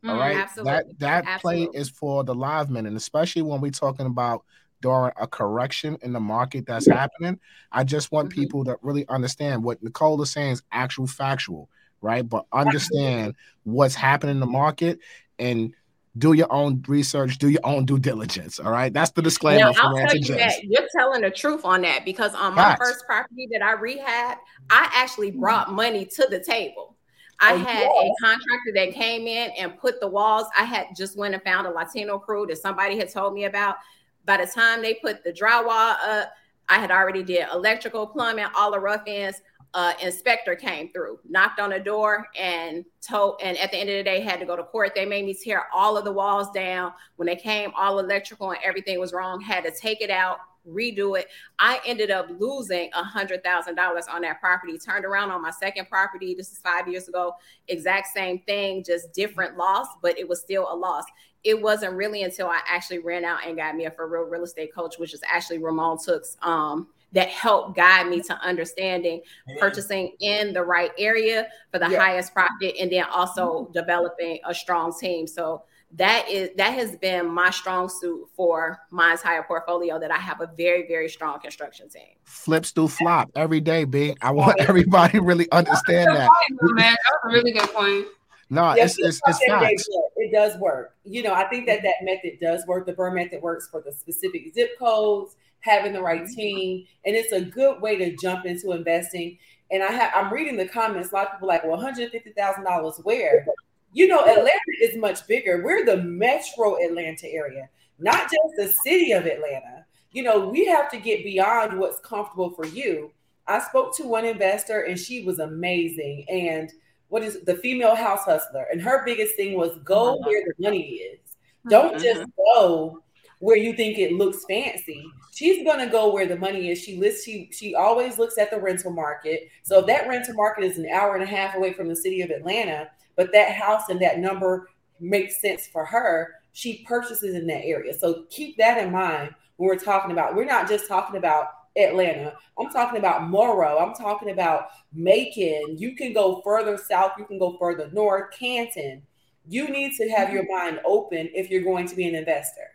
All 0.07 0.15
Mm, 0.15 0.19
right, 0.19 0.35
absolutely. 0.38 0.73
that 0.73 0.99
that 0.99 1.26
Absolutely. 1.27 1.68
play 1.68 1.80
is 1.80 1.89
for 1.89 2.23
the 2.23 2.34
live 2.34 2.69
men, 2.69 2.85
and 2.85 2.98
especially 2.98 3.43
when 3.43 3.61
we're 3.61 3.72
talking 3.72 4.06
about 4.07 4.43
during 4.81 5.11
a 5.22 5.27
correction 5.27 5.98
in 6.02 6.11
the 6.11 6.19
market 6.19 6.65
that's 6.65 6.88
happening. 6.88 7.39
I 7.72 7.84
just 7.84 8.11
want 8.11 8.30
Mm-hmm. 8.30 8.41
people 8.41 8.64
to 8.65 8.77
really 8.81 9.07
understand 9.10 9.64
what 9.64 9.81
Nicole 9.84 10.19
is 10.23 10.31
saying 10.31 10.53
is 10.53 10.64
actual 10.72 11.06
factual, 11.06 11.69
right? 12.02 12.27
But 12.27 12.45
understand 12.52 13.35
what's 13.64 13.93
happening 13.93 14.35
in 14.35 14.39
the 14.39 14.48
market 14.48 14.99
and 15.38 15.73
do 16.18 16.34
your 16.34 16.52
own 16.52 16.84
research, 16.88 17.38
do 17.38 17.50
your 17.50 17.62
own 17.64 17.86
due 17.86 18.00
diligence. 18.00 18.60
All 18.60 18.72
right, 18.72 18.92
that's 18.92 19.12
the 19.12 19.22
disclaimer 19.22 19.72
Now, 19.72 19.74
I'll 19.82 19.96
tell 19.96 20.18
you 20.18 20.36
that 20.36 20.64
you're 20.64 20.88
telling 20.96 21.22
the 21.22 21.32
truth 21.32 21.64
on 21.64 21.82
that 21.82 22.04
because 22.04 22.36
on 22.36 22.54
my 22.56 22.64
Facts. 22.64 22.90
first 22.90 23.06
property 23.06 23.48
that 23.52 23.62
I 23.62 23.76
rehabbed, 23.76 24.38
I 24.70 24.90
actually 24.94 25.32
mm. 25.32 25.40
brought 25.40 25.72
money 25.72 26.06
to 26.06 26.28
the 26.30 26.40
table. 26.40 26.98
I 27.40 27.54
Oh, 27.54 27.58
had 27.58 27.88
a 27.88 28.12
contractor 28.22 28.72
that 28.76 28.94
came 28.94 29.26
in 29.26 29.52
and 29.52 29.78
put 29.80 30.00
the 30.00 30.08
walls. 30.08 30.48
I 30.58 30.64
had 30.64 30.88
just 30.96 31.18
went 31.18 31.34
and 31.34 31.42
found 31.44 31.66
a 31.66 31.72
Latino 31.72 32.20
crew 32.20 32.46
that 32.48 32.58
somebody 32.58 32.98
had 32.98 33.10
told 33.10 33.34
me 33.34 33.46
about. 33.46 33.78
By 34.26 34.38
the 34.38 34.46
time 34.46 34.84
they 34.84 34.96
put 34.96 35.24
the 35.24 35.34
drywall 35.34 35.96
up, 36.04 36.34
I 36.70 36.78
had 36.78 36.92
already 36.92 37.24
did 37.24 37.48
electrical, 37.52 38.06
plumbing, 38.06 38.46
all 38.56 38.72
the 38.72 38.80
rough 38.80 39.02
ends. 39.08 39.42
Uh, 39.73 39.93
inspector 40.02 40.53
came 40.53 40.91
through, 40.91 41.18
knocked 41.30 41.60
on 41.60 41.69
the 41.69 41.80
door, 41.80 42.27
and 42.38 42.84
told. 42.99 43.39
And 43.41 43.57
at 43.57 43.72
the 43.72 43.77
end 43.77 43.89
of 43.89 43.95
the 43.95 44.03
day, 44.03 44.19
had 44.19 44.39
to 44.41 44.45
go 44.45 44.57
to 44.57 44.64
court. 44.64 44.91
They 44.93 45.06
made 45.06 45.26
me 45.26 45.34
tear 45.34 45.68
all 45.73 45.98
of 45.98 46.03
the 46.03 46.11
walls 46.11 46.52
down. 46.52 46.91
When 47.15 47.26
they 47.26 47.38
came, 47.38 47.72
all 47.77 47.99
electrical 47.99 48.52
and 48.52 48.60
everything 48.64 48.99
was 48.99 49.14
wrong. 49.14 49.39
Had 49.39 49.64
to 49.64 49.72
take 49.72 50.02
it 50.02 50.10
out, 50.10 50.39
redo 50.68 51.18
it. 51.18 51.27
I 51.60 51.80
ended 51.85 52.11
up 52.11 52.27
losing 52.38 52.89
a 52.93 53.03
hundred 53.03 53.43
thousand 53.43 53.76
dollars 53.76 54.07
on 54.07 54.22
that 54.22 54.39
property. 54.39 54.77
Turned 54.77 55.06
around 55.06 55.31
on 55.31 55.41
my 55.41 55.52
second 55.52 55.88
property. 55.89 56.35
This 56.35 56.52
is 56.52 56.60
five 56.60 56.88
years 56.88 57.07
ago. 57.07 57.34
Exact 57.68 58.07
same 58.14 58.39
thing, 58.39 58.84
just 58.84 59.14
different 59.14 59.57
loss, 59.57 59.88
but 60.02 60.18
it 60.19 60.27
was 60.27 60.41
still 60.41 60.68
a 60.72 60.76
loss. 60.76 61.06
It 61.43 61.60
wasn't 61.60 61.93
really 61.93 62.23
until 62.23 62.48
I 62.48 62.60
actually 62.68 62.99
ran 62.99 63.26
out 63.26 63.39
and 63.45 63.57
got 63.57 63.76
me 63.76 63.85
a 63.85 63.91
for 63.91 64.07
real 64.07 64.23
real 64.23 64.43
estate 64.43 64.73
coach, 64.73 64.99
which 64.99 65.14
is 65.14 65.22
actually 65.27 65.57
Ramon 65.57 65.98
Tooks, 66.03 66.38
um, 66.41 66.88
that 67.14 67.30
help 67.30 67.76
guide 67.76 68.08
me 68.08 68.22
to 68.22 68.34
understanding 68.42 69.22
purchasing 69.60 70.14
in 70.20 70.54
the 70.54 70.64
right 70.64 70.92
area 70.98 71.48
for 71.72 71.80
the 71.80 71.90
Yeah. 71.90 72.00
highest 72.00 72.34
profit, 72.34 72.76
and 72.80 72.92
then 72.92 73.04
also 73.06 73.64
mm-hmm. 73.64 73.72
developing 73.74 74.40
a 74.46 74.54
strong 74.54 74.94
team. 74.98 75.28
So 75.28 75.64
that 75.94 76.30
is 76.30 76.52
that 76.56 76.74
has 76.74 76.96
been 76.96 77.28
my 77.28 77.50
strong 77.50 77.90
suit 77.90 78.28
for 78.34 78.80
my 78.92 79.12
entire 79.12 79.44
portfolio. 79.44 80.00
That 80.00 80.12
I 80.12 80.18
have 80.18 80.40
a 80.42 80.50
very 80.58 80.88
very 80.88 81.10
strong 81.10 81.40
construction 81.40 81.90
team. 81.90 82.16
Flips 82.24 82.72
do 82.72 82.88
flop 82.88 83.30
every 83.36 83.60
day, 83.60 83.84
B. 83.84 84.16
I 84.22 84.32
want 84.32 84.60
everybody 84.60 85.20
really 85.22 85.52
understand 85.52 86.16
that. 86.16 86.30
Man, 86.62 86.78
that 86.78 86.98
was 87.24 87.34
a 87.34 87.38
really 87.38 87.52
good 87.52 87.70
point. 87.74 88.08
No, 88.50 88.76
Yeah, 88.76 88.84
it's 88.84 89.00
it's, 89.00 89.22
it's 89.26 89.40
every 89.50 89.68
day, 89.68 89.76
facts. 89.76 89.90
It 90.18 90.32
does 90.32 90.58
work. 90.58 90.96
You 91.06 91.24
know, 91.24 91.34
I 91.34 91.46
think 91.46 91.66
that 91.68 91.84
that 91.84 91.96
method 92.04 92.38
does 92.42 92.66
work. 92.68 92.86
The 92.86 92.94
BRRRR 92.94 93.16
method 93.16 93.42
works 93.42 93.68
for 93.70 93.82
the 93.82 93.94
specific 93.94 94.54
zip 94.54 94.78
codes, 94.78 95.38
having 95.62 95.94
the 95.94 96.02
right 96.02 96.24
mm-hmm. 96.24 96.34
team, 96.34 96.86
and 97.06 97.16
it's 97.16 97.32
a 97.32 97.42
good 97.42 97.82
way 97.82 97.96
to 97.98 98.16
jump 98.18 98.46
into 98.46 98.72
investing. 98.72 99.38
And 99.72 99.82
I 99.82 99.92
have 99.92 100.12
I'm 100.14 100.34
reading 100.34 100.58
the 100.58 100.68
comments. 100.68 101.12
A 101.12 101.16
lot 101.16 101.28
of 101.28 101.34
people 101.34 101.50
are 101.50 101.54
like, 101.54 101.64
well, 101.64 101.74
one 101.74 101.82
hundred 101.82 102.12
fifty 102.12 102.32
thousand 102.32 102.66
dollars 102.66 103.00
where? 103.04 103.46
You 103.94 104.08
know, 104.08 104.20
Atlanta 104.22 104.60
is 104.82 104.96
much 104.98 105.28
bigger. 105.28 105.62
We're 105.64 105.86
the 105.86 105.98
metro 105.98 106.78
Atlanta 106.82 107.28
area, 107.28 107.70
not 108.00 108.22
just 108.24 108.54
the 108.58 108.74
city 108.86 109.12
of 109.12 109.26
Atlanta. 109.26 109.86
You 110.12 110.24
know, 110.24 110.48
we 110.48 110.66
have 110.66 110.90
to 110.92 110.98
get 110.98 111.24
beyond 111.24 111.78
what's 111.78 112.00
comfortable 112.00 112.52
for 112.52 112.66
you. 112.66 113.12
I 113.48 113.60
spoke 113.60 113.96
to 113.98 114.08
one 114.08 114.26
investor 114.26 114.84
and 114.84 114.98
she 114.98 115.26
was 115.26 115.40
amazing. 115.40 116.26
And 116.30 116.72
what 117.10 117.24
is 117.24 117.42
the 117.44 117.56
female 117.56 117.96
house 117.96 118.24
hustler? 118.24 118.66
And 118.72 118.82
her 118.82 119.04
biggest 119.06 119.36
thing 119.36 119.58
was 119.58 119.78
go 119.84 120.18
where 120.20 120.44
the 120.46 120.54
money 120.64 120.84
is. 120.84 121.20
Mm-hmm. 121.20 121.70
Don't 121.70 122.00
just 122.00 122.24
go 122.38 123.04
where 123.42 123.58
you 123.58 123.74
think 123.74 123.98
it 123.98 124.14
looks 124.14 124.46
fancy. 124.46 125.04
She's 125.34 125.66
gonna 125.66 125.90
go 125.90 126.14
where 126.14 126.28
the 126.28 126.38
money 126.38 126.70
is. 126.70 126.80
She 126.80 126.96
lists. 126.98 127.26
She 127.26 127.50
she 127.52 127.74
always 127.76 128.18
looks 128.18 128.38
at 128.38 128.52
the 128.52 128.62
rental 128.62 128.92
market. 128.92 129.50
So 129.64 129.80
if 129.80 129.88
that 129.88 130.08
rental 130.08 130.36
market 130.36 130.64
is 130.64 130.78
an 130.78 130.88
hour 130.88 131.16
and 131.16 131.24
a 131.24 131.28
half 131.28 131.56
away 131.56 131.74
from 131.74 131.90
the 131.90 131.96
city 131.96 132.22
of 132.22 132.30
Atlanta, 132.30 132.90
but 133.16 133.32
that 133.34 133.52
house 133.52 133.90
and 133.90 134.00
that 134.02 134.20
number 134.20 134.70
makes 135.00 135.42
sense 135.42 135.68
for 135.68 135.84
her, 135.86 136.36
she 136.54 136.86
purchases 136.88 137.36
in 137.36 137.48
that 137.48 137.66
area. 137.66 137.98
So 137.98 138.26
keep 138.30 138.58
that 138.58 138.78
in 138.78 138.92
mind 138.92 139.34
when 139.58 139.68
we're 139.68 139.76
talking 139.76 140.12
about. 140.12 140.36
We're 140.36 140.46
not 140.46 140.70
just 140.70 140.88
talking 140.88 141.18
about 141.18 141.48
Atlanta. 141.76 142.34
I'm 142.60 142.70
talking 142.70 143.00
about 143.00 143.28
Morrow. 143.28 143.80
I'm 143.80 143.96
talking 143.96 144.30
about 144.30 144.68
Macon. 144.94 145.78
You 145.80 145.96
can 145.96 146.14
go 146.14 146.42
further 146.44 146.78
south. 146.78 147.14
You 147.18 147.26
can 147.26 147.40
go 147.40 147.58
further 147.58 147.90
north. 147.92 148.32
Canton. 148.38 149.02
You 149.48 149.68
need 149.70 149.96
to 149.98 150.08
have 150.10 150.32
your 150.32 150.46
mind 150.48 150.80
open 150.86 151.32
if 151.34 151.50
you're 151.50 151.64
going 151.64 151.88
to 151.88 151.96
be 151.96 152.08
an 152.08 152.14
investor. 152.14 152.70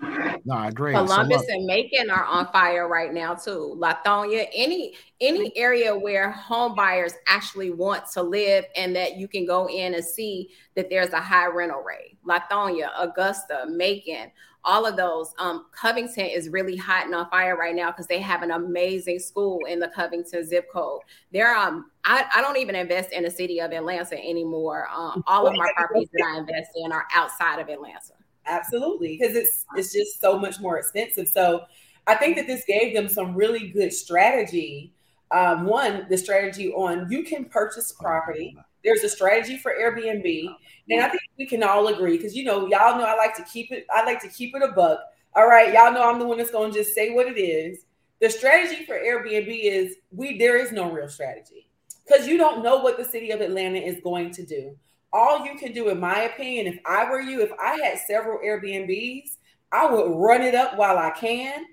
No, 0.00 0.54
I 0.54 0.68
agree. 0.68 0.92
Columbus 0.92 1.38
look, 1.38 1.48
and 1.48 1.66
Macon 1.66 2.10
are 2.10 2.24
on 2.24 2.50
fire 2.52 2.88
right 2.88 3.12
now 3.12 3.34
too. 3.34 3.76
Lithonia, 3.78 4.46
any 4.54 4.94
any 5.20 5.56
area 5.56 5.96
where 5.96 6.30
home 6.30 6.74
buyers 6.74 7.14
actually 7.26 7.70
want 7.70 8.06
to 8.12 8.22
live 8.22 8.64
and 8.76 8.94
that 8.94 9.16
you 9.16 9.28
can 9.28 9.44
go 9.46 9.68
in 9.68 9.94
and 9.94 10.04
see 10.04 10.50
that 10.74 10.88
there's 10.88 11.12
a 11.12 11.20
high 11.20 11.46
rental 11.46 11.82
rate. 11.82 12.16
Lithonia, 12.24 12.90
Augusta, 12.96 13.66
Macon, 13.68 14.30
all 14.64 14.86
of 14.86 14.96
those. 14.96 15.32
Um, 15.38 15.66
Covington 15.72 16.26
is 16.26 16.48
really 16.48 16.76
hot 16.76 17.06
and 17.06 17.14
on 17.14 17.28
fire 17.30 17.56
right 17.56 17.74
now 17.74 17.90
because 17.90 18.06
they 18.06 18.20
have 18.20 18.42
an 18.42 18.50
amazing 18.50 19.18
school 19.18 19.60
in 19.66 19.80
the 19.80 19.88
Covington 19.88 20.44
zip 20.44 20.70
code. 20.72 21.00
There, 21.32 21.54
um, 21.56 21.90
I, 22.04 22.24
I 22.34 22.40
don't 22.40 22.58
even 22.58 22.74
invest 22.74 23.12
in 23.12 23.24
the 23.24 23.30
city 23.30 23.60
of 23.60 23.72
Atlanta 23.72 24.16
anymore. 24.16 24.88
Um, 24.94 25.24
all 25.26 25.46
of 25.46 25.54
my 25.56 25.70
properties 25.74 26.08
that 26.12 26.24
I 26.24 26.38
invest 26.38 26.70
in 26.76 26.92
are 26.92 27.06
outside 27.14 27.60
of 27.60 27.68
Atlanta. 27.68 28.12
Absolutely, 28.48 29.18
because 29.18 29.36
it's 29.36 29.64
it's 29.76 29.92
just 29.92 30.20
so 30.20 30.38
much 30.38 30.58
more 30.58 30.78
expensive. 30.78 31.28
So 31.28 31.62
I 32.06 32.14
think 32.14 32.36
that 32.36 32.46
this 32.46 32.64
gave 32.66 32.94
them 32.94 33.08
some 33.08 33.34
really 33.34 33.68
good 33.68 33.92
strategy. 33.92 34.94
Um, 35.30 35.66
one, 35.66 36.06
the 36.08 36.16
strategy 36.16 36.72
on 36.72 37.10
you 37.10 37.22
can 37.22 37.44
purchase 37.44 37.92
property. 37.92 38.56
There's 38.82 39.04
a 39.04 39.08
strategy 39.08 39.58
for 39.58 39.72
Airbnb, 39.78 40.54
and 40.88 41.02
I 41.02 41.08
think 41.08 41.22
we 41.38 41.46
can 41.46 41.62
all 41.62 41.88
agree 41.88 42.16
because 42.16 42.34
you 42.34 42.44
know 42.44 42.60
y'all 42.68 42.98
know 42.98 43.04
I 43.04 43.16
like 43.16 43.36
to 43.36 43.44
keep 43.44 43.70
it. 43.70 43.86
I 43.94 44.04
like 44.04 44.20
to 44.22 44.28
keep 44.28 44.56
it 44.56 44.62
a 44.62 44.72
buck. 44.72 45.00
All 45.36 45.46
right, 45.46 45.72
y'all 45.74 45.92
know 45.92 46.08
I'm 46.08 46.18
the 46.18 46.26
one 46.26 46.38
that's 46.38 46.50
going 46.50 46.72
to 46.72 46.78
just 46.78 46.94
say 46.94 47.10
what 47.10 47.26
it 47.26 47.38
is. 47.38 47.84
The 48.20 48.30
strategy 48.30 48.84
for 48.86 48.94
Airbnb 48.98 49.48
is 49.48 49.96
we 50.10 50.38
there 50.38 50.56
is 50.56 50.72
no 50.72 50.90
real 50.90 51.08
strategy 51.08 51.68
because 52.06 52.26
you 52.26 52.38
don't 52.38 52.64
know 52.64 52.78
what 52.78 52.96
the 52.96 53.04
city 53.04 53.30
of 53.30 53.42
Atlanta 53.42 53.78
is 53.78 54.00
going 54.02 54.30
to 54.32 54.46
do 54.46 54.74
all 55.12 55.44
you 55.44 55.56
can 55.58 55.72
do, 55.72 55.88
in 55.88 56.00
my 56.00 56.22
opinion, 56.22 56.66
if 56.66 56.78
I 56.86 57.08
were 57.10 57.20
you, 57.20 57.40
if 57.42 57.50
I 57.60 57.76
had 57.76 57.98
several 58.06 58.38
Airbnbs, 58.38 59.36
I 59.72 59.90
would 59.90 60.16
run 60.16 60.42
it 60.42 60.54
up 60.54 60.76
while 60.76 60.98
I 60.98 61.10
can 61.10 61.64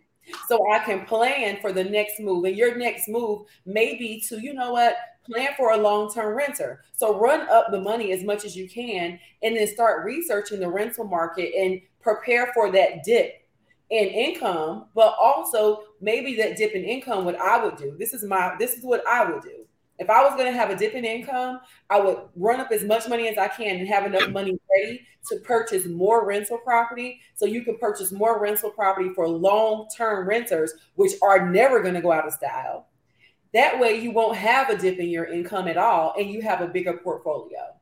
so 0.48 0.72
I 0.72 0.80
can 0.80 1.06
plan 1.06 1.58
for 1.62 1.72
the 1.72 1.84
next 1.84 2.20
move. 2.20 2.46
And 2.46 2.56
your 2.56 2.78
next 2.78 3.08
move 3.08 3.48
may 3.66 3.98
be 3.98 4.20
to, 4.22 4.40
you 4.42 4.54
know 4.54 4.72
what, 4.72 4.96
plan 5.26 5.50
for 5.58 5.72
a 5.72 5.78
long 5.78 6.14
term 6.14 6.36
renter. 6.36 6.84
So 6.94 7.20
run 7.20 7.48
up 7.50 7.68
the 7.72 7.82
money 7.82 8.12
as 8.12 8.24
much 8.24 8.46
as 8.46 8.56
you 8.56 8.70
can 8.70 9.20
and 9.44 9.56
then 9.56 9.68
start 9.68 10.06
researching 10.06 10.60
the 10.60 10.70
rental 10.70 11.06
market 11.06 11.54
and 11.56 11.82
prepare 12.02 12.52
for 12.54 12.72
that 12.72 13.04
dip 13.04 13.42
in 13.90 14.08
income, 14.08 14.86
but 14.96 15.16
also 15.20 15.84
maybe 16.02 16.36
that 16.38 16.58
dip 16.58 16.74
in 16.74 16.84
income, 16.84 17.26
what 17.26 17.40
I 17.40 17.64
would 17.64 17.78
do. 17.78 17.96
This 17.98 18.14
is 18.14 18.24
my, 18.24 18.56
this 18.60 18.74
is 18.74 18.84
what 18.84 19.06
I 19.08 19.30
would 19.30 19.44
do. 19.44 19.65
If 19.98 20.10
I 20.10 20.24
was 20.24 20.34
going 20.34 20.52
to 20.52 20.58
have 20.58 20.70
a 20.70 20.76
dip 20.76 20.94
in 20.94 21.06
income, 21.06 21.62
I 21.90 22.00
would 22.00 22.18
run 22.36 22.60
up 22.60 22.72
as 22.72 22.84
much 22.84 23.08
money 23.08 23.28
as 23.30 23.38
I 23.38 23.48
can 23.48 23.78
and 23.78 23.88
have 23.88 24.06
enough 24.06 24.30
money 24.30 24.60
ready 24.70 25.08
to 25.30 25.38
purchase 25.38 25.86
more 25.86 26.26
rental 26.26 26.58
property. 26.58 27.22
So 27.34 27.46
you 27.46 27.64
can 27.64 27.78
purchase 27.78 28.12
more 28.12 28.42
rental 28.42 28.72
property 28.72 29.10
for 29.16 29.28
long 29.28 29.88
term 29.96 30.28
renters, 30.28 30.74
which 30.96 31.14
are 31.22 31.50
never 31.50 31.82
going 31.82 31.94
to 31.94 32.02
go 32.02 32.12
out 32.12 32.28
of 32.28 32.34
style. 32.34 32.88
That 33.54 33.80
way, 33.80 34.02
you 34.02 34.12
won't 34.12 34.36
have 34.36 34.70
a 34.70 34.78
dip 34.78 35.00
in 35.00 35.08
your 35.08 35.26
income 35.26 35.70
at 35.70 35.78
all, 35.78 36.14
and 36.20 36.30
you 36.30 36.42
have 36.42 36.60
a 36.60 36.68
bigger 36.68 36.98
portfolio. 36.98 37.76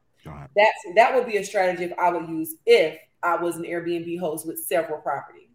That's 0.56 0.78
that 0.96 1.16
would 1.16 1.26
be 1.26 1.38
a 1.38 1.44
strategy 1.44 1.86
if 1.86 1.98
I 1.98 2.12
would 2.12 2.30
use 2.30 2.56
if 2.66 2.98
I 3.24 3.36
was 3.36 3.58
an 3.58 3.64
Airbnb 3.64 4.20
host 4.20 4.46
with 4.46 4.60
several 4.60 5.00
properties. 5.00 5.50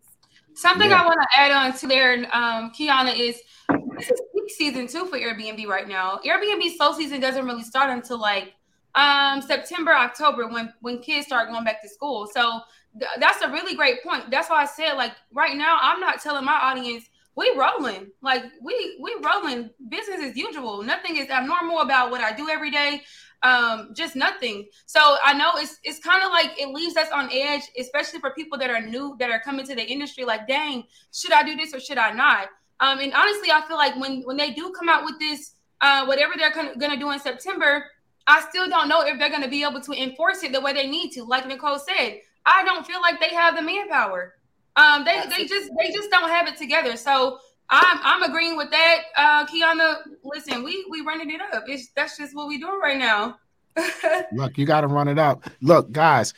Something 0.55 0.91
Yeah. 0.91 1.03
I 1.03 1.07
want 1.07 1.21
to 1.21 1.41
add 1.41 1.53
on 1.53 1.73
to 1.79 1.87
there, 1.87 2.15
um, 2.33 2.73
Kiana, 2.73 3.17
is 3.17 3.41
it's 3.71 4.09
peak 4.09 4.28
season 4.51 4.87
too 4.87 5.07
for 5.07 5.19
Airbnb 5.19 5.67
right 5.67 5.89
now. 5.89 6.21
Airbnb 6.25 6.77
slow 6.77 6.93
season 6.93 7.21
doesn't 7.21 7.45
really 7.45 7.63
start 7.63 7.91
until 7.91 8.19
like 8.19 8.55
um, 8.95 9.43
September, 9.43 9.93
October 9.93 10.49
when 10.49 10.73
when 10.81 10.99
kids 11.01 11.27
start 11.27 11.51
going 11.51 11.65
back 11.65 11.83
to 11.83 11.89
school. 11.89 12.29
So 12.33 12.61
th- 12.99 13.11
that's 13.19 13.43
a 13.43 13.51
really 13.51 13.75
great 13.75 14.03
point. 14.03 14.31
That's 14.31 14.51
why 14.51 14.63
I 14.63 14.67
said 14.67 14.95
like 14.95 15.13
right 15.33 15.57
now 15.57 15.79
I'm 15.81 16.01
not 16.01 16.23
telling 16.23 16.45
my 16.45 16.59
audience 16.61 17.09
we 17.39 17.55
rolling 17.57 18.11
like 18.21 18.43
we 18.61 18.99
we 19.01 19.15
rolling 19.23 19.71
business 19.89 20.21
as 20.21 20.37
usual. 20.37 20.83
Nothing 20.83 21.19
is 21.19 21.31
abnormal 21.31 21.81
about 21.81 22.11
what 22.11 22.21
I 22.21 22.33
do 22.33 22.49
every 22.51 22.73
day. 22.73 23.03
Um, 23.45 23.91
just 23.95 24.17
nothing. 24.17 24.67
So 24.87 25.17
I 25.25 25.35
know 25.35 25.53
it's 25.55 25.79
it's 25.85 26.01
kind 26.01 26.25
of 26.25 26.31
like 26.33 26.61
it 26.61 26.71
leaves 26.71 26.97
us 26.97 27.09
on 27.15 27.31
edge, 27.33 27.63
especially 27.79 28.19
for 28.19 28.31
people 28.31 28.59
that 28.59 28.71
are 28.71 28.81
new 28.81 29.17
that 29.21 29.31
are 29.31 29.39
coming 29.39 29.65
to 29.67 29.77
the 29.77 29.85
industry. 29.85 30.25
Like, 30.25 30.49
dang, 30.49 30.83
should 31.13 31.33
I 31.33 31.45
do 31.45 31.55
this 31.55 31.73
or 31.73 31.79
should 31.79 31.99
I 31.99 32.11
not? 32.11 32.49
Um, 32.81 33.01
and 33.01 33.13
honestly, 33.13 33.51
I 33.51 33.63
feel 33.67 33.77
like 33.77 33.97
when 33.97 34.23
when 34.23 34.37
they 34.37 34.53
do 34.53 34.73
come 34.79 34.89
out 34.89 35.05
with 35.05 35.19
this, 35.19 35.55
uh, 35.81 36.05
whatever 36.07 36.35
they're 36.37 36.53
going 36.53 36.91
to 36.91 36.97
do 36.97 37.11
in 37.11 37.19
September, 37.19 37.85
I 38.27 38.41
still 38.49 38.69
don't 38.69 38.89
know 38.89 39.03
if 39.03 39.19
they're 39.19 39.31
going 39.31 39.43
to 39.43 39.49
be 39.49 39.65
able 39.65 39.81
to 39.81 39.93
enforce 39.93 40.43
it 40.43 40.53
the 40.53 40.61
way 40.61 40.73
they 40.73 40.87
need 40.87 41.11
to. 41.13 41.25
Like 41.25 41.47
Nicole 41.47 41.79
said, 41.79 42.21
I 42.47 42.65
don't 42.65 42.87
feel 42.87 43.01
like 43.01 43.21
they 43.21 43.35
have 43.35 43.57
the 43.57 43.63
manpower. 43.63 44.35
Um, 44.77 45.05
they 45.05 45.25
they 45.29 45.45
just 45.45 45.71
they 45.79 45.93
just 45.93 46.11
don't 46.11 46.29
have 46.29 46.47
it 46.47 46.57
together. 46.57 46.97
So 46.97 47.39
I'm 47.71 47.99
I'm 48.03 48.23
agreeing 48.23 48.57
with 48.57 48.71
that. 48.71 49.03
Uh, 49.17 49.47
Kiana, 49.47 49.97
listen, 50.25 50.63
we 50.63 50.87
we 50.91 51.01
running 51.01 51.31
it 51.31 51.41
up. 51.53 51.65
It's 51.67 51.89
that's 51.97 52.17
just 52.17 52.35
what 52.35 52.49
we 52.49 52.59
doing 52.59 52.79
right 52.81 52.99
now. 52.99 53.39
Look, 54.33 54.57
you 54.57 54.67
got 54.67 54.83
to 54.83 54.87
run 54.87 55.09
it 55.09 55.19
up. 55.19 55.45
Look, 55.61 55.93
guys, 55.93 56.35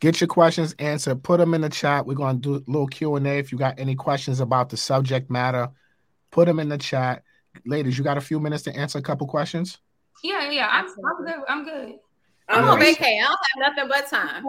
get 0.00 0.20
your 0.20 0.28
questions 0.28 0.74
answered. 0.78 1.22
Put 1.22 1.38
them 1.38 1.54
in 1.54 1.60
the 1.60 1.68
chat. 1.68 2.06
We're 2.06 2.14
going 2.14 2.40
to 2.40 2.42
do 2.42 2.54
a 2.56 2.70
little 2.70 2.86
Q 2.86 3.16
and 3.16 3.26
A. 3.26 3.38
If 3.38 3.50
you 3.52 3.58
got 3.58 3.78
any 3.78 3.94
questions 3.94 4.40
about 4.40 4.70
the 4.70 4.76
subject 4.76 5.30
matter, 5.30 5.68
put 6.30 6.46
them 6.46 6.60
in 6.60 6.68
the 6.68 6.78
chat. 6.78 7.22
Ladies, 7.66 7.98
you 7.98 8.04
got 8.04 8.16
a 8.16 8.20
few 8.20 8.40
minutes 8.40 8.62
to 8.64 8.76
answer 8.76 8.98
a 8.98 9.02
couple 9.02 9.26
questions. 9.26 9.78
Yeah, 10.22 10.50
yeah, 10.50 10.68
I'm, 10.70 10.86
I'm 10.86 11.24
good. 11.24 11.44
I'm 11.48 11.64
good. 11.64 11.98
I'm 12.48 12.64
on 12.64 12.80
vacay. 12.80 13.20
I 13.20 13.28
don't 13.28 13.76
have 13.76 13.76
nothing 13.76 13.88
but 13.88 14.08
time. 14.08 14.44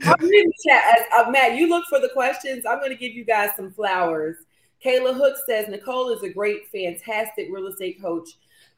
I'm 0.20 0.22
in 0.22 0.52
chat. 0.66 0.98
Uh, 1.14 1.30
Matt, 1.30 1.56
you 1.56 1.68
look 1.68 1.84
for 1.88 2.00
the 2.00 2.08
questions. 2.14 2.64
I'm 2.66 2.78
going 2.78 2.90
to 2.90 2.96
give 2.96 3.12
you 3.12 3.24
guys 3.24 3.50
some 3.56 3.70
flowers. 3.72 4.36
Kayla 4.84 5.14
Hook 5.14 5.36
says 5.46 5.68
Nicole 5.68 6.10
is 6.10 6.22
a 6.22 6.30
great, 6.30 6.68
fantastic 6.72 7.48
real 7.50 7.66
estate 7.66 8.00
coach. 8.00 8.28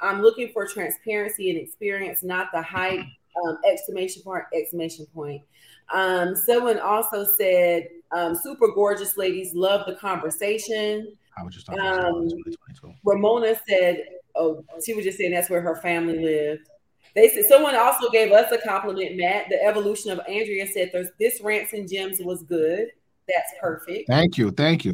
I'm 0.01 0.23
looking 0.23 0.51
for 0.53 0.67
transparency 0.67 1.51
and 1.51 1.59
experience, 1.59 2.23
not 2.23 2.49
the 2.53 2.63
hype. 2.63 3.01
Um, 3.45 3.59
exclamation 3.71 4.23
point! 4.23 4.45
Exclamation 4.53 5.07
point! 5.15 5.43
Um, 5.91 6.37
someone 6.37 6.79
also 6.79 7.25
said, 7.25 7.89
um, 8.13 8.35
"Super 8.35 8.69
gorgeous 8.75 9.17
ladies, 9.17 9.55
love 9.55 9.87
the 9.87 9.95
conversation." 9.95 11.17
I 11.37 11.45
was 11.45 11.55
just 11.55 11.67
talking 11.67 11.83
um, 11.83 12.29
Ramona 13.05 13.55
said, 13.69 14.05
"Oh, 14.35 14.65
she 14.85 14.95
was 14.95 15.05
just 15.05 15.19
saying 15.19 15.33
that's 15.33 15.51
where 15.51 15.61
her 15.61 15.77
family 15.77 16.19
lived." 16.19 16.69
They 17.15 17.29
said 17.29 17.45
someone 17.47 17.75
also 17.75 18.11
gave 18.11 18.33
us 18.33 18.53
a 18.53 18.59
compliment, 18.59 19.17
Matt. 19.17 19.49
The 19.49 19.63
evolution 19.65 20.11
of 20.11 20.21
Andrea 20.29 20.67
said 20.67 20.93
this 21.19 21.41
rants 21.41 21.73
and 21.73 21.89
gems 21.89 22.19
was 22.21 22.43
good. 22.43 22.89
That's 23.27 23.53
perfect. 23.61 24.09
Thank 24.09 24.39
you, 24.39 24.51
thank 24.51 24.85
you. 24.85 24.93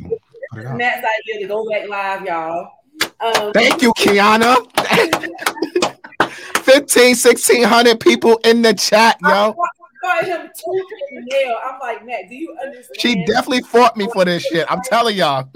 Matt's 0.52 1.06
idea 1.20 1.42
to 1.42 1.48
go 1.48 1.68
back 1.68 1.88
live, 1.88 2.24
y'all. 2.24 2.70
Um, 3.20 3.52
thank 3.52 3.82
you, 3.82 3.92
Kiana. 3.94 4.56
15, 6.64 7.08
1600 7.14 8.00
people 8.00 8.40
in 8.44 8.62
the 8.62 8.72
chat, 8.72 9.18
yo. 9.22 9.54
Him 10.24 10.50
nail. 11.12 11.56
I'm 11.64 11.78
like, 11.80 12.04
Matt, 12.04 12.28
do 12.28 12.34
you 12.34 12.56
understand? 12.62 13.00
She 13.00 13.24
definitely 13.24 13.62
fought 13.62 13.96
me 13.96 14.08
for 14.12 14.24
this 14.24 14.42
shit. 14.44 14.66
I'm 14.70 14.80
telling 14.82 15.16
y'all. 15.16 15.48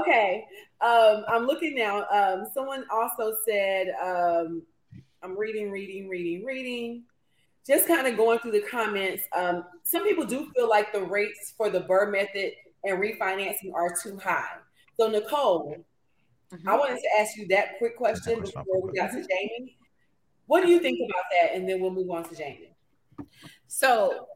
okay. 0.00 0.44
Um, 0.80 1.24
I'm 1.28 1.46
looking 1.46 1.74
now. 1.74 2.06
Um, 2.12 2.46
someone 2.52 2.84
also 2.92 3.34
said, 3.46 3.88
um, 4.02 4.62
I'm 5.22 5.38
reading, 5.38 5.70
reading, 5.70 6.08
reading, 6.08 6.44
reading. 6.44 7.02
Just 7.66 7.88
kind 7.88 8.06
of 8.06 8.16
going 8.16 8.38
through 8.38 8.52
the 8.52 8.60
comments. 8.60 9.24
Um, 9.36 9.64
some 9.82 10.04
people 10.04 10.24
do 10.24 10.50
feel 10.54 10.68
like 10.68 10.92
the 10.92 11.02
rates 11.02 11.54
for 11.56 11.68
the 11.68 11.80
BRRRR 11.80 12.12
method 12.12 12.52
and 12.84 12.98
refinancing 12.98 13.72
are 13.74 13.92
too 14.00 14.18
high. 14.18 14.58
So, 14.98 15.08
Nicole, 15.08 15.76
mm-hmm. 16.52 16.68
I 16.68 16.76
wanted 16.76 17.00
to 17.00 17.08
ask 17.20 17.36
you 17.36 17.48
that 17.48 17.78
quick 17.78 17.96
question 17.96 18.40
before 18.40 18.82
we 18.82 18.92
got 18.92 19.10
to 19.10 19.16
Jamie. 19.16 19.76
What 20.46 20.62
do 20.62 20.70
you 20.70 20.78
think 20.78 21.00
about 21.10 21.24
that? 21.32 21.56
And 21.56 21.68
then 21.68 21.80
we'll 21.80 21.90
move 21.90 22.10
on 22.10 22.28
to 22.28 22.36
Jamie. 22.36 22.75
So, 23.66 24.26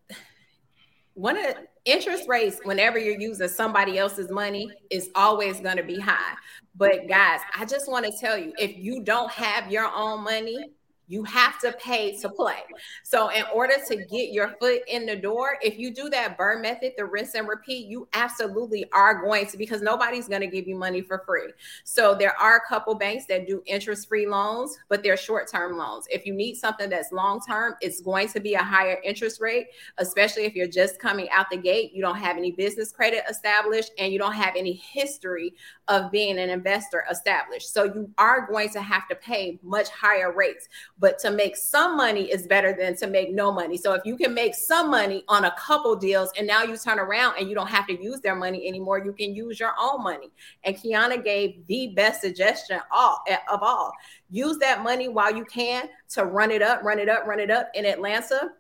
one 1.15 1.37
of 1.37 1.55
interest 1.85 2.29
rates, 2.29 2.61
whenever 2.65 2.99
you're 2.99 3.21
using 3.21 3.49
somebody 3.49 3.99
else's 3.99 4.31
money, 4.31 4.71
is 4.91 5.11
always 5.15 5.61
going 5.61 5.77
to 5.77 5.83
be 5.83 5.99
high. 5.99 6.35
But 6.75 7.09
guys, 7.09 7.41
I 7.57 7.65
just 7.65 7.91
want 7.91 8.07
to 8.07 8.13
tell 8.21 8.39
you 8.39 8.53
if 8.59 8.77
you 8.77 9.03
don't 9.03 9.31
have 9.33 9.71
your 9.71 9.91
own 9.95 10.25
money, 10.25 10.71
you 11.11 11.25
have 11.25 11.59
to 11.59 11.73
pay 11.73 12.17
to 12.19 12.29
play. 12.29 12.63
So, 13.03 13.31
in 13.31 13.43
order 13.53 13.75
to 13.89 13.97
get 13.97 14.31
your 14.31 14.55
foot 14.61 14.83
in 14.87 15.07
the 15.07 15.17
door, 15.17 15.59
if 15.61 15.77
you 15.77 15.93
do 15.93 16.09
that 16.11 16.39
BRRRR 16.39 16.63
method, 16.63 16.93
the 16.97 17.05
rinse 17.05 17.35
and 17.35 17.49
repeat, 17.49 17.89
you 17.89 18.09
absolutely 18.13 18.89
are 18.93 19.21
going 19.21 19.47
to 19.47 19.59
because 19.59 19.83
nobody's 19.83 20.29
going 20.29 20.41
to 20.41 20.47
give 20.47 20.69
you 20.69 20.77
money 20.77 21.03
for 21.03 21.25
free. 21.27 21.53
So, 21.83 22.15
there 22.15 22.41
are 22.41 22.59
a 22.59 22.69
couple 22.69 22.95
banks 22.95 23.27
that 23.27 23.49
do 23.49 23.61
interest 23.67 24.09
free 24.09 24.29
loans, 24.29 24.79
but 24.89 25.03
they're 25.03 25.17
short 25.17 25.51
term 25.51 25.77
loans. 25.77 26.07
If 26.11 26.27
you 26.27 26.33
need 26.33 26.55
something 26.55 26.89
that's 26.89 27.11
long 27.11 27.41
term, 27.41 27.75
it's 27.81 28.01
going 28.01 28.29
to 28.29 28.39
be 28.39 28.55
a 28.55 28.63
higher 28.63 28.99
interest 29.05 29.41
rate, 29.41 29.67
especially 29.99 30.45
if 30.45 30.55
you're 30.55 30.69
just 30.69 31.01
coming 31.01 31.29
out 31.31 31.51
the 31.51 31.57
gate. 31.57 31.93
You 31.93 32.03
don't 32.03 32.19
have 32.19 32.37
any 32.37 32.53
business 32.53 32.93
credit 32.93 33.25
established 33.29 33.91
and 33.99 34.13
you 34.13 34.19
don't 34.21 34.35
have 34.35 34.55
any 34.57 34.75
history 34.75 35.55
of 35.91 36.11
being 36.11 36.39
an 36.39 36.49
investor 36.49 37.05
established. 37.11 37.75
So, 37.75 37.85
you 37.85 38.11
are 38.17 38.47
going 38.51 38.71
to 38.71 38.81
have 38.81 39.07
to 39.09 39.15
pay 39.17 39.59
much 39.63 39.91
higher 39.91 40.33
rates 40.33 40.69
but 40.99 41.19
to 41.19 41.31
make 41.31 41.57
some 41.57 41.97
money 41.97 42.31
is 42.31 42.47
better 42.47 42.77
than 42.79 42.97
to 42.97 43.07
make 43.07 43.33
no 43.33 43.51
money. 43.51 43.77
So 43.77 43.95
if 43.95 44.05
you 44.05 44.17
can 44.17 44.35
make 44.35 44.55
some 44.55 44.91
money 44.91 45.25
on 45.29 45.47
a 45.47 45.55
couple 45.59 45.97
deals 45.97 46.31
and 46.39 46.47
now 46.47 46.63
you 46.63 46.77
turn 46.77 46.99
around 46.99 47.37
and 47.39 47.49
you 47.49 47.55
don't 47.55 47.69
have 47.69 47.87
to 47.89 48.01
use 48.01 48.21
their 48.21 48.37
money 48.37 48.69
anymore, 48.69 48.99
you 48.99 49.13
can 49.13 49.35
use 49.35 49.59
your 49.59 49.73
own 49.81 50.03
money. 50.03 50.31
And 50.65 50.77
Kiana 50.77 51.23
gave 51.23 51.67
the 51.67 51.93
best 51.97 52.21
suggestion 52.21 52.81
all, 52.91 53.23
of 53.51 53.63
all. 53.63 53.93
Use 54.31 54.59
that 54.59 54.83
money 54.83 55.09
while 55.09 55.35
you 55.35 55.45
can 55.45 55.89
to 56.11 56.25
run 56.25 56.51
it 56.51 56.63
up, 56.63 56.83
run 56.83 56.99
it 56.99 57.09
up, 57.09 57.27
run 57.27 57.41
it 57.41 57.51
up 57.51 57.71
in 57.75 57.85
Atlanta 57.85 58.51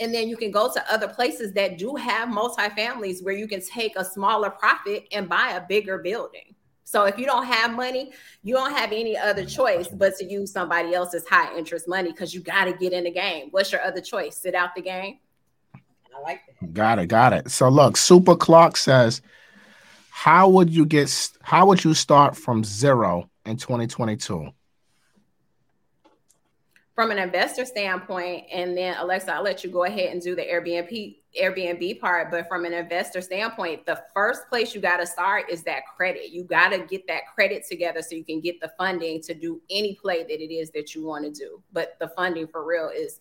and 0.00 0.12
then 0.12 0.26
you 0.26 0.36
can 0.36 0.50
go 0.50 0.72
to 0.72 0.92
other 0.92 1.06
places 1.06 1.52
that 1.52 1.78
do 1.78 1.94
have 1.94 2.28
multifamilies 2.28 3.22
where 3.22 3.34
you 3.34 3.46
can 3.46 3.60
take 3.60 3.94
a 3.94 4.04
smaller 4.04 4.50
profit 4.50 5.06
and 5.12 5.28
buy 5.28 5.52
a 5.52 5.66
bigger 5.68 5.98
building. 5.98 6.51
So 6.84 7.04
if 7.04 7.18
you 7.18 7.24
don't 7.26 7.46
have 7.46 7.74
money, 7.74 8.12
you 8.42 8.54
don't 8.54 8.72
have 8.72 8.92
any 8.92 9.16
other 9.16 9.44
choice 9.44 9.88
but 9.88 10.16
to 10.16 10.24
use 10.24 10.52
somebody 10.52 10.94
else's 10.94 11.26
high 11.26 11.56
interest 11.56 11.88
money 11.88 12.10
because 12.10 12.34
you 12.34 12.40
got 12.40 12.64
to 12.64 12.72
get 12.72 12.92
in 12.92 13.04
the 13.04 13.10
game. 13.10 13.48
What's 13.50 13.72
your 13.72 13.82
other 13.82 14.00
choice? 14.00 14.36
Sit 14.36 14.54
out 14.54 14.74
the 14.74 14.82
game. 14.82 15.18
I 15.74 16.20
like 16.20 16.40
that. 16.60 16.74
Got 16.74 16.98
it, 16.98 17.06
got 17.06 17.32
it. 17.32 17.50
So 17.50 17.68
look, 17.68 17.96
Super 17.96 18.36
Clock 18.36 18.76
says, 18.76 19.22
how 20.10 20.48
would 20.48 20.70
you 20.70 20.84
get? 20.84 21.30
How 21.40 21.66
would 21.66 21.82
you 21.82 21.94
start 21.94 22.36
from 22.36 22.62
zero 22.62 23.30
in 23.46 23.56
2022? 23.56 24.52
From 26.94 27.10
an 27.10 27.18
investor 27.18 27.64
standpoint, 27.64 28.44
and 28.52 28.76
then 28.76 28.96
Alexa, 28.98 29.34
I'll 29.34 29.42
let 29.42 29.64
you 29.64 29.70
go 29.70 29.84
ahead 29.84 30.12
and 30.12 30.20
do 30.20 30.34
the 30.34 30.42
Airbnb 30.42 31.16
Airbnb 31.40 31.98
part, 31.98 32.30
but 32.30 32.46
from 32.46 32.66
an 32.66 32.74
investor 32.74 33.22
standpoint, 33.22 33.86
the 33.86 34.02
first 34.14 34.42
place 34.50 34.74
you 34.74 34.82
got 34.82 34.98
to 34.98 35.06
start 35.06 35.48
is 35.48 35.62
that 35.62 35.82
credit. 35.96 36.30
You 36.30 36.44
got 36.44 36.68
to 36.70 36.80
get 36.80 37.06
that 37.06 37.22
credit 37.34 37.64
together 37.66 38.02
so 38.02 38.14
you 38.14 38.24
can 38.24 38.40
get 38.40 38.60
the 38.60 38.70
funding 38.76 39.22
to 39.22 39.32
do 39.32 39.62
any 39.70 39.94
play 39.94 40.24
that 40.24 40.42
it 40.42 40.52
is 40.52 40.70
that 40.72 40.94
you 40.94 41.06
want 41.06 41.24
to 41.24 41.30
do. 41.30 41.62
But 41.72 41.96
the 41.98 42.08
funding 42.08 42.46
for 42.46 42.64
real 42.66 42.90
is 42.94 43.20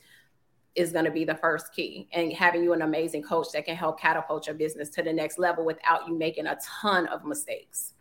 is 0.75 0.91
going 0.91 1.05
to 1.05 1.11
be 1.11 1.25
the 1.25 1.35
first 1.35 1.73
key 1.73 2.07
and 2.13 2.31
having 2.31 2.63
you 2.63 2.71
an 2.71 2.81
amazing 2.81 3.21
coach 3.21 3.47
that 3.53 3.65
can 3.65 3.75
help 3.75 3.99
catapult 3.99 4.47
your 4.47 4.55
business 4.55 4.89
to 4.89 5.03
the 5.03 5.11
next 5.11 5.37
level 5.37 5.65
without 5.65 6.07
you 6.07 6.17
making 6.17 6.47
a 6.47 6.57
ton 6.81 7.07
of 7.07 7.25
mistakes. 7.25 7.93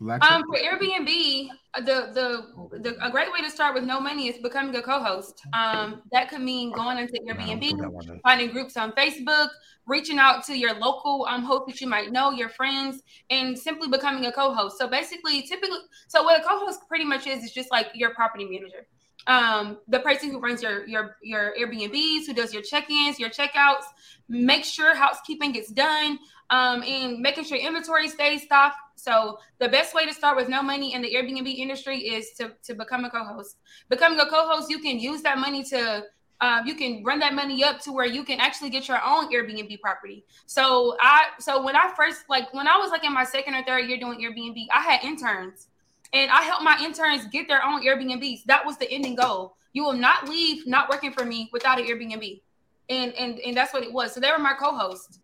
Um, 0.00 0.44
for 0.46 0.56
Airbnb, 0.56 1.48
uh, 1.74 1.80
the, 1.80 2.12
the 2.14 2.78
the 2.78 3.04
a 3.04 3.10
great 3.10 3.32
way 3.32 3.40
to 3.42 3.50
start 3.50 3.74
with 3.74 3.82
no 3.82 3.98
money 3.98 4.28
is 4.28 4.38
becoming 4.38 4.74
a 4.76 4.82
co-host. 4.82 5.42
Um, 5.52 6.02
that 6.12 6.30
could 6.30 6.40
mean 6.40 6.72
going 6.72 6.98
into 6.98 7.14
Airbnb, 7.28 8.20
finding 8.22 8.50
groups 8.50 8.76
on 8.76 8.92
Facebook, 8.92 9.48
reaching 9.86 10.18
out 10.20 10.44
to 10.46 10.56
your 10.56 10.74
local 10.74 11.26
um 11.28 11.42
host 11.42 11.64
that 11.66 11.80
you 11.80 11.88
might 11.88 12.12
know, 12.12 12.30
your 12.30 12.48
friends, 12.48 13.02
and 13.30 13.58
simply 13.58 13.88
becoming 13.88 14.26
a 14.26 14.32
co-host. 14.32 14.78
So 14.78 14.86
basically, 14.86 15.42
typically, 15.42 15.78
so 16.06 16.22
what 16.22 16.40
a 16.40 16.44
co-host 16.44 16.80
pretty 16.86 17.04
much 17.04 17.26
is 17.26 17.42
is 17.42 17.50
just 17.50 17.72
like 17.72 17.88
your 17.94 18.14
property 18.14 18.44
manager. 18.44 18.86
Um, 19.26 19.78
the 19.88 19.98
person 19.98 20.30
who 20.30 20.38
runs 20.38 20.62
your 20.62 20.86
your 20.86 21.16
your 21.24 21.54
Airbnbs, 21.58 22.26
who 22.26 22.34
does 22.34 22.54
your 22.54 22.62
check-ins, 22.62 23.18
your 23.18 23.30
checkouts, 23.30 23.84
make 24.28 24.64
sure 24.64 24.94
housekeeping 24.94 25.52
gets 25.52 25.72
done, 25.72 26.20
um, 26.50 26.84
and 26.84 27.18
making 27.18 27.44
sure 27.44 27.58
inventory 27.58 28.08
stays 28.08 28.42
stocked 28.42 28.76
so 28.98 29.38
the 29.58 29.68
best 29.68 29.94
way 29.94 30.04
to 30.06 30.12
start 30.12 30.36
with 30.36 30.48
no 30.48 30.60
money 30.62 30.92
in 30.92 31.02
the 31.02 31.14
Airbnb 31.14 31.54
industry 31.54 31.98
is 31.98 32.32
to, 32.38 32.52
to 32.64 32.74
become 32.74 33.04
a 33.04 33.10
co-host. 33.10 33.56
Becoming 33.88 34.18
a 34.18 34.26
co-host, 34.26 34.68
you 34.68 34.80
can 34.80 34.98
use 34.98 35.22
that 35.22 35.38
money 35.38 35.62
to 35.64 36.04
um, 36.40 36.66
you 36.66 36.76
can 36.76 37.02
run 37.04 37.18
that 37.18 37.34
money 37.34 37.64
up 37.64 37.80
to 37.80 37.92
where 37.92 38.06
you 38.06 38.22
can 38.22 38.38
actually 38.38 38.70
get 38.70 38.86
your 38.86 39.00
own 39.04 39.32
Airbnb 39.32 39.80
property. 39.80 40.24
So 40.46 40.96
I 41.00 41.26
so 41.40 41.62
when 41.62 41.74
I 41.74 41.92
first 41.96 42.24
like 42.28 42.52
when 42.54 42.68
I 42.68 42.76
was 42.76 42.90
like 42.90 43.04
in 43.04 43.12
my 43.12 43.24
second 43.24 43.54
or 43.54 43.64
third 43.64 43.88
year 43.88 43.98
doing 43.98 44.20
Airbnb, 44.20 44.66
I 44.72 44.80
had 44.80 45.04
interns. 45.04 45.68
And 46.12 46.30
I 46.30 46.42
helped 46.42 46.62
my 46.62 46.78
interns 46.82 47.26
get 47.26 47.48
their 47.48 47.64
own 47.64 47.84
Airbnbs. 47.84 48.44
That 48.46 48.64
was 48.64 48.78
the 48.78 48.90
ending 48.90 49.14
goal. 49.14 49.56
You 49.72 49.84
will 49.84 49.94
not 49.94 50.28
leave 50.28 50.66
not 50.66 50.88
working 50.88 51.12
for 51.12 51.24
me 51.24 51.50
without 51.52 51.80
an 51.80 51.86
Airbnb. 51.86 52.40
And 52.88 53.12
and 53.14 53.38
and 53.40 53.56
that's 53.56 53.72
what 53.72 53.82
it 53.82 53.92
was. 53.92 54.12
So 54.14 54.20
they 54.20 54.30
were 54.30 54.38
my 54.38 54.54
co-host. 54.54 55.20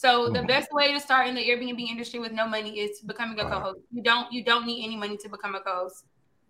So 0.00 0.30
the 0.30 0.42
best 0.44 0.72
way 0.72 0.92
to 0.92 1.00
start 1.00 1.26
in 1.26 1.34
the 1.34 1.40
Airbnb 1.40 1.80
industry 1.80 2.20
with 2.20 2.30
no 2.30 2.46
money 2.46 2.78
is 2.78 3.00
becoming 3.00 3.36
a 3.40 3.42
co-host. 3.42 3.80
You 3.90 4.00
don't 4.00 4.32
you 4.32 4.44
don't 4.44 4.64
need 4.64 4.84
any 4.84 4.96
money 4.96 5.16
to 5.16 5.28
become 5.28 5.56
a 5.56 5.60
co-host. 5.60 6.04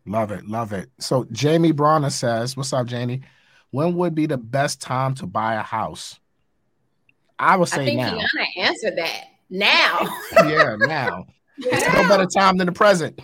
Love 0.05 0.33
it, 0.33 0.47
love 0.47 0.75
it. 0.75 0.91
So 1.01 1.27
Jamie 1.33 1.73
Bronner 1.73 2.11
says, 2.11 2.59
"What's 2.59 2.75
up, 2.75 2.87
Jamie? 2.87 3.23
When 3.71 3.95
would 3.95 4.15
be 4.15 4.27
the 4.27 4.37
best 4.37 4.83
time 4.83 5.15
to 5.15 5.27
buy 5.27 5.55
a 5.55 5.63
house?" 5.63 6.21
I 7.39 7.57
would 7.57 7.69
say 7.69 7.83
I 7.83 7.85
think 7.87 8.01
now. 8.01 8.19
Kiana 8.19 8.47
answered 8.59 8.99
that 8.99 9.25
now. 9.49 10.07
yeah, 10.47 10.77
now. 10.81 11.25
now. 11.59 11.73
No 11.95 12.09
better 12.09 12.27
time 12.27 12.59
than 12.59 12.67
the 12.67 12.73
present. 12.73 13.19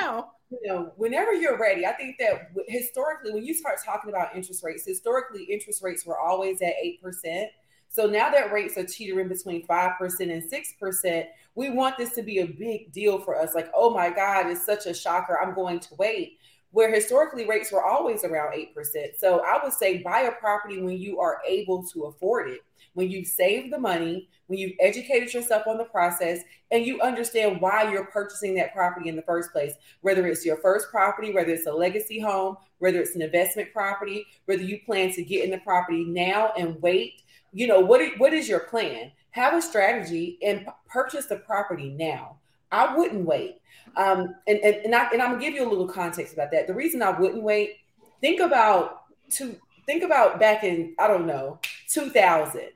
Now. 0.00 0.34
You 0.50 0.60
know, 0.64 0.92
whenever 0.96 1.34
you're 1.34 1.58
ready, 1.58 1.84
I 1.84 1.92
think 1.92 2.16
that 2.20 2.52
historically, 2.68 3.32
when 3.32 3.44
you 3.44 3.52
start 3.52 3.78
talking 3.84 4.08
about 4.08 4.34
interest 4.34 4.62
rates, 4.64 4.86
historically, 4.86 5.44
interest 5.44 5.82
rates 5.82 6.06
were 6.06 6.18
always 6.18 6.62
at 6.62 6.72
8%. 7.04 7.48
So 7.88 8.06
now 8.06 8.30
that 8.30 8.52
rates 8.52 8.76
are 8.76 8.84
teetering 8.84 9.28
between 9.28 9.66
5% 9.66 10.20
and 10.20 10.42
6%, 10.42 11.24
we 11.54 11.70
want 11.70 11.96
this 11.96 12.14
to 12.14 12.22
be 12.22 12.38
a 12.38 12.46
big 12.46 12.92
deal 12.92 13.18
for 13.18 13.36
us. 13.36 13.54
Like, 13.54 13.70
oh 13.74 13.90
my 13.90 14.10
God, 14.10 14.46
it's 14.46 14.64
such 14.64 14.86
a 14.86 14.94
shocker. 14.94 15.38
I'm 15.40 15.54
going 15.54 15.80
to 15.80 15.94
wait. 15.98 16.38
Where 16.70 16.94
historically 16.94 17.46
rates 17.48 17.72
were 17.72 17.84
always 17.84 18.24
around 18.24 18.52
8%. 18.52 18.68
So 19.16 19.40
I 19.40 19.58
would 19.62 19.72
say 19.72 20.02
buy 20.02 20.20
a 20.20 20.32
property 20.32 20.82
when 20.82 20.98
you 20.98 21.18
are 21.18 21.38
able 21.48 21.82
to 21.88 22.04
afford 22.04 22.50
it, 22.50 22.60
when 22.92 23.10
you've 23.10 23.26
saved 23.26 23.72
the 23.72 23.78
money, 23.78 24.28
when 24.48 24.58
you've 24.58 24.76
educated 24.78 25.32
yourself 25.32 25.66
on 25.66 25.78
the 25.78 25.84
process, 25.84 26.40
and 26.70 26.84
you 26.84 27.00
understand 27.00 27.60
why 27.60 27.90
you're 27.90 28.06
purchasing 28.06 28.54
that 28.56 28.74
property 28.74 29.08
in 29.08 29.16
the 29.16 29.22
first 29.22 29.50
place. 29.50 29.72
Whether 30.02 30.26
it's 30.26 30.44
your 30.44 30.58
first 30.58 30.90
property, 30.90 31.32
whether 31.32 31.52
it's 31.52 31.66
a 31.66 31.72
legacy 31.72 32.20
home, 32.20 32.58
whether 32.78 33.00
it's 33.00 33.14
an 33.14 33.22
investment 33.22 33.72
property, 33.72 34.26
whether 34.44 34.62
you 34.62 34.80
plan 34.84 35.10
to 35.12 35.24
get 35.24 35.44
in 35.44 35.50
the 35.50 35.58
property 35.58 36.04
now 36.04 36.52
and 36.56 36.80
wait 36.82 37.22
you 37.52 37.66
know 37.66 37.80
what 37.80 38.02
what 38.18 38.32
is 38.32 38.48
your 38.48 38.60
plan? 38.60 39.12
Have 39.30 39.54
a 39.54 39.62
strategy 39.62 40.38
and 40.42 40.66
purchase 40.88 41.26
the 41.26 41.36
property 41.36 41.90
now. 41.90 42.38
I 42.70 42.96
wouldn't 42.96 43.24
wait. 43.24 43.60
Um, 43.96 44.34
and, 44.46 44.58
and, 44.58 44.76
and, 44.84 44.94
I, 44.94 45.08
and 45.10 45.22
i'm 45.22 45.32
gonna 45.32 45.40
give 45.40 45.54
you 45.54 45.66
a 45.66 45.70
little 45.70 45.88
context 45.88 46.34
about 46.34 46.50
that. 46.52 46.66
The 46.66 46.74
reason 46.74 47.02
i 47.02 47.18
wouldn't 47.18 47.42
wait 47.42 47.76
think 48.20 48.40
about 48.40 49.02
to 49.32 49.56
think 49.86 50.02
about 50.02 50.38
back 50.38 50.64
in 50.64 50.94
i 50.98 51.06
don't 51.06 51.26
know 51.26 51.58
2000 51.90 52.70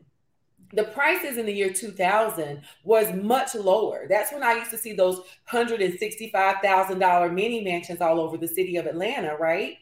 the 0.73 0.85
prices 0.85 1.37
in 1.37 1.47
the 1.47 1.53
year 1.53 1.73
2000 1.73 2.63
was 2.85 3.13
much 3.13 3.55
lower. 3.55 4.07
That's 4.09 4.33
when 4.33 4.43
I 4.43 4.55
used 4.55 4.71
to 4.71 4.79
see 4.79 4.95
those 4.95 5.21
$165,000 5.51 7.35
mini 7.35 7.63
mansions 7.63 8.01
all 8.01 8.19
over 8.21 8.39
the 8.39 8.49
city 8.49 8.77
of 8.77 8.87
Atlanta, 8.87 9.37
right? 9.37 9.77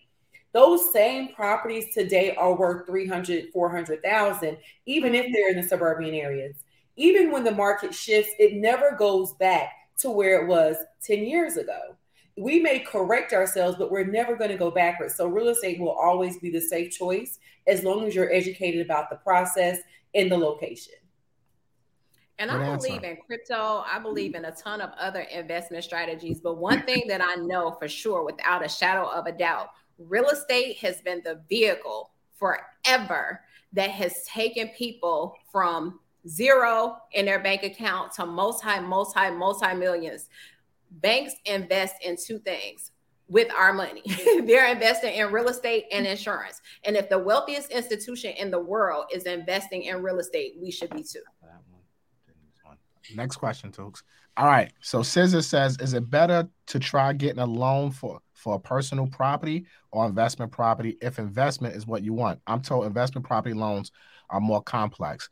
Those 0.53 0.93
same 0.93 1.29
properties 1.35 1.95
today 1.95 2.35
are 2.35 2.57
worth 2.57 2.87
300 2.87 3.51
400,000 3.53 4.57
even 4.87 5.15
if 5.15 5.33
they're 5.33 5.51
in 5.51 5.57
the 5.57 5.63
suburban 5.63 6.15
areas. 6.15 6.57
Even 6.97 7.31
when 7.31 7.45
the 7.45 7.51
market 7.51 7.95
shifts 7.95 8.33
it 8.39 8.55
never 8.55 8.97
goes 8.97 9.33
back 9.35 9.73
to 9.99 10.11
where 10.11 10.43
it 10.43 10.49
was 10.49 10.77
10 11.05 11.25
years 11.25 11.57
ago. 11.57 11.97
We 12.37 12.61
may 12.61 12.81
correct 12.81 13.33
ourselves 13.33 13.77
but 13.79 13.91
we're 13.91 14.05
never 14.05 14.37
going 14.37 14.51
to 14.51 14.57
go 14.57 14.71
backwards. 14.71 15.15
So 15.15 15.29
real 15.29 15.49
estate 15.49 15.81
will 15.81 15.91
always 15.91 16.39
be 16.39 16.51
the 16.51 16.61
safe 16.61 16.93
choice 16.93 17.39
as 17.67 17.85
long 17.85 18.07
as 18.07 18.15
you're 18.15 18.33
educated 18.33 18.85
about 18.85 19.11
the 19.11 19.17
process 19.17 19.79
and 20.15 20.31
the 20.31 20.37
location. 20.37 20.95
And 22.41 22.51
I 22.51 22.75
believe 22.75 23.05
in 23.05 23.19
crypto. 23.27 23.85
I 23.87 23.99
believe 23.99 24.35
in 24.35 24.47
a 24.47 24.53
ton 24.53 24.81
of 24.81 24.91
other 24.99 25.21
investment 25.21 25.85
strategies. 25.85 26.41
But 26.41 26.57
one 26.57 26.83
thing 26.85 27.05
that 27.09 27.21
I 27.23 27.35
know 27.35 27.77
for 27.79 27.87
sure, 27.87 28.25
without 28.25 28.65
a 28.65 28.69
shadow 28.69 29.07
of 29.11 29.27
a 29.27 29.33
doubt, 29.33 29.69
real 30.09 30.29
estate 30.29 30.79
has 30.79 31.01
been 31.03 31.21
the 31.25 31.41
vehicle 31.49 32.11
forever 32.37 33.41
that 33.73 33.91
has 33.91 34.25
taken 34.25 34.69
people 34.69 35.35
from 35.53 36.01
zero 36.27 36.97
in 37.13 37.27
their 37.27 37.41
bank 37.41 37.63
account 37.63 38.13
to 38.13 38.27
multi, 38.27 38.81
multi, 38.81 39.31
multi 39.31 39.75
millions. 39.75 40.29
Banks 40.91 41.35
invest 41.45 41.97
in 42.03 42.17
two 42.17 42.39
things 42.39 42.91
with 43.29 43.49
our 43.53 43.73
money. 43.73 44.03
They're 44.45 44.73
investing 44.73 45.15
in 45.15 45.31
real 45.31 45.49
estate 45.49 45.85
and 45.93 46.07
insurance. 46.07 46.61
And 46.85 46.97
if 46.97 47.09
the 47.09 47.19
wealthiest 47.19 47.71
institution 47.71 48.33
in 48.33 48.51
the 48.51 48.59
world 48.59 49.05
is 49.13 49.25
investing 49.25 49.85
in 49.85 50.03
real 50.03 50.19
estate, 50.19 50.55
we 50.61 50.71
should 50.71 50.91
be 50.91 51.05
too. 51.05 51.23
Next 53.15 53.37
question, 53.37 53.73
folks. 53.73 54.03
All 54.37 54.47
right. 54.47 54.73
So 54.81 55.03
Scissor 55.03 55.43
says, 55.43 55.77
is 55.81 55.95
it 55.95 56.09
better 56.11 56.49
to 56.67 56.79
try 56.79 57.13
getting 57.13 57.41
a 57.41 57.47
loan 57.47 57.91
for 57.91 58.21
for 58.41 58.55
a 58.55 58.61
personal 58.61 59.07
property 59.07 59.67
or 59.93 60.07
investment 60.07 60.51
property 60.51 60.97
if 61.03 61.19
investment 61.19 61.77
is 61.77 61.87
what 61.87 62.03
you 62.03 62.13
want. 62.13 62.41
I'm 62.47 62.63
told 62.63 62.87
investment 62.87 63.27
property 63.27 63.55
loans 63.55 63.93
are 64.31 64.41
more 64.41 64.63
complex. 64.63 65.29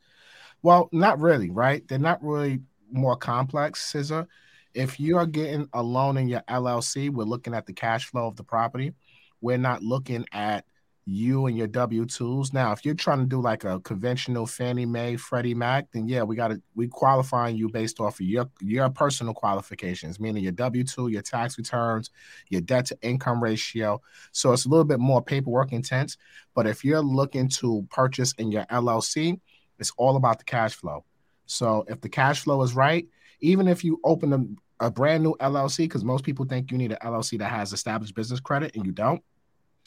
Well, 0.61 0.89
not 0.91 1.19
really, 1.19 1.49
right? 1.49 1.87
They're 1.87 1.97
not 1.99 2.23
really 2.23 2.61
more 2.91 3.15
complex, 3.15 3.81
Scissor. 3.91 4.27
If 4.73 4.99
you 4.99 5.17
are 5.17 5.25
getting 5.25 5.67
a 5.73 5.81
loan 5.81 6.17
in 6.17 6.27
your 6.27 6.43
LLC, 6.49 7.09
we're 7.09 7.23
looking 7.23 7.55
at 7.55 7.65
the 7.65 7.73
cash 7.73 8.05
flow 8.05 8.27
of 8.27 8.35
the 8.35 8.43
property. 8.43 8.93
We're 9.41 9.57
not 9.57 9.81
looking 9.81 10.25
at 10.31 10.65
you 11.09 11.47
and 11.47 11.57
your 11.57 11.67
W 11.67 12.05
twos. 12.05 12.53
Now, 12.53 12.71
if 12.71 12.85
you're 12.85 12.93
trying 12.93 13.19
to 13.19 13.25
do 13.25 13.41
like 13.41 13.63
a 13.63 13.79
conventional 13.79 14.45
Fannie 14.45 14.85
Mae, 14.85 15.15
Freddie 15.15 15.55
Mac, 15.55 15.91
then 15.91 16.07
yeah, 16.07 16.23
we 16.23 16.35
got 16.35 16.49
to 16.49 16.61
we 16.75 16.87
qualifying 16.87 17.55
you 17.57 17.69
based 17.69 17.99
off 17.99 18.19
of 18.19 18.25
your 18.25 18.49
your 18.61 18.89
personal 18.89 19.33
qualifications, 19.33 20.19
meaning 20.19 20.43
your 20.43 20.51
W 20.51 20.83
two, 20.83 21.07
your 21.07 21.21
tax 21.21 21.57
returns, 21.57 22.11
your 22.49 22.61
debt 22.61 22.85
to 22.87 22.97
income 23.01 23.41
ratio. 23.41 24.01
So 24.31 24.53
it's 24.53 24.65
a 24.65 24.69
little 24.69 24.85
bit 24.85 24.99
more 24.99 25.21
paperwork 25.21 25.71
intense. 25.71 26.17
But 26.53 26.67
if 26.67 26.85
you're 26.85 27.01
looking 27.01 27.49
to 27.49 27.87
purchase 27.89 28.33
in 28.33 28.51
your 28.51 28.65
LLC, 28.65 29.39
it's 29.79 29.91
all 29.97 30.15
about 30.15 30.37
the 30.37 30.45
cash 30.45 30.75
flow. 30.75 31.05
So 31.45 31.85
if 31.87 32.01
the 32.01 32.09
cash 32.09 32.41
flow 32.41 32.61
is 32.61 32.75
right, 32.75 33.07
even 33.41 33.67
if 33.67 33.83
you 33.83 33.99
open 34.03 34.59
a, 34.79 34.85
a 34.85 34.91
brand 34.91 35.23
new 35.23 35.35
LLC, 35.39 35.79
because 35.79 36.03
most 36.03 36.23
people 36.23 36.45
think 36.45 36.71
you 36.71 36.77
need 36.77 36.91
an 36.91 36.99
LLC 37.01 37.39
that 37.39 37.49
has 37.49 37.73
established 37.73 38.13
business 38.13 38.39
credit, 38.39 38.75
and 38.75 38.85
you 38.85 38.91
don't 38.91 39.23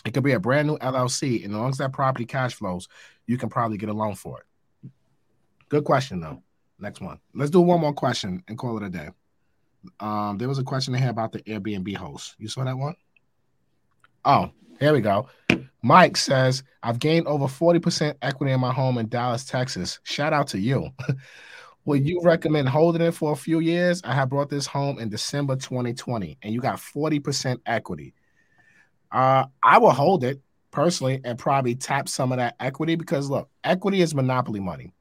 it 0.05 0.15
could 0.15 0.25
be 0.25 0.33
a 0.33 0.41
brand 0.41 0.69
new 0.69 0.79
LLC, 0.79 1.45
and 1.45 1.55
as 1.55 1.59
long 1.59 1.71
as 1.71 1.79
that 1.79 1.93
property 1.93 2.25
cash 2.25 2.55
flows, 2.55 2.89
you 3.27 3.39
can 3.39 3.49
probably 3.49 3.77
get 3.77 3.89
a 3.89 3.93
loan 3.93 4.15
for 4.15 4.41
it. 4.41 4.91
Good 5.69 5.85
question 5.85 6.21
though. 6.21 6.43
Next 6.79 7.01
one. 7.01 7.19
Let's 7.35 7.51
do 7.51 7.61
one 7.61 7.81
more 7.81 7.95
question 7.95 8.43
and 8.49 8.59
call 8.59 8.77
it 8.77 8.83
a 8.83 8.91
day. 8.91 9.09
Um, 10.01 10.37
there 10.39 10.49
was 10.49 10.59
a 10.59 10.65
question 10.65 10.95
here 10.95 11.11
about 11.11 11.33
the 11.33 11.41
Airbnb 11.43 11.97
host. 11.97 12.35
You 12.39 12.49
saw 12.49 12.65
that 12.65 12.77
one? 12.77 12.95
Oh, 14.25 14.51
here 14.79 14.93
we 14.93 15.01
go. 15.01 15.29
Mike 15.83 16.17
says, 16.17 16.63
I've 16.83 16.99
gained 16.99 17.27
over 17.27 17.47
40% 17.47 18.15
equity 18.23 18.53
in 18.53 18.61
my 18.61 18.73
home 18.73 18.99
in 18.99 19.09
Dallas, 19.09 19.45
Texas. 19.45 19.99
Shout 20.05 20.33
out 20.33 20.49
to 20.49 20.59
you. 20.59 20.91
Would 21.85 22.07
you 22.07 22.21
recommend 22.23 22.69
holding 22.69 23.03
it 23.03 23.13
for 23.13 23.33
a 23.33 23.37
few 23.37 23.59
years? 23.59 24.01
I 24.05 24.15
have 24.15 24.29
brought 24.29 24.49
this 24.49 24.67
home 24.67 25.01
in 25.01 25.09
December 25.09 25.57
2020 25.57 26.39
and 26.43 26.55
you 26.55 26.61
got 26.61 26.77
40% 26.77 27.59
equity. 27.67 28.15
Uh, 29.13 29.47
I 29.63 29.79
will 29.79 29.93
hold 29.93 30.25
it 30.25 30.41
personally 30.71 31.21
and 31.25 31.39
probably 31.39 31.75
tap 31.75 32.09
some 32.09 32.33
of 32.33 32.39
that 32.39 32.57
equity 32.59 32.97
because 32.97 33.29
look, 33.29 33.49
equity 33.63 34.01
is 34.01 34.15
monopoly 34.15 34.61
money. 34.61 34.93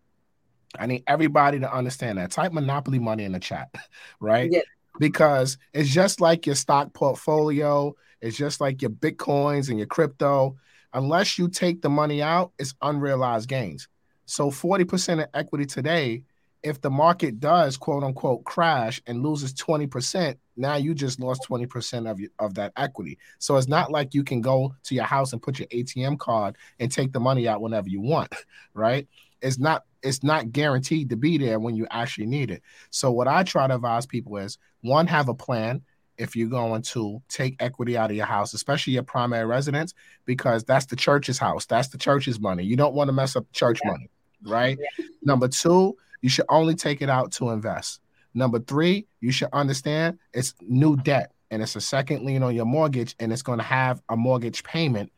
I 0.77 0.85
need 0.85 1.03
everybody 1.07 1.59
to 1.59 1.73
understand 1.73 2.17
that. 2.17 2.31
Type 2.31 2.53
monopoly 2.53 2.99
money 2.99 3.23
in 3.23 3.31
the 3.31 3.39
chat, 3.39 3.73
right? 4.19 4.51
Yeah. 4.51 4.61
Because 4.99 5.57
it's 5.73 5.89
just 5.89 6.19
like 6.19 6.45
your 6.45 6.55
stock 6.55 6.93
portfolio, 6.93 7.95
it's 8.21 8.38
just 8.38 8.61
like 8.61 8.81
your 8.81 8.91
bitcoins 8.91 9.69
and 9.69 9.77
your 9.77 9.88
crypto. 9.88 10.57
Unless 10.93 11.39
you 11.39 11.47
take 11.47 11.81
the 11.81 11.89
money 11.89 12.21
out, 12.21 12.51
it's 12.59 12.75
unrealized 12.81 13.47
gains. 13.47 13.88
So 14.25 14.51
40% 14.51 15.23
of 15.23 15.29
equity 15.33 15.65
today 15.65 16.23
if 16.63 16.81
the 16.81 16.89
market 16.89 17.39
does 17.39 17.77
quote 17.77 18.03
unquote 18.03 18.43
crash 18.43 19.01
and 19.07 19.23
loses 19.23 19.53
20%, 19.53 20.35
now 20.57 20.76
you 20.76 20.94
just 20.94 21.19
lost 21.19 21.45
20% 21.49 22.10
of 22.10 22.19
your, 22.19 22.30
of 22.40 22.53
that 22.56 22.73
equity. 22.78 23.18
So 23.40 23.57
it's 23.57 23.68
not 23.68 23.91
like 23.91 24.14
you 24.14 24.23
can 24.23 24.41
go 24.41 24.76
to 24.84 24.95
your 24.95 25.06
house 25.06 25.34
and 25.34 25.41
put 25.41 25.60
your 25.60 25.68
ATM 25.69 26.19
card 26.19 26.57
and 26.80 26.91
take 26.91 27.14
the 27.14 27.19
money 27.19 27.48
out 27.48 27.61
whenever 27.61 27.90
you 27.90 28.02
want, 28.02 28.34
right? 28.73 29.07
It's 29.41 29.57
not 29.57 29.84
it's 30.03 30.23
not 30.23 30.52
guaranteed 30.52 31.10
to 31.10 31.15
be 31.15 31.38
there 31.38 31.60
when 31.60 31.76
you 31.76 31.88
actually 31.91 32.26
need 32.26 32.49
it. 32.49 32.64
So 32.90 33.11
what 33.11 33.28
I 33.28 33.44
try 33.44 33.68
to 33.68 33.76
advise 33.76 34.06
people 34.06 34.38
is 34.38 34.57
one 34.82 35.06
have 35.07 35.30
a 35.30 35.34
plan 35.34 35.82
if 36.18 36.36
you're 36.36 36.49
going 36.49 36.82
to 36.82 37.22
take 37.30 37.56
equity 37.60 37.98
out 37.98 38.11
of 38.11 38.18
your 38.18 38.26
house, 38.26 38.53
especially 38.53 38.94
your 38.94 39.03
primary 39.03 39.45
residence 39.45 39.94
because 40.26 40.64
that's 40.64 40.86
the 40.86 40.95
church's 40.95 41.38
house. 41.38 41.65
That's 41.65 41.88
the 41.90 41.98
church's 41.98 42.40
money. 42.40 42.64
You 42.64 42.76
don't 42.76 42.94
want 42.94 43.07
to 43.07 43.14
mess 43.14 43.36
up 43.36 43.52
church 43.53 43.80
yeah. 43.84 43.91
money, 43.91 44.10
right? 44.44 44.78
Yeah. 44.80 45.06
Number 45.23 45.48
2, 45.48 45.95
you 46.22 46.30
should 46.30 46.45
only 46.49 46.76
take 46.76 47.02
it 47.02 47.10
out 47.10 47.32
to 47.34 47.49
invest. 47.49 48.02
Number 48.33 48.59
three, 48.59 49.07
you 49.19 49.31
should 49.31 49.49
understand 49.53 50.19
it's 50.33 50.53
new 50.61 50.95
debt 50.97 51.33
and 51.49 51.61
it's 51.61 51.75
a 51.75 51.81
second 51.81 52.25
lien 52.25 52.43
on 52.43 52.55
your 52.55 52.65
mortgage 52.65 53.15
and 53.19 53.31
it's 53.33 53.41
going 53.41 53.59
to 53.59 53.63
have 53.63 54.01
a 54.09 54.15
mortgage 54.15 54.63
payment. 54.63 55.11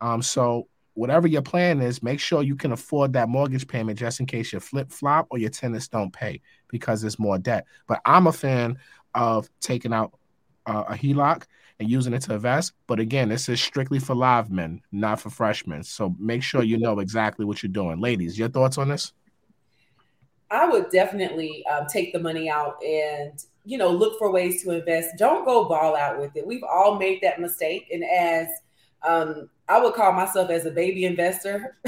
Um, 0.00 0.20
so 0.20 0.68
whatever 0.94 1.28
your 1.28 1.42
plan 1.42 1.80
is, 1.80 2.02
make 2.02 2.18
sure 2.18 2.42
you 2.42 2.56
can 2.56 2.72
afford 2.72 3.12
that 3.12 3.28
mortgage 3.28 3.68
payment 3.68 3.98
just 3.98 4.18
in 4.18 4.26
case 4.26 4.52
you 4.52 4.60
flip 4.60 4.90
flop 4.90 5.26
or 5.30 5.38
your 5.38 5.50
tenants 5.50 5.88
don't 5.88 6.12
pay 6.12 6.40
because 6.68 7.00
there's 7.00 7.18
more 7.18 7.38
debt. 7.38 7.66
But 7.86 8.00
I'm 8.04 8.26
a 8.26 8.32
fan 8.32 8.78
of 9.14 9.48
taking 9.60 9.92
out 9.92 10.18
uh, 10.66 10.84
a 10.88 10.94
HELOC 10.94 11.44
and 11.78 11.90
using 11.90 12.14
it 12.14 12.22
to 12.22 12.34
invest. 12.34 12.72
But 12.86 12.98
again, 12.98 13.28
this 13.28 13.48
is 13.48 13.60
strictly 13.60 13.98
for 13.98 14.14
live 14.14 14.50
men, 14.50 14.80
not 14.90 15.20
for 15.20 15.30
freshmen. 15.30 15.82
So 15.84 16.16
make 16.18 16.42
sure 16.42 16.62
you 16.62 16.78
know 16.78 16.98
exactly 16.98 17.44
what 17.44 17.62
you're 17.62 17.72
doing. 17.72 18.00
Ladies, 18.00 18.38
your 18.38 18.48
thoughts 18.48 18.78
on 18.78 18.88
this? 18.88 19.12
I 20.50 20.68
would 20.68 20.90
definitely 20.90 21.64
um, 21.66 21.86
take 21.86 22.12
the 22.12 22.20
money 22.20 22.48
out 22.48 22.82
and 22.84 23.42
you 23.64 23.78
know 23.78 23.90
look 23.90 24.18
for 24.18 24.30
ways 24.30 24.62
to 24.62 24.70
invest. 24.72 25.16
Don't 25.18 25.44
go 25.44 25.64
ball 25.64 25.96
out 25.96 26.20
with 26.20 26.36
it. 26.36 26.46
We've 26.46 26.62
all 26.62 26.98
made 26.98 27.20
that 27.22 27.40
mistake, 27.40 27.88
and 27.92 28.04
as 28.04 28.48
um, 29.02 29.48
I 29.68 29.80
would 29.80 29.94
call 29.94 30.12
myself 30.12 30.50
as 30.50 30.64
a 30.64 30.70
baby 30.70 31.04
investor. 31.04 31.76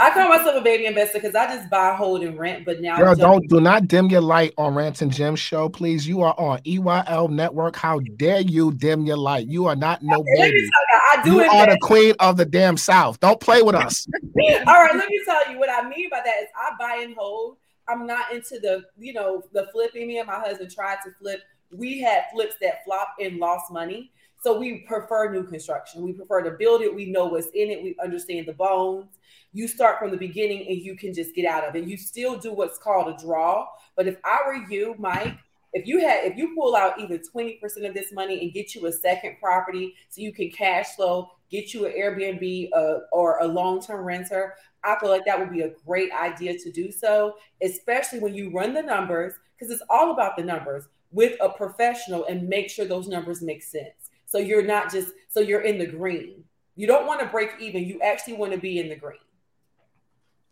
I 0.00 0.10
call 0.10 0.28
myself 0.28 0.56
a 0.56 0.60
baby 0.60 0.86
investor 0.86 1.18
because 1.18 1.34
I 1.34 1.46
just 1.46 1.68
buy, 1.68 1.94
hold, 1.94 2.22
and 2.22 2.38
rent. 2.38 2.64
But 2.64 2.80
now, 2.80 2.96
Girl, 2.96 3.14
don't 3.16 3.48
do 3.48 3.60
not 3.60 3.88
dim 3.88 4.06
your 4.06 4.20
light 4.20 4.54
on 4.56 4.74
Rants 4.74 5.02
and 5.02 5.12
Gems 5.12 5.40
show, 5.40 5.68
please. 5.68 6.06
You 6.06 6.22
are 6.22 6.34
on 6.38 6.58
EYL 6.60 7.30
Network. 7.30 7.74
How 7.74 7.98
dare 8.16 8.40
you 8.40 8.72
dim 8.72 9.04
your 9.04 9.16
light? 9.16 9.48
You 9.48 9.66
are 9.66 9.76
not 9.76 10.02
no 10.02 10.22
baby. 10.36 10.58
You, 10.58 10.70
I 11.12 11.22
do 11.22 11.32
you 11.32 11.40
are 11.40 11.66
the 11.66 11.78
queen 11.82 12.14
of 12.20 12.36
the 12.36 12.44
damn 12.44 12.76
South. 12.76 13.18
Don't 13.18 13.40
play 13.40 13.62
with 13.62 13.74
us. 13.74 14.06
All 14.68 14.74
right, 14.74 14.94
let 14.94 15.08
me 15.08 15.20
tell 15.24 15.50
you 15.50 15.58
what 15.58 15.70
I 15.70 15.88
mean 15.88 16.08
by 16.10 16.20
that 16.24 16.42
is 16.42 16.48
I 16.56 16.70
buy 16.78 17.02
and 17.02 17.14
hold. 17.16 17.56
I'm 17.88 18.06
not 18.06 18.32
into 18.32 18.58
the 18.60 18.84
you 18.98 19.12
know 19.12 19.42
the 19.52 19.68
flipping. 19.72 20.08
Me 20.08 20.18
and 20.18 20.26
my 20.26 20.38
husband 20.38 20.70
tried 20.72 20.98
to 21.04 21.12
flip. 21.20 21.42
We 21.70 22.00
had 22.00 22.24
flips 22.32 22.54
that 22.62 22.84
flopped 22.84 23.20
and 23.20 23.38
lost 23.38 23.70
money. 23.70 24.12
So 24.40 24.58
we 24.58 24.80
prefer 24.80 25.32
new 25.32 25.44
construction. 25.44 26.02
We 26.02 26.12
prefer 26.12 26.42
to 26.42 26.52
build 26.52 26.82
it. 26.82 26.94
We 26.94 27.10
know 27.10 27.26
what's 27.26 27.48
in 27.48 27.70
it. 27.70 27.82
We 27.82 27.96
understand 28.02 28.46
the 28.46 28.52
bones. 28.52 29.18
You 29.52 29.66
start 29.66 29.98
from 29.98 30.10
the 30.10 30.16
beginning 30.16 30.66
and 30.68 30.78
you 30.78 30.96
can 30.96 31.12
just 31.12 31.34
get 31.34 31.44
out 31.44 31.64
of 31.64 31.74
it. 31.74 31.84
You 31.84 31.96
still 31.96 32.38
do 32.38 32.52
what's 32.52 32.78
called 32.78 33.08
a 33.08 33.20
draw. 33.20 33.66
But 33.96 34.06
if 34.06 34.16
I 34.24 34.38
were 34.46 34.64
you, 34.70 34.94
Mike, 34.98 35.36
if 35.72 35.86
you 35.86 36.00
had 36.00 36.24
if 36.24 36.36
you 36.36 36.54
pull 36.54 36.76
out 36.76 37.00
even 37.00 37.18
20% 37.18 37.60
of 37.88 37.94
this 37.94 38.12
money 38.12 38.40
and 38.40 38.52
get 38.52 38.74
you 38.74 38.86
a 38.86 38.92
second 38.92 39.36
property 39.40 39.94
so 40.08 40.20
you 40.22 40.32
can 40.32 40.50
cash 40.50 40.94
flow, 40.94 41.30
get 41.50 41.74
you 41.74 41.86
an 41.86 41.92
Airbnb 41.92 42.70
uh, 42.74 43.00
or 43.12 43.38
a 43.40 43.46
long-term 43.46 44.04
renter, 44.04 44.54
I 44.84 44.98
feel 45.00 45.10
like 45.10 45.24
that 45.26 45.38
would 45.38 45.50
be 45.50 45.62
a 45.62 45.72
great 45.86 46.10
idea 46.12 46.58
to 46.58 46.70
do 46.70 46.90
so, 46.92 47.34
especially 47.62 48.20
when 48.20 48.34
you 48.34 48.50
run 48.52 48.74
the 48.74 48.82
numbers 48.82 49.34
because 49.56 49.72
it's 49.72 49.82
all 49.90 50.12
about 50.12 50.36
the 50.36 50.44
numbers 50.44 50.84
with 51.10 51.36
a 51.40 51.48
professional 51.48 52.24
and 52.26 52.48
make 52.48 52.70
sure 52.70 52.84
those 52.84 53.08
numbers 53.08 53.42
make 53.42 53.62
sense. 53.62 54.10
So 54.26 54.38
you're 54.38 54.62
not 54.62 54.92
just 54.92 55.08
so 55.28 55.40
you're 55.40 55.62
in 55.62 55.78
the 55.78 55.86
green. 55.86 56.44
You 56.76 56.86
don't 56.86 57.06
want 57.06 57.20
to 57.20 57.26
break 57.26 57.50
even. 57.60 57.84
You 57.84 58.00
actually 58.02 58.34
want 58.34 58.52
to 58.52 58.58
be 58.58 58.78
in 58.78 58.88
the 58.88 58.96
green. 58.96 59.18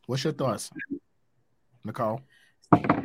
What's 0.07 0.25
your 0.25 0.33
thoughts, 0.33 0.71
Nicole? 1.85 2.21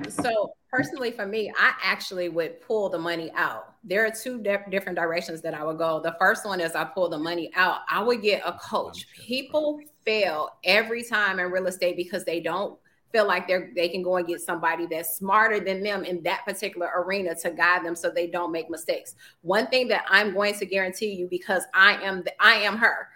So 0.10 0.54
personally, 0.72 1.12
for 1.12 1.26
me, 1.26 1.52
I 1.58 1.74
actually 1.84 2.30
would 2.30 2.62
pull 2.62 2.90
the 2.90 2.98
money 2.98 3.32
out. 3.36 3.76
There 3.84 4.06
are 4.06 4.12
two 4.12 4.42
de- 4.42 4.64
different 4.70 4.98
directions 4.98 5.42
that 5.42 5.54
I 5.54 5.64
would 5.64 5.78
go. 5.78 6.00
The 6.00 6.16
first 6.20 6.46
one 6.46 6.60
is 6.60 6.74
I 6.74 6.84
pull 6.84 7.10
the 7.10 7.18
money 7.18 7.52
out. 7.56 7.82
I 7.90 8.02
would 8.02 8.22
get 8.22 8.42
a 8.46 8.54
coach. 8.54 9.08
People 9.14 9.80
fail 10.06 10.50
every 10.64 11.04
time 11.04 11.40
in 11.40 11.52
real 11.52 11.68
estate 11.68 11.96
because 11.96 12.26
they 12.26 12.40
don't 12.40 12.78
feel 13.12 13.28
like 13.28 13.48
they're 13.48 13.72
they 13.76 13.90
can 13.90 14.02
go 14.02 14.18
and 14.18 14.28
get 14.28 14.42
somebody 14.42 14.86
that's 14.86 15.18
smarter 15.18 15.60
than 15.60 15.84
them 15.84 16.04
in 16.04 16.24
that 16.24 16.46
particular 16.46 16.90
arena 16.96 17.36
to 17.36 17.52
guide 17.52 17.86
them 17.86 17.96
so 17.96 18.10
they 18.10 18.28
don't 18.28 18.52
make 18.52 18.70
mistakes. 18.70 19.16
One 19.42 19.68
thing 19.68 19.88
that 19.90 20.06
I'm 20.08 20.34
going 20.34 20.56
to 20.56 20.66
guarantee 20.66 21.14
you 21.14 21.28
because 21.28 21.64
I 21.74 22.02
am 22.04 22.24
the, 22.24 22.34
I 22.42 22.56
am 22.56 22.78
her. 22.78 23.10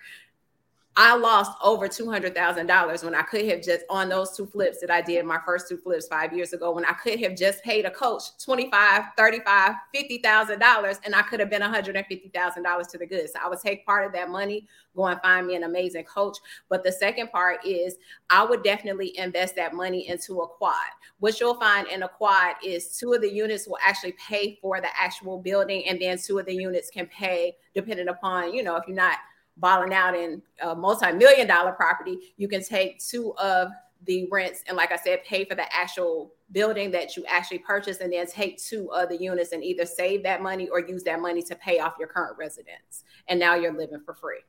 I 0.97 1.13
lost 1.17 1.51
over 1.61 1.89
$200,000 1.89 3.03
when 3.03 3.15
I 3.15 3.21
could 3.23 3.45
have 3.49 3.61
just 3.61 3.83
on 3.89 4.07
those 4.07 4.35
two 4.35 4.45
flips 4.45 4.79
that 4.79 4.89
I 4.89 5.01
did 5.01 5.25
my 5.25 5.39
first 5.45 5.67
two 5.67 5.75
flips 5.75 6.07
5 6.07 6.31
years 6.31 6.53
ago 6.53 6.71
when 6.71 6.85
I 6.85 6.93
could 6.93 7.19
have 7.19 7.35
just 7.35 7.61
paid 7.63 7.83
a 7.83 7.91
coach 7.91 8.23
25, 8.41 9.03
35, 9.17 9.73
$50,000 9.93 10.99
and 11.03 11.13
I 11.13 11.21
could 11.23 11.41
have 11.41 11.49
been 11.49 11.61
$150,000 11.61 12.87
to 12.91 12.97
the 12.97 13.05
good. 13.05 13.29
So 13.29 13.39
I 13.43 13.49
would 13.49 13.59
take 13.59 13.85
part 13.85 14.05
of 14.05 14.13
that 14.13 14.29
money, 14.29 14.67
go 14.95 15.07
and 15.07 15.19
find 15.19 15.47
me 15.47 15.55
an 15.55 15.63
amazing 15.63 16.05
coach. 16.05 16.37
But 16.69 16.85
the 16.85 16.93
second 16.93 17.29
part 17.29 17.65
is 17.65 17.97
I 18.29 18.45
would 18.45 18.63
definitely 18.63 19.17
invest 19.17 19.57
that 19.57 19.73
money 19.73 20.07
into 20.07 20.39
a 20.39 20.47
quad. 20.47 20.75
What 21.19 21.41
you'll 21.41 21.55
find 21.55 21.89
in 21.89 22.03
a 22.03 22.07
quad 22.07 22.55
is 22.63 22.97
two 22.97 23.11
of 23.11 23.19
the 23.19 23.29
units 23.29 23.67
will 23.67 23.79
actually 23.85 24.13
pay 24.13 24.57
for 24.61 24.79
the 24.79 24.87
actual 24.97 25.39
building 25.39 25.85
and 25.87 26.01
then 26.01 26.17
two 26.17 26.39
of 26.39 26.45
the 26.45 26.55
units 26.55 26.89
can 26.89 27.07
pay 27.07 27.57
depending 27.73 28.07
upon, 28.07 28.53
you 28.53 28.63
know, 28.63 28.77
if 28.77 28.87
you're 28.87 28.95
not 28.95 29.17
balling 29.57 29.93
out 29.93 30.15
in 30.15 30.41
a 30.61 30.75
multi-million 30.75 31.47
dollar 31.47 31.71
property, 31.71 32.33
you 32.37 32.47
can 32.47 32.63
take 32.63 32.99
two 32.99 33.33
of 33.37 33.69
the 34.05 34.27
rents 34.31 34.63
and 34.67 34.77
like 34.77 34.91
I 34.91 34.97
said, 34.97 35.23
pay 35.23 35.45
for 35.45 35.55
the 35.55 35.73
actual 35.75 36.33
building 36.51 36.91
that 36.91 37.17
you 37.17 37.25
actually 37.27 37.59
purchased 37.59 38.01
and 38.01 38.13
then 38.13 38.27
take 38.27 38.61
two 38.61 38.91
other 38.91 39.15
units 39.15 39.51
and 39.51 39.63
either 39.63 39.85
save 39.85 40.23
that 40.23 40.41
money 40.41 40.67
or 40.69 40.79
use 40.79 41.03
that 41.03 41.19
money 41.19 41.41
to 41.41 41.55
pay 41.55 41.79
off 41.79 41.93
your 41.97 42.07
current 42.07 42.37
residence. 42.37 43.03
And 43.27 43.39
now 43.39 43.55
you're 43.55 43.75
living 43.75 44.01
for 44.05 44.13
free. 44.13 44.41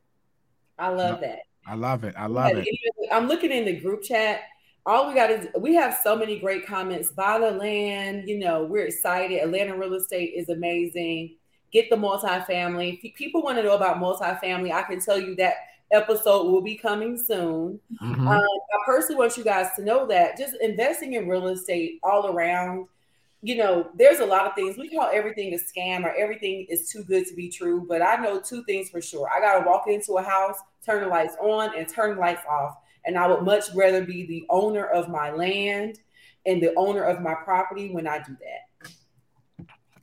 I 0.78 0.88
love 0.88 1.20
that. 1.20 1.40
I 1.66 1.74
love 1.74 2.04
it. 2.04 2.14
I 2.18 2.26
love 2.26 2.52
it. 2.54 2.68
I'm 3.10 3.28
looking 3.28 3.50
in 3.50 3.64
the 3.64 3.80
group 3.80 4.02
chat. 4.02 4.40
All 4.84 5.08
we 5.08 5.14
got 5.14 5.30
is 5.30 5.48
we 5.58 5.74
have 5.74 5.98
so 6.02 6.14
many 6.14 6.38
great 6.38 6.66
comments. 6.66 7.10
Buy 7.10 7.38
the 7.38 7.50
land, 7.50 8.28
you 8.28 8.38
know, 8.38 8.64
we're 8.64 8.86
excited. 8.86 9.40
Atlanta 9.40 9.76
real 9.76 9.94
estate 9.94 10.34
is 10.36 10.48
amazing 10.48 11.36
get 11.72 11.90
the 11.90 11.96
multifamily. 11.96 13.00
If 13.02 13.14
people 13.14 13.42
want 13.42 13.58
to 13.58 13.62
know 13.62 13.74
about 13.74 13.98
multifamily, 13.98 14.72
I 14.72 14.82
can 14.82 15.00
tell 15.00 15.18
you 15.18 15.34
that 15.36 15.54
episode 15.90 16.50
will 16.50 16.62
be 16.62 16.76
coming 16.76 17.16
soon. 17.16 17.80
Mm-hmm. 18.02 18.26
Um, 18.26 18.38
I 18.38 18.78
personally 18.84 19.16
want 19.16 19.36
you 19.36 19.44
guys 19.44 19.68
to 19.76 19.84
know 19.84 20.06
that 20.06 20.36
just 20.36 20.56
investing 20.60 21.14
in 21.14 21.28
real 21.28 21.48
estate 21.48 22.00
all 22.02 22.26
around, 22.26 22.88
you 23.42 23.56
know, 23.56 23.88
there's 23.94 24.20
a 24.20 24.26
lot 24.26 24.46
of 24.46 24.54
things. 24.54 24.76
We 24.76 24.90
call 24.90 25.08
everything 25.12 25.54
a 25.54 25.58
scam 25.58 26.04
or 26.04 26.14
everything 26.14 26.66
is 26.68 26.90
too 26.90 27.04
good 27.04 27.26
to 27.26 27.34
be 27.34 27.48
true. 27.48 27.84
But 27.88 28.02
I 28.02 28.16
know 28.16 28.40
two 28.40 28.64
things 28.64 28.88
for 28.88 29.00
sure. 29.00 29.28
I 29.34 29.40
got 29.40 29.60
to 29.60 29.66
walk 29.66 29.84
into 29.86 30.14
a 30.14 30.22
house, 30.22 30.58
turn 30.84 31.02
the 31.02 31.08
lights 31.08 31.36
on, 31.40 31.76
and 31.76 31.88
turn 31.88 32.16
the 32.16 32.20
lights 32.20 32.42
off. 32.50 32.76
And 33.04 33.16
I 33.16 33.28
would 33.28 33.42
much 33.42 33.64
rather 33.74 34.04
be 34.04 34.26
the 34.26 34.44
owner 34.50 34.86
of 34.86 35.08
my 35.08 35.30
land 35.30 36.00
and 36.44 36.60
the 36.60 36.74
owner 36.76 37.04
of 37.04 37.20
my 37.20 37.34
property 37.34 37.90
when 37.90 38.06
I 38.08 38.18
do 38.18 38.32
that. 38.32 38.65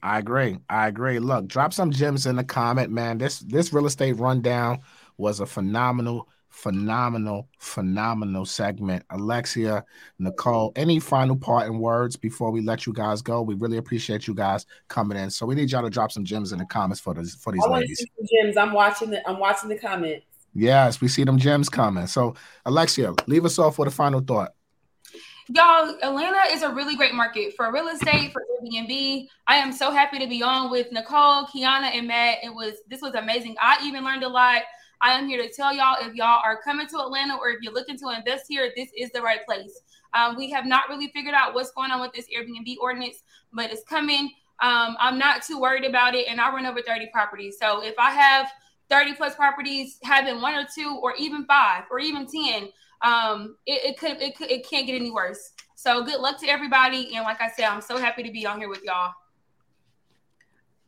I 0.03 0.19
agree. 0.19 0.57
I 0.69 0.88
agree. 0.89 1.17
Look, 1.19 1.47
drop 1.47 1.71
some 1.71 1.89
gems 1.89 2.25
in 2.25 2.35
the 2.35 2.43
comment, 2.43 2.91
man. 2.91 3.17
This 3.17 3.39
this 3.39 3.71
real 3.71 3.85
estate 3.85 4.17
rundown 4.17 4.81
was 5.17 5.39
a 5.39 5.45
phenomenal, 5.45 6.27
phenomenal, 6.49 7.47
phenomenal 7.57 8.45
segment. 8.45 9.05
Alexia, 9.11 9.85
Nicole, 10.19 10.73
any 10.75 10.99
final 10.99 11.38
parting 11.38 11.80
words 11.80 12.17
before 12.17 12.51
we 12.51 12.59
let 12.59 12.85
you 12.85 12.91
guys 12.91 13.21
go? 13.21 13.41
We 13.41 13.55
really 13.55 13.77
appreciate 13.77 14.27
you 14.27 14.34
guys 14.34 14.65
coming 14.89 15.17
in. 15.17 15.30
So 15.30 15.45
we 15.45 15.55
need 15.55 15.71
y'all 15.71 15.84
to 15.84 15.89
drop 15.89 16.11
some 16.11 16.25
gems 16.25 16.51
in 16.51 16.59
the 16.59 16.65
comments 16.65 16.99
for 16.99 17.13
these 17.13 17.35
for 17.35 17.53
these 17.53 17.63
I 17.65 17.69
ladies. 17.69 18.05
gems. 18.30 18.57
I'm 18.57 18.73
watching 18.73 19.09
the 19.09 19.25
I'm 19.27 19.39
watching 19.39 19.69
the 19.69 19.80
comments. 19.80 20.25
Yes, 20.53 20.99
we 20.99 21.07
see 21.07 21.23
them 21.23 21.38
gems 21.38 21.69
coming. 21.69 22.07
So 22.07 22.35
Alexia, 22.65 23.13
leave 23.25 23.45
us 23.45 23.57
off 23.57 23.80
with 23.80 23.88
a 23.88 23.91
final 23.91 24.19
thought. 24.19 24.51
Y'all, 25.49 25.97
Atlanta 26.01 26.39
is 26.51 26.61
a 26.61 26.69
really 26.69 26.95
great 26.95 27.13
market 27.13 27.53
for 27.57 27.69
real 27.69 27.89
estate, 27.89 28.31
for 28.31 28.43
Airbnb. 28.43 29.27
I 29.45 29.57
am 29.57 29.73
so 29.73 29.91
happy 29.91 30.17
to 30.19 30.27
be 30.27 30.41
on 30.41 30.71
with 30.71 30.89
Nicole, 30.93 31.45
Kiana, 31.47 31.93
and 31.93 32.07
Matt. 32.07 32.37
It 32.41 32.53
was 32.53 32.75
this 32.87 33.01
was 33.01 33.13
amazing. 33.15 33.57
I 33.61 33.77
even 33.83 34.05
learned 34.05 34.23
a 34.23 34.29
lot. 34.29 34.61
I 35.01 35.11
am 35.11 35.27
here 35.27 35.41
to 35.43 35.53
tell 35.53 35.73
y'all 35.73 35.97
if 35.99 36.15
y'all 36.15 36.39
are 36.45 36.61
coming 36.61 36.87
to 36.87 36.99
Atlanta 36.99 37.35
or 37.35 37.49
if 37.49 37.61
you're 37.61 37.73
looking 37.73 37.97
to 37.97 38.09
invest 38.11 38.45
here, 38.47 38.71
this 38.77 38.89
is 38.97 39.11
the 39.11 39.21
right 39.21 39.45
place. 39.45 39.81
Um, 40.13 40.37
we 40.37 40.49
have 40.51 40.65
not 40.65 40.87
really 40.87 41.07
figured 41.07 41.35
out 41.35 41.53
what's 41.53 41.71
going 41.71 41.91
on 41.91 41.99
with 41.99 42.13
this 42.13 42.27
Airbnb 42.33 42.77
ordinance, 42.79 43.23
but 43.51 43.69
it's 43.69 43.83
coming. 43.83 44.31
Um, 44.61 44.95
I'm 44.97 45.17
not 45.17 45.43
too 45.43 45.59
worried 45.59 45.83
about 45.83 46.15
it, 46.15 46.27
and 46.29 46.39
I 46.39 46.53
run 46.53 46.65
over 46.65 46.81
30 46.81 47.07
properties. 47.11 47.57
So 47.59 47.83
if 47.83 47.95
I 47.99 48.11
have 48.11 48.47
30 48.89 49.15
plus 49.15 49.35
properties, 49.35 49.99
having 50.03 50.39
one 50.39 50.55
or 50.55 50.65
two, 50.73 50.99
or 51.01 51.15
even 51.15 51.43
five, 51.45 51.83
or 51.91 51.99
even 51.99 52.27
10, 52.27 52.69
um, 53.03 53.57
it, 53.65 53.84
it 53.91 53.97
could 53.97 54.21
it 54.21 54.35
could 54.35 54.49
it 54.49 54.67
can't 54.67 54.88
get 54.88 54.95
any 54.95 55.11
worse. 55.11 55.51
So 55.75 56.03
good 56.03 56.21
luck 56.21 56.39
to 56.39 56.47
everybody. 56.47 57.15
And 57.15 57.23
like 57.25 57.41
I 57.41 57.49
said, 57.49 57.65
I'm 57.65 57.81
so 57.81 57.97
happy 57.97 58.23
to 58.23 58.31
be 58.31 58.45
on 58.45 58.59
here 58.59 58.69
with 58.69 58.84
y'all. 58.84 59.13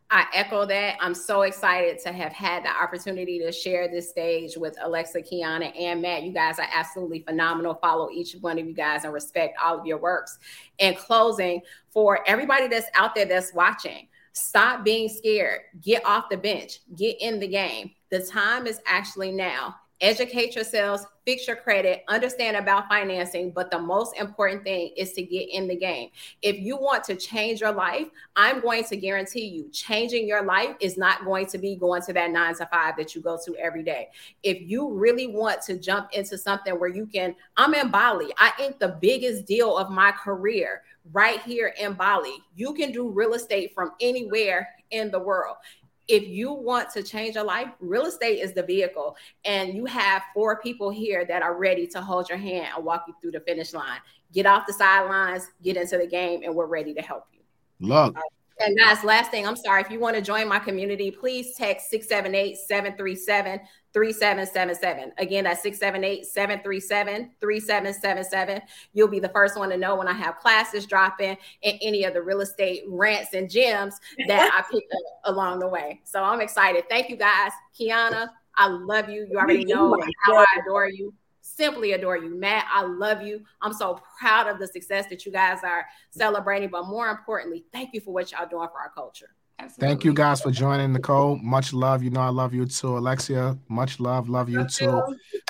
I 0.09 0.25
echo 0.33 0.65
that. 0.67 0.97
I'm 1.01 1.15
so 1.15 1.41
excited 1.41 1.99
to 2.03 2.13
have 2.13 2.31
had 2.31 2.63
the 2.63 2.69
opportunity 2.69 3.39
to 3.39 3.51
share 3.51 3.87
this 3.87 4.09
stage 4.09 4.55
with 4.55 4.77
Alexa, 4.81 5.21
Kiana, 5.23 5.77
and 5.77 6.01
Matt. 6.01 6.23
You 6.23 6.31
guys 6.31 6.59
are 6.59 6.67
absolutely 6.71 7.21
phenomenal. 7.21 7.73
Follow 7.73 8.11
each 8.11 8.33
one 8.39 8.59
of 8.59 8.67
you 8.67 8.73
guys 8.73 9.03
and 9.03 9.11
respect 9.11 9.57
all 9.61 9.79
of 9.79 9.85
your 9.85 9.97
works. 9.97 10.37
In 10.77 10.93
closing, 10.93 11.61
for 11.89 12.19
everybody 12.27 12.67
that's 12.67 12.87
out 12.95 13.15
there 13.15 13.25
that's 13.25 13.53
watching, 13.53 14.07
stop 14.33 14.85
being 14.85 15.09
scared. 15.09 15.61
Get 15.81 16.05
off 16.05 16.29
the 16.29 16.37
bench. 16.37 16.79
Get 16.95 17.19
in 17.19 17.39
the 17.39 17.47
game. 17.47 17.91
The 18.11 18.19
time 18.19 18.67
is 18.67 18.79
actually 18.85 19.31
now 19.31 19.75
educate 20.01 20.55
yourselves, 20.55 21.05
fix 21.25 21.47
your 21.47 21.55
credit, 21.55 22.03
understand 22.07 22.57
about 22.57 22.87
financing. 22.87 23.51
But 23.51 23.71
the 23.71 23.79
most 23.79 24.15
important 24.17 24.63
thing 24.63 24.91
is 24.97 25.13
to 25.13 25.23
get 25.23 25.49
in 25.49 25.67
the 25.67 25.75
game. 25.75 26.09
If 26.41 26.59
you 26.59 26.77
want 26.77 27.03
to 27.05 27.15
change 27.15 27.61
your 27.61 27.71
life, 27.71 28.07
I'm 28.35 28.61
going 28.61 28.83
to 28.85 28.97
guarantee 28.97 29.45
you 29.45 29.69
changing 29.71 30.27
your 30.27 30.43
life 30.43 30.75
is 30.79 30.97
not 30.97 31.23
going 31.25 31.47
to 31.47 31.57
be 31.57 31.75
going 31.75 32.01
to 32.03 32.13
that 32.13 32.31
nine 32.31 32.55
to 32.55 32.65
five 32.67 32.95
that 32.97 33.15
you 33.15 33.21
go 33.21 33.39
to 33.45 33.55
every 33.57 33.83
day. 33.83 34.09
If 34.43 34.61
you 34.61 34.93
really 34.93 35.27
want 35.27 35.61
to 35.63 35.79
jump 35.79 36.09
into 36.13 36.37
something 36.37 36.73
where 36.79 36.89
you 36.89 37.05
can, 37.05 37.35
I'm 37.57 37.73
in 37.73 37.89
Bali, 37.89 38.31
I 38.37 38.51
think 38.51 38.79
the 38.79 38.97
biggest 39.01 39.45
deal 39.45 39.77
of 39.77 39.89
my 39.89 40.11
career 40.11 40.83
right 41.13 41.41
here 41.41 41.73
in 41.79 41.93
Bali. 41.93 42.35
You 42.55 42.73
can 42.73 42.91
do 42.91 43.09
real 43.09 43.33
estate 43.33 43.73
from 43.73 43.91
anywhere 44.01 44.67
in 44.91 45.11
the 45.11 45.19
world 45.19 45.57
if 46.07 46.27
you 46.27 46.53
want 46.53 46.89
to 46.91 47.03
change 47.03 47.35
your 47.35 47.43
life, 47.43 47.69
real 47.79 48.05
estate 48.05 48.39
is 48.39 48.53
the 48.53 48.63
vehicle. 48.63 49.15
And 49.43 49.73
you 49.73 49.85
have 49.85 50.21
four 50.33 50.59
people 50.61 50.89
here 50.89 51.25
that 51.25 51.41
are 51.41 51.57
ready 51.57 51.87
to 51.87 52.01
hold 52.01 52.29
your 52.29 52.37
hand 52.37 52.67
and 52.75 52.85
walk 52.85 53.05
you 53.07 53.15
through 53.21 53.31
the 53.31 53.39
finish 53.41 53.73
line. 53.73 53.99
Get 54.33 54.45
off 54.45 54.67
the 54.67 54.73
sidelines, 54.73 55.51
get 55.63 55.77
into 55.77 55.97
the 55.97 56.07
game, 56.07 56.41
and 56.43 56.53
we're 56.53 56.67
ready 56.67 56.93
to 56.93 57.01
help 57.01 57.25
you. 57.31 57.39
Look. 57.79 58.15
And 58.59 58.77
guys, 58.77 59.03
last 59.03 59.31
thing, 59.31 59.45
I'm 59.45 59.55
sorry. 59.55 59.81
If 59.81 59.89
you 59.89 59.99
want 59.99 60.15
to 60.15 60.21
join 60.21 60.47
my 60.47 60.59
community, 60.59 61.11
please 61.11 61.55
text 61.55 61.89
678 61.89 62.57
737 62.57 63.59
3777. 63.95 65.13
Again, 65.17 65.45
that's 65.45 65.63
678 65.63 66.25
737 66.25 67.31
3777. 67.39 68.61
You'll 68.91 69.07
be 69.07 69.21
the 69.21 69.29
first 69.29 69.57
one 69.57 69.69
to 69.69 69.77
know 69.77 69.95
when 69.95 70.09
I 70.09 70.13
have 70.13 70.37
classes 70.37 70.85
dropping 70.85 71.37
and 71.63 71.79
any 71.81 72.03
of 72.03 72.13
the 72.13 72.21
real 72.21 72.41
estate 72.41 72.83
rants 72.89 73.33
and 73.33 73.49
gems 73.49 73.97
that 74.27 74.51
I 74.53 74.61
pick 74.71 74.83
up 74.83 75.33
along 75.33 75.59
the 75.59 75.69
way. 75.69 76.01
So 76.03 76.21
I'm 76.21 76.41
excited. 76.41 76.89
Thank 76.89 77.09
you 77.09 77.15
guys. 77.15 77.51
Kiana, 77.73 78.27
I 78.55 78.67
love 78.67 79.07
you. 79.07 79.25
You 79.31 79.39
already 79.39 79.63
know 79.63 79.97
how 80.25 80.35
I 80.35 80.45
adore 80.61 80.89
you 80.89 81.13
simply 81.45 81.93
adore 81.93 82.17
you. 82.17 82.35
Matt, 82.35 82.65
I 82.69 82.81
love 82.83 83.21
you. 83.21 83.43
I'm 83.61 83.71
so 83.71 84.01
proud 84.19 84.47
of 84.47 84.59
the 84.59 84.67
success 84.67 85.05
that 85.09 85.25
you 85.25 85.31
guys 85.31 85.59
are 85.63 85.85
celebrating, 86.09 86.69
but 86.69 86.87
more 86.87 87.07
importantly, 87.07 87.63
thank 87.71 87.93
you 87.93 88.01
for 88.01 88.13
what 88.13 88.31
y'all 88.31 88.49
doing 88.49 88.67
for 88.67 88.79
our 88.79 88.91
culture. 88.93 89.29
Absolutely. 89.57 89.87
Thank 89.87 90.03
you 90.03 90.13
guys 90.13 90.41
for 90.41 90.51
joining, 90.51 90.91
Nicole. 90.93 91.37
Much 91.37 91.73
love. 91.73 92.03
You 92.03 92.09
know 92.09 92.19
I 92.19 92.29
love 92.29 92.53
you 92.53 92.65
too, 92.65 92.97
Alexia. 92.97 93.57
Much 93.69 93.99
love. 93.99 94.27
Love 94.27 94.49
you 94.49 94.65
too. 94.67 95.01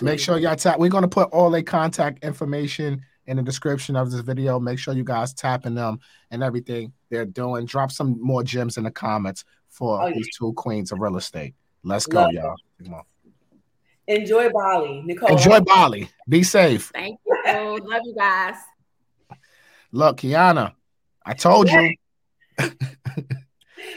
Make 0.02 0.20
sure 0.20 0.38
y'all 0.38 0.56
tap. 0.56 0.78
We're 0.80 0.90
gonna 0.90 1.08
put 1.08 1.30
all 1.32 1.50
the 1.50 1.64
contact 1.64 2.24
information 2.24 3.02
in 3.28 3.38
the 3.38 3.44
description 3.44 3.96
of 3.96 4.12
this 4.12 4.22
video. 4.22 4.60
Make 4.60 4.78
sure 4.78 4.94
you 4.94 5.04
guys 5.04 5.34
tapping 5.34 5.74
them 5.74 6.00
and 6.30 6.44
everything 6.44 6.94
they're 7.10 7.26
doing. 7.26 7.66
Drop 7.66 7.92
some 7.92 8.22
more 8.22 8.44
gems 8.44 8.78
in 8.78 8.84
the 8.84 8.92
comments 8.92 9.44
for 9.70 10.04
oh, 10.04 10.08
yeah. 10.08 10.16
these 10.16 10.30
two 10.38 10.54
queens 10.54 10.92
of 10.92 11.00
real 11.00 11.18
estate. 11.18 11.56
Let's 11.84 12.06
go, 12.06 12.22
love 12.22 12.32
y'all. 12.32 12.56
Come 12.84 12.94
on. 12.94 13.04
Enjoy 14.08 14.50
Bali, 14.50 15.02
Nicole. 15.04 15.30
Enjoy 15.30 15.60
Bali. 15.62 16.10
Be 16.30 16.44
safe. 16.44 16.92
Thank 16.94 17.20
you. 17.26 17.80
Love 17.84 18.02
you 18.04 18.16
guys. 18.16 18.56
Look, 19.92 20.18
Kiana, 20.18 20.74
I 21.26 21.34
told 21.34 21.70
you. 21.70 21.96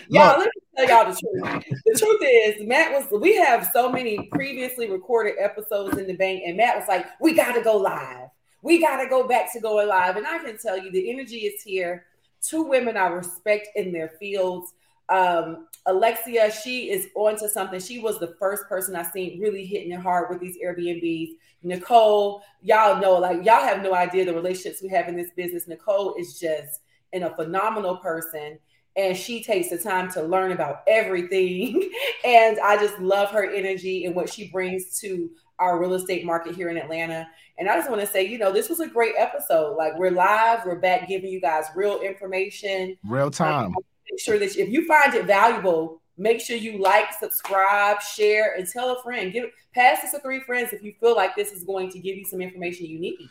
y'all, 0.08 0.38
let 0.38 0.50
me 0.54 0.62
tell 0.76 0.88
y'all 0.88 1.12
the 1.12 1.18
truth. 1.18 1.80
The 1.84 1.98
truth 1.98 2.20
is, 2.22 2.66
Matt 2.66 2.92
was. 2.92 3.20
We 3.20 3.36
have 3.36 3.68
so 3.72 3.90
many 3.90 4.28
previously 4.32 4.90
recorded 4.90 5.34
episodes 5.38 5.98
in 5.98 6.06
the 6.06 6.14
bank, 6.14 6.42
and 6.46 6.56
Matt 6.56 6.76
was 6.76 6.88
like, 6.88 7.06
"We 7.20 7.34
got 7.34 7.52
to 7.52 7.62
go 7.62 7.76
live. 7.76 8.28
We 8.62 8.80
got 8.80 9.02
to 9.02 9.08
go 9.08 9.26
back 9.26 9.52
to 9.52 9.60
going 9.60 9.88
live." 9.88 10.16
And 10.16 10.26
I 10.26 10.38
can 10.38 10.58
tell 10.58 10.78
you, 10.78 10.90
the 10.90 11.10
energy 11.10 11.40
is 11.40 11.62
here. 11.62 12.06
Two 12.40 12.62
women 12.62 12.96
I 12.96 13.06
respect 13.08 13.68
in 13.76 13.92
their 13.92 14.08
fields. 14.20 14.72
Um, 15.08 15.68
Alexia, 15.86 16.52
she 16.52 16.90
is 16.90 17.08
onto 17.14 17.48
something. 17.48 17.80
She 17.80 17.98
was 17.98 18.18
the 18.18 18.36
first 18.38 18.68
person 18.68 18.94
I 18.94 19.02
seen 19.02 19.40
really 19.40 19.64
hitting 19.64 19.92
it 19.92 20.00
hard 20.00 20.28
with 20.28 20.40
these 20.40 20.58
Airbnbs. 20.62 21.30
Nicole, 21.62 22.42
y'all 22.62 23.00
know, 23.00 23.14
like 23.14 23.44
y'all 23.44 23.64
have 23.64 23.82
no 23.82 23.94
idea 23.94 24.24
the 24.24 24.34
relationships 24.34 24.82
we 24.82 24.90
have 24.90 25.08
in 25.08 25.16
this 25.16 25.30
business. 25.34 25.66
Nicole 25.66 26.14
is 26.18 26.38
just 26.38 26.80
in 27.12 27.22
a 27.24 27.34
phenomenal 27.34 27.96
person 27.96 28.58
and 28.96 29.16
she 29.16 29.42
takes 29.42 29.70
the 29.70 29.78
time 29.78 30.10
to 30.12 30.22
learn 30.22 30.52
about 30.52 30.82
everything. 30.86 31.90
and 32.24 32.58
I 32.60 32.76
just 32.76 32.98
love 32.98 33.30
her 33.30 33.48
energy 33.48 34.04
and 34.04 34.14
what 34.14 34.32
she 34.32 34.48
brings 34.48 34.98
to 35.00 35.30
our 35.58 35.80
real 35.80 35.94
estate 35.94 36.24
market 36.24 36.54
here 36.54 36.68
in 36.68 36.76
Atlanta. 36.76 37.26
And 37.58 37.68
I 37.68 37.76
just 37.76 37.90
want 37.90 38.00
to 38.00 38.06
say, 38.06 38.26
you 38.26 38.38
know, 38.38 38.52
this 38.52 38.68
was 38.68 38.80
a 38.80 38.86
great 38.86 39.14
episode. 39.16 39.76
Like 39.76 39.96
we're 39.98 40.10
live, 40.10 40.60
we're 40.64 40.78
back 40.78 41.08
giving 41.08 41.30
you 41.30 41.40
guys 41.40 41.66
real 41.74 42.00
information, 42.00 42.96
real 43.04 43.30
time. 43.30 43.66
Um, 43.66 43.74
make 44.10 44.20
sure 44.20 44.38
that 44.38 44.56
if 44.56 44.68
you 44.68 44.86
find 44.86 45.14
it 45.14 45.26
valuable, 45.26 46.00
make 46.16 46.40
sure 46.40 46.56
you 46.56 46.78
like, 46.78 47.12
subscribe, 47.12 48.00
share, 48.00 48.54
and 48.56 48.68
tell 48.68 48.96
a 48.96 49.02
friend. 49.02 49.32
Give 49.32 49.46
pass 49.74 50.02
this 50.02 50.12
to 50.12 50.20
three 50.20 50.40
friends 50.40 50.72
if 50.72 50.82
you 50.82 50.94
feel 51.00 51.16
like 51.16 51.34
this 51.36 51.52
is 51.52 51.64
going 51.64 51.90
to 51.90 51.98
give 51.98 52.16
you 52.16 52.24
some 52.24 52.40
information 52.40 52.86
you 52.86 52.98
need. 52.98 53.28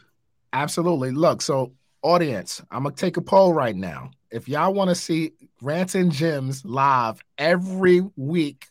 Absolutely. 0.54 1.12
Look, 1.12 1.42
so 1.42 1.74
audience, 2.02 2.62
I'm 2.72 2.84
gonna 2.84 2.96
take 2.96 3.18
a 3.18 3.22
poll 3.22 3.54
right 3.54 3.76
now. 3.76 4.12
If 4.32 4.50
y'all 4.50 4.74
want 4.74 4.90
to 4.90 4.96
see 4.96 5.32
Rants 5.62 5.96
and 5.96 6.12
Gems 6.12 6.64
live 6.66 7.22
every 7.38 8.02
week, 8.16 8.68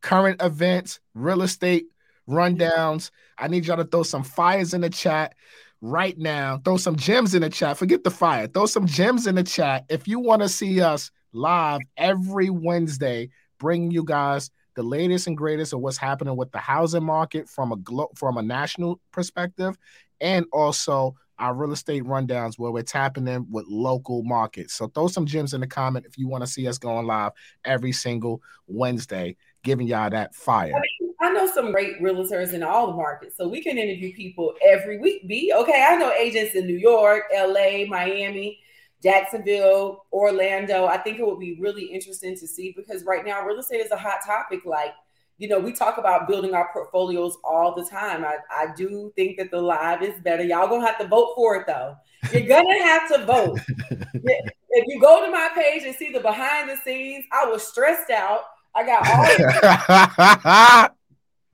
current 0.00 0.40
events, 0.42 1.00
real 1.14 1.42
estate 1.42 1.86
rundowns, 2.28 3.10
I 3.38 3.48
need 3.48 3.66
y'all 3.66 3.76
to 3.76 3.84
throw 3.84 4.02
some 4.02 4.24
fires 4.24 4.74
in 4.74 4.82
the 4.82 4.90
chat 4.90 5.34
right 5.80 6.16
now. 6.18 6.60
Throw 6.64 6.76
some 6.76 6.96
gems 6.96 7.34
in 7.34 7.42
the 7.42 7.48
chat. 7.48 7.78
Forget 7.78 8.04
the 8.04 8.10
fire. 8.10 8.46
Throw 8.46 8.66
some 8.66 8.86
gems 8.86 9.26
in 9.26 9.36
the 9.36 9.44
chat 9.44 9.84
if 9.88 10.08
you 10.08 10.18
want 10.18 10.42
to 10.42 10.48
see 10.48 10.80
us 10.80 11.10
live 11.32 11.80
every 11.96 12.50
Wednesday, 12.50 13.30
bringing 13.58 13.90
you 13.90 14.04
guys 14.04 14.50
the 14.74 14.82
latest 14.82 15.26
and 15.26 15.36
greatest 15.36 15.72
of 15.72 15.80
what's 15.80 15.96
happening 15.96 16.36
with 16.36 16.50
the 16.52 16.58
housing 16.58 17.04
market 17.04 17.48
from 17.48 17.72
a 17.72 17.76
glo- 17.76 18.10
from 18.14 18.36
a 18.36 18.42
national 18.42 19.00
perspective, 19.12 19.76
and 20.20 20.46
also 20.52 21.14
our 21.38 21.54
real 21.54 21.72
estate 21.72 22.04
rundowns 22.04 22.58
where 22.58 22.70
we're 22.70 22.82
tapping 22.82 23.28
in 23.28 23.46
with 23.50 23.66
local 23.68 24.22
markets. 24.22 24.74
So 24.74 24.88
throw 24.88 25.08
some 25.08 25.26
gems 25.26 25.54
in 25.54 25.60
the 25.60 25.66
comment 25.66 26.06
if 26.06 26.18
you 26.18 26.28
want 26.28 26.42
to 26.42 26.50
see 26.50 26.66
us 26.66 26.78
going 26.78 27.06
live 27.06 27.32
every 27.64 27.92
single 27.92 28.42
Wednesday, 28.66 29.36
giving 29.62 29.86
y'all 29.86 30.10
that 30.10 30.34
fire. 30.34 30.72
I, 31.20 31.32
know 31.32 31.50
some 31.50 31.72
great 31.72 32.00
realtors 32.00 32.52
in 32.52 32.62
all 32.62 32.88
the 32.88 32.94
markets, 32.94 33.36
so 33.36 33.48
we 33.48 33.62
can 33.62 33.78
interview 33.78 34.14
people 34.14 34.54
every 34.66 34.98
week. 34.98 35.28
Be 35.28 35.52
okay. 35.54 35.86
I 35.88 35.96
know 35.96 36.12
agents 36.12 36.54
in 36.54 36.66
New 36.66 36.78
York, 36.78 37.24
LA, 37.32 37.84
Miami. 37.86 38.60
Jacksonville, 39.00 40.06
Orlando. 40.12 40.86
I 40.86 40.98
think 40.98 41.20
it 41.20 41.24
would 41.24 41.38
be 41.38 41.56
really 41.60 41.84
interesting 41.84 42.36
to 42.36 42.48
see 42.48 42.74
because 42.76 43.04
right 43.04 43.24
now 43.24 43.44
real 43.44 43.60
estate 43.60 43.76
is 43.76 43.92
a 43.92 43.96
hot 43.96 44.18
topic. 44.26 44.64
Like, 44.64 44.92
you 45.38 45.46
know, 45.46 45.58
we 45.60 45.72
talk 45.72 45.98
about 45.98 46.26
building 46.26 46.52
our 46.52 46.68
portfolios 46.72 47.38
all 47.44 47.74
the 47.74 47.84
time. 47.84 48.24
I, 48.24 48.36
I 48.50 48.74
do 48.76 49.12
think 49.14 49.38
that 49.38 49.52
the 49.52 49.60
live 49.60 50.02
is 50.02 50.20
better. 50.20 50.42
Y'all 50.42 50.68
gonna 50.68 50.86
have 50.86 50.98
to 50.98 51.06
vote 51.06 51.34
for 51.36 51.56
it 51.56 51.66
though. 51.66 51.96
You're 52.32 52.48
gonna 52.48 52.82
have 52.82 53.08
to 53.12 53.24
vote. 53.24 53.60
if 54.14 54.84
you 54.86 55.00
go 55.00 55.24
to 55.24 55.30
my 55.30 55.48
page 55.54 55.84
and 55.84 55.94
see 55.94 56.12
the 56.12 56.20
behind 56.20 56.68
the 56.68 56.76
scenes, 56.76 57.24
I 57.32 57.46
was 57.46 57.66
stressed 57.66 58.10
out. 58.10 58.40
I 58.74 58.84
got 58.84 59.08
all 59.08 60.90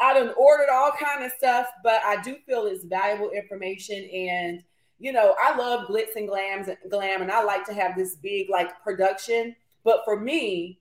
I 0.00 0.12
done 0.12 0.34
ordered 0.36 0.70
all 0.72 0.90
kind 0.92 1.24
of 1.24 1.32
stuff, 1.32 1.66
but 1.82 2.02
I 2.04 2.20
do 2.22 2.36
feel 2.46 2.66
it's 2.66 2.84
valuable 2.84 3.30
information 3.30 4.08
and 4.12 4.62
you 4.98 5.12
know, 5.12 5.34
I 5.42 5.56
love 5.56 5.88
glitz 5.88 6.16
and 6.16 6.28
glams 6.28 6.68
and 6.68 6.78
glam, 6.90 7.20
and 7.20 7.30
I 7.30 7.42
like 7.42 7.66
to 7.66 7.74
have 7.74 7.96
this 7.96 8.16
big 8.16 8.48
like 8.48 8.82
production. 8.82 9.54
But 9.82 10.00
for 10.04 10.18
me, 10.18 10.80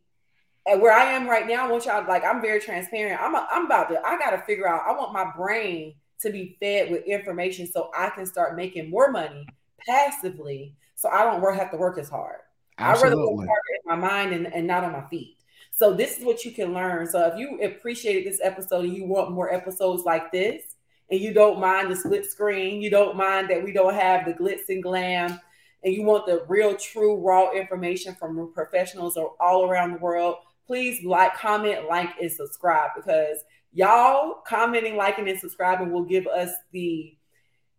where 0.66 0.94
I 0.94 1.12
am 1.12 1.28
right 1.28 1.48
now, 1.48 1.68
I 1.68 1.72
want 1.72 1.86
y'all 1.86 2.08
like 2.08 2.24
I'm 2.24 2.42
very 2.42 2.60
transparent. 2.60 3.22
I'm 3.22 3.36
a, 3.36 3.48
I'm 3.52 3.66
about 3.66 3.90
to 3.90 4.02
I 4.06 4.18
got 4.18 4.32
to 4.32 4.42
figure 4.44 4.68
out. 4.68 4.82
I 4.88 4.92
want 4.98 5.14
my 5.14 5.32
brain 5.36 5.96
to 6.22 6.32
be 6.32 6.58
fed 6.60 6.90
with 6.90 7.04
information 7.06 7.68
so 7.68 7.92
I 7.98 8.10
can 8.10 8.26
start 8.26 8.56
making 8.56 8.90
more 8.90 9.12
money 9.12 9.46
passively, 9.86 10.76
so 10.96 11.10
I 11.10 11.24
don't 11.24 11.42
work 11.42 11.58
have 11.58 11.72
to 11.72 11.78
work 11.78 11.98
as 11.98 12.10
hard. 12.10 12.38
I 12.78 12.94
rather 12.94 13.18
work 13.18 13.48
hard 13.48 13.60
in 13.84 13.90
my 13.90 13.96
mind 13.96 14.34
and, 14.34 14.54
and 14.54 14.66
not 14.66 14.84
on 14.84 14.94
my 14.94 15.06
feet. 15.10 15.38
So 15.72 15.94
this 15.94 16.18
is 16.18 16.26
what 16.26 16.46
you 16.46 16.52
can 16.52 16.74
learn. 16.74 17.08
So 17.08 17.26
if 17.28 17.38
you 17.38 17.60
appreciated 17.62 18.26
this 18.26 18.40
episode 18.44 18.86
and 18.86 18.96
you 18.96 19.06
want 19.06 19.32
more 19.32 19.54
episodes 19.54 20.04
like 20.04 20.32
this, 20.32 20.76
and 21.12 21.20
you 21.20 21.34
don't 21.34 21.60
mind 21.60 21.92
the 21.92 21.96
split 21.96 22.26
screen, 22.26 22.82
you 22.82 22.90
don't 22.90 23.18
mind 23.18 23.50
that 23.50 23.64
we 23.64 23.72
don't 23.72 23.94
have 23.94 24.26
the 24.26 24.34
glitz 24.34 24.70
and 24.70 24.82
glam, 24.82 25.40
and 25.84 25.94
you 25.94 26.04
want 26.04 26.26
the 26.26 26.46
real, 26.48 26.76
true, 26.76 27.18
raw 27.18 27.52
information 27.52 28.16
from 28.16 28.52
professionals 28.54 29.18
all 29.40 29.70
around 29.70 29.92
the 29.92 29.98
world, 29.98 30.38
please 30.66 31.04
like, 31.06 31.34
comment, 31.36 31.88
like, 31.88 32.10
and 32.22 32.32
subscribe 32.32 32.92
because 32.96 33.38
y'all 33.74 34.42
commenting, 34.48 34.96
liking, 34.96 35.30
and 35.30 35.40
subscribing 35.40 35.92
will 35.92 36.06
give 36.06 36.28
us 36.28 36.52
the 36.72 37.16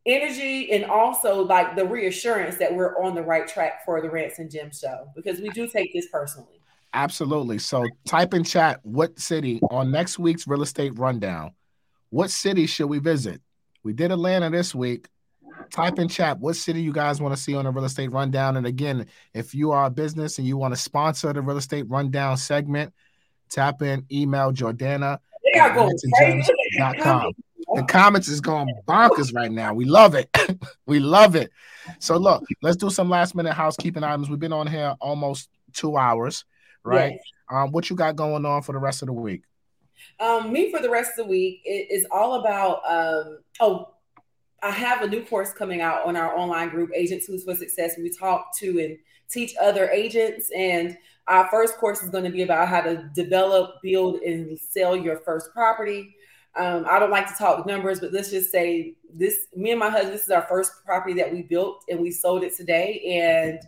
energy 0.06 0.70
and 0.72 0.84
also 0.84 1.42
like 1.44 1.76
the 1.76 1.84
reassurance 1.84 2.56
that 2.58 2.74
we're 2.74 3.02
on 3.02 3.14
the 3.14 3.22
right 3.22 3.48
track 3.48 3.84
for 3.84 4.02
the 4.02 4.10
Rants 4.10 4.38
and 4.38 4.50
Gems 4.50 4.78
show 4.78 5.08
because 5.16 5.40
we 5.40 5.48
do 5.50 5.66
take 5.66 5.92
this 5.94 6.08
personally. 6.12 6.60
Absolutely. 6.92 7.58
So 7.58 7.84
type 8.06 8.34
in 8.34 8.44
chat 8.44 8.80
what 8.82 9.18
city 9.18 9.60
on 9.70 9.90
next 9.90 10.18
week's 10.18 10.46
real 10.46 10.62
estate 10.62 10.96
rundown 10.98 11.52
what 12.14 12.30
city 12.30 12.66
should 12.66 12.86
we 12.86 13.00
visit? 13.00 13.42
We 13.82 13.92
did 13.92 14.12
Atlanta 14.12 14.48
this 14.48 14.72
week. 14.72 15.08
Type 15.70 15.98
in 15.98 16.08
chat 16.08 16.38
what 16.38 16.56
city 16.56 16.82
you 16.82 16.92
guys 16.92 17.20
want 17.20 17.34
to 17.34 17.40
see 17.40 17.54
on 17.54 17.66
a 17.66 17.70
real 17.70 17.84
estate 17.84 18.12
rundown. 18.12 18.56
And 18.56 18.66
again, 18.66 19.06
if 19.32 19.54
you 19.54 19.72
are 19.72 19.86
a 19.86 19.90
business 19.90 20.38
and 20.38 20.46
you 20.46 20.56
want 20.56 20.74
to 20.74 20.80
sponsor 20.80 21.32
the 21.32 21.42
real 21.42 21.56
estate 21.56 21.88
rundown 21.88 22.36
segment, 22.36 22.92
tap 23.50 23.82
in 23.82 24.06
email 24.10 24.52
Jordana. 24.52 25.18
The 27.74 27.84
comments 27.88 28.28
is 28.28 28.40
going 28.40 28.68
bonkers 28.86 29.34
right 29.34 29.50
now. 29.50 29.74
We 29.74 29.84
love 29.84 30.14
it. 30.14 30.28
we 30.86 31.00
love 31.00 31.36
it. 31.36 31.50
So 31.98 32.16
look, 32.16 32.44
let's 32.62 32.76
do 32.76 32.90
some 32.90 33.08
last 33.08 33.34
minute 33.34 33.52
housekeeping 33.52 34.04
items. 34.04 34.28
We've 34.28 34.38
been 34.38 34.52
on 34.52 34.66
here 34.66 34.94
almost 35.00 35.48
two 35.72 35.96
hours, 35.96 36.44
right? 36.82 37.12
Yes. 37.12 37.20
Um, 37.50 37.72
what 37.72 37.90
you 37.90 37.96
got 37.96 38.16
going 38.16 38.44
on 38.46 38.62
for 38.62 38.72
the 38.72 38.78
rest 38.78 39.02
of 39.02 39.06
the 39.06 39.12
week? 39.12 39.42
Um, 40.20 40.52
me 40.52 40.70
for 40.70 40.80
the 40.80 40.90
rest 40.90 41.12
of 41.18 41.26
the 41.26 41.30
week 41.30 41.62
it 41.64 41.88
is 41.90 42.06
all 42.10 42.40
about. 42.40 42.80
Um, 42.86 43.38
oh, 43.60 43.93
I 44.64 44.70
have 44.70 45.02
a 45.02 45.08
new 45.08 45.22
course 45.22 45.52
coming 45.52 45.82
out 45.82 46.06
on 46.06 46.16
our 46.16 46.34
online 46.36 46.70
group, 46.70 46.90
Agent 46.94 47.22
Tools 47.22 47.44
for 47.44 47.54
Success. 47.54 47.98
We 47.98 48.08
talk 48.10 48.56
to 48.60 48.80
and 48.82 48.98
teach 49.28 49.54
other 49.60 49.90
agents, 49.90 50.50
and 50.56 50.96
Our 51.26 51.48
first 51.48 51.78
course 51.78 52.02
is 52.02 52.10
going 52.10 52.24
to 52.24 52.30
be 52.30 52.42
about 52.42 52.68
how 52.68 52.82
to 52.82 53.10
develop, 53.14 53.80
build, 53.82 54.16
and 54.20 54.58
sell 54.58 54.94
your 54.94 55.18
first 55.18 55.52
property. 55.52 56.14
Um, 56.56 56.84
I 56.88 56.98
don't 56.98 57.10
like 57.10 57.26
to 57.28 57.34
talk 57.34 57.66
numbers, 57.66 58.00
but 58.00 58.12
let's 58.12 58.30
just 58.30 58.50
say 58.50 58.94
this: 59.12 59.46
me 59.56 59.70
and 59.70 59.80
my 59.80 59.88
husband, 59.88 60.12
this 60.12 60.24
is 60.24 60.30
our 60.30 60.46
first 60.48 60.72
property 60.84 61.14
that 61.14 61.32
we 61.32 61.42
built, 61.42 61.82
and 61.88 61.98
we 61.98 62.10
sold 62.10 62.44
it 62.44 62.54
today. 62.54 63.00
And 63.22 63.60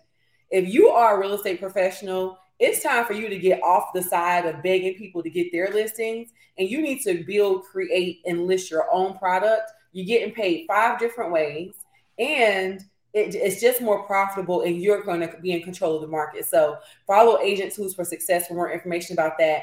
if 0.51 0.73
you 0.73 0.89
are 0.89 1.16
a 1.16 1.20
real 1.20 1.35
estate 1.35 1.60
professional, 1.60 2.39
it's 2.59 2.82
time 2.82 3.06
for 3.06 3.14
you 3.14 3.28
to 3.28 3.39
get 3.39 3.62
off 3.62 3.93
the 3.94 4.02
side 4.02 4.47
of 4.47 4.62
begging 4.62 4.94
people 4.94 5.23
to 5.23 5.31
get 5.31 5.51
their 5.51 5.70
listings, 5.70 6.31
and 6.59 6.68
you 6.68 6.82
need 6.82 7.01
to 7.05 7.24
build, 7.24 7.64
create, 7.64 8.20
and 8.27 8.47
list 8.47 8.70
your 8.70 8.86
own 8.93 9.16
product. 9.16 9.70
You're 9.97 10.06
getting 10.06 10.35
paid 10.35 10.66
five 10.68 10.98
different 10.98 11.32
ways, 11.32 11.73
and 12.18 12.85
it, 13.14 13.35
it's 13.35 13.62
just 13.62 13.81
more 13.81 14.02
profitable 14.02 14.60
and 14.60 14.81
you're 14.81 15.02
going 15.02 15.20
to 15.20 15.39
be 15.40 15.52
in 15.52 15.62
control 15.62 15.97
of 15.97 16.02
the 16.02 16.06
market. 16.06 16.44
So 16.44 16.77
follow 17.06 17.40
Agent 17.40 17.73
Tools 17.73 17.94
for 17.94 18.05
Success 18.05 18.47
for 18.47 18.52
more 18.52 18.70
information 18.70 19.14
about 19.14 19.39
that. 19.39 19.62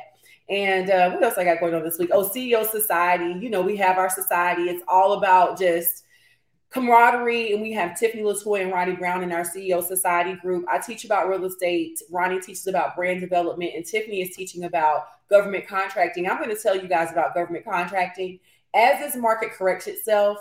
And 0.50 0.90
uh, 0.90 1.12
what 1.12 1.22
else 1.22 1.38
I 1.38 1.44
got 1.44 1.60
going 1.60 1.76
on 1.76 1.84
this 1.84 2.00
week? 2.00 2.10
Oh, 2.12 2.28
CEO 2.28 2.68
Society. 2.68 3.40
You 3.40 3.52
know, 3.52 3.62
we 3.62 3.78
have 3.78 4.00
our 4.00 4.10
society. 4.10 4.64
It's 4.64 4.84
all 4.88 5.14
about 5.14 5.60
just 5.60 6.04
camaraderie. 6.72 7.54
And 7.54 7.62
we 7.62 7.72
have 7.74 7.98
Tiffany 7.98 8.24
Latoy 8.24 8.64
and 8.64 8.72
Ronnie 8.72 8.96
Brown 8.96 9.22
in 9.22 9.32
our 9.32 9.44
CEO 9.44 9.84
Society 9.84 10.34
group. 10.34 10.66
I 10.68 10.80
teach 10.80 11.06
about 11.06 11.30
real 11.30 11.46
estate. 11.46 12.00
Ronnie 12.10 12.42
teaches 12.42 12.66
about 12.66 12.96
brand 12.96 13.22
development. 13.22 13.74
And 13.76 13.86
Tiffany 13.86 14.24
is 14.24 14.36
teaching 14.36 14.64
about 14.64 15.06
government 15.30 15.68
contracting. 15.68 16.28
I'm 16.28 16.38
going 16.38 16.50
to 16.50 16.62
tell 16.62 16.76
you 16.76 16.88
guys 16.88 17.12
about 17.12 17.36
government 17.36 17.66
contracting. 17.66 18.40
As 18.76 19.00
this 19.00 19.16
market 19.16 19.52
corrects 19.54 19.88
itself, 19.88 20.38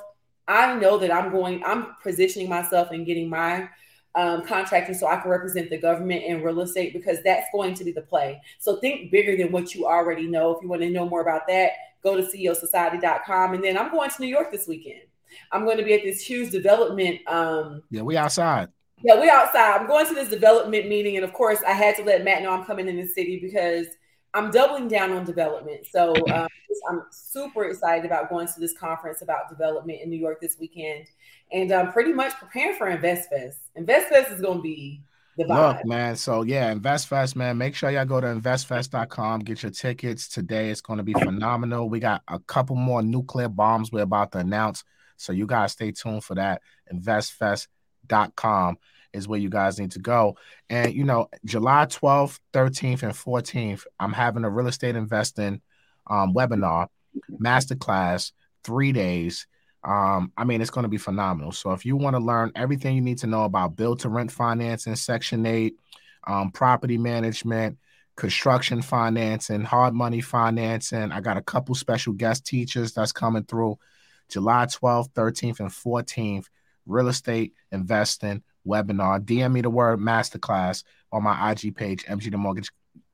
I 0.48 0.74
know 0.78 0.98
that 0.98 1.12
I'm 1.12 1.30
going, 1.30 1.62
I'm 1.64 1.94
positioning 2.02 2.48
myself 2.48 2.90
and 2.90 3.06
getting 3.06 3.28
my 3.28 3.68
um, 4.14 4.44
contracting 4.44 4.94
so 4.94 5.06
I 5.06 5.16
can 5.16 5.30
represent 5.30 5.70
the 5.70 5.78
government 5.78 6.24
in 6.24 6.42
real 6.42 6.60
estate 6.60 6.92
because 6.92 7.22
that's 7.22 7.46
going 7.52 7.74
to 7.74 7.84
be 7.84 7.92
the 7.92 8.02
play. 8.02 8.40
So 8.58 8.76
think 8.76 9.10
bigger 9.10 9.36
than 9.36 9.52
what 9.52 9.74
you 9.74 9.86
already 9.86 10.26
know. 10.26 10.54
If 10.54 10.62
you 10.62 10.68
want 10.68 10.82
to 10.82 10.90
know 10.90 11.08
more 11.08 11.22
about 11.22 11.46
that, 11.48 11.72
go 12.02 12.16
to 12.16 12.22
CEOsociety.com. 12.22 13.54
And 13.54 13.64
then 13.64 13.78
I'm 13.78 13.90
going 13.90 14.10
to 14.10 14.20
New 14.20 14.28
York 14.28 14.50
this 14.50 14.66
weekend. 14.66 15.02
I'm 15.50 15.64
going 15.64 15.78
to 15.78 15.84
be 15.84 15.94
at 15.94 16.02
this 16.02 16.20
huge 16.20 16.50
development. 16.50 17.20
Um, 17.26 17.82
yeah, 17.90 18.02
we 18.02 18.16
outside. 18.16 18.68
Yeah, 19.02 19.20
we 19.20 19.30
outside. 19.30 19.80
I'm 19.80 19.86
going 19.86 20.06
to 20.06 20.14
this 20.14 20.28
development 20.28 20.88
meeting, 20.88 21.16
and 21.16 21.24
of 21.24 21.32
course, 21.32 21.58
I 21.66 21.72
had 21.72 21.96
to 21.96 22.04
let 22.04 22.22
Matt 22.22 22.42
know 22.42 22.50
I'm 22.50 22.64
coming 22.64 22.86
in 22.86 22.96
the 22.96 23.06
city 23.06 23.40
because 23.40 23.86
I'm 24.34 24.50
doubling 24.50 24.88
down 24.88 25.12
on 25.12 25.24
development. 25.24 25.86
So 25.90 26.14
um, 26.32 26.48
I'm 26.88 27.02
super 27.10 27.64
excited 27.64 28.04
about 28.04 28.30
going 28.30 28.46
to 28.48 28.60
this 28.60 28.76
conference 28.76 29.22
about 29.22 29.48
development 29.48 30.00
in 30.02 30.10
New 30.10 30.18
York 30.18 30.40
this 30.40 30.56
weekend, 30.58 31.06
and 31.52 31.70
I'm 31.72 31.92
pretty 31.92 32.12
much 32.12 32.32
preparing 32.34 32.76
for 32.76 32.86
InvestFest. 32.86 33.56
InvestFest 33.78 34.32
is 34.32 34.40
going 34.40 34.58
to 34.58 34.62
be 34.62 35.02
the 35.36 35.44
vibe. 35.44 35.76
Look, 35.76 35.86
man. 35.86 36.16
So 36.16 36.42
yeah, 36.42 36.72
InvestFest, 36.72 37.36
man. 37.36 37.58
Make 37.58 37.74
sure 37.74 37.90
y'all 37.90 38.04
go 38.04 38.20
to 38.20 38.26
investfest.com, 38.26 39.40
get 39.40 39.62
your 39.62 39.72
tickets 39.72 40.28
today. 40.28 40.70
It's 40.70 40.80
going 40.80 40.98
to 40.98 41.02
be 41.02 41.14
phenomenal. 41.14 41.88
We 41.88 42.00
got 42.00 42.22
a 42.28 42.38
couple 42.38 42.76
more 42.76 43.02
nuclear 43.02 43.48
bombs 43.48 43.92
we're 43.92 44.02
about 44.02 44.32
to 44.32 44.38
announce, 44.38 44.84
so 45.16 45.32
you 45.32 45.46
guys 45.46 45.72
stay 45.72 45.92
tuned 45.92 46.24
for 46.24 46.34
that. 46.36 46.62
Investfest.com 46.92 48.78
is 49.12 49.28
where 49.28 49.38
you 49.38 49.50
guys 49.50 49.78
need 49.78 49.92
to 49.92 49.98
go. 49.98 50.36
And 50.68 50.92
you 50.94 51.04
know, 51.04 51.28
July 51.44 51.86
12th, 51.86 52.38
13th, 52.52 53.02
and 53.02 53.12
14th, 53.12 53.86
I'm 53.98 54.12
having 54.12 54.44
a 54.44 54.50
real 54.50 54.68
estate 54.68 54.96
investing 54.96 55.60
um, 56.06 56.34
webinar, 56.34 56.88
masterclass, 57.30 58.32
three 58.64 58.92
days. 58.92 59.46
Um, 59.84 60.32
I 60.36 60.44
mean, 60.44 60.60
it's 60.60 60.70
going 60.70 60.84
to 60.84 60.88
be 60.88 60.98
phenomenal. 60.98 61.52
So 61.52 61.72
if 61.72 61.84
you 61.84 61.96
want 61.96 62.14
to 62.14 62.20
learn 62.22 62.52
everything 62.54 62.94
you 62.94 63.02
need 63.02 63.18
to 63.18 63.26
know 63.26 63.44
about 63.44 63.76
build 63.76 64.00
to 64.00 64.08
rent 64.08 64.30
financing, 64.30 64.94
Section 64.94 65.44
8, 65.44 65.74
um, 66.26 66.52
property 66.52 66.98
management, 66.98 67.78
construction 68.16 68.80
financing, 68.82 69.62
hard 69.62 69.94
money 69.94 70.20
financing, 70.20 71.10
I 71.10 71.20
got 71.20 71.36
a 71.36 71.42
couple 71.42 71.74
special 71.74 72.12
guest 72.12 72.46
teachers 72.46 72.92
that's 72.92 73.12
coming 73.12 73.44
through 73.44 73.78
July 74.28 74.66
12th, 74.66 75.10
13th, 75.12 75.60
and 75.60 75.70
14th. 75.70 76.46
Real 76.86 77.08
estate 77.08 77.54
investing 77.70 78.42
webinar. 78.66 79.20
DM 79.20 79.52
me 79.52 79.60
the 79.60 79.70
word 79.70 79.98
masterclass 79.98 80.84
on 81.10 81.22
my 81.22 81.52
IG 81.52 81.74
page, 81.76 82.04
MG 82.04 82.30
the 82.30 82.38
Mortgage, 82.38 82.70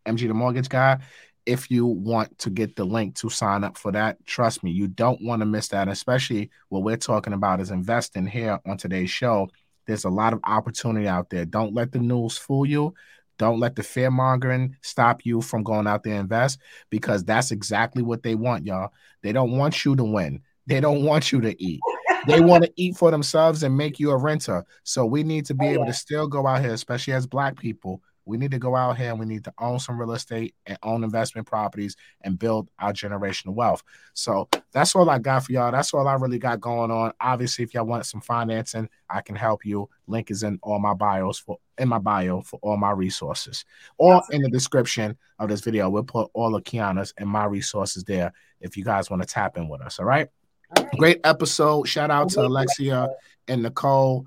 MG 0.06 0.28
the 0.28 0.34
Mortgage 0.34 0.68
Guy. 0.68 0.98
If 1.46 1.70
you 1.70 1.86
want 1.86 2.38
to 2.40 2.50
get 2.50 2.76
the 2.76 2.84
link 2.84 3.14
to 3.16 3.30
sign 3.30 3.64
up 3.64 3.78
for 3.78 3.90
that, 3.92 4.24
trust 4.26 4.62
me, 4.62 4.70
you 4.70 4.86
don't 4.86 5.22
want 5.22 5.40
to 5.40 5.46
miss 5.46 5.68
that. 5.68 5.88
Especially 5.88 6.50
what 6.68 6.82
we're 6.82 6.96
talking 6.96 7.32
about 7.32 7.60
is 7.60 7.70
investing 7.70 8.26
here 8.26 8.60
on 8.66 8.76
today's 8.76 9.10
show. 9.10 9.48
There's 9.86 10.04
a 10.04 10.10
lot 10.10 10.34
of 10.34 10.40
opportunity 10.44 11.08
out 11.08 11.30
there. 11.30 11.46
Don't 11.46 11.74
let 11.74 11.92
the 11.92 12.00
news 12.00 12.36
fool 12.36 12.66
you. 12.66 12.92
Don't 13.38 13.60
let 13.60 13.76
the 13.76 13.82
fear 13.82 14.10
mongering 14.10 14.76
stop 14.82 15.24
you 15.24 15.40
from 15.40 15.62
going 15.62 15.86
out 15.86 16.02
there 16.02 16.14
and 16.14 16.22
invest 16.22 16.58
because 16.90 17.24
that's 17.24 17.52
exactly 17.52 18.02
what 18.02 18.22
they 18.22 18.34
want, 18.34 18.66
y'all. 18.66 18.92
They 19.22 19.32
don't 19.32 19.56
want 19.56 19.84
you 19.84 19.96
to 19.96 20.04
win. 20.04 20.42
They 20.66 20.80
don't 20.80 21.04
want 21.04 21.32
you 21.32 21.40
to 21.40 21.62
eat 21.62 21.80
they 22.26 22.40
want 22.40 22.64
to 22.64 22.72
eat 22.76 22.96
for 22.96 23.10
themselves 23.10 23.62
and 23.62 23.76
make 23.76 23.98
you 23.98 24.10
a 24.10 24.16
renter. 24.16 24.64
So 24.84 25.04
we 25.04 25.22
need 25.22 25.46
to 25.46 25.54
be 25.54 25.66
oh, 25.66 25.70
able 25.70 25.84
yeah. 25.84 25.92
to 25.92 25.96
still 25.96 26.26
go 26.26 26.46
out 26.46 26.60
here, 26.60 26.72
especially 26.72 27.14
as 27.14 27.26
black 27.26 27.58
people. 27.58 28.02
We 28.28 28.36
need 28.36 28.50
to 28.50 28.58
go 28.58 28.76
out 28.76 28.98
here 28.98 29.08
and 29.08 29.18
we 29.18 29.24
need 29.24 29.44
to 29.44 29.54
own 29.58 29.78
some 29.78 29.98
real 29.98 30.12
estate 30.12 30.54
and 30.66 30.76
own 30.82 31.02
investment 31.02 31.46
properties 31.46 31.96
and 32.20 32.38
build 32.38 32.68
our 32.78 32.92
generational 32.92 33.54
wealth. 33.54 33.82
So 34.12 34.50
that's 34.70 34.94
all 34.94 35.08
I 35.08 35.18
got 35.18 35.44
for 35.44 35.52
y'all. 35.52 35.72
That's 35.72 35.94
all 35.94 36.06
I 36.06 36.12
really 36.12 36.38
got 36.38 36.60
going 36.60 36.90
on. 36.90 37.12
Obviously, 37.22 37.64
if 37.64 37.72
y'all 37.72 37.86
want 37.86 38.04
some 38.04 38.20
financing, 38.20 38.90
I 39.08 39.22
can 39.22 39.34
help 39.34 39.64
you. 39.64 39.88
Link 40.06 40.30
is 40.30 40.42
in 40.42 40.58
all 40.62 40.78
my 40.78 40.92
bios 40.92 41.38
for 41.38 41.56
in 41.78 41.88
my 41.88 41.98
bio 41.98 42.42
for 42.42 42.58
all 42.62 42.76
my 42.76 42.90
resources. 42.90 43.64
Or 43.96 44.22
in 44.30 44.42
the 44.42 44.50
description 44.50 45.16
of 45.38 45.48
this 45.48 45.62
video, 45.62 45.88
we'll 45.88 46.02
put 46.02 46.30
all 46.34 46.54
of 46.54 46.64
Kiana's 46.64 47.14
and 47.16 47.30
my 47.30 47.46
resources 47.46 48.04
there 48.04 48.34
if 48.60 48.76
you 48.76 48.84
guys 48.84 49.08
want 49.08 49.22
to 49.22 49.28
tap 49.28 49.56
in 49.56 49.70
with 49.70 49.80
us. 49.80 49.98
All 49.98 50.04
right. 50.04 50.28
Right. 50.76 50.90
Great 50.98 51.20
episode. 51.24 51.88
Shout 51.88 52.10
out 52.10 52.30
to 52.30 52.40
Alexia 52.40 53.08
and 53.46 53.62
Nicole. 53.62 54.26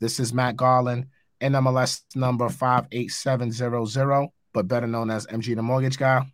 This 0.00 0.18
is 0.18 0.32
Matt 0.32 0.56
Garland, 0.56 1.06
NMLS 1.40 2.02
number 2.16 2.48
58700, 2.48 4.28
but 4.52 4.68
better 4.68 4.86
known 4.86 5.10
as 5.10 5.26
MG 5.26 5.54
the 5.54 5.62
Mortgage 5.62 5.98
Guy. 5.98 6.26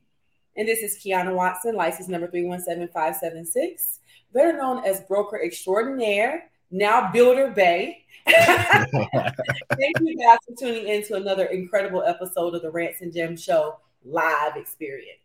And 0.57 0.67
this 0.67 0.81
is 0.81 0.99
Kiana 0.99 1.35
Watson, 1.35 1.77
license 1.77 2.09
number 2.09 2.27
317576, 2.27 4.01
better 4.33 4.57
known 4.57 4.85
as 4.85 5.01
Broker 5.03 5.41
Extraordinaire, 5.43 6.51
now 6.71 7.13
Builder 7.13 7.51
Bay. 7.51 8.05
Thank 8.27 10.01
you 10.01 10.17
guys 10.19 10.39
for 10.47 10.55
tuning 10.59 10.89
in 10.89 11.05
to 11.05 11.15
another 11.15 11.47
incredible 11.47 12.03
episode 12.03 12.55
of 12.55 12.63
the 12.63 12.71
Rants 12.71 13.01
and 13.01 13.13
Gems 13.13 13.43
Show 13.43 13.79
live 14.05 14.57
experience. 14.57 15.21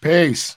Peace. 0.00 0.56